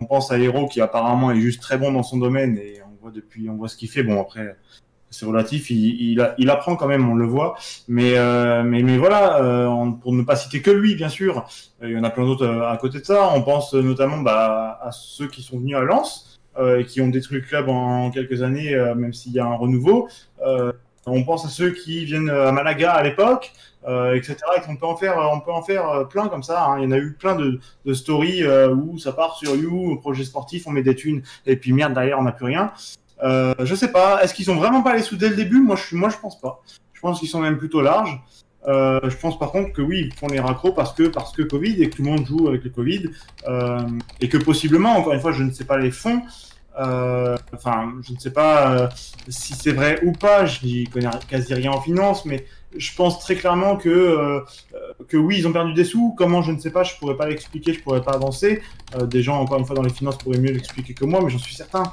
[0.01, 3.01] On pense à Hero qui apparemment est juste très bon dans son domaine et on
[3.01, 4.01] voit depuis, on voit ce qu'il fait.
[4.01, 4.55] Bon après,
[5.09, 5.69] c'est relatif.
[5.69, 7.57] Il, il, apprend quand même, on le voit.
[7.89, 11.45] Mais euh, mais mais voilà, euh, on- pour ne pas citer que lui, bien sûr,
[11.83, 13.29] il y en a plein d'autres à côté de ça.
[13.35, 16.38] On pense notamment bah, à ceux qui sont venus à Lens
[16.88, 20.07] qui ont détruit le club en quelques années, euh, même s'il y a un renouveau.
[20.45, 20.71] Euh,
[21.05, 23.51] on pense à ceux qui viennent à Malaga à l'époque
[23.88, 24.38] euh, etc.
[24.57, 26.65] Et qu'on peut en faire, on peut en faire euh, plein comme ça.
[26.65, 26.79] hein.
[26.79, 27.59] Il y en a eu plein de,
[27.93, 31.73] stories euh, où ça part sur You, projet sportif, on met des thunes et puis
[31.73, 32.71] merde derrière on n'a plus rien.
[33.23, 34.23] Euh, je sais pas.
[34.23, 35.61] Est-ce qu'ils ont vraiment pas les sous dès le début?
[35.61, 36.61] Moi, je moi, je pense pas.
[36.93, 38.21] Je pense qu'ils sont même plutôt larges.
[38.67, 41.43] Euh, je pense par contre que oui, ils font les raccros parce que parce que
[41.43, 43.09] Covid et que tout le monde joue avec le Covid
[43.47, 43.79] euh,
[44.19, 46.21] et que possiblement, encore une fois, je ne sais pas les fonds.
[46.80, 48.88] Euh, enfin, je ne sais pas euh,
[49.27, 50.45] si c'est vrai ou pas.
[50.45, 54.40] Je n'y connais quasi rien en finance, mais je pense très clairement que euh,
[55.08, 56.16] que oui, ils ont perdu des sous.
[56.17, 56.83] Comment, je ne sais pas.
[56.83, 57.74] Je pourrais pas l'expliquer.
[57.74, 58.61] Je pourrais pas avancer.
[59.08, 61.38] Des gens, encore une fois, dans les finances pourraient mieux l'expliquer que moi, mais j'en
[61.38, 61.83] suis certain.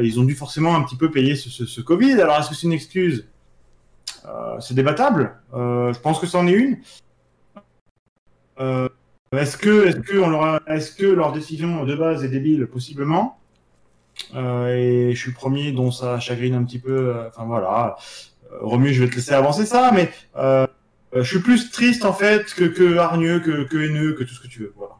[0.00, 2.20] Ils ont dû forcément un petit peu payer ce, Covid.
[2.20, 3.28] Alors, est-ce que c'est une excuse?
[4.60, 5.36] C'est débattable.
[5.52, 6.78] Je pense que c'en est une.
[9.32, 12.66] Est-ce que, est-ce que, est-ce que leur décision de base est débile?
[12.66, 13.38] Possiblement.
[14.34, 17.14] Euh, et je suis premier dont ça chagrine un petit peu.
[17.14, 17.96] euh, Enfin voilà.
[18.52, 22.52] Euh, Romu, je vais te laisser avancer ça, mais je suis plus triste en fait
[22.54, 24.72] que, que hargneux, que, que haineux, que tout ce que tu veux.
[24.76, 24.94] Voilà.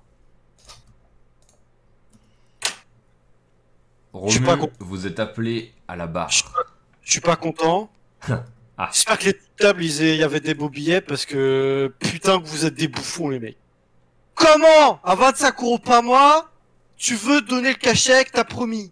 [4.27, 6.31] Je suis Romu, pas vous êtes appelé à la barre.
[6.31, 7.91] Je suis pas content.
[8.79, 8.89] Ah.
[8.91, 12.65] J'espère que les tables, il y avait des beaux billets parce que putain que vous
[12.65, 13.59] êtes des bouffons, les mecs.
[14.35, 14.99] Comment?
[15.05, 16.51] À 25 euros par mois,
[16.97, 18.91] tu veux donner le cachet que t'as promis.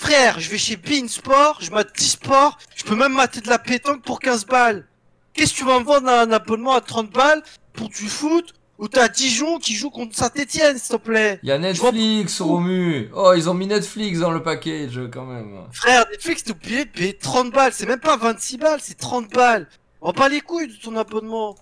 [0.00, 3.48] Frère, je vais chez Bein Sport, je mate 10 sports, je peux même mater de
[3.50, 4.86] la pétanque pour 15 balles.
[5.34, 7.42] Qu'est-ce que tu vas me vendre un abonnement à 30 balles
[7.74, 11.38] pour du foot ou t'as Dijon qui joue contre Saint-Etienne, s'il te plaît?
[11.42, 13.10] Il y a Netflix, Romu.
[13.14, 15.66] Oh, ils ont mis Netflix dans le package quand même.
[15.70, 17.74] Frère, Netflix, t'es obligé de payer 30 balles.
[17.74, 19.68] C'est même pas 26 balles, c'est 30 balles.
[20.00, 21.56] On pas les couilles de ton abonnement.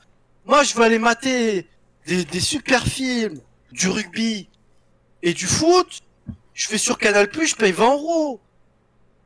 [0.46, 1.66] Moi, je veux aller mater
[2.06, 3.40] des, des super films,
[3.72, 4.48] du rugby
[5.24, 6.02] et du foot.
[6.58, 8.40] Je fais sur Canal+, je paye 20 euros.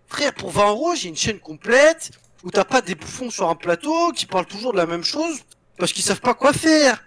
[0.06, 2.10] Frère, pour 20 euros, j'ai une chaîne complète
[2.44, 5.40] où t'as pas des bouffons sur un plateau qui parlent toujours de la même chose
[5.78, 7.02] parce qu'ils savent pas quoi faire.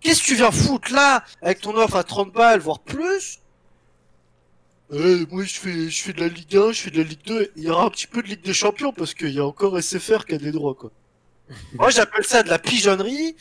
[0.00, 3.40] Qu'est-ce que tu viens foutre là avec ton offre à 30 balles, voire plus?
[4.90, 7.24] Ouais, moi je fais, je fais de la Ligue 1, je fais de la Ligue
[7.26, 9.44] 2, il y aura un petit peu de Ligue des Champions parce qu'il y a
[9.44, 10.92] encore SFR qui a des droits quoi.
[11.74, 13.34] moi j'appelle ça de la pigeonnerie.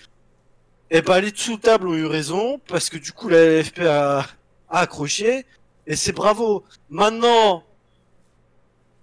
[0.89, 4.21] Et bah les dessous table ont eu raison parce que du coup la LFP a,
[4.69, 5.45] a accroché
[5.87, 6.63] et c'est bravo.
[6.89, 7.63] Maintenant,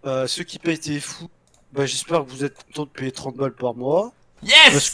[0.07, 1.29] euh, ceux qui payent tes fous,
[1.73, 4.13] bah j'espère que vous êtes contents de payer 30 balles par mois.
[4.43, 4.93] Yes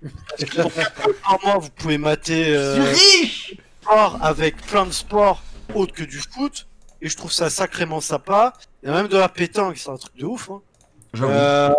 [0.00, 5.42] Pour 4 balles par mois, vous pouvez mater euh, riche sport avec plein de sports
[5.74, 6.66] autres que du foot.
[7.00, 8.52] Et je trouve ça sacrément sympa.
[8.82, 10.50] Il y a même de la pétanque, c'est un truc de ouf.
[10.50, 10.60] Hein.
[11.20, 11.74] Euh,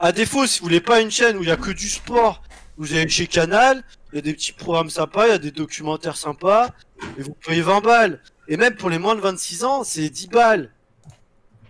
[0.00, 2.42] à défaut, si vous voulez pas une chaîne où il y a que du sport,
[2.76, 5.50] vous allez chez Canal, il y a des petits programmes sympas, il y a des
[5.50, 6.70] documentaires sympas,
[7.18, 8.20] et vous payez 20 balles.
[8.48, 10.70] Et même pour les moins de 26 ans, c'est 10 balles.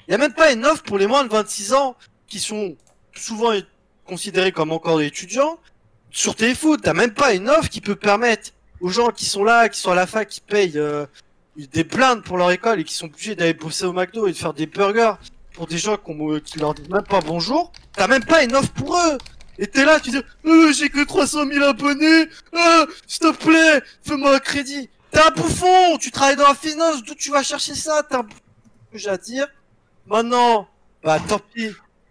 [0.09, 1.97] Il y a même pas une offre pour les moins de 26 ans,
[2.27, 2.77] qui sont
[3.17, 3.53] souvent
[4.05, 5.59] considérés comme encore étudiants.
[6.11, 9.69] Sur Téléfoot, t'as même pas une offre qui peut permettre aux gens qui sont là,
[9.69, 11.07] qui sont à la fac, qui payent euh,
[11.57, 14.37] des plaintes pour leur école et qui sont obligés d'aller bosser au McDo et de
[14.37, 15.15] faire des burgers
[15.55, 18.73] pour des gens qu'on- qui leur disent même pas bonjour, t'as même pas une offre
[18.73, 19.19] pour eux.
[19.59, 23.81] Et t'es là, tu dis, euh, j'ai que 300 000 abonnés, euh, s'il te plaît,
[24.03, 24.91] fais-moi un crédit.
[25.15, 28.27] T'es un bouffon, tu travailles dans la finance, d'où tu vas chercher ça, t'es un
[28.93, 29.47] j'ai à dire.
[30.09, 30.69] Maintenant,
[31.05, 31.71] bah tant pis.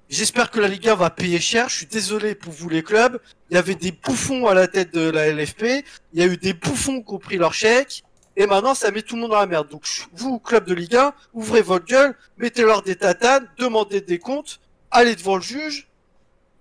[0.09, 1.67] J'espère que la Ligue 1 va payer cher.
[1.67, 3.19] Je suis désolé pour vous les clubs.
[3.49, 5.85] Il y avait des bouffons à la tête de la LFP.
[6.14, 8.03] Il y a eu des bouffons qui ont pris leur chèque.
[8.38, 9.67] Et maintenant, ça met tout le monde dans la merde.
[9.67, 14.61] Donc, vous, club de Ligue 1, ouvrez votre gueule, mettez-leur des tatanes, demandez des comptes,
[14.91, 15.88] allez devant le juge,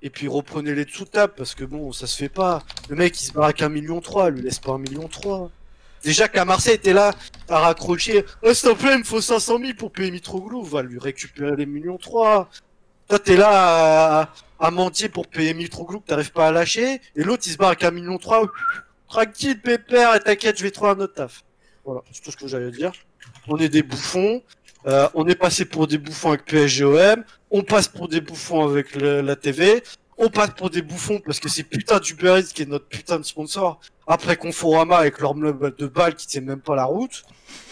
[0.02, 2.62] et puis reprenez les table, parce que bon, ça se fait pas.
[2.88, 5.50] Le mec, il se barre avec un million trois, lui laisse pas un million trois.
[6.02, 7.12] Déjà qu'à Marseille, t'es là,
[7.47, 10.82] t'as raccroché, oh, s'il te plaît, il me faut 500 000 pour payer Mitroglou, va
[10.82, 12.48] lui récupérer les millions trois.
[13.08, 17.22] Toi, t'es là à, à mendier pour payer Mitroglou que t'arrives pas à lâcher, et
[17.22, 18.50] l'autre, il se barre avec un million trois.
[19.08, 21.44] Tranquille, pépère, et t'inquiète, je vais trouver un autre taf.
[21.84, 22.92] Voilà, c'est tout ce que j'allais dire.
[23.47, 24.42] On est des bouffons.
[24.86, 27.24] Euh, on est passé pour des bouffons avec PSGOM.
[27.50, 29.82] On passe pour des bouffons avec la TV.
[30.18, 33.24] On passe pour des bouffons parce que c'est putain d'Uber qui est notre putain de
[33.24, 33.81] sponsor.
[34.06, 37.22] Après Conforama avec leur meuble de balles qui tiennent même pas la route.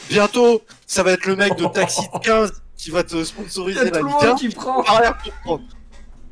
[0.08, 4.00] Bientôt, ça va être le mec de Taxi de 15 qui va te sponsoriser la
[4.00, 4.26] Ligue 1.
[4.28, 4.78] monde qui prend.
[4.80, 5.64] On va rien comprendre.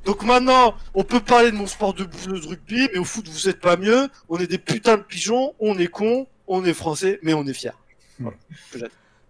[0.04, 3.48] Donc maintenant, on peut parler de mon sport de bouffeuse rugby, mais au foot, vous
[3.48, 4.08] êtes pas mieux.
[4.28, 7.52] On est des putains de pigeons, on est cons, on est français, mais on est
[7.52, 7.72] fiers.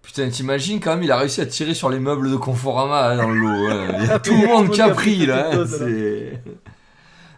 [0.02, 3.16] Putain, t'imagines quand même, il a réussi à tirer sur les meubles de Conforama hein,
[3.16, 3.66] dans le lot.
[3.68, 3.88] ouais.
[4.00, 5.50] Il y a Ah, tout le monde qui a pris là.
[5.50, 6.42] hein, doses, C'est.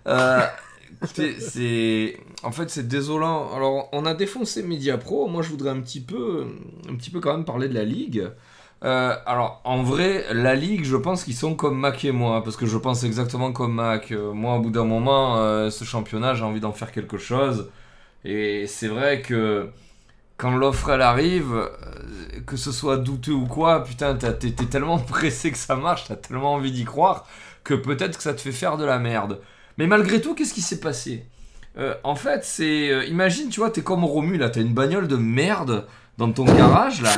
[0.06, 0.40] Euh,
[1.02, 2.16] écoutez, c'est.
[2.42, 3.54] En fait, c'est désolant.
[3.54, 5.28] Alors, on a défoncé Media Pro.
[5.28, 6.46] Moi, je voudrais un petit peu,
[7.20, 8.30] quand même parler de la ligue.
[8.82, 12.56] Euh, alors, en vrai, la ligue, je pense qu'ils sont comme Mac et moi, parce
[12.56, 14.10] que je pense exactement comme Mac.
[14.12, 17.70] Euh, moi, au bout d'un moment, euh, ce championnat, j'ai envie d'en faire quelque chose.
[18.24, 19.68] Et c'est vrai que
[20.38, 21.70] quand l'offre elle arrive,
[22.46, 26.54] que ce soit douteux ou quoi, putain, t'es tellement pressé que ça marche, t'as tellement
[26.54, 27.26] envie d'y croire,
[27.64, 29.40] que peut-être que ça te fait faire de la merde.
[29.78, 31.24] Mais malgré tout, qu'est-ce qui s'est passé?
[31.78, 32.90] Euh, En fait, c'est.
[32.90, 35.86] euh, imagine, tu vois, t'es comme Romu, là, t'as une bagnole de merde
[36.18, 37.12] dans ton garage, là.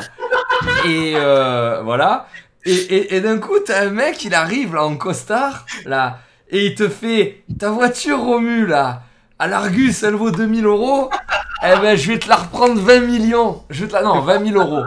[0.87, 2.29] Et euh, voilà.
[2.65, 6.67] Et, et, et d'un coup, t'as un mec, il arrive, là, en costard, là, et
[6.67, 9.03] il te fait Ta voiture, Romu, là,
[9.39, 11.11] à l'Argus, elle vaut 2000 euros.
[11.65, 13.63] Eh ben, je vais te la reprendre 20 millions.
[13.71, 14.03] Je vais te la...
[14.03, 14.85] Non, 20 000 euros.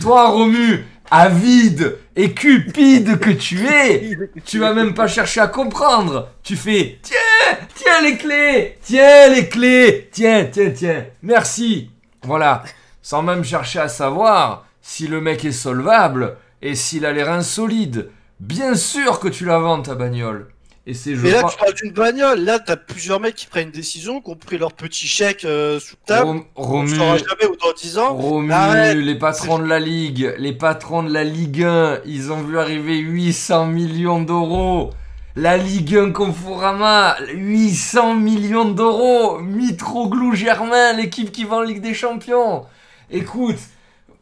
[0.00, 6.28] Toi, Romu, avide et cupide que tu es, tu vas même pas chercher à comprendre.
[6.42, 11.04] Tu fais Tiens, tiens les clés, tiens les clés, tiens, tiens, tiens.
[11.22, 11.92] Merci.
[12.24, 12.64] Voilà.
[13.02, 17.42] Sans même chercher à savoir si le mec est solvable et s'il a les reins
[17.42, 18.10] solides.
[18.40, 20.48] Bien sûr que tu la vends ta bagnole.
[20.90, 22.40] Et c'est je Mais là, crois- tu parles d'une bagnole.
[22.44, 25.78] Là, t'as plusieurs mecs qui prennent une décision, qui ont pris leur petit chèque euh,
[25.78, 26.26] sous table.
[26.26, 28.14] Rom- On Romu, saura jamais ou dans 10 ans.
[28.16, 28.96] Romu, Arrête.
[28.96, 32.96] les patrons de la Ligue, les patrons de la Ligue 1, ils ont vu arriver
[32.96, 34.88] 800 millions d'euros.
[35.36, 39.40] La Ligue 1 Conforama, 800 millions d'euros.
[39.40, 42.64] Mitroglou Germain, l'équipe qui va en Ligue des Champions.
[43.10, 43.58] Écoute,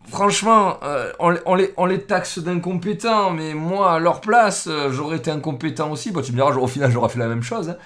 [0.08, 4.66] franchement, euh, on, les- on les, on les taxe d'incompétents, mais moi, à leur place,
[4.68, 6.10] euh, j'aurais été incompétent aussi.
[6.10, 7.70] Bon, tu me diras, au final, j'aurais fait la même chose.
[7.70, 7.76] hein.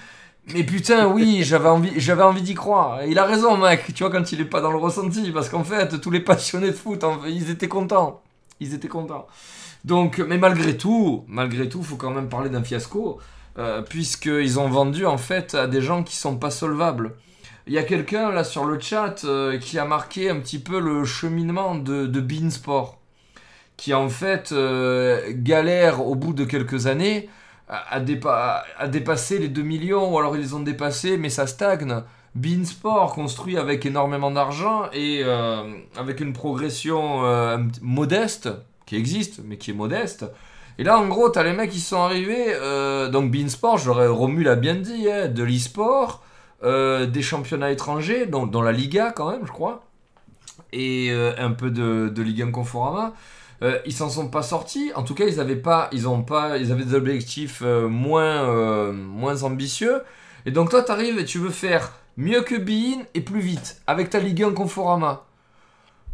[0.53, 3.01] Mais putain, oui, j'avais envie, j'avais envie d'y croire.
[3.03, 5.49] Et il a raison, mec, tu vois, quand il est pas dans le ressenti, parce
[5.49, 8.21] qu'en fait, tous les passionnés de foot, en fait, ils étaient contents.
[8.59, 9.27] Ils étaient contents.
[9.85, 13.19] Donc, mais malgré tout, malgré tout, faut quand même parler d'un fiasco,
[13.59, 17.13] euh, puisqu'ils ont vendu, en fait, à des gens qui sont pas solvables.
[17.71, 20.77] Il y a quelqu'un là sur le chat euh, qui a marqué un petit peu
[20.77, 22.99] le cheminement de, de Beansport,
[23.77, 27.29] qui en fait euh, galère au bout de quelques années
[27.69, 31.29] à, à dépa- à dépasser les 2 millions, ou alors ils les ont dépassés, mais
[31.29, 32.03] ça stagne.
[32.35, 35.63] Beansport construit avec énormément d'argent et euh,
[35.95, 37.21] avec une progression
[37.81, 38.49] modeste,
[38.85, 40.25] qui existe, mais qui est modeste.
[40.77, 42.53] Et là, en gros, t'as les mecs qui sont arrivés.
[43.13, 46.21] donc, Beansport, j'aurais Romu l'a bien dit, hein, de l'e-sport,
[46.63, 49.83] euh, des championnats étrangers, dans, dans la Liga quand même, je crois,
[50.73, 53.13] et euh, un peu de, de Ligue 1 Conforama.
[53.63, 54.91] Euh, ils s'en sont pas sortis.
[54.95, 58.91] En tout cas, ils avaient pas, ils ont pas, ils avaient des objectifs euh, moins,
[58.91, 60.01] moins ambitieux.
[60.45, 64.09] Et donc toi, t'arrives et tu veux faire mieux que Bein et plus vite avec
[64.09, 65.25] ta Ligue 1 Conforama.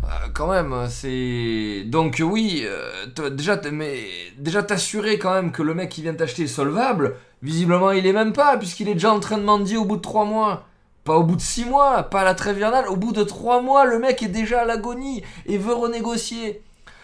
[0.03, 2.63] Euh, quand même, c'est donc oui.
[2.65, 7.15] euh, déjà, t'assurer quand même que le mec qui vient t'acheter est solvable.
[7.41, 10.01] Visiblement, il est même pas puisqu'il est déjà en train de mendier au bout de
[10.01, 10.65] 3 mois.
[11.03, 12.63] Pas au bout de 6 mois, pas à la trêve.
[12.89, 16.61] Au bout de 3 mois, le mec est déjà à l'agonie et veut renégocier.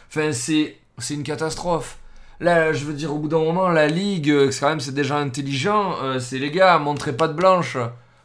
[0.10, 0.78] Enfin, c'est
[1.10, 1.98] une catastrophe.
[2.40, 5.18] Là, je veux dire, au bout d'un moment, la ligue, euh, quand même c'est déjà
[5.18, 5.96] intelligent.
[6.04, 7.78] euh, c'est les gars, montrez pas de blanche.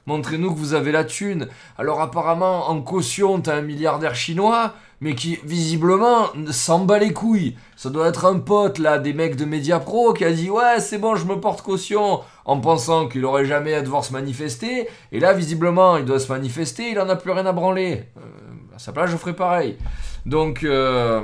[0.08, 1.48] Montrez-nous que vous avez la thune.
[1.76, 4.72] Alors apparemment, en caution, t'as un milliardaire chinois,
[5.02, 7.56] mais qui visiblement s'en bat les couilles.
[7.76, 10.96] Ça doit être un pote là, des mecs de Mediapro, qui a dit ouais c'est
[10.96, 14.88] bon, je me porte caution, en pensant qu'il aurait jamais à devoir se manifester.
[15.12, 18.04] Et là, visiblement, il doit se manifester, il en a plus rien à branler.
[18.16, 19.76] Euh, à sa place, je ferais pareil.
[20.24, 21.20] Donc euh,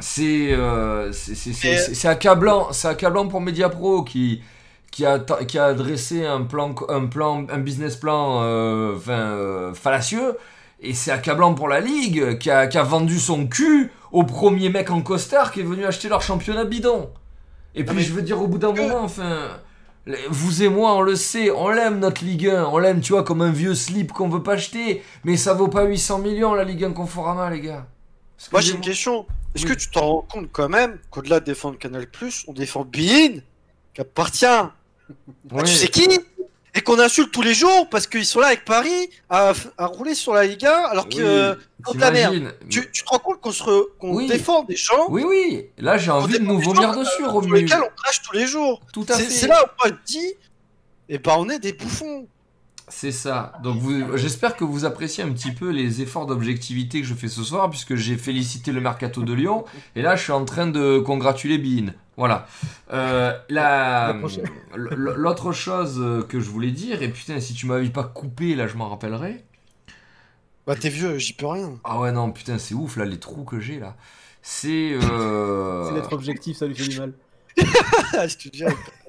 [0.00, 4.40] c'est euh, c'est accablant, c'est accablant pour Mediapro qui
[4.92, 9.74] qui a, qui a dressé un plan, un plan, un business plan euh, enfin, euh,
[9.74, 10.36] fallacieux.
[10.80, 14.68] Et c'est accablant pour la Ligue qui a, qui a vendu son cul au premier
[14.68, 17.10] mec en costard qui est venu acheter leur championnat bidon.
[17.74, 19.48] Et puis mais- je veux dire, au bout d'un moment, enfin,
[20.28, 23.22] vous et moi, on le sait, on l'aime notre Ligue 1, on l'aime, tu vois,
[23.22, 25.02] comme un vieux slip qu'on veut pas acheter.
[25.24, 27.86] Mais ça vaut pas 800 millions la Ligue 1 Conforama, les gars.
[28.50, 29.24] Moi j'ai une question.
[29.54, 29.70] Est-ce Oui.
[29.70, 32.06] que tu t'en rends compte quand même qu'au-delà de défendre Canal
[32.48, 33.40] on défend Bein,
[33.94, 34.46] qui appartient
[35.50, 35.62] Ouais.
[35.64, 36.08] tu sais qui?
[36.74, 40.14] Et qu'on insulte tous les jours parce qu'ils sont là avec Paris à, à rouler
[40.14, 42.10] sur la Ligue 1 alors que Oui, euh, contre la
[42.70, 44.26] tu, tu te rends compte qu'on se re- qu'on Oui.
[44.26, 45.66] défend des gens Oui, oui.
[45.76, 48.80] Là, j'ai envie de nous vomir dessus, sur lesquels on crache tous les jours.
[48.94, 49.28] Tout à fait.
[49.28, 50.32] c'est là où je dis,
[51.10, 52.26] et ben on est des bouffons.
[52.94, 53.54] C'est ça.
[53.62, 57.26] Donc vous- j'espère que vous appréciez un petit peu les efforts d'objectivité que je fais
[57.28, 59.64] ce soir, puisque j'ai félicité le mercato de Lyon,
[59.96, 61.92] et là je suis en train de congratuler Bean.
[62.18, 62.46] Voilà.
[62.92, 64.14] Euh, la-
[64.76, 68.76] L'autre chose que je voulais dire, et putain, si tu m'avais pas coupé, là je
[68.76, 69.42] m'en rappellerai.
[70.66, 71.72] Bah t'es vieux, j'y peux rien.
[71.84, 73.96] Ah ouais, non, putain, c'est ouf, là, les trous que j'ai là.
[74.42, 74.92] C'est.
[75.02, 77.14] euh, C'est d'être objectif, ça lui fait du mal.
[78.28, 78.64] je te dis,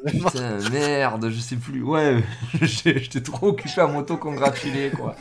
[0.05, 1.81] Putain, merde, je sais plus.
[1.81, 2.21] Ouais,
[2.61, 5.15] j'étais trop occupé à m'auto-congratuler, quoi.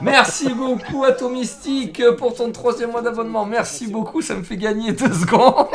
[0.00, 3.44] Merci beaucoup, Atomistique, pour ton troisième mois d'abonnement.
[3.44, 5.66] Merci beaucoup, ça me fait gagner deux secondes.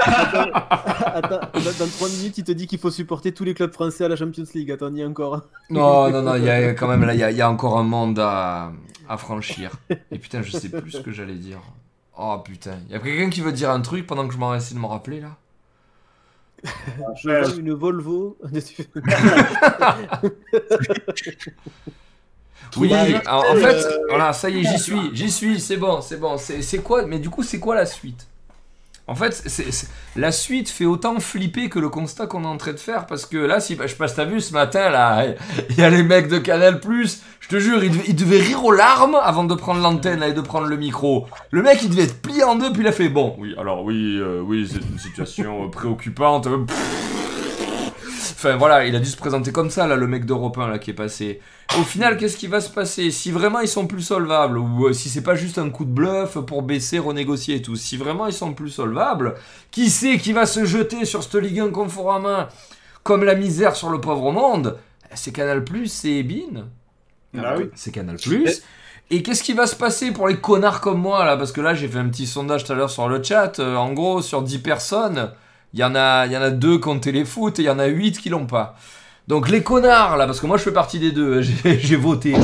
[0.00, 4.04] Attends, dans, dans 3 minutes, il te dit qu'il faut supporter tous les clubs français
[4.04, 4.70] à la Champions League.
[4.70, 5.42] Attends, on y est encore.
[5.68, 7.50] Non, non, non, il y a quand même, là, il y a, il y a
[7.50, 8.72] encore un monde à,
[9.06, 9.72] à franchir.
[10.10, 11.60] Et putain, je sais plus ce que j'allais dire.
[12.18, 14.54] Oh putain, il y a quelqu'un qui veut dire un truc pendant que je m'en
[14.54, 15.36] essaie de me rappeler, là?
[17.14, 18.38] Je vois une Volvo.
[22.76, 25.76] Oui, Bah, en, en fait, euh, voilà, ça y est, j'y suis, j'y suis, c'est
[25.76, 26.38] bon, c'est bon.
[26.38, 28.26] C'est c'est quoi Mais du coup, c'est quoi la suite?
[29.08, 29.44] En fait,
[30.14, 33.26] la suite fait autant flipper que le constat qu'on est en train de faire parce
[33.26, 35.24] que là, si je sais pas si t'as vu ce matin là,
[35.70, 36.80] il y a les mecs de Canal
[37.40, 40.66] je te jure, ils devaient, rire aux larmes avant de prendre l'antenne et de prendre
[40.66, 41.26] le micro.
[41.50, 43.34] Le mec, il devait être plié en deux, puis il a fait bon.
[43.38, 46.46] Oui, alors oui, euh, oui, c'est une situation euh, préoccupante.
[48.44, 50.80] Enfin voilà, il a dû se présenter comme ça là, le mec d'Europe 1 là
[50.80, 51.40] qui est passé.
[51.78, 53.12] Au final, qu'est-ce qui va se passer?
[53.12, 55.92] Si vraiment ils sont plus solvables, ou euh, si c'est pas juste un coup de
[55.92, 59.36] bluff pour baisser, renégocier et tout, si vraiment ils sont plus solvables,
[59.70, 62.48] qui sait qui va se jeter sur cette Ligue 1 Conforama
[63.04, 64.76] comme la misère sur le pauvre monde?
[65.14, 66.64] C'est Canal c'est Bean.
[67.38, 67.70] Ah oui.
[67.76, 68.16] C'est Canal
[69.08, 71.36] Et qu'est-ce qui va se passer pour les connards comme moi là?
[71.36, 73.60] Parce que là j'ai fait un petit sondage tout à l'heure sur le chat.
[73.60, 75.30] Euh, en gros, sur 10 personnes,
[75.74, 77.70] il y en a, il y en a deux qui ont téléfoot et il y
[77.70, 78.76] en a 8 qui l'ont pas.
[79.28, 82.34] Donc les connards là, parce que moi je fais partie des deux, j'ai j'ai voté.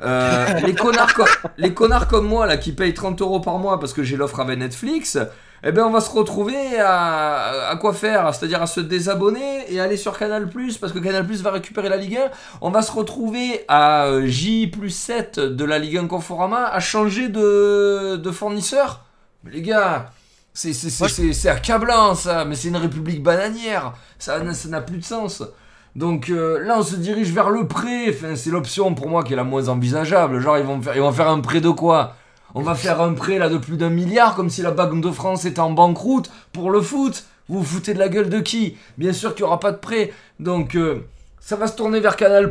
[0.00, 1.24] Euh, les, connards co-
[1.56, 4.38] les connards comme moi là qui payent 30 euros par mois parce que j'ai l'offre
[4.38, 5.18] avec Netflix,
[5.64, 8.32] eh ben on va se retrouver à, à quoi faire?
[8.32, 10.48] C'est-à-dire à se désabonner et aller sur Canal
[10.80, 12.30] parce que Canal va récupérer la Ligue 1.
[12.60, 16.78] On va se retrouver à euh, J plus 7 de la Ligue 1 Conforama à
[16.78, 19.00] changer de, de fournisseur.
[19.42, 20.10] Mais les gars,
[20.58, 23.94] c'est accablant ça, mais c'est une république bananière.
[24.18, 25.44] Ça n'a ça n'a plus de sens.
[25.94, 28.06] Donc euh, là, on se dirige vers le prêt.
[28.10, 30.40] Enfin, c'est l'option pour moi qui est la moins envisageable.
[30.40, 32.16] Genre, ils vont faire, ils vont faire un prêt de quoi?
[32.54, 35.10] On va faire un prêt là de plus d'un milliard, comme si la Banque de
[35.12, 37.24] France était en banqueroute pour le foot.
[37.48, 38.76] Vous vous foutez de la gueule de qui?
[38.96, 40.12] Bien sûr qu'il n'y aura pas de prêt.
[40.40, 41.04] Donc, euh,
[41.40, 42.50] ça va se tourner vers Canal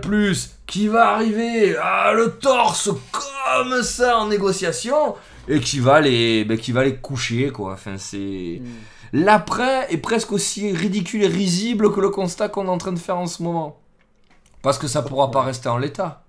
[0.66, 5.16] qui va arriver à le torse comme ça en négociation
[5.48, 7.74] et qui va les, ben, qui va les coucher quoi.
[7.74, 8.62] Enfin, c'est
[9.14, 13.00] l'après est presque aussi ridicule et risible que le constat qu'on est en train de
[13.00, 13.80] faire en ce moment.
[14.62, 16.24] Parce que ça pourra pas rester en l'état.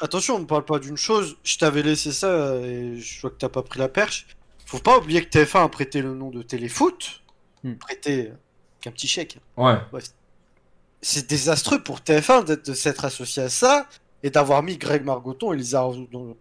[0.00, 1.36] Attention, on ne parle pas d'une chose.
[1.44, 4.26] Je t'avais laissé ça et je vois que t'as pas pris la perche.
[4.66, 7.22] Faut pas oublier que TF1 a prêté le nom de Téléfoot.
[7.62, 7.74] Hmm.
[7.74, 8.34] Prêté euh,
[8.80, 9.38] qu'un petit chèque.
[9.56, 9.76] Ouais.
[11.00, 13.86] C'est désastreux pour TF1 d'être- de s'être associé à ça
[14.22, 16.34] et d'avoir mis Greg Margoton et Lisa dans,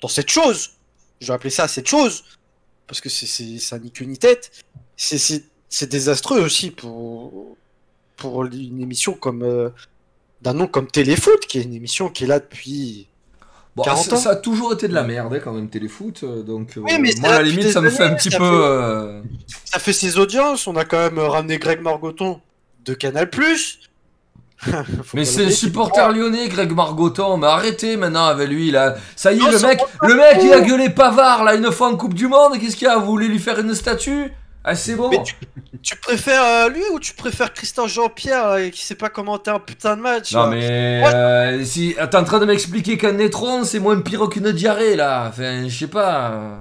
[0.00, 0.70] dans cette chose.
[1.20, 2.24] Je vais appeler ça cette chose.
[2.86, 4.50] Parce que c'est- c'est ça ni queue ni tête.
[4.96, 7.56] C'est- C'est c'est désastreux aussi pour,
[8.16, 9.42] pour une émission comme.
[9.42, 9.70] euh,
[10.42, 13.08] d'un nom comme Téléfoot, qui est une émission qui est là depuis.
[13.74, 14.18] Bon, 40 ça, ans.
[14.18, 16.22] ça a toujours été de la merde hein, quand même téléfoot.
[16.22, 18.38] euh, Donc, euh, Oui, mais moi, à la limite, ça me fait un petit ça
[18.38, 18.44] peu.
[18.44, 19.22] fait- euh,
[19.64, 22.40] Ça fait ses audiences, on a quand même ramené Greg Margoton
[22.84, 23.28] de Canal+.
[25.14, 25.56] Mais c'est l'oublier.
[25.56, 27.36] supporter lyonnais, Greg Margoton.
[27.36, 28.96] Mais arrêtez maintenant avec lui là.
[29.14, 31.88] Ça y est, Non, le mec, le mec, il a gueulé Pavard là une fois
[31.88, 32.58] en Coupe du Monde.
[32.58, 32.96] Qu'est-ce qu'il a?
[32.96, 34.32] Vous voulez lui faire une statue?
[34.68, 35.10] Ah, c'est bon.
[35.10, 35.22] Mais
[35.80, 39.60] Tu préfères euh, lui ou tu préfères Christophe Jean-Pierre euh, qui sait pas commenter un
[39.60, 43.62] putain de match Non là mais euh, si t'es en train de m'expliquer qu'un nétron
[43.62, 45.26] c'est moins pire qu'une diarrhée là.
[45.28, 46.58] Enfin, je sais pas.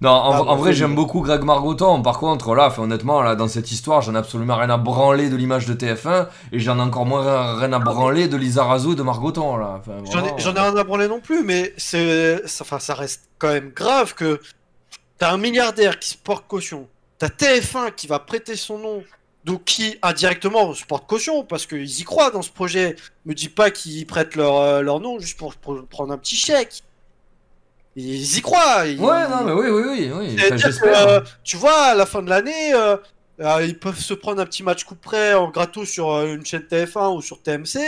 [0.00, 2.02] Non, en, Ah, en bon, vrai j'aime beaucoup Greg Margoton.
[2.02, 5.36] Par contre là, honnêtement là dans cette histoire, j'en ai absolument rien à branler de
[5.36, 8.96] l'image de TF1 et j'en ai encore moins rien à branler de Lisa Razou et
[8.96, 9.80] de Margoton là.
[9.80, 9.92] Enfin,
[10.38, 13.70] J'en ai, rien à branler non plus, mais c'est, ça- enfin, ça reste quand même
[13.74, 14.40] grave que
[15.18, 19.02] t'as un milliardaire qui se porte caution, t'as TF1 qui va prêter son nom,
[19.44, 22.96] donc qui indirectement se porte caution parce qu'ils y croient dans ce projet.
[23.26, 26.36] Me dis pas qu'ils prêtent leur, euh, leur nom juste pour, pour prendre un petit
[26.36, 26.82] chèque.
[27.96, 28.86] Ils y croient.
[28.86, 30.34] ils- Ouais, non mais oui, oui, oui, oui.
[30.36, 32.96] Enfin, C'est-à-dire que, euh, tu vois, à la fin de l'année, euh,
[33.40, 36.62] euh, ils peuvent se prendre un petit match coup près en gratos sur une chaîne
[36.62, 37.78] TF1 ou sur TMC,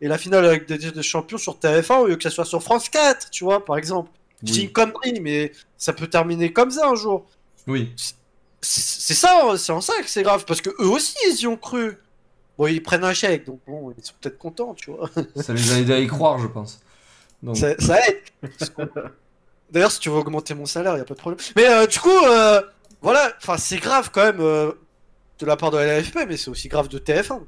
[0.00, 2.62] et la finale avec des, des champions sur TF1 au lieu que ça soit sur
[2.62, 4.10] France 4, tu vois, par exemple.
[4.44, 4.60] C'est Oui.
[4.62, 7.26] une connerie, mais ça peut terminer comme ça un jour.
[7.66, 7.92] Oui.
[7.96, 8.14] C'est
[8.62, 11.56] c'est ça, c'est en ça que c'est grave, parce que eux aussi, ils y ont
[11.56, 11.96] cru.
[12.58, 15.08] Bon, ils prennent un chèque, donc bon, ils sont peut-être contents, tu vois.
[15.36, 16.80] Ça les a aidés à y croire, je pense.
[17.42, 18.20] Donc, Ça, ça aide.
[19.70, 21.40] D'ailleurs, si tu veux augmenter mon salaire, y a pas de problème.
[21.56, 22.60] Mais euh, du coup, euh,
[23.02, 24.72] voilà, enfin, c'est grave quand même euh,
[25.38, 27.28] de la part de la LFP, mais c'est aussi grave de TF1.
[27.28, 27.46] Pour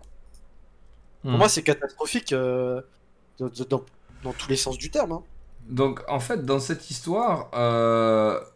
[1.24, 1.36] hmm.
[1.36, 3.50] moi, c'est catastrophique dans,
[4.22, 5.12] dans tous les sens du terme.
[5.12, 5.22] hein.
[5.68, 7.50] Donc en fait dans cette histoire,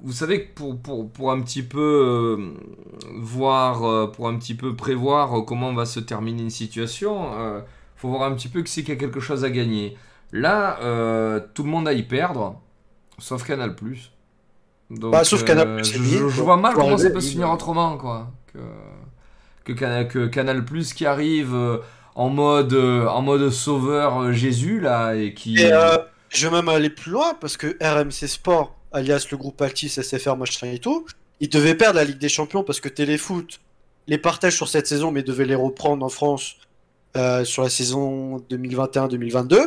[0.00, 2.56] vous savez que pour, pour, pour un petit peu
[3.14, 7.60] voir, pour un petit peu prévoir comment va se terminer une situation, euh,
[7.94, 9.96] faut voir un petit peu que c'est qu'il y a quelque chose à gagner.
[10.32, 10.78] Là,
[11.54, 12.60] tout le monde a y perdre,
[13.18, 13.74] sauf Canal+.
[14.90, 17.48] Donc, Bah, sauf Canal+, euh, je, je- je vois mal comment ça peut se finir
[17.48, 17.54] bah.
[17.54, 18.30] autrement, quoi.
[18.52, 18.58] Que,
[19.64, 20.64] que, Canal, que Canal+,
[20.94, 21.78] qui arrive euh,
[22.14, 25.58] en mode, euh, en mode sauveur euh, Jésus, là, et qui...
[25.58, 29.60] Et euh, je vais même aller plus loin, parce que RMC Sport, alias le groupe
[29.60, 31.04] Altis, SFR, machin et tout,
[31.40, 33.60] ils devaient perdre la Ligue des Champions parce que Téléfoot
[34.06, 36.56] les partage sur cette saison, mais devait les reprendre en France
[37.16, 39.66] euh, sur la saison 2021-2022.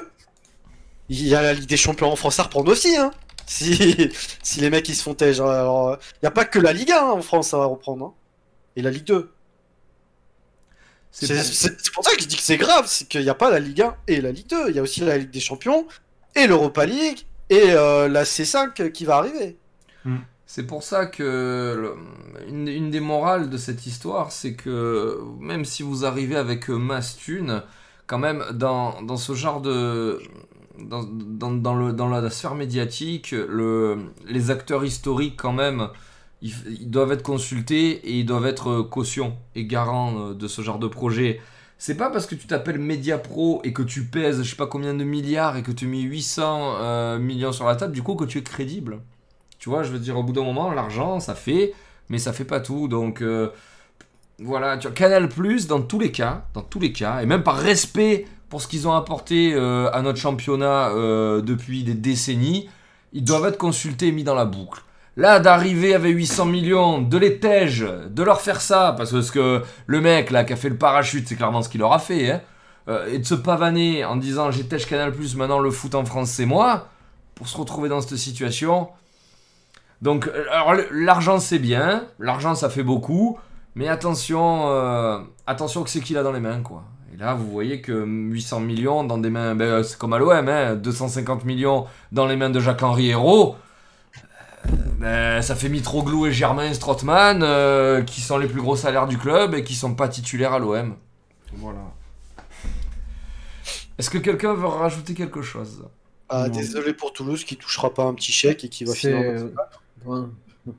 [1.09, 3.11] Il y a la Ligue des Champions en France à reprendre aussi, hein.
[3.49, 4.11] Si,
[4.43, 5.41] si les mecs ils se font tège.
[5.41, 8.05] Alors, il n'y a pas que la Ligue 1 en France à reprendre.
[8.05, 8.13] hein.
[8.75, 9.31] Et la Ligue 2.
[11.11, 13.59] c'est pour- ça que je dis que c'est grave, c'est qu'il n'y a pas la
[13.59, 14.69] Ligue 1 et la Ligue 2.
[14.69, 15.87] Il y a aussi la Ligue des Champions
[16.35, 19.57] et l'Europa League et euh, la C5 qui va arriver.
[20.45, 21.95] C'est pour ça que le-
[22.47, 26.75] une, une des morales de cette histoire, c'est que même si vous arrivez avec euh,
[26.77, 27.63] masse thune,
[28.07, 30.19] quand même dans, dans ce genre de
[30.88, 35.90] dans, dans, le, dans la sphère médiatique, le, les acteurs historiques quand même,
[36.41, 40.61] ils, doivent être consultés et ils doivent être euh, caution et garants euh, de ce
[40.61, 41.41] genre de projet.
[41.77, 44.67] C'est pas parce que tu t'appelles Media Pro et que tu pèses je sais pas
[44.67, 48.16] combien de milliards et que tu mets 800 euh, millions sur la table du coup
[48.16, 48.99] que tu es crédible.
[49.59, 51.74] Tu vois, je veux dire, au bout d'un moment, l'argent, ça fait,
[52.08, 52.88] mais ça fait pas tout.
[52.88, 53.22] Donc,
[54.40, 57.43] voilà, tu vois, Canal Plus, dans tous les cas, dans tous les cas, et même
[57.43, 62.69] par respect pour ce qu'ils ont apporté euh, à notre championnat euh, depuis des décennies,
[63.13, 64.81] ils doivent être consultés et mis dans la boucle.
[65.17, 69.31] Là, d'arriver avec 800 millions, de les tèges, de leur faire ça, parce que, ce
[69.31, 71.99] que le mec là qui a fait le parachute, c'est clairement ce qu'il leur a
[71.99, 72.41] fait, hein,
[72.87, 76.31] euh, et de se pavaner en disant j'ai tèche Canal maintenant le foot en France
[76.31, 76.87] c'est moi,
[77.35, 78.89] pour se retrouver dans cette situation.
[80.01, 80.29] Donc,
[80.91, 83.37] l'argent c'est bien, l'argent ça fait beaucoup,
[83.75, 84.69] mais attention,
[85.45, 86.83] attention que c'est qu'il a dans les mains quoi.
[87.19, 90.48] Et là, vous voyez que 800 millions dans des mains, ben, c'est comme à l'OM,
[90.48, 93.57] hein, 250 millions dans les mains de Jacques-Henri Hérault.
[94.67, 99.07] euh, ben, ça fait Mitroglou et Germain Strootman euh, qui sont les plus gros salaires
[99.07, 100.95] du club et qui sont pas titulaires à l'OM.
[101.56, 101.81] Voilà.
[103.98, 105.83] Est-ce que quelqu'un veut rajouter quelque chose?
[106.30, 109.49] Ah, désolé pour Toulouse qui touchera pas un petit chèque et qui va finir.
[110.06, 110.22] Ouais.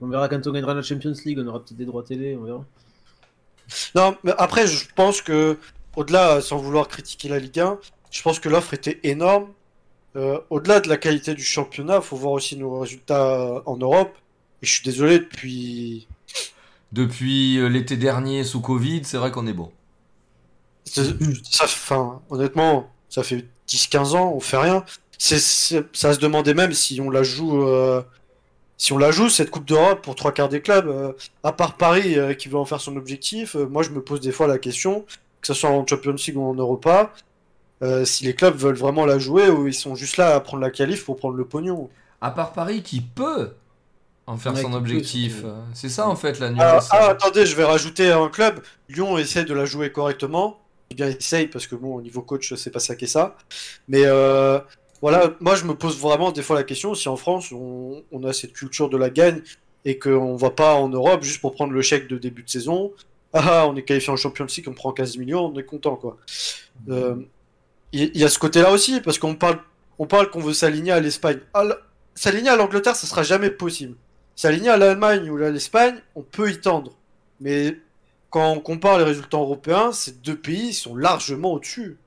[0.00, 2.44] On verra quand on gagnera la Champions League, on aura peut-être des droits télé, on
[2.44, 2.64] verra.
[3.94, 5.58] Non, mais après, je pense que,
[5.96, 7.78] au-delà, sans vouloir critiquer la Ligue 1,
[8.10, 9.48] je pense que l'offre était énorme.
[10.16, 14.16] Euh, au-delà de la qualité du championnat, il faut voir aussi nos résultats en Europe.
[14.62, 16.08] Et je suis désolé, depuis.
[16.92, 19.72] Depuis euh, l'été dernier sous Covid, c'est vrai qu'on est bon.
[20.84, 21.02] Ça,
[22.30, 24.84] honnêtement, ça fait 10-15 ans, on fait rien.
[25.18, 27.62] Ça se demandait même si on la joue.
[27.68, 28.02] euh,
[28.78, 31.12] Si on la joue, cette Coupe d'Europe pour trois quarts des clubs, euh,
[31.44, 34.20] à part Paris euh, qui veut en faire son objectif, euh, moi je me pose
[34.20, 35.06] des fois la question,
[35.40, 37.12] que ce soit en Champions League ou en Europa,
[37.82, 40.62] euh, si les clubs veulent vraiment la jouer ou ils sont juste là à prendre
[40.62, 41.88] la qualif pour prendre le pognon.
[42.20, 43.52] À part Paris qui peut
[44.26, 45.44] en faire Ouais, son qui objectif.
[45.72, 46.88] C'est ça en fait la Ah, nuance.
[46.90, 48.60] ah, attendez, je vais rajouter un club.
[48.88, 50.58] Lyon essaie de la jouer correctement.
[50.90, 53.36] Eh bien, essaye parce que bon, au niveau coach, c'est pas ça qu'est ça.
[53.88, 54.58] Mais euh,
[55.00, 58.24] voilà, moi je me pose vraiment des fois la question si en France on, on
[58.24, 59.40] a cette culture de la gagne
[59.86, 62.92] et qu'on va pas en Europe juste pour prendre le chèque de début de saison.
[63.32, 66.16] Ah, on est qualifié en Champions League, on prend 15 millions, on est content quoi.
[66.88, 67.16] Euh,
[67.92, 69.60] Il y, y a ce côté-là aussi parce qu'on parle,
[69.98, 71.38] on parle qu'on veut s'aligner à l'Espagne.
[71.54, 71.64] Ah,
[72.14, 73.96] S'aligner à l'Angleterre, ça sera jamais possible.
[74.34, 76.92] S'aligner à l'Allemagne ou à l'Espagne, on peut y tendre.
[77.40, 77.78] Mais
[78.30, 81.98] quand on compare les résultats européens, ces deux pays sont largement au-dessus.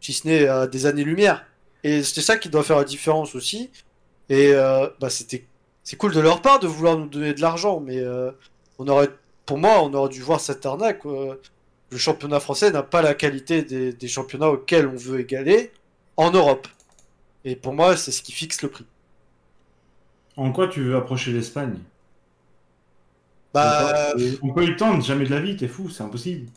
[0.00, 1.44] Si ce n'est à des années-lumière.
[1.84, 3.70] Et c'est ça qui doit faire la différence aussi.
[4.28, 5.46] Et euh, bah, c'était,
[5.84, 8.30] c'est cool de leur part de vouloir nous donner de l'argent, mais euh,
[8.78, 9.10] on aurait,
[9.46, 11.06] pour moi, on aurait dû voir cette arnaque.
[11.06, 11.34] euh,
[11.90, 15.70] le championnat français n'a pas la qualité des, des championnats auxquels on veut égaler
[16.16, 16.66] en Europe.
[17.44, 18.86] Et pour moi, c'est ce qui fixe le prix.
[20.36, 21.78] En quoi tu veux approcher l'Espagne?
[23.54, 26.48] Bah, On peut y tendre, jamais de la vie, t'es fou, c'est impossible.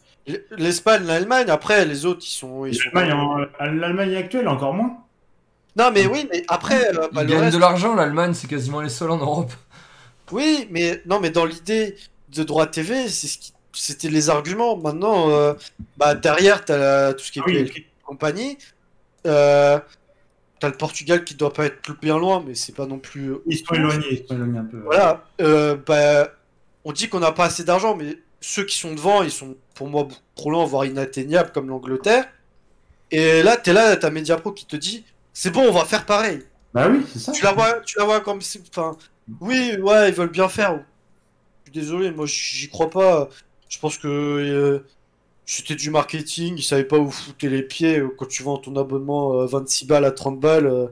[0.57, 2.65] l'Espagne, l'Allemagne, après, les autres, ils sont.
[2.65, 2.89] Ils sont...
[2.93, 3.13] L'Allemagne
[3.59, 4.97] en- l'Allemagne actuelle, encore moins.
[5.77, 8.47] Non, mais oui, mais après, euh, bah, Ils le gagnent reste- de l'argent, l'Allemagne, c'est
[8.47, 9.53] quasiment les seuls en Europe.
[10.31, 11.95] Oui, mais non, mais dans l'idée
[12.33, 13.53] de droit TV, c'est ce qui...
[13.73, 14.77] c'était les arguments.
[14.77, 15.53] Maintenant, euh,
[15.97, 18.57] bah, derrière, t'as la- tout ce qui est Ah oui, compagnie.
[19.27, 19.79] Euh,
[20.59, 23.33] t'as le Portugal qui doit pas être plus bien loin, mais c'est pas non plus.
[23.45, 24.79] Ils sont éloignés, ils sont éloignés un peu.
[24.79, 25.25] Voilà.
[25.41, 26.29] Euh, bah,
[26.85, 29.87] on dit qu'on n'a pas assez d'argent, mais ceux qui sont devant, ils sont pour
[29.87, 32.25] moi beaucoup trop loin, voire inatteignables, comme l'Angleterre.
[33.11, 36.43] Et là, t'es là, t'as Mediapro qui te dit, c'est bon, on va faire pareil.
[36.73, 37.31] Bah oui, c'est ça.
[37.31, 38.95] Tu la vois, tu la vois comme si, enfin,
[39.41, 40.83] oui, ouais, ils veulent bien faire.
[41.69, 43.29] Suis désolé, moi j'y crois pas.
[43.69, 44.79] Je pense que euh,
[45.45, 48.75] c'était du marketing, ils savaient pas où foutre les pieds euh, quand tu vends ton
[48.75, 50.87] abonnement euh, 26 balles à 30 balles euh,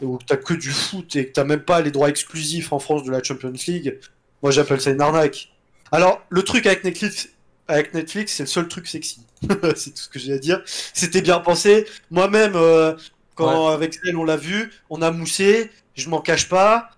[0.00, 3.04] où t'as que du foot et que t'as même pas les droits exclusifs en France
[3.04, 3.98] de la Champions League.
[4.42, 5.50] Moi j'appelle ça une arnaque.
[5.92, 7.28] Alors, le truc avec Netflix,
[7.68, 9.20] avec Netflix, c'est le seul truc sexy.
[9.76, 10.62] c'est tout ce que j'ai à dire.
[10.64, 11.84] C'était bien pensé.
[12.10, 12.94] Moi-même, euh,
[13.34, 16.90] quand avec elle on l'a vu, on a moussé, je m'en cache pas.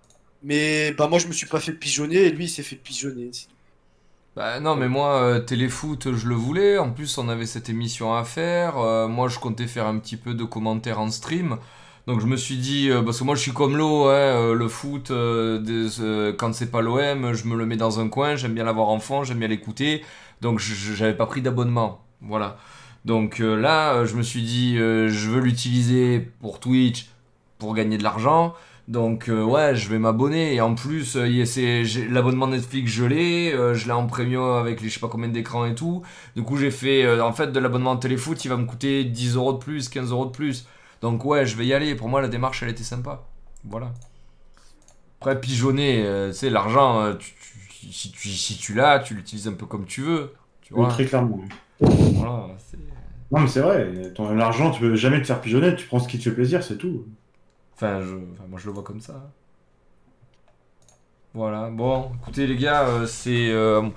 [0.42, 3.30] Mais bah moi je me suis pas fait pigeonner et lui il s'est fait pigeonner.
[4.38, 6.78] Bah non, mais moi, euh, téléfoot, je le voulais.
[6.78, 8.78] En plus, on avait cette émission à faire.
[8.78, 11.56] Euh, moi, je comptais faire un petit peu de commentaires en stream.
[12.06, 14.68] Donc, je me suis dit, euh, parce que moi, je suis comme l'eau, hein, le
[14.68, 15.08] foot,
[16.38, 18.36] quand c'est pas l'OM, je me le mets dans un coin.
[18.36, 20.04] J'aime bien l'avoir en fond, j'aime bien l'écouter.
[20.40, 22.04] Donc, j'avais pas pris d'abonnement.
[22.20, 22.58] Voilà.
[23.04, 27.08] Donc là, je me suis dit, je veux l'utiliser pour Twitch,
[27.58, 28.54] pour gagner de l'argent.
[28.88, 30.54] Donc euh, ouais, je vais m'abonner.
[30.54, 33.52] Et en plus, euh, l'abonnement Netflix, je l'ai.
[33.52, 36.02] euh, je l'ai en premium avec les je sais pas combien d'écrans et tout.
[36.34, 39.52] Du coup, j'ai fait, en fait, de l'abonnement téléfoot, il va me coûter 10 euros
[39.52, 40.66] de plus, 15 euros de plus.
[41.02, 41.94] Donc ouais, je vais y aller.
[41.94, 43.24] Pour moi, la démarche, elle était sympa.
[43.64, 43.92] Voilà.
[45.20, 47.12] Après, pigeonner, tu sais, l'argent,
[47.90, 50.32] si tu, si tu l'as, tu l'utilises un peu comme tu veux.
[50.62, 50.88] Tu Oui.
[50.88, 51.40] Très clairement.
[51.80, 52.76] Voilà, c'est-
[53.30, 53.92] Non, mais c'est vrai,
[54.34, 56.78] l'argent, tu peux jamais te faire pigeonner, tu prends ce qui te fait plaisir, c'est
[56.78, 57.04] tout.
[57.78, 58.14] Enfin, je...
[58.48, 59.30] moi je le vois comme ça.
[61.34, 63.50] Voilà, bon, écoutez les gars, euh, c'est...
[63.50, 63.92] euh, En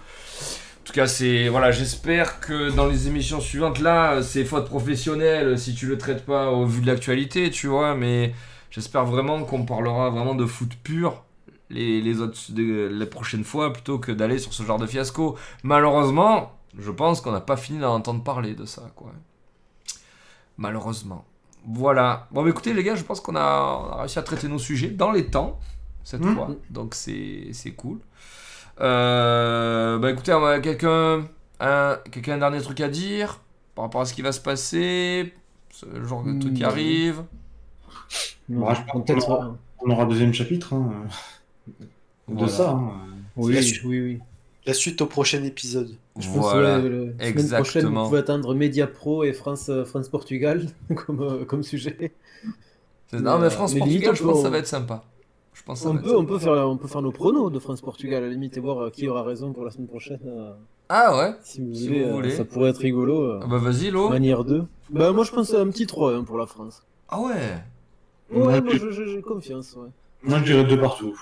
[0.85, 5.75] tout cas, c'est voilà, j'espère que dans les émissions suivantes, là, c'est faute professionnelle si
[5.75, 7.95] tu le traites pas au vu de l'actualité, tu vois.
[7.95, 8.33] Mais
[8.71, 11.23] j'espère vraiment qu'on parlera vraiment de foot pur
[11.69, 15.37] les, les autres les prochaines fois plutôt que d'aller sur ce genre de fiasco.
[15.63, 19.11] Malheureusement, je pense qu'on n'a pas fini d'en entendre parler de ça, quoi.
[20.57, 21.25] Malheureusement.
[21.67, 22.27] Voilà.
[22.31, 23.39] Bon, bah, écoutez, les gars, je pense qu'on a,
[23.89, 25.59] on a réussi à traiter nos sujets dans les temps,
[26.03, 26.35] cette Mhm.
[26.35, 26.49] fois.
[26.69, 27.99] Donc, c'est c'est cool.
[28.79, 31.25] Euh, bah, écoutez, on a quelqu'un
[31.59, 33.39] un, quelqu'un a un dernier truc à dire
[33.75, 35.33] par rapport à ce qui va se passer,
[35.69, 37.23] ce genre de truc qui arrive.
[38.49, 40.91] Non, Bah, je peut-être- On aura un deuxième chapitre hein,
[41.67, 41.85] de
[42.27, 42.47] Voilà.
[42.51, 42.69] ça.
[42.71, 42.91] hein.
[43.35, 44.19] Oui, oui, oui.
[44.67, 45.89] La suite au prochain épisode.
[46.19, 46.77] Je pense Voilà.
[46.79, 50.07] que ouais, le- la semaine prochaine, vous pouvez attendre Media Pro et France, euh, France
[50.09, 50.67] Portugal
[51.07, 52.11] comme, euh, comme sujet.
[53.13, 55.03] Non, mais Mais, France euh, mais Portugal, je pense que ça va être sympa.
[55.53, 57.81] Je pense que On peut, on, peut faire, on peut faire nos pronos de France
[57.81, 60.19] Portugal à la limite et voir qui aura raison pour la semaine prochaine.
[60.89, 61.33] Ah ouais.
[61.41, 62.31] si vous Si voulez, vous voulez.
[62.31, 63.39] ça pourrait être rigolo.
[63.41, 64.09] Ah bah vas-y, Lo.
[64.09, 64.63] manière 2.
[64.91, 66.83] Bah, moi je pense à un petit 3 pour la France.
[67.09, 67.33] Ah ouais.
[68.31, 69.75] Ouais, Moi, moi j'ai confiance.
[69.75, 69.89] Ouais.
[70.23, 71.19] Moi, je dirais deux partout.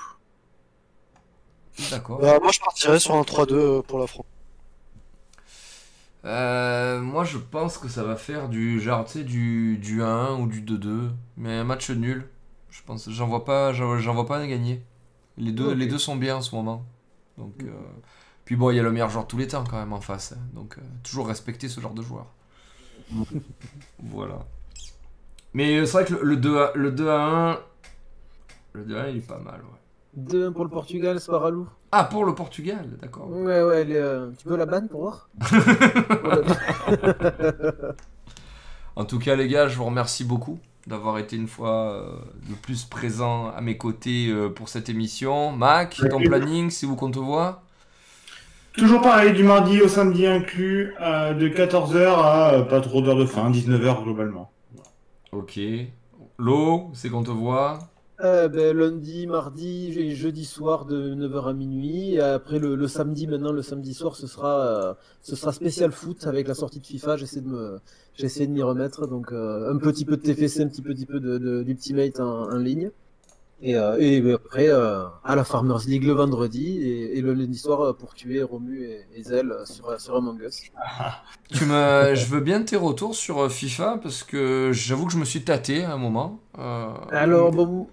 [1.79, 2.19] D'accord.
[2.19, 4.25] Bah, moi, je partirais sur un 3-2 pour la France.
[6.25, 10.33] Euh, moi, je pense que ça va faire du genre, tu sais, du, du 1
[10.39, 12.27] ou du 2-2, mais un match nul.
[12.69, 14.83] Je pense, j'en vois pas, j'en vois pas gagner.
[15.37, 15.75] Les deux, Ok.
[15.75, 16.85] les deux sont bien en ce moment.
[17.37, 17.71] Donc, euh,
[18.45, 20.01] puis bon, il y a le meilleur joueur de tous les temps quand même en
[20.01, 20.33] face.
[20.33, 20.41] hein.
[20.53, 22.27] Donc, euh, toujours respecter ce genre de joueur.
[23.99, 24.45] voilà.
[25.53, 27.21] Mais c'est vrai que le, le 2 à, le 2 à
[27.53, 27.59] 1,
[28.73, 29.78] le 2 à 1, il est pas mal, ouais.
[30.17, 31.67] 2-1 pour le Portugal, Sparalou.
[31.91, 33.29] Ah, pour le Portugal, d'accord.
[33.29, 35.29] Ouais, ouais, elle est, euh, tu veux la banne pour voir
[38.95, 42.11] En tout cas, les gars, je vous remercie beaucoup d'avoir été une fois euh,
[42.49, 45.51] de plus présent à mes côtés euh, pour cette émission.
[45.51, 47.63] Mac, ton planning, c'est où qu'on te voit?
[48.73, 53.17] Toujours pareil, du mardi au samedi inclus, euh, de 14h à euh, pas trop d'heures
[53.17, 54.51] de fin, 19h globalement.
[55.31, 55.59] Ok.
[56.37, 57.79] Lo, c'est qu'on te voit?
[58.21, 62.15] Euh, ben, lundi, mardi, et jeudi soir de 9h à minuit.
[62.15, 66.27] Et après le, samedi, maintenant le samedi soir, ce sera, euh, ce sera spécial foot
[66.27, 67.15] avec la sortie de FIFA.
[67.15, 67.79] J'essaie de me,
[68.15, 69.07] j'essaie de m'y remettre.
[69.07, 72.51] Donc euh, un petit peu de TFC, un petit petit peu de, de- d'Ultimate en,
[72.51, 72.91] en ligne.
[73.61, 77.57] Et, euh, et après euh, à la Farmers League le vendredi et, et le lundi
[77.57, 80.61] soir euh, pour tuer Romu et, et Zell sur, sur Among Us.
[81.51, 82.13] tu me...
[82.15, 85.83] Je veux bien tes retours sur FIFA parce que j'avoue que je me suis tâté
[85.83, 86.39] à un moment.
[86.57, 87.87] Euh, Alors bon,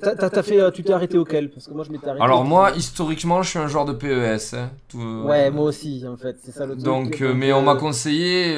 [0.00, 1.50] t'as, t'as- t'as fait, tu t'es arrêté auquel?
[1.50, 2.22] Parce que moi je m'étais arrêté.
[2.22, 4.54] Alors moi, historiquement, je suis un joueur de PES.
[4.54, 4.70] hein.
[4.88, 6.84] Tout, Ouais, moi aussi en fait, c'est ça le truc.
[6.84, 8.54] Donc, mais on m'a conseillé,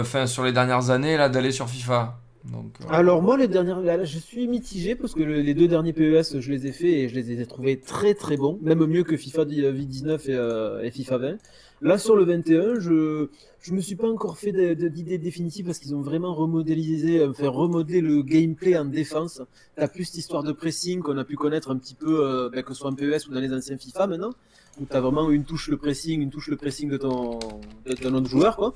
[0.00, 2.18] enfin sur les dernières années, là, d'aller sur FIFA.
[2.46, 5.92] Euh, Alors moi les dernières, là, je suis mitigé parce que le- les deux derniers
[5.92, 9.04] PES je les ai faits et je les ai trouvés très très bons, même mieux
[9.04, 11.36] que FIFA 19 et, euh, et FIFA 20.
[11.82, 13.28] Là sur le 21, je
[13.60, 17.46] je me suis pas encore fait d'idée définitive parce qu'ils ont vraiment remodélisé, euh, fait
[17.46, 19.40] remodeler le gameplay en défense.
[19.76, 22.62] T'as plus cette histoire de pressing qu'on a pu connaître un petit peu, euh, ben,
[22.64, 24.30] que ce soit en PES ou dans les anciens FIFA maintenant,
[24.80, 27.38] où t'as vraiment une touche le pressing, une touche le pressing de ton
[27.86, 28.74] de ton autre joueur quoi.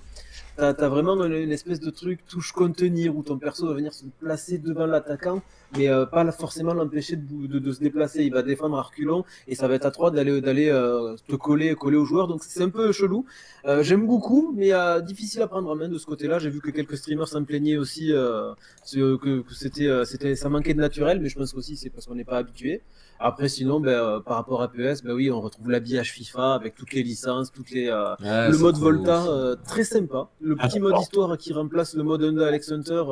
[0.57, 4.07] T'as as vraiment une, espèce de truc touche contenir où ton perso va venir se
[4.21, 5.43] placer devant l'attaquant,
[5.77, 8.25] mais euh, pas forcément l'empêcher de, de, de se déplacer.
[8.25, 11.37] Il va défendre à reculons et ça va être à toi d'aller d'aller euh, te
[11.37, 12.27] coller coller au joueur.
[12.27, 13.27] Donc c'est un peu chelou.
[13.67, 16.39] Euh, J'aime beaucoup, mais euh, difficile à prendre en main de ce côté-là.
[16.39, 18.55] J'ai vu que quelques streamers s'en plaignaient aussi, euh,
[18.91, 22.07] que, que c'était euh, c'était ça manquait de naturel, mais je pense aussi c'est parce
[22.07, 22.83] qu'on n'est pas habitué.
[23.19, 26.75] Après sinon, ben, euh, par rapport à PES, ben oui, on retrouve l'habillage FIFA avec
[26.75, 30.29] toutes les licences, toutes les euh, ouais, le mode Volta, euh, très sympa.
[30.41, 33.03] Le Ah, petit mode histoire qui remplace le mode Honda Alex Hunter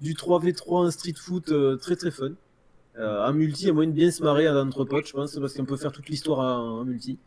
[0.00, 2.32] du 3v3 en street foot, très très fun.
[2.98, 5.64] Euh, en multi, à moyen de bien se marrer entre potes, je pense, parce qu'on
[5.64, 7.18] peut faire toute l'histoire en, multi.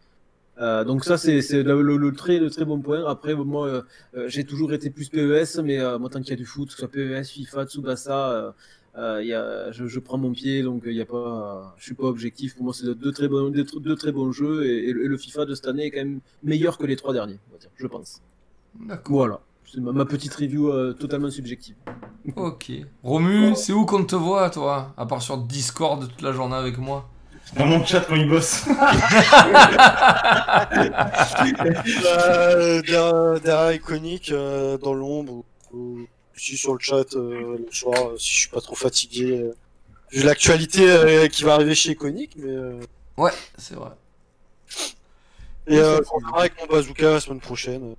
[0.58, 3.04] Euh, donc ça c'est le, le- le très le très bon point.
[3.06, 3.82] Après moi euh,
[4.28, 6.80] j'ai toujours été plus PES, mais moi tant qu'il y a du foot, que ce
[6.80, 8.56] soit PES, FIFA, Tsubasa,
[8.98, 11.74] euh, euh, il y a, je, je prends mon pied donc il y a pas,
[11.78, 12.56] je suis pas objectif.
[12.56, 15.08] Pour moi c'est deux très bons deux, deux très bons jeux et, et le et
[15.08, 17.60] le FIFA de cette année est quand même meilleur que les trois derniers, on va
[17.60, 18.22] dire, je pense.
[18.80, 19.16] D'accord.
[19.16, 21.76] Voilà, c'est ma, ma petite review euh, totalement subjective.
[22.36, 22.72] Ok.
[23.04, 26.78] Romu, c'est où qu'on te voit, toi À part sur Discord toute la journée avec
[26.78, 27.10] moi?
[27.58, 28.66] Dans mon chat quand il bosse.
[32.06, 36.00] Euh, derrière, derrière Iconic, euh, dans l'ombre, ou,
[36.44, 39.40] suis sur le chat euh, le soir, euh, si je suis pas trop fatigué.
[39.42, 39.54] euh,
[40.12, 42.52] vu l'actualité euh, qui va arriver chez Iconic, mais.
[42.52, 42.80] euh,
[43.18, 43.92] Ouais, c'est vrai.
[45.68, 47.96] Et euh, on verra avec mon bazooka la semaine prochaine.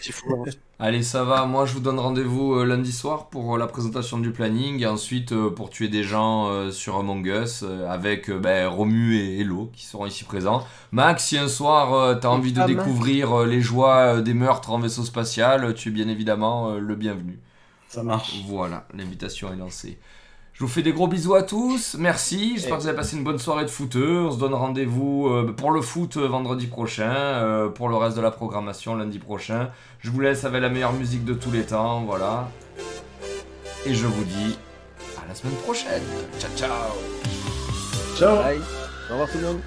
[0.00, 0.44] c'est fou.
[0.46, 0.50] hein.
[0.80, 1.44] Allez, ça va.
[1.44, 4.86] Moi, je vous donne rendez-vous euh, lundi soir pour euh, la présentation du planning et
[4.86, 9.16] ensuite euh, pour tuer des gens euh, sur Among Us euh, avec euh, ben, Romu
[9.16, 10.64] et Hello qui seront ici présents.
[10.92, 14.34] Max, si un soir euh, t'as envie de Ah, découvrir euh, les joies euh, des
[14.34, 17.40] meurtres en vaisseau spatial, tu es bien évidemment euh, le bienvenu.
[17.88, 18.44] Ça marche.
[18.46, 19.98] Voilà, l'invitation est lancée.
[20.58, 23.22] Je vous fais des gros bisous à tous, merci, j'espère que vous avez passé une
[23.22, 27.12] bonne soirée de footeux, on se donne rendez-vous euh, pour le foot euh, vendredi prochain,
[27.12, 29.70] euh, pour le reste de la programmation lundi prochain.
[30.00, 32.48] Je vous laisse avec la meilleure musique de tous les temps, voilà.
[33.86, 34.58] Et je vous dis
[35.22, 36.02] à la semaine prochaine.
[36.40, 36.70] Ciao ciao
[38.16, 38.42] Ciao.
[38.42, 38.58] Bye.
[39.10, 39.60] Au revoir tout le monde.